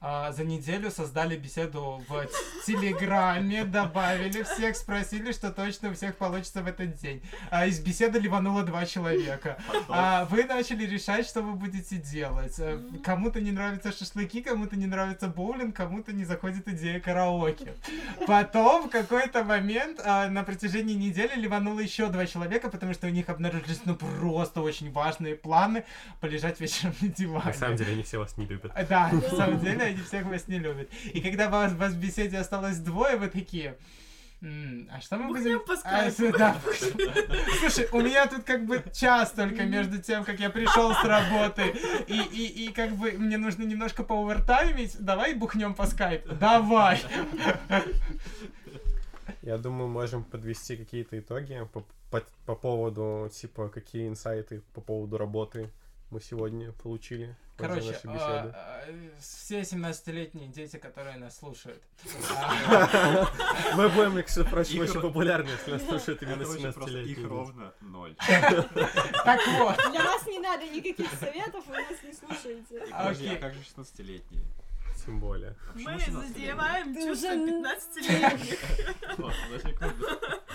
А, 0.00 0.32
за 0.32 0.44
неделю 0.44 0.90
создали 0.90 1.36
беседу 1.36 2.02
в 2.08 2.26
Телеграме, 2.66 3.64
добавили 3.64 4.42
всех, 4.44 4.76
спросили, 4.76 5.32
что 5.32 5.50
точно 5.50 5.90
у 5.90 5.94
всех 5.94 6.16
получится 6.16 6.62
в 6.62 6.66
этот 6.66 6.96
день. 6.96 7.22
А 7.50 7.66
из 7.66 7.80
беседы 7.80 8.18
ливануло 8.18 8.62
два 8.62 8.86
человека. 8.86 9.58
А, 9.88 10.26
вы 10.26 10.44
начали 10.44 10.86
решать, 10.86 11.26
что 11.26 11.42
вы 11.42 11.54
будете 11.54 11.96
делать. 11.96 12.54
Э, 12.58 12.80
Кому-то 13.02 13.40
не 13.40 13.50
нравятся 13.50 13.90
шашлыки, 13.90 14.42
кому-то 14.42 14.76
не 14.76 14.86
нравится 14.86 15.28
боулинг, 15.28 15.74
кому-то 15.74 16.12
не 16.12 16.24
заходит 16.24 16.68
идея 16.68 17.00
караоке. 17.00 17.74
Потом 18.26 18.88
в 18.88 18.90
какой-то 18.90 19.42
момент 19.42 20.00
а, 20.04 20.28
на 20.28 20.44
протяжении 20.44 20.94
недели 20.94 21.34
ливануло 21.34 21.80
еще 21.80 22.06
два 22.08 22.26
человека, 22.26 22.70
потому 22.70 22.94
что 22.94 23.06
у 23.08 23.10
них 23.10 23.28
обнаружились 23.28 23.80
ну 23.84 23.96
просто 23.96 24.60
очень 24.60 24.92
важные 24.92 25.34
планы 25.34 25.84
полежать 26.20 26.60
вечером 26.60 26.94
на 27.00 27.08
диване. 27.08 27.46
На 27.46 27.52
самом 27.52 27.76
деле 27.76 27.92
они 27.92 28.02
все 28.02 28.18
вас 28.18 28.36
не 28.36 28.46
любят. 28.46 28.72
Да, 28.88 29.10
на 29.10 29.20
самом 29.22 29.58
деле 29.58 29.87
они 29.88 30.02
всех 30.02 30.26
вас 30.26 30.48
не 30.48 30.58
любят. 30.58 30.88
И 31.12 31.20
когда 31.20 31.48
вас, 31.48 31.72
вас 31.72 31.92
в 31.92 32.00
беседе 32.00 32.38
осталось 32.38 32.78
двое, 32.78 33.16
вы 33.16 33.28
такие... 33.28 33.76
«М, 34.40 34.88
а 34.92 35.00
что 35.00 35.16
мы 35.16 35.28
будем... 35.28 35.58
по 35.60 35.72
А, 35.72 36.10
скайпу». 36.10 36.38
да. 36.38 36.56
Слушай, 37.58 37.88
у 37.90 38.00
меня 38.00 38.26
тут 38.28 38.44
как 38.44 38.66
бы 38.66 38.84
час 38.92 39.32
только 39.32 39.64
между 39.64 40.00
тем, 40.00 40.24
как 40.24 40.38
я 40.38 40.48
пришел 40.48 40.94
с 40.94 41.04
работы, 41.04 41.74
и, 42.06 42.20
и, 42.20 42.66
и 42.66 42.72
как 42.72 42.92
бы 42.92 43.12
мне 43.12 43.36
нужно 43.36 43.64
немножко 43.64 44.04
поувертаймить. 44.04 44.96
Давай 45.00 45.34
бухнем 45.34 45.74
по 45.74 45.86
скайпу. 45.86 46.34
Давай. 46.36 47.02
Я 49.42 49.58
думаю, 49.58 49.88
можем 49.88 50.22
подвести 50.22 50.76
какие-то 50.76 51.18
итоги 51.18 51.66
по, 51.72 51.84
по, 52.10 52.22
по 52.46 52.54
поводу, 52.54 53.30
типа, 53.32 53.68
какие 53.68 54.06
инсайты 54.06 54.62
по 54.72 54.80
поводу 54.80 55.18
работы 55.18 55.70
мы 56.10 56.20
сегодня 56.20 56.72
получили. 56.72 57.36
Короче, 57.56 57.98
а, 58.04 58.52
а, 58.54 58.84
все 59.20 59.60
17-летние 59.62 60.48
дети, 60.48 60.76
которые 60.76 61.16
нас 61.16 61.36
слушают. 61.38 61.82
Мы 63.74 63.88
будем, 63.88 64.18
Их 64.18 64.26
очень 64.28 65.00
популярны, 65.00 65.48
если 65.50 65.72
нас 65.72 65.84
слушают 65.84 66.22
именно 66.22 66.44
Короче, 66.44 66.72
просто 66.72 66.80
17-летние. 66.82 67.12
их 67.16 67.28
ровно 67.28 67.72
ноль. 67.80 68.14
Так 69.24 69.40
вот. 69.58 69.76
Для 69.90 70.04
вас 70.04 70.26
не 70.26 70.38
надо 70.38 70.66
никаких 70.68 71.10
советов, 71.18 71.66
вы 71.66 71.74
нас 71.74 72.02
не 72.04 72.12
слушаете. 72.12 72.80
Окей. 72.92 73.36
а 73.36 73.40
как 73.40 73.54
же 73.54 73.60
16-летние? 73.60 74.44
Тем 75.04 75.20
более. 75.20 75.56
Мы 75.74 75.92
16-летние? 75.94 76.28
задеваем 76.28 76.94
чувства 76.94 77.28
уже- 77.28 77.50
15-летних. 77.50 78.58
Вот, 79.18 79.34
на 79.50 79.58
секунду. 79.58 80.06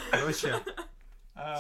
Короче, 0.09 0.55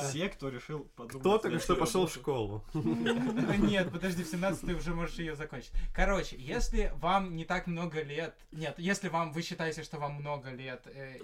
Все, 0.03 0.29
кто 0.29 0.49
решил 0.49 0.83
подумать... 0.95 1.21
кто 1.21 1.37
только 1.39 1.59
что 1.59 1.75
пошел 1.75 2.05
в 2.05 2.13
школу? 2.13 2.63
Да 2.73 3.55
Нет, 3.57 3.91
подожди, 3.91 4.23
в 4.23 4.27
17 4.27 4.65
ты 4.67 4.75
уже 4.75 4.93
можешь 4.93 5.15
ее 5.15 5.35
закончить. 5.35 5.71
Короче, 5.95 6.35
если 6.37 6.91
вам 6.95 7.35
не 7.35 7.43
так 7.43 7.65
много 7.65 8.03
лет... 8.03 8.35
Нет, 8.51 8.75
если 8.77 9.07
вам 9.09 9.31
вы 9.33 9.41
считаете, 9.41 9.81
что 9.83 9.97
вам 9.97 10.13
много 10.13 10.51
лет, 10.51 10.85
э, 10.85 11.17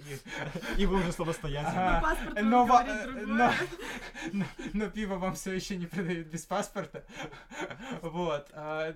и- 0.77 0.85
вы 0.87 0.95
уже 0.99 1.11
самостоятельно. 1.11 2.01
Но 2.41 2.65
паспорт 2.67 3.27
но, 3.27 3.51
э, 3.51 3.59
но- 4.33 4.45
но 4.73 4.89
пиво 4.89 5.15
вам 5.15 5.35
все 5.35 5.53
еще 5.53 5.75
не 5.77 5.85
продают 5.85 6.27
без 6.27 6.45
паспорта. 6.45 7.05
Вот. 8.01 8.47
а, 8.53 8.95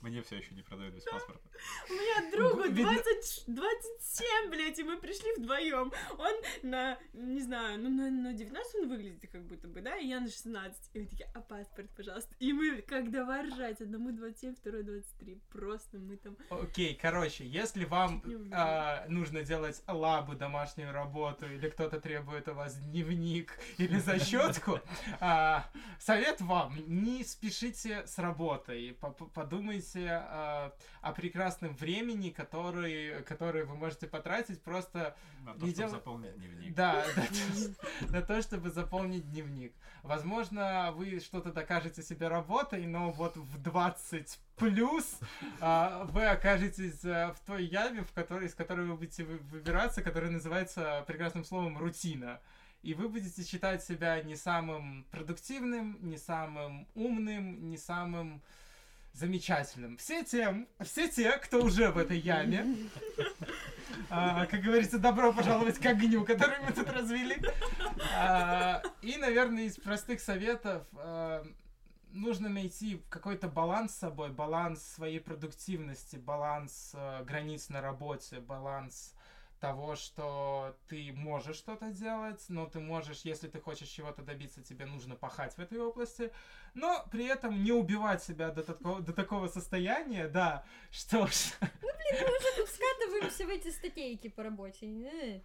Мне 0.00 0.22
все 0.22 0.36
еще 0.36 0.54
не 0.54 0.62
продают 0.62 0.94
без 0.94 1.04
паспорта. 1.04 1.48
У 1.90 1.92
меня 1.92 2.30
другу 2.30 2.62
Видно- 2.64 2.92
20, 2.92 3.44
27, 3.46 4.50
блядь, 4.50 4.78
и 4.78 4.82
мы 4.82 4.96
пришли 4.96 5.32
вдвоем. 5.36 5.92
Он 6.18 6.32
на, 6.62 6.98
не 7.12 7.40
знаю, 7.40 7.78
ну 7.80 7.88
на, 7.90 8.10
на 8.10 8.32
19 8.32 8.74
он 8.82 8.88
выглядит 8.88 9.30
как 9.30 9.42
будто 9.44 9.68
бы, 9.68 9.80
да, 9.80 9.96
и 9.96 10.06
я 10.06 10.20
на 10.20 10.28
16. 10.28 10.90
И 10.94 11.00
мы 11.00 11.06
такие, 11.06 11.30
а 11.34 11.40
паспорт, 11.40 11.90
пожалуйста. 11.96 12.34
И 12.38 12.52
мы 12.52 12.82
как 12.82 13.10
давай 13.10 13.46
ржать, 13.48 13.80
одному 13.80 14.12
27, 14.12 14.54
второй 14.56 14.82
23. 14.82 15.40
Просто 15.50 15.98
мы 15.98 16.16
там... 16.16 16.36
Окей, 16.50 16.94
короче, 17.00 17.46
если 17.46 17.84
вам 17.84 18.22
а, 18.52 19.04
нужно 19.08 19.42
делать 19.42 19.82
лабу, 19.86 20.34
домашнюю 20.34 20.92
работу, 20.92 21.46
или 21.46 21.68
кто-то 21.68 22.00
требует 22.00 22.48
у 22.48 22.54
вас 22.54 22.76
дневник 22.76 23.58
или 23.78 23.98
зачетку, 23.98 24.80
а, 25.20 25.68
совет 25.98 26.40
вам, 26.40 26.76
не 26.86 27.24
спешите 27.24 28.06
с 28.06 28.18
работой, 28.18 28.96
По- 29.00 29.10
по- 29.10 29.26
подумайте 29.26 30.08
а, 30.10 30.72
о 31.00 31.12
прекрасном 31.12 31.51
времени, 31.60 32.30
который, 32.30 33.22
который 33.24 33.64
вы 33.64 33.74
можете 33.76 34.06
потратить 34.06 34.62
просто 34.62 35.14
На 35.44 35.52
то, 35.54 35.66
Не 35.66 35.72
чтобы 35.72 35.74
дел- 35.74 35.88
заполнить 35.90 36.34
дневник. 36.36 36.74
Да, 36.74 37.04
на 38.08 38.22
то, 38.22 38.40
чтобы 38.42 38.70
заполнить 38.70 39.28
дневник. 39.30 39.72
Возможно, 40.02 40.92
вы 40.96 41.20
что-то 41.20 41.52
докажете 41.52 42.02
себе 42.02 42.28
работой, 42.28 42.86
но 42.86 43.10
вот 43.10 43.36
в 43.36 43.62
20 43.62 44.38
плюс 44.56 45.18
а, 45.60 46.04
вы 46.04 46.26
окажетесь 46.26 47.04
а, 47.04 47.32
в 47.34 47.40
той 47.40 47.64
яме, 47.64 48.02
в 48.02 48.12
которой, 48.12 48.46
из 48.46 48.54
которой 48.54 48.86
вы 48.86 48.96
будете 48.96 49.24
вы- 49.24 49.38
выбираться, 49.38 50.02
которая 50.02 50.30
называется 50.30 51.04
прекрасным 51.06 51.44
словом 51.44 51.78
рутина. 51.78 52.40
И 52.82 52.94
вы 52.94 53.08
будете 53.08 53.44
считать 53.44 53.84
себя 53.84 54.20
не 54.22 54.34
самым 54.34 55.04
продуктивным, 55.12 55.98
не 56.00 56.18
самым 56.18 56.88
умным, 56.96 57.68
не 57.68 57.78
самым 57.78 58.42
замечательным. 59.12 59.96
Все 59.96 60.24
те, 60.24 60.66
все 60.80 61.08
те, 61.08 61.32
кто 61.32 61.62
уже 61.62 61.90
в 61.90 61.98
этой 61.98 62.18
яме, 62.18 62.76
а, 64.10 64.46
как 64.46 64.60
говорится, 64.60 64.98
добро 64.98 65.32
пожаловать 65.32 65.78
к 65.78 65.86
огню, 65.86 66.24
который 66.24 66.58
мы 66.60 66.72
тут 66.72 66.88
развели. 66.90 67.36
А, 68.16 68.82
и, 69.02 69.16
наверное, 69.16 69.64
из 69.64 69.76
простых 69.76 70.20
советов 70.20 70.86
а, 70.94 71.46
нужно 72.12 72.48
найти 72.48 73.02
какой-то 73.08 73.48
баланс 73.48 73.92
с 73.92 73.98
собой, 73.98 74.30
баланс 74.30 74.82
своей 74.82 75.20
продуктивности, 75.20 76.16
баланс 76.16 76.92
а, 76.94 77.22
границ 77.24 77.68
на 77.68 77.80
работе, 77.80 78.40
баланс 78.40 79.14
того, 79.62 79.94
что 79.94 80.76
ты 80.88 81.12
можешь 81.12 81.56
что-то 81.56 81.92
делать, 81.92 82.44
но 82.48 82.66
ты 82.66 82.80
можешь, 82.80 83.20
если 83.20 83.46
ты 83.46 83.60
хочешь 83.60 83.88
чего-то 83.88 84.20
добиться, 84.22 84.60
тебе 84.60 84.86
нужно 84.86 85.14
пахать 85.14 85.54
в 85.56 85.60
этой 85.60 85.78
области, 85.78 86.32
но 86.74 87.06
при 87.12 87.26
этом 87.26 87.62
не 87.62 87.70
убивать 87.70 88.24
себя 88.24 88.50
до 88.50 88.64
такого, 88.64 89.00
до 89.00 89.12
такого 89.12 89.46
состояния, 89.46 90.26
да, 90.26 90.64
что 90.90 91.28
ж, 91.28 91.52
Тут 92.56 92.68
скатываемся 92.68 93.46
в 93.46 93.48
эти 93.50 93.70
статейки 93.70 94.28
по 94.28 94.42
работе. 94.42 94.86
Э. 94.86 95.40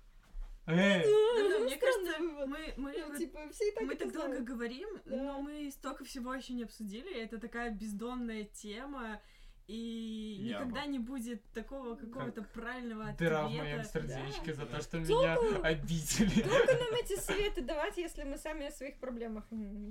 э, 0.66 1.04
Ну, 1.06 1.64
мне 1.66 1.78
кажется, 1.78 2.20
мы, 2.20 2.74
мы, 2.76 2.94
Ну, 2.98 3.18
Типа, 3.18 3.40
все 3.52 3.72
так 3.72 3.84
мы 3.84 3.96
долго 3.96 4.40
говорим, 4.40 4.90
Да. 5.06 5.16
но 5.16 5.42
мы 5.42 5.72
столько 5.72 6.04
всего 6.04 6.34
еще 6.34 6.54
не 6.54 6.64
обсудили. 6.64 7.24
Это 7.24 7.38
такая 7.38 7.70
бездонная 7.70 8.46
тема, 8.46 9.22
и 9.68 10.38
Яма. 10.40 10.66
никогда 10.66 10.86
не 10.86 11.00
будет 11.00 11.44
такого 11.54 11.96
какого-то 11.96 12.42
правильного 12.42 13.12
дыра 13.18 13.48
в 13.48 13.52
моем 13.52 13.82
ответа. 13.82 14.08
сердечке 14.08 14.54
за 14.54 14.66
то, 14.66 14.82
что 14.82 15.06
Толку- 15.06 15.22
меня 15.24 15.62
обидели. 15.62 16.42
Долго 16.42 16.74
нам 16.74 16.94
эти 17.04 17.18
советы 17.20 17.62
давать, 17.62 17.98
если 17.98 18.24
мы 18.24 18.38
сами 18.38 18.68
о 18.68 18.72
своих 18.72 18.98
проблемах 19.00 19.46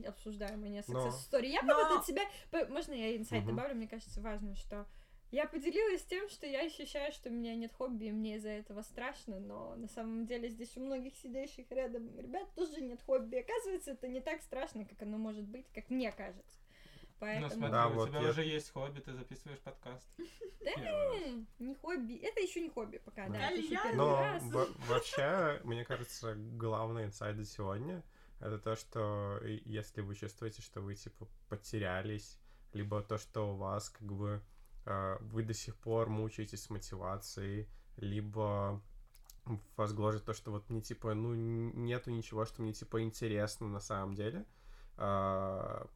обсуждаем, 0.07 0.65
а 0.65 0.69
не 0.69 0.79
о 0.79 0.83
story. 0.83 1.47
Я 1.47 1.61
бы 1.63 1.69
Но- 1.69 1.75
вот 1.77 1.99
от 2.01 2.07
себя... 2.07 2.23
Можно 2.71 2.95
я 2.95 3.17
инсайт 3.17 3.45
Мгм. 3.45 3.55
добавлю? 3.57 3.77
Мне 3.77 3.87
кажется, 3.89 4.21
важно, 4.23 4.55
что 4.57 4.87
я 5.31 5.47
поделилась 5.47 6.05
тем, 6.05 6.29
что 6.31 6.47
я 6.47 6.61
ощущаю, 6.65 7.13
что 7.13 7.29
у 7.29 7.33
меня 7.33 7.55
нет 7.55 7.73
хобби, 7.75 8.07
и 8.07 8.13
мне 8.13 8.37
из-за 8.37 8.49
этого 8.51 8.81
страшно, 8.81 9.41
но 9.41 9.75
на 9.77 9.89
самом 9.89 10.25
деле 10.25 10.49
здесь 10.49 10.75
у 10.77 10.81
многих 10.81 11.15
сидящих 11.17 11.71
рядом 11.71 12.19
ребят 12.19 12.49
тоже 12.55 12.81
нет 12.81 13.03
хобби. 13.03 13.37
Оказывается, 13.37 13.91
это 13.91 14.09
не 14.09 14.21
так 14.21 14.41
страшно, 14.41 14.87
как 14.87 15.03
оно 15.03 15.19
может 15.19 15.45
быть, 15.45 15.67
как 15.75 15.91
мне 15.91 16.11
кажется. 16.13 16.59
Поэтому... 17.19 17.49
Ну 17.49 17.55
смотри, 17.55 17.73
Да, 17.73 17.89
у 17.89 17.93
вот 17.93 18.09
тебя 18.09 18.21
я- 18.21 18.31
уже 18.31 18.45
есть 18.45 18.73
хобби, 18.73 19.01
ты 19.01 19.13
записываешь 19.13 19.61
подкаст. 19.61 20.07
Э, 20.61 21.45
Не 21.59 21.75
хобби. 21.77 22.15
Это 22.15 22.41
еще 22.41 22.61
не 22.61 22.71
хобби 22.71 22.99
пока, 22.99 23.29
да. 23.29 23.51
Но 23.95 24.37
вообще, 24.89 25.61
мне 25.65 25.85
кажется, 25.85 26.35
главный 26.35 27.05
инсайд 27.05 27.47
сегодня 27.49 28.03
это 28.41 28.59
то, 28.59 28.77
что 28.77 29.41
если 29.65 30.01
вы 30.03 30.15
чувствуете, 30.15 30.63
что 30.63 30.81
вы 30.81 30.95
типа 30.95 31.27
потерялись, 31.49 32.39
либо 32.73 33.03
то, 33.03 33.19
что 33.19 33.53
у 33.53 33.57
вас 33.57 33.89
как 33.89 34.13
бы 34.13 34.43
э, 34.85 35.17
вы 35.21 35.43
до 35.43 35.55
сих 35.55 35.77
пор 35.77 36.09
мучаетесь 36.09 36.63
с 36.65 36.71
мотивацией, 36.71 37.69
либо 37.97 38.83
вас 39.77 39.93
гложет 39.93 40.25
то, 40.25 40.35
что 40.35 40.51
вот 40.51 40.69
мне 40.69 40.81
типа, 40.83 41.15
ну, 41.15 41.35
нету 41.35 42.11
ничего, 42.11 42.45
что 42.45 42.63
мне 42.63 42.73
типа 42.73 43.03
интересно 43.03 43.69
на 43.69 43.81
самом 43.81 44.15
деле. 44.15 44.45
А, 44.99 45.87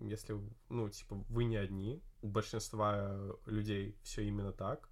если, 0.00 0.40
ну, 0.68 0.88
типа, 0.88 1.16
вы 1.28 1.44
не 1.44 1.56
одни, 1.56 2.02
у 2.22 2.28
большинства 2.28 3.16
людей 3.46 3.96
все 4.02 4.22
именно 4.24 4.52
так. 4.52 4.88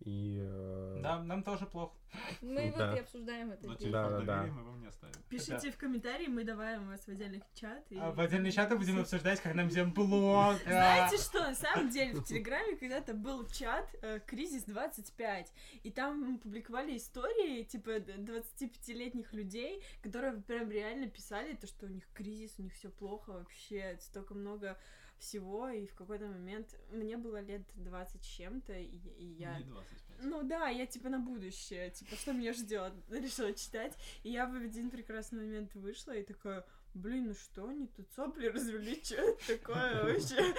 И 0.00 0.38
э, 0.40 1.00
Да, 1.02 1.22
нам 1.22 1.42
тоже 1.42 1.66
плохо. 1.66 1.94
Мы 2.40 2.72
Да. 2.76 2.88
вот 2.90 2.96
и 2.96 3.00
обсуждаем 3.00 3.50
это 3.50 3.66
Но 3.66 3.74
здесь. 3.74 3.88
телефон 3.88 4.02
Да-да-да. 4.10 4.36
доверия 4.36 4.52
мы 4.52 4.62
вам 4.64 4.80
не 4.80 4.86
оставим. 4.86 5.14
Пишите 5.28 5.70
в 5.72 5.76
комментарии, 5.76 6.26
мы 6.28 6.44
добавим 6.44 6.86
вас 6.88 7.00
в 7.04 7.08
отдельный 7.08 7.42
чат. 7.54 7.84
и- 7.90 7.98
А 7.98 8.10
в 8.12 8.20
отдельные 8.20 8.52
чаты 8.52 8.76
будем 8.76 9.00
обсуждать, 9.00 9.40
как 9.40 9.54
нам 9.54 9.68
всем 9.68 9.92
плохо. 9.92 10.58
Знаете 10.64 11.16
что, 11.18 11.40
на 11.40 11.54
самом 11.54 11.90
деле 11.90 12.14
в 12.14 12.24
Телеграме 12.24 12.76
когда-то 12.76 13.12
был 13.14 13.46
чат 13.48 13.88
э, 14.02 14.20
«Кризис 14.26 14.64
25», 14.64 15.52
и 15.82 15.90
там 15.90 16.38
публиковали 16.38 16.96
истории, 16.96 17.64
типа, 17.64 17.98
д- 18.00 18.16
25-летних 18.18 19.32
людей, 19.32 19.82
которые 20.02 20.40
прям 20.42 20.70
реально 20.70 21.08
писали 21.08 21.54
то, 21.54 21.66
что 21.66 21.86
у 21.86 21.88
них 21.88 22.04
кризис, 22.14 22.54
у 22.58 22.62
них 22.62 22.72
все 22.74 22.88
плохо 22.88 23.32
вообще, 23.32 23.98
столько 24.00 24.34
много 24.34 24.78
всего, 25.18 25.68
и 25.68 25.86
в 25.86 25.94
какой-то 25.94 26.26
момент 26.26 26.74
мне 26.90 27.16
было 27.16 27.40
лет 27.40 27.62
20 27.74 28.22
с 28.22 28.26
чем-то, 28.26 28.72
и, 28.72 28.96
и 29.18 29.26
я... 29.38 29.58
Не 29.58 29.64
25. 29.64 30.24
Ну 30.24 30.42
да, 30.42 30.68
я 30.68 30.86
типа 30.86 31.08
на 31.08 31.18
будущее, 31.18 31.90
типа, 31.90 32.16
что 32.16 32.32
меня 32.32 32.52
ждет, 32.52 32.92
решила 33.10 33.52
читать. 33.52 33.96
И 34.22 34.30
я 34.30 34.46
в 34.46 34.54
один 34.54 34.90
прекрасный 34.90 35.40
момент 35.40 35.74
вышла 35.74 36.12
и 36.12 36.22
такая, 36.22 36.64
блин, 36.94 37.26
ну 37.28 37.34
что 37.34 37.68
они 37.68 37.86
тут 37.88 38.10
сопли 38.14 38.46
развели, 38.54 39.00
что 39.02 39.16
это 39.16 39.58
такое 39.58 40.04
вообще? 40.04 40.54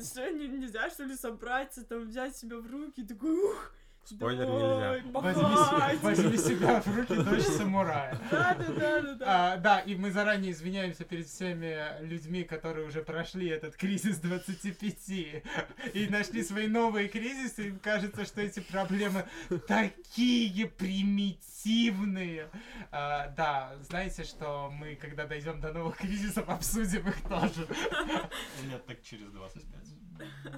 Что, 0.04 0.30
не- 0.30 0.48
нельзя, 0.48 0.90
что 0.90 1.04
ли, 1.04 1.16
собраться, 1.16 1.84
там, 1.84 2.06
взять 2.06 2.36
себя 2.36 2.58
в 2.58 2.70
руки, 2.70 3.04
такой, 3.04 3.32
ух, 3.32 3.74
Спойлер, 4.10 4.46
давай, 4.46 5.02
нельзя. 5.02 5.10
Возьми, 5.20 5.42
махать». 5.42 5.98
се- 5.98 6.02
возьми 6.06 6.36
себя 6.36 6.80
в 6.80 6.96
руки, 6.96 7.14
дочь 7.14 7.42
самурая. 7.44 8.18
Да, 8.30 8.54
да, 8.54 8.64
да, 8.72 9.00
да, 9.02 9.14
да. 9.14 9.52
А, 9.52 9.56
да, 9.56 9.78
и 9.80 9.94
мы 9.94 10.10
заранее 10.10 10.50
извиняемся 10.52 11.04
перед 11.04 11.26
всеми 11.28 12.02
людьми, 12.02 12.42
которые 12.42 12.86
уже 12.88 13.02
прошли 13.02 13.48
этот 13.48 13.76
кризис 13.76 14.18
25 14.18 15.42
и 15.94 16.08
нашли 16.10 16.42
свои 16.42 16.66
новые 16.66 17.08
кризисы. 17.08 17.68
Им 17.68 17.78
кажется, 17.78 18.24
что 18.24 18.40
эти 18.40 18.60
проблемы 18.60 19.24
такие 19.68 20.66
примитивные. 20.66 22.48
А, 22.90 23.28
да, 23.36 23.74
знаете, 23.88 24.24
что 24.24 24.70
мы, 24.72 24.96
когда 24.96 25.26
дойдем 25.26 25.60
до 25.60 25.72
новых 25.72 25.96
кризисов, 25.98 26.48
обсудим 26.48 27.06
их 27.08 27.20
тоже. 27.28 27.66
Нет, 28.64 28.84
так 28.86 29.02
через 29.02 29.30
25. 29.30 29.99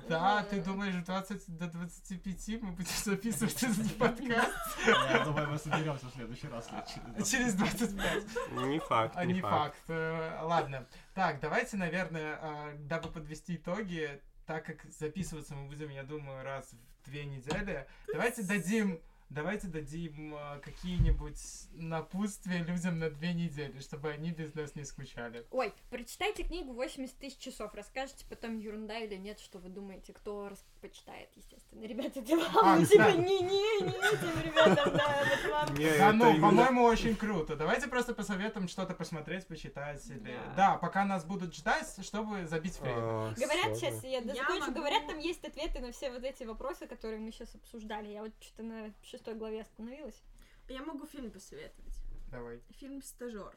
Да, 0.08 0.44
ты 0.44 0.60
думаешь, 0.60 0.94
в 0.94 1.04
20 1.04 1.56
до 1.56 1.66
25 1.68 2.62
мы 2.62 2.72
будем 2.72 2.90
записывать 3.04 3.62
этот 3.62 3.96
подкаст 3.98 4.78
Я 4.86 5.24
думаю, 5.24 5.50
мы 5.50 5.58
соберемся 5.58 6.06
в 6.06 6.12
следующий 6.12 6.48
раз 6.48 6.68
через 6.68 7.30
через 7.30 7.54
25? 7.54 8.24
не 8.66 8.78
факт, 8.78 9.14
А 9.16 9.24
не, 9.24 9.40
факт. 9.40 9.78
Э, 9.88 10.40
Ладно. 10.42 10.86
Так, 11.14 11.40
давайте, 11.40 11.76
наверное, 11.76 12.38
э, 12.40 12.76
дабы 12.78 13.08
подвести 13.08 13.56
итоги, 13.56 14.20
так 14.46 14.64
как 14.64 14.84
записываться 14.92 15.54
мы 15.54 15.68
будем, 15.68 15.90
я 15.90 16.02
думаю, 16.02 16.44
раз 16.44 16.72
в 16.72 17.04
две 17.06 17.24
недели, 17.24 17.86
давайте 18.12 18.42
дадим 18.42 19.00
Давайте 19.34 19.66
дадим 19.68 20.34
э, 20.34 20.60
какие-нибудь 20.60 21.38
напутствия 21.72 22.58
людям 22.58 22.98
на 22.98 23.08
две 23.08 23.32
недели, 23.32 23.78
чтобы 23.80 24.10
они 24.10 24.30
без 24.30 24.54
нас 24.54 24.74
не 24.74 24.84
скучали. 24.84 25.46
Ой, 25.50 25.72
прочитайте 25.88 26.42
книгу 26.42 26.74
80 26.74 27.16
тысяч 27.16 27.38
часов, 27.38 27.72
расскажете 27.72 28.26
потом 28.28 28.58
ерунда 28.58 28.98
или 28.98 29.14
нет, 29.14 29.40
что 29.40 29.58
вы 29.58 29.70
думаете, 29.70 30.12
кто 30.12 30.50
рас- 30.50 30.64
почитает, 30.82 31.30
естественно. 31.34 31.82
Ребята, 31.84 32.20
это 32.20 32.36
вам, 32.36 32.56
А, 32.62 32.76
ну, 32.78 32.84
типа, 32.84 33.04
да. 33.04 33.12
не-не, 33.12 33.80
не 33.86 33.96
этим 33.96 34.42
ребятам, 34.42 34.96
да, 34.96 35.22
это 35.22 35.48
вам. 35.50 35.68
Да 35.74 36.12
ну, 36.12 36.40
по-моему, 36.40 36.84
очень 36.84 37.16
круто. 37.16 37.56
Давайте 37.56 37.88
просто 37.88 38.12
посоветуем 38.14 38.68
что-то 38.68 38.92
посмотреть, 38.94 39.46
почитать. 39.46 40.04
Или... 40.10 40.38
Да. 40.56 40.76
Пока 40.76 41.06
нас 41.06 41.24
будут 41.24 41.54
ждать, 41.54 41.88
чтобы 42.04 42.46
забить 42.46 42.78
время. 42.80 42.98
А, 42.98 43.34
Говорят, 43.34 43.64
сложно. 43.64 43.76
сейчас 43.76 44.04
я 44.04 44.22
закончу, 44.22 44.72
говорят, 44.72 45.06
там 45.06 45.18
есть 45.18 45.42
ответы 45.42 45.80
на 45.80 45.92
все 45.92 46.10
вот 46.10 46.22
эти 46.22 46.44
вопросы, 46.44 46.86
которые 46.86 47.18
мы 47.20 47.32
сейчас 47.32 47.54
обсуждали. 47.54 48.08
Я 48.08 48.22
вот 48.22 48.32
что-то 48.40 48.62
на 48.62 48.92
шестой 49.22 49.34
главе 49.38 49.60
остановилась. 49.62 50.20
Я 50.68 50.82
могу 50.82 51.06
фильм 51.06 51.30
посоветовать. 51.30 51.94
Давай. 52.30 52.60
Фильм 52.70 53.02
«Стажер». 53.02 53.56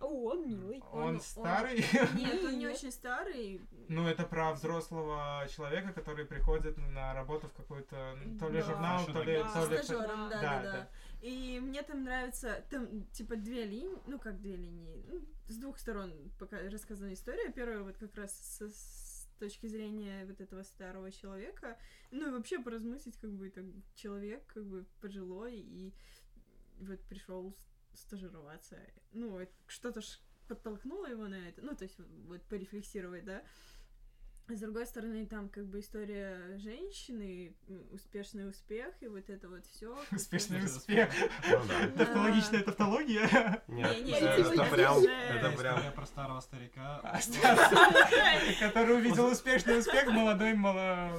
О, 0.00 0.30
он 0.30 0.48
милый. 0.48 0.82
Он 0.92 1.20
старый? 1.20 1.76
Нет, 2.16 2.42
он 2.42 2.58
не 2.58 2.66
очень 2.66 2.90
старый. 2.90 3.60
Ну, 3.88 4.08
это 4.08 4.24
про 4.24 4.52
взрослого 4.54 5.46
человека, 5.54 5.92
который 5.92 6.24
приходит 6.24 6.78
на 6.78 7.12
работу 7.14 7.48
в 7.48 7.52
какой-то 7.52 8.16
ну, 8.24 8.38
то 8.38 8.48
ли 8.48 8.60
Да. 8.60 8.66
журнал, 8.66 9.04
то 9.06 9.22
ли... 9.22 9.36
Да, 9.36 9.52
то 9.52 9.66
ли- 9.70 9.82
стажером, 9.82 10.30
да, 10.30 10.40
Да, 10.40 10.62
да, 10.62 10.72
да. 10.72 10.88
И 11.20 11.60
мне 11.60 11.82
там 11.82 12.02
нравится, 12.04 12.64
там, 12.70 13.04
типа, 13.12 13.36
две 13.36 13.66
линии, 13.66 13.98
ну, 14.06 14.18
как 14.18 14.40
две 14.40 14.56
линии, 14.56 15.04
ну, 15.06 15.20
с 15.48 15.56
двух 15.58 15.78
сторон 15.78 16.12
пока 16.38 16.56
рассказана 16.70 17.12
история. 17.12 17.52
Первая 17.52 17.82
вот 17.82 17.98
как 17.98 18.14
раз 18.16 18.32
со- 18.32 18.70
с 18.70 19.09
точки 19.40 19.66
зрения 19.66 20.24
вот 20.26 20.40
этого 20.40 20.62
старого 20.62 21.10
человека, 21.10 21.78
ну, 22.10 22.28
и 22.28 22.30
вообще 22.30 22.60
поразмыслить, 22.60 23.16
как 23.16 23.32
бы, 23.32 23.50
так, 23.50 23.64
человек, 23.94 24.46
как 24.46 24.64
бы, 24.64 24.86
пожилой, 25.00 25.58
и 25.58 25.92
вот 26.78 27.00
пришел 27.08 27.56
стажироваться. 27.94 28.78
Ну, 29.12 29.46
что-то 29.66 30.00
ж 30.00 30.20
подтолкнуло 30.46 31.06
его 31.06 31.26
на 31.26 31.48
это, 31.48 31.62
ну, 31.62 31.74
то 31.74 31.84
есть 31.84 31.98
вот 32.26 32.42
порефлексировать, 32.42 33.24
да. 33.24 33.42
С 34.50 34.60
другой 34.60 34.86
стороны, 34.86 35.26
там 35.26 35.48
как 35.48 35.66
бы 35.66 35.80
история 35.80 36.58
женщины, 36.58 37.54
успешный 37.92 38.48
успех, 38.48 38.94
и 39.00 39.08
вот 39.08 39.28
это 39.30 39.48
вот 39.48 39.64
все. 39.66 39.96
Успешный 40.10 40.64
успех. 40.64 41.08
Ну. 41.50 41.96
Тавтологичная 41.96 42.62
тавтология. 42.62 43.62
Нет, 43.68 44.22
это 44.22 44.50
типа, 44.50 44.64
прям, 44.66 44.98
это 44.98 45.50
прям 45.56 45.80
История 45.80 45.92
про 45.92 46.06
старого 46.06 46.40
старика. 46.40 47.00
Который 48.60 48.96
увидел 48.96 49.26
успешный 49.26 49.78
успех 49.78 50.06
молодой, 50.08 50.54
мало... 50.54 51.10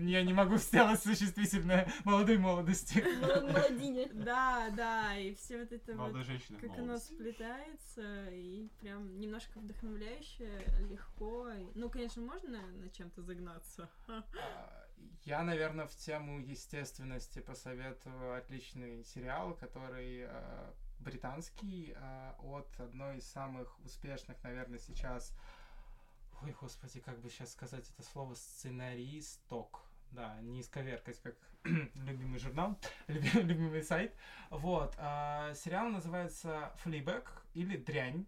Я 0.00 0.22
не 0.22 0.32
могу 0.32 0.56
сделать 0.56 1.02
существительное 1.02 1.92
молодой 2.04 2.38
молодости. 2.38 3.04
Мол- 3.20 3.52
Молодине. 3.52 4.08
Да, 4.12 4.68
да, 4.76 5.16
и 5.16 5.34
все 5.34 5.58
вот 5.60 5.72
это 5.72 5.94
вот, 5.94 6.12
как 6.60 6.78
оно 6.78 6.98
сплетается, 6.98 8.28
и 8.32 8.68
прям 8.80 9.20
немножко 9.20 9.58
вдохновляюще, 9.58 10.48
легко. 10.90 11.48
Ну, 11.74 11.88
конечно, 11.90 12.22
можно 12.22 12.60
на 12.80 12.90
чем-то 12.90 13.22
загнаться. 13.22 13.88
А, 14.08 14.88
Я, 15.24 15.42
наверное, 15.42 15.86
в 15.86 15.94
тему 15.96 16.40
естественности 16.40 17.40
посоветую 17.40 18.34
отличный 18.36 19.04
сериал, 19.04 19.54
который 19.54 20.24
э, 20.28 20.72
британский, 20.98 21.94
э, 21.96 22.32
от 22.42 22.68
одной 22.80 23.18
из 23.18 23.26
самых 23.30 23.78
успешных, 23.84 24.42
наверное, 24.42 24.78
сейчас... 24.78 25.32
Ой, 26.42 26.54
господи, 26.60 27.00
как 27.00 27.18
бы 27.20 27.28
сейчас 27.28 27.52
сказать 27.52 27.88
это 27.90 28.02
слово 28.02 28.34
сценаристок. 28.34 29.80
Да, 30.10 30.40
не 30.40 30.60
исковеркать, 30.62 31.20
как 31.20 31.36
любимый 31.94 32.38
журнал, 32.38 32.78
люби- 33.08 33.42
любимый 33.42 33.82
сайт. 33.82 34.14
Вот, 34.50 34.94
а, 34.98 35.54
сериал 35.54 35.88
называется 35.90 36.72
«Флибэк» 36.78 37.42
или 37.54 37.76
«Дрянь». 37.76 38.26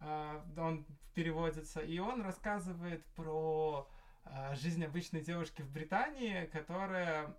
А, 0.00 0.44
он 0.56 0.86
переводится, 1.14 1.80
и 1.80 1.98
он 1.98 2.22
рассказывает 2.22 3.04
про 3.14 3.88
а, 4.24 4.54
жизнь 4.54 4.84
обычной 4.84 5.22
девушки 5.22 5.62
в 5.62 5.70
Британии, 5.70 6.46
которая... 6.46 7.34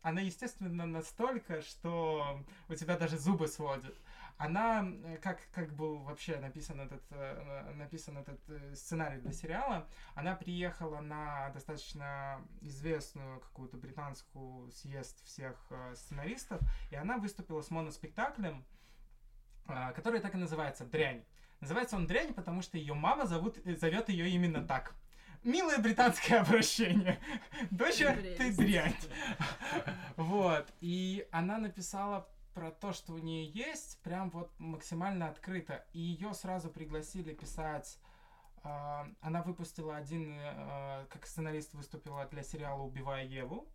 Она, 0.00 0.20
естественно, 0.20 0.84
настолько, 0.84 1.62
что 1.62 2.44
у 2.68 2.74
тебя 2.74 2.98
даже 2.98 3.18
зубы 3.18 3.46
сводят. 3.46 3.96
Она, 4.36 4.84
как, 5.22 5.38
как 5.52 5.72
был 5.76 5.98
вообще 5.98 6.38
написан 6.40 6.80
этот, 6.80 7.08
на- 7.12 7.70
написан 7.74 8.18
этот 8.18 8.40
э, 8.48 8.74
сценарий 8.74 9.20
для 9.20 9.32
сериала, 9.32 9.86
она 10.16 10.34
приехала 10.34 11.00
на 11.00 11.50
достаточно 11.50 12.44
известную 12.62 13.38
какую-то 13.38 13.76
британскую 13.76 14.72
съезд 14.72 15.24
всех 15.24 15.70
сценаристов, 15.94 16.60
и 16.90 16.96
она 16.96 17.18
выступила 17.18 17.62
с 17.62 17.70
моноспектаклем, 17.70 18.64
а, 19.66 19.92
который 19.92 20.18
так 20.20 20.34
и 20.34 20.38
называется 20.38 20.84
«Дрянь». 20.84 21.24
Называется 21.62 21.94
он 21.94 22.08
«Дрянь», 22.08 22.34
потому 22.34 22.60
что 22.60 22.76
ее 22.76 22.92
мама 22.92 23.24
зовут, 23.24 23.56
э, 23.64 23.76
зовет 23.76 24.08
ее 24.08 24.28
именно 24.28 24.66
так. 24.66 24.96
Милое 25.44 25.78
британское 25.78 26.40
обращение. 26.40 27.20
Доча, 27.70 28.16
ты 28.36 28.52
дрянь. 28.52 28.96
Вот. 30.16 30.66
И 30.80 31.24
она 31.30 31.58
написала 31.58 32.28
про 32.52 32.72
то, 32.72 32.92
что 32.92 33.12
у 33.12 33.18
нее 33.18 33.48
есть, 33.48 34.00
прям 34.02 34.30
вот 34.30 34.52
максимально 34.58 35.28
открыто. 35.28 35.84
И 35.92 36.00
ее 36.00 36.34
сразу 36.34 36.68
пригласили 36.68 37.32
писать 37.32 37.96
А, 38.64 39.06
Она 39.20 39.42
выпустила 39.42 39.96
один, 39.96 40.34
э, 40.40 41.06
как 41.10 41.26
сценарист 41.26 41.74
выступила 41.74 42.26
для 42.26 42.42
сериала 42.42 42.82
«Убивая 42.82 43.24
Еву», 43.24 43.68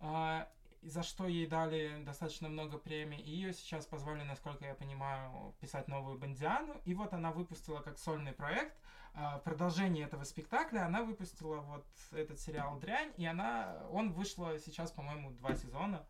а, 0.00 0.48
за 0.82 1.02
что 1.02 1.26
ей 1.26 1.46
дали 1.46 2.02
достаточно 2.04 2.48
много 2.48 2.76
премий. 2.78 3.20
И 3.20 3.30
ее 3.30 3.52
сейчас 3.52 3.86
позвали, 3.86 4.22
насколько 4.24 4.64
я 4.64 4.74
понимаю, 4.74 5.54
писать 5.60 5.88
новую 5.88 6.18
Бондиану. 6.18 6.80
И 6.84 6.94
вот 6.94 7.12
она 7.12 7.30
выпустила 7.32 7.80
как 7.80 7.98
сольный 7.98 8.32
проект. 8.32 8.76
а, 9.14 9.38
В 9.38 9.42
продолжении 9.42 10.04
этого 10.04 10.24
спектакля 10.24 10.84
она 10.86 11.04
выпустила 11.04 11.60
вот 11.60 11.86
этот 12.12 12.40
сериал 12.40 12.78
«Дрянь», 12.80 13.12
и 13.16 13.24
она, 13.26 13.86
он 13.90 14.12
вышло 14.12 14.58
сейчас, 14.58 14.90
по-моему, 14.90 15.30
два 15.32 15.54
сезона. 15.54 16.06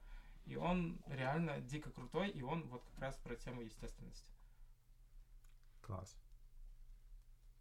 И 0.46 0.56
он 0.56 1.00
реально 1.06 1.60
дико 1.60 1.90
крутой, 1.90 2.30
и 2.30 2.42
он 2.42 2.66
вот 2.68 2.82
как 2.84 2.98
раз 2.98 3.16
про 3.18 3.36
тему 3.36 3.60
естественности. 3.62 4.26
Класс. 5.82 6.16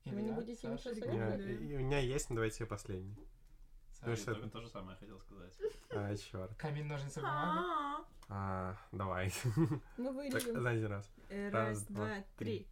Вы 0.06 0.22
не 0.22 0.32
будете 0.32 0.56
Саша, 0.68 0.96
ничего 0.96 1.36
и- 1.36 1.76
у 1.76 1.80
меня 1.80 2.00
есть, 2.00 2.30
но 2.30 2.36
давайте 2.38 2.66
последний. 2.66 3.16
Ну 4.04 4.16
что- 4.16 4.34
То, 4.36 4.50
то 4.50 4.62
же 4.62 4.70
самое 4.70 4.98
хотел 4.98 5.20
сказать. 5.20 5.54
А, 5.92 6.16
черт. 6.16 6.56
Камень, 6.56 6.86
ножницы, 6.86 7.20
бумага. 7.20 7.60
А, 7.62 8.06
А, 8.30 8.78
давай. 8.92 9.32
Мы 9.98 10.06
Так, 10.06 10.16
вырежем. 10.16 10.62
за 10.62 10.70
один 10.70 10.86
раз. 10.88 11.12
э, 11.30 11.50
Раз, 11.50 11.68
Раз, 11.68 11.86
два, 11.88 12.06
два, 12.06 12.24
три. 12.38 12.68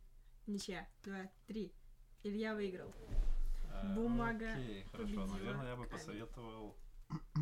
Ничья. 0.47 0.88
Два, 1.03 1.30
три. 1.47 1.72
Илья 2.23 2.56
выиграл. 2.56 2.91
А, 3.72 3.93
Бумага 3.95 4.51
Окей, 4.53 4.84
хорошо. 4.85 4.97
победила 5.03 5.26
Наверное, 5.27 5.68
я 5.69 5.76
бы 5.76 5.84
камень. 5.85 5.91
посоветовал... 5.99 6.76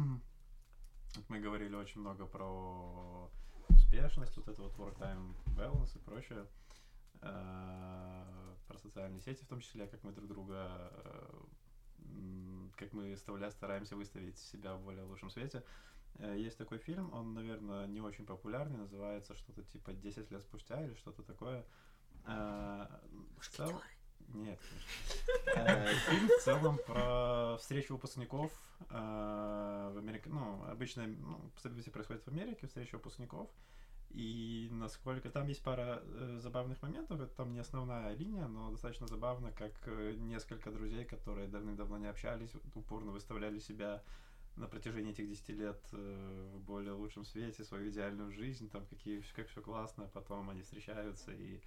Вот 1.15 1.29
Мы 1.29 1.39
говорили 1.39 1.73
очень 1.75 2.01
много 2.01 2.25
про 2.27 3.31
успешность, 3.69 4.35
вот 4.37 4.47
это 4.49 4.61
вот 4.61 4.75
work-time 4.75 5.33
balance 5.55 5.95
и 5.97 5.99
прочее. 5.99 6.45
А, 7.21 8.55
Про 8.67 8.77
социальные 8.77 9.21
сети 9.21 9.43
в 9.43 9.47
том 9.47 9.61
числе, 9.61 9.87
как 9.87 10.03
мы 10.03 10.11
друг 10.11 10.27
друга 10.27 10.91
э, 10.91 11.29
как 12.75 12.93
мы 12.93 13.13
вставля- 13.13 13.51
стараемся 13.51 13.95
выставить 13.95 14.37
себя 14.37 14.75
в 14.75 14.81
более 14.83 15.03
лучшем 15.03 15.29
свете. 15.29 15.63
Э, 16.19 16.35
Есть 16.37 16.57
такой 16.57 16.77
фильм, 16.77 17.13
он, 17.13 17.33
наверное, 17.33 17.87
не 17.87 18.01
очень 18.01 18.25
популярный, 18.25 18.77
называется 18.77 19.35
что-то 19.35 19.63
типа 19.63 19.91
«10 19.91 20.31
лет 20.31 20.41
спустя» 20.43 20.83
или 20.83 20.93
что-то 20.95 21.23
такое. 21.23 21.63
В 22.25 23.47
цел- 23.49 23.81
Нет. 24.33 24.59
Э, 25.55 25.93
Фильм 26.09 26.27
в 26.27 26.43
целом 26.43 26.77
про 26.85 27.57
встречу 27.59 27.93
выпускников 27.93 28.51
э, 28.89 29.91
в 29.93 29.97
Америке. 29.97 30.29
Ну, 30.29 30.63
обычно 30.69 31.07
ну, 31.07 31.39
события 31.61 31.91
происходят 31.91 32.23
в 32.23 32.27
Америке, 32.27 32.67
встреча 32.67 32.95
выпускников. 32.95 33.49
И 34.17 34.67
насколько 34.71 35.29
там 35.29 35.47
есть 35.47 35.61
пара 35.61 36.01
э, 36.03 36.39
забавных 36.41 36.81
моментов, 36.81 37.21
это 37.21 37.35
там 37.35 37.53
не 37.53 37.59
основная 37.59 38.15
линия, 38.15 38.47
но 38.47 38.71
достаточно 38.71 39.05
забавно, 39.05 39.51
как 39.51 39.73
э, 39.85 40.15
несколько 40.17 40.71
друзей, 40.71 41.05
которые 41.05 41.47
давным-давно 41.47 41.99
не 41.99 42.07
общались, 42.07 42.49
упорно 42.73 43.11
выставляли 43.11 43.59
себя 43.59 44.01
на 44.55 44.67
протяжении 44.67 45.11
этих 45.11 45.27
10 45.29 45.49
лет 45.49 45.79
э, 45.91 46.51
в 46.55 46.61
более 46.61 46.93
лучшем 46.93 47.25
свете, 47.25 47.63
свою 47.63 47.91
идеальную 47.91 48.31
жизнь, 48.31 48.71
там 48.71 48.87
какие, 48.87 49.21
как 49.35 49.49
все 49.49 49.61
классно, 49.61 50.05
а 50.05 50.07
потом 50.07 50.49
они 50.49 50.63
встречаются 50.63 51.31
и 51.31 51.61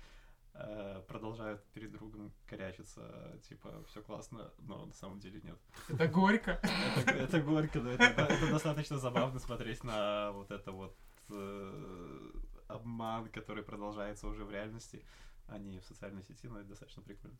э, 0.54 1.02
продолжают 1.06 1.62
перед 1.66 1.92
другом 1.92 2.32
корячиться, 2.48 3.38
типа, 3.48 3.84
все 3.86 4.02
классно, 4.02 4.50
но 4.58 4.86
на 4.86 4.92
самом 4.94 5.20
деле 5.20 5.40
нет. 5.44 5.58
Это 5.88 6.08
горько. 6.08 6.60
Это, 6.96 7.12
это 7.12 7.40
горько, 7.40 7.78
но 7.78 7.90
это, 7.90 8.02
это 8.02 8.50
достаточно 8.50 8.98
забавно 8.98 9.38
смотреть 9.38 9.84
на 9.84 10.32
вот 10.32 10.50
это 10.50 10.72
вот 10.72 10.96
э, 11.32 12.30
обман, 12.68 13.28
который 13.30 13.62
продолжается 13.62 14.26
уже 14.28 14.44
в 14.44 14.50
реальности, 14.50 15.04
а 15.46 15.58
не 15.58 15.80
в 15.80 15.84
социальной 15.84 16.22
сети, 16.22 16.48
но 16.48 16.60
это 16.60 16.68
достаточно 16.68 17.02
прикольно. 17.02 17.36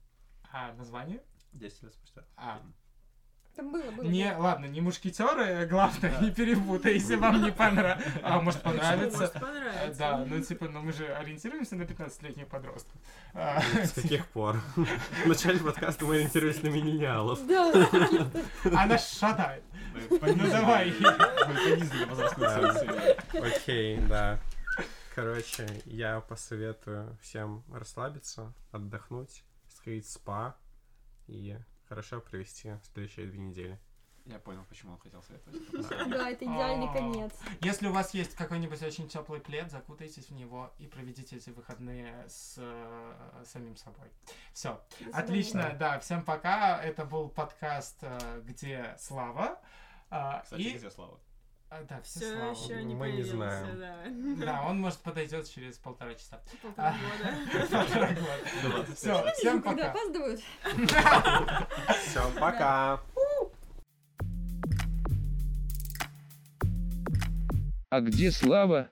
А, 0.52 0.72
название? 0.74 1.22
10 1.52 1.82
лет 1.82 1.94
спустя. 1.94 2.24
А. 2.36 2.58
Фильм. 2.58 2.74
Там 3.60 3.72
было, 3.72 3.90
было. 3.90 4.04
Не, 4.06 4.34
ладно, 4.38 4.64
не 4.66 4.80
мушкетеры, 4.80 5.66
главное, 5.66 6.10
Да. 6.18 6.20
не 6.24 6.30
перепутай, 6.30 6.94
если 6.94 7.16
вам 7.16 7.42
не 7.42 7.52
понравится. 7.52 8.10
А, 8.22 8.40
может, 8.40 8.62
понравится. 8.62 9.18
Может, 9.18 9.32
понравится. 9.34 9.98
Да, 9.98 10.16
ну 10.26 10.40
типа, 10.42 10.68
ну 10.68 10.80
мы 10.80 10.92
же 10.94 11.06
ориентируемся 11.06 11.76
на 11.76 11.82
15-летних 11.82 12.46
подростков. 12.48 12.94
А, 13.34 13.60
С 13.84 13.92
каких 13.92 14.26
пор? 14.28 14.56
В 14.76 15.26
начале 15.26 15.58
подкаста 15.58 16.06
мы 16.06 16.14
ориентировались 16.16 16.62
на 16.62 16.68
миллениалов. 16.68 17.46
Да. 17.46 17.88
Она 18.74 18.96
шатает. 18.96 19.62
Понизили- 20.08 20.50
давай. 20.50 20.94
Мы 20.98 21.54
понизили 21.54 22.04
возрастную 22.04 22.50
Да. 22.50 22.72
цензуру. 22.74 22.98
Окей, 23.46 23.98
да. 24.08 24.38
Короче, 25.14 25.68
я 25.84 26.20
посоветую 26.20 27.18
всем 27.20 27.62
расслабиться, 27.70 28.54
отдохнуть, 28.72 29.44
сходить 29.68 30.06
в 30.06 30.10
спа 30.10 30.56
и 31.26 31.58
хорошо 31.90 32.20
провести 32.20 32.72
следующие 32.92 33.26
две 33.26 33.40
недели. 33.40 33.78
Я 34.24 34.38
понял, 34.38 34.64
почему 34.68 34.92
он 34.92 34.98
хотел 34.98 35.22
советовать. 35.22 35.60
Да, 36.08 36.30
это 36.30 36.44
идеальный 36.44 36.86
А. 36.88 36.92
конец. 36.92 37.32
Если 37.62 37.88
у 37.88 37.92
вас 37.92 38.14
есть 38.14 38.36
какой-нибудь 38.36 38.80
очень 38.80 39.08
теплый 39.08 39.40
плед, 39.40 39.72
закутайтесь 39.72 40.28
в 40.28 40.34
него 40.34 40.72
и 40.78 40.86
проведите 40.86 41.36
эти 41.36 41.50
выходные 41.50 42.28
с 42.28 42.54
э, 42.58 43.42
самим 43.44 43.76
собой. 43.76 44.06
Все. 44.52 44.80
Отлично, 45.12 45.74
да, 45.80 45.98
всем 45.98 46.24
пока. 46.24 46.80
Это 46.80 47.04
был 47.04 47.28
подкаст 47.28 47.96
э, 48.02 48.42
«Где 48.44 48.94
Слава». 49.00 49.58
А, 50.10 50.42
Кстати, 50.42 50.76
где 50.76 50.90
Слава? 50.90 51.18
А, 51.70 51.84
да, 51.88 52.00
все 52.02 52.18
Все 52.20 52.34
Слава. 52.34 52.50
еще 52.52 52.82
не 52.84 52.94
Мы 52.94 53.12
не 53.12 53.22
знаем. 53.22 53.78
да. 54.38 54.44
Да, 54.44 54.62
он, 54.68 54.80
может, 54.80 54.98
подойдет 54.98 55.48
через 55.48 55.78
полтора 55.78 56.14
часа. 56.14 56.40
Полтора 56.62 56.92
года. 56.92 57.68
Полтора 57.70 58.08
года. 58.08 58.94
Все, 58.96 59.32
всем 59.34 59.62
Когда 59.62 59.84
пока. 59.84 59.90
опаздывают. 59.90 60.40
Все, 62.04 62.30
пока! 62.40 63.00
А 67.92 68.00
где 68.00 68.30
Слава? 68.30 68.88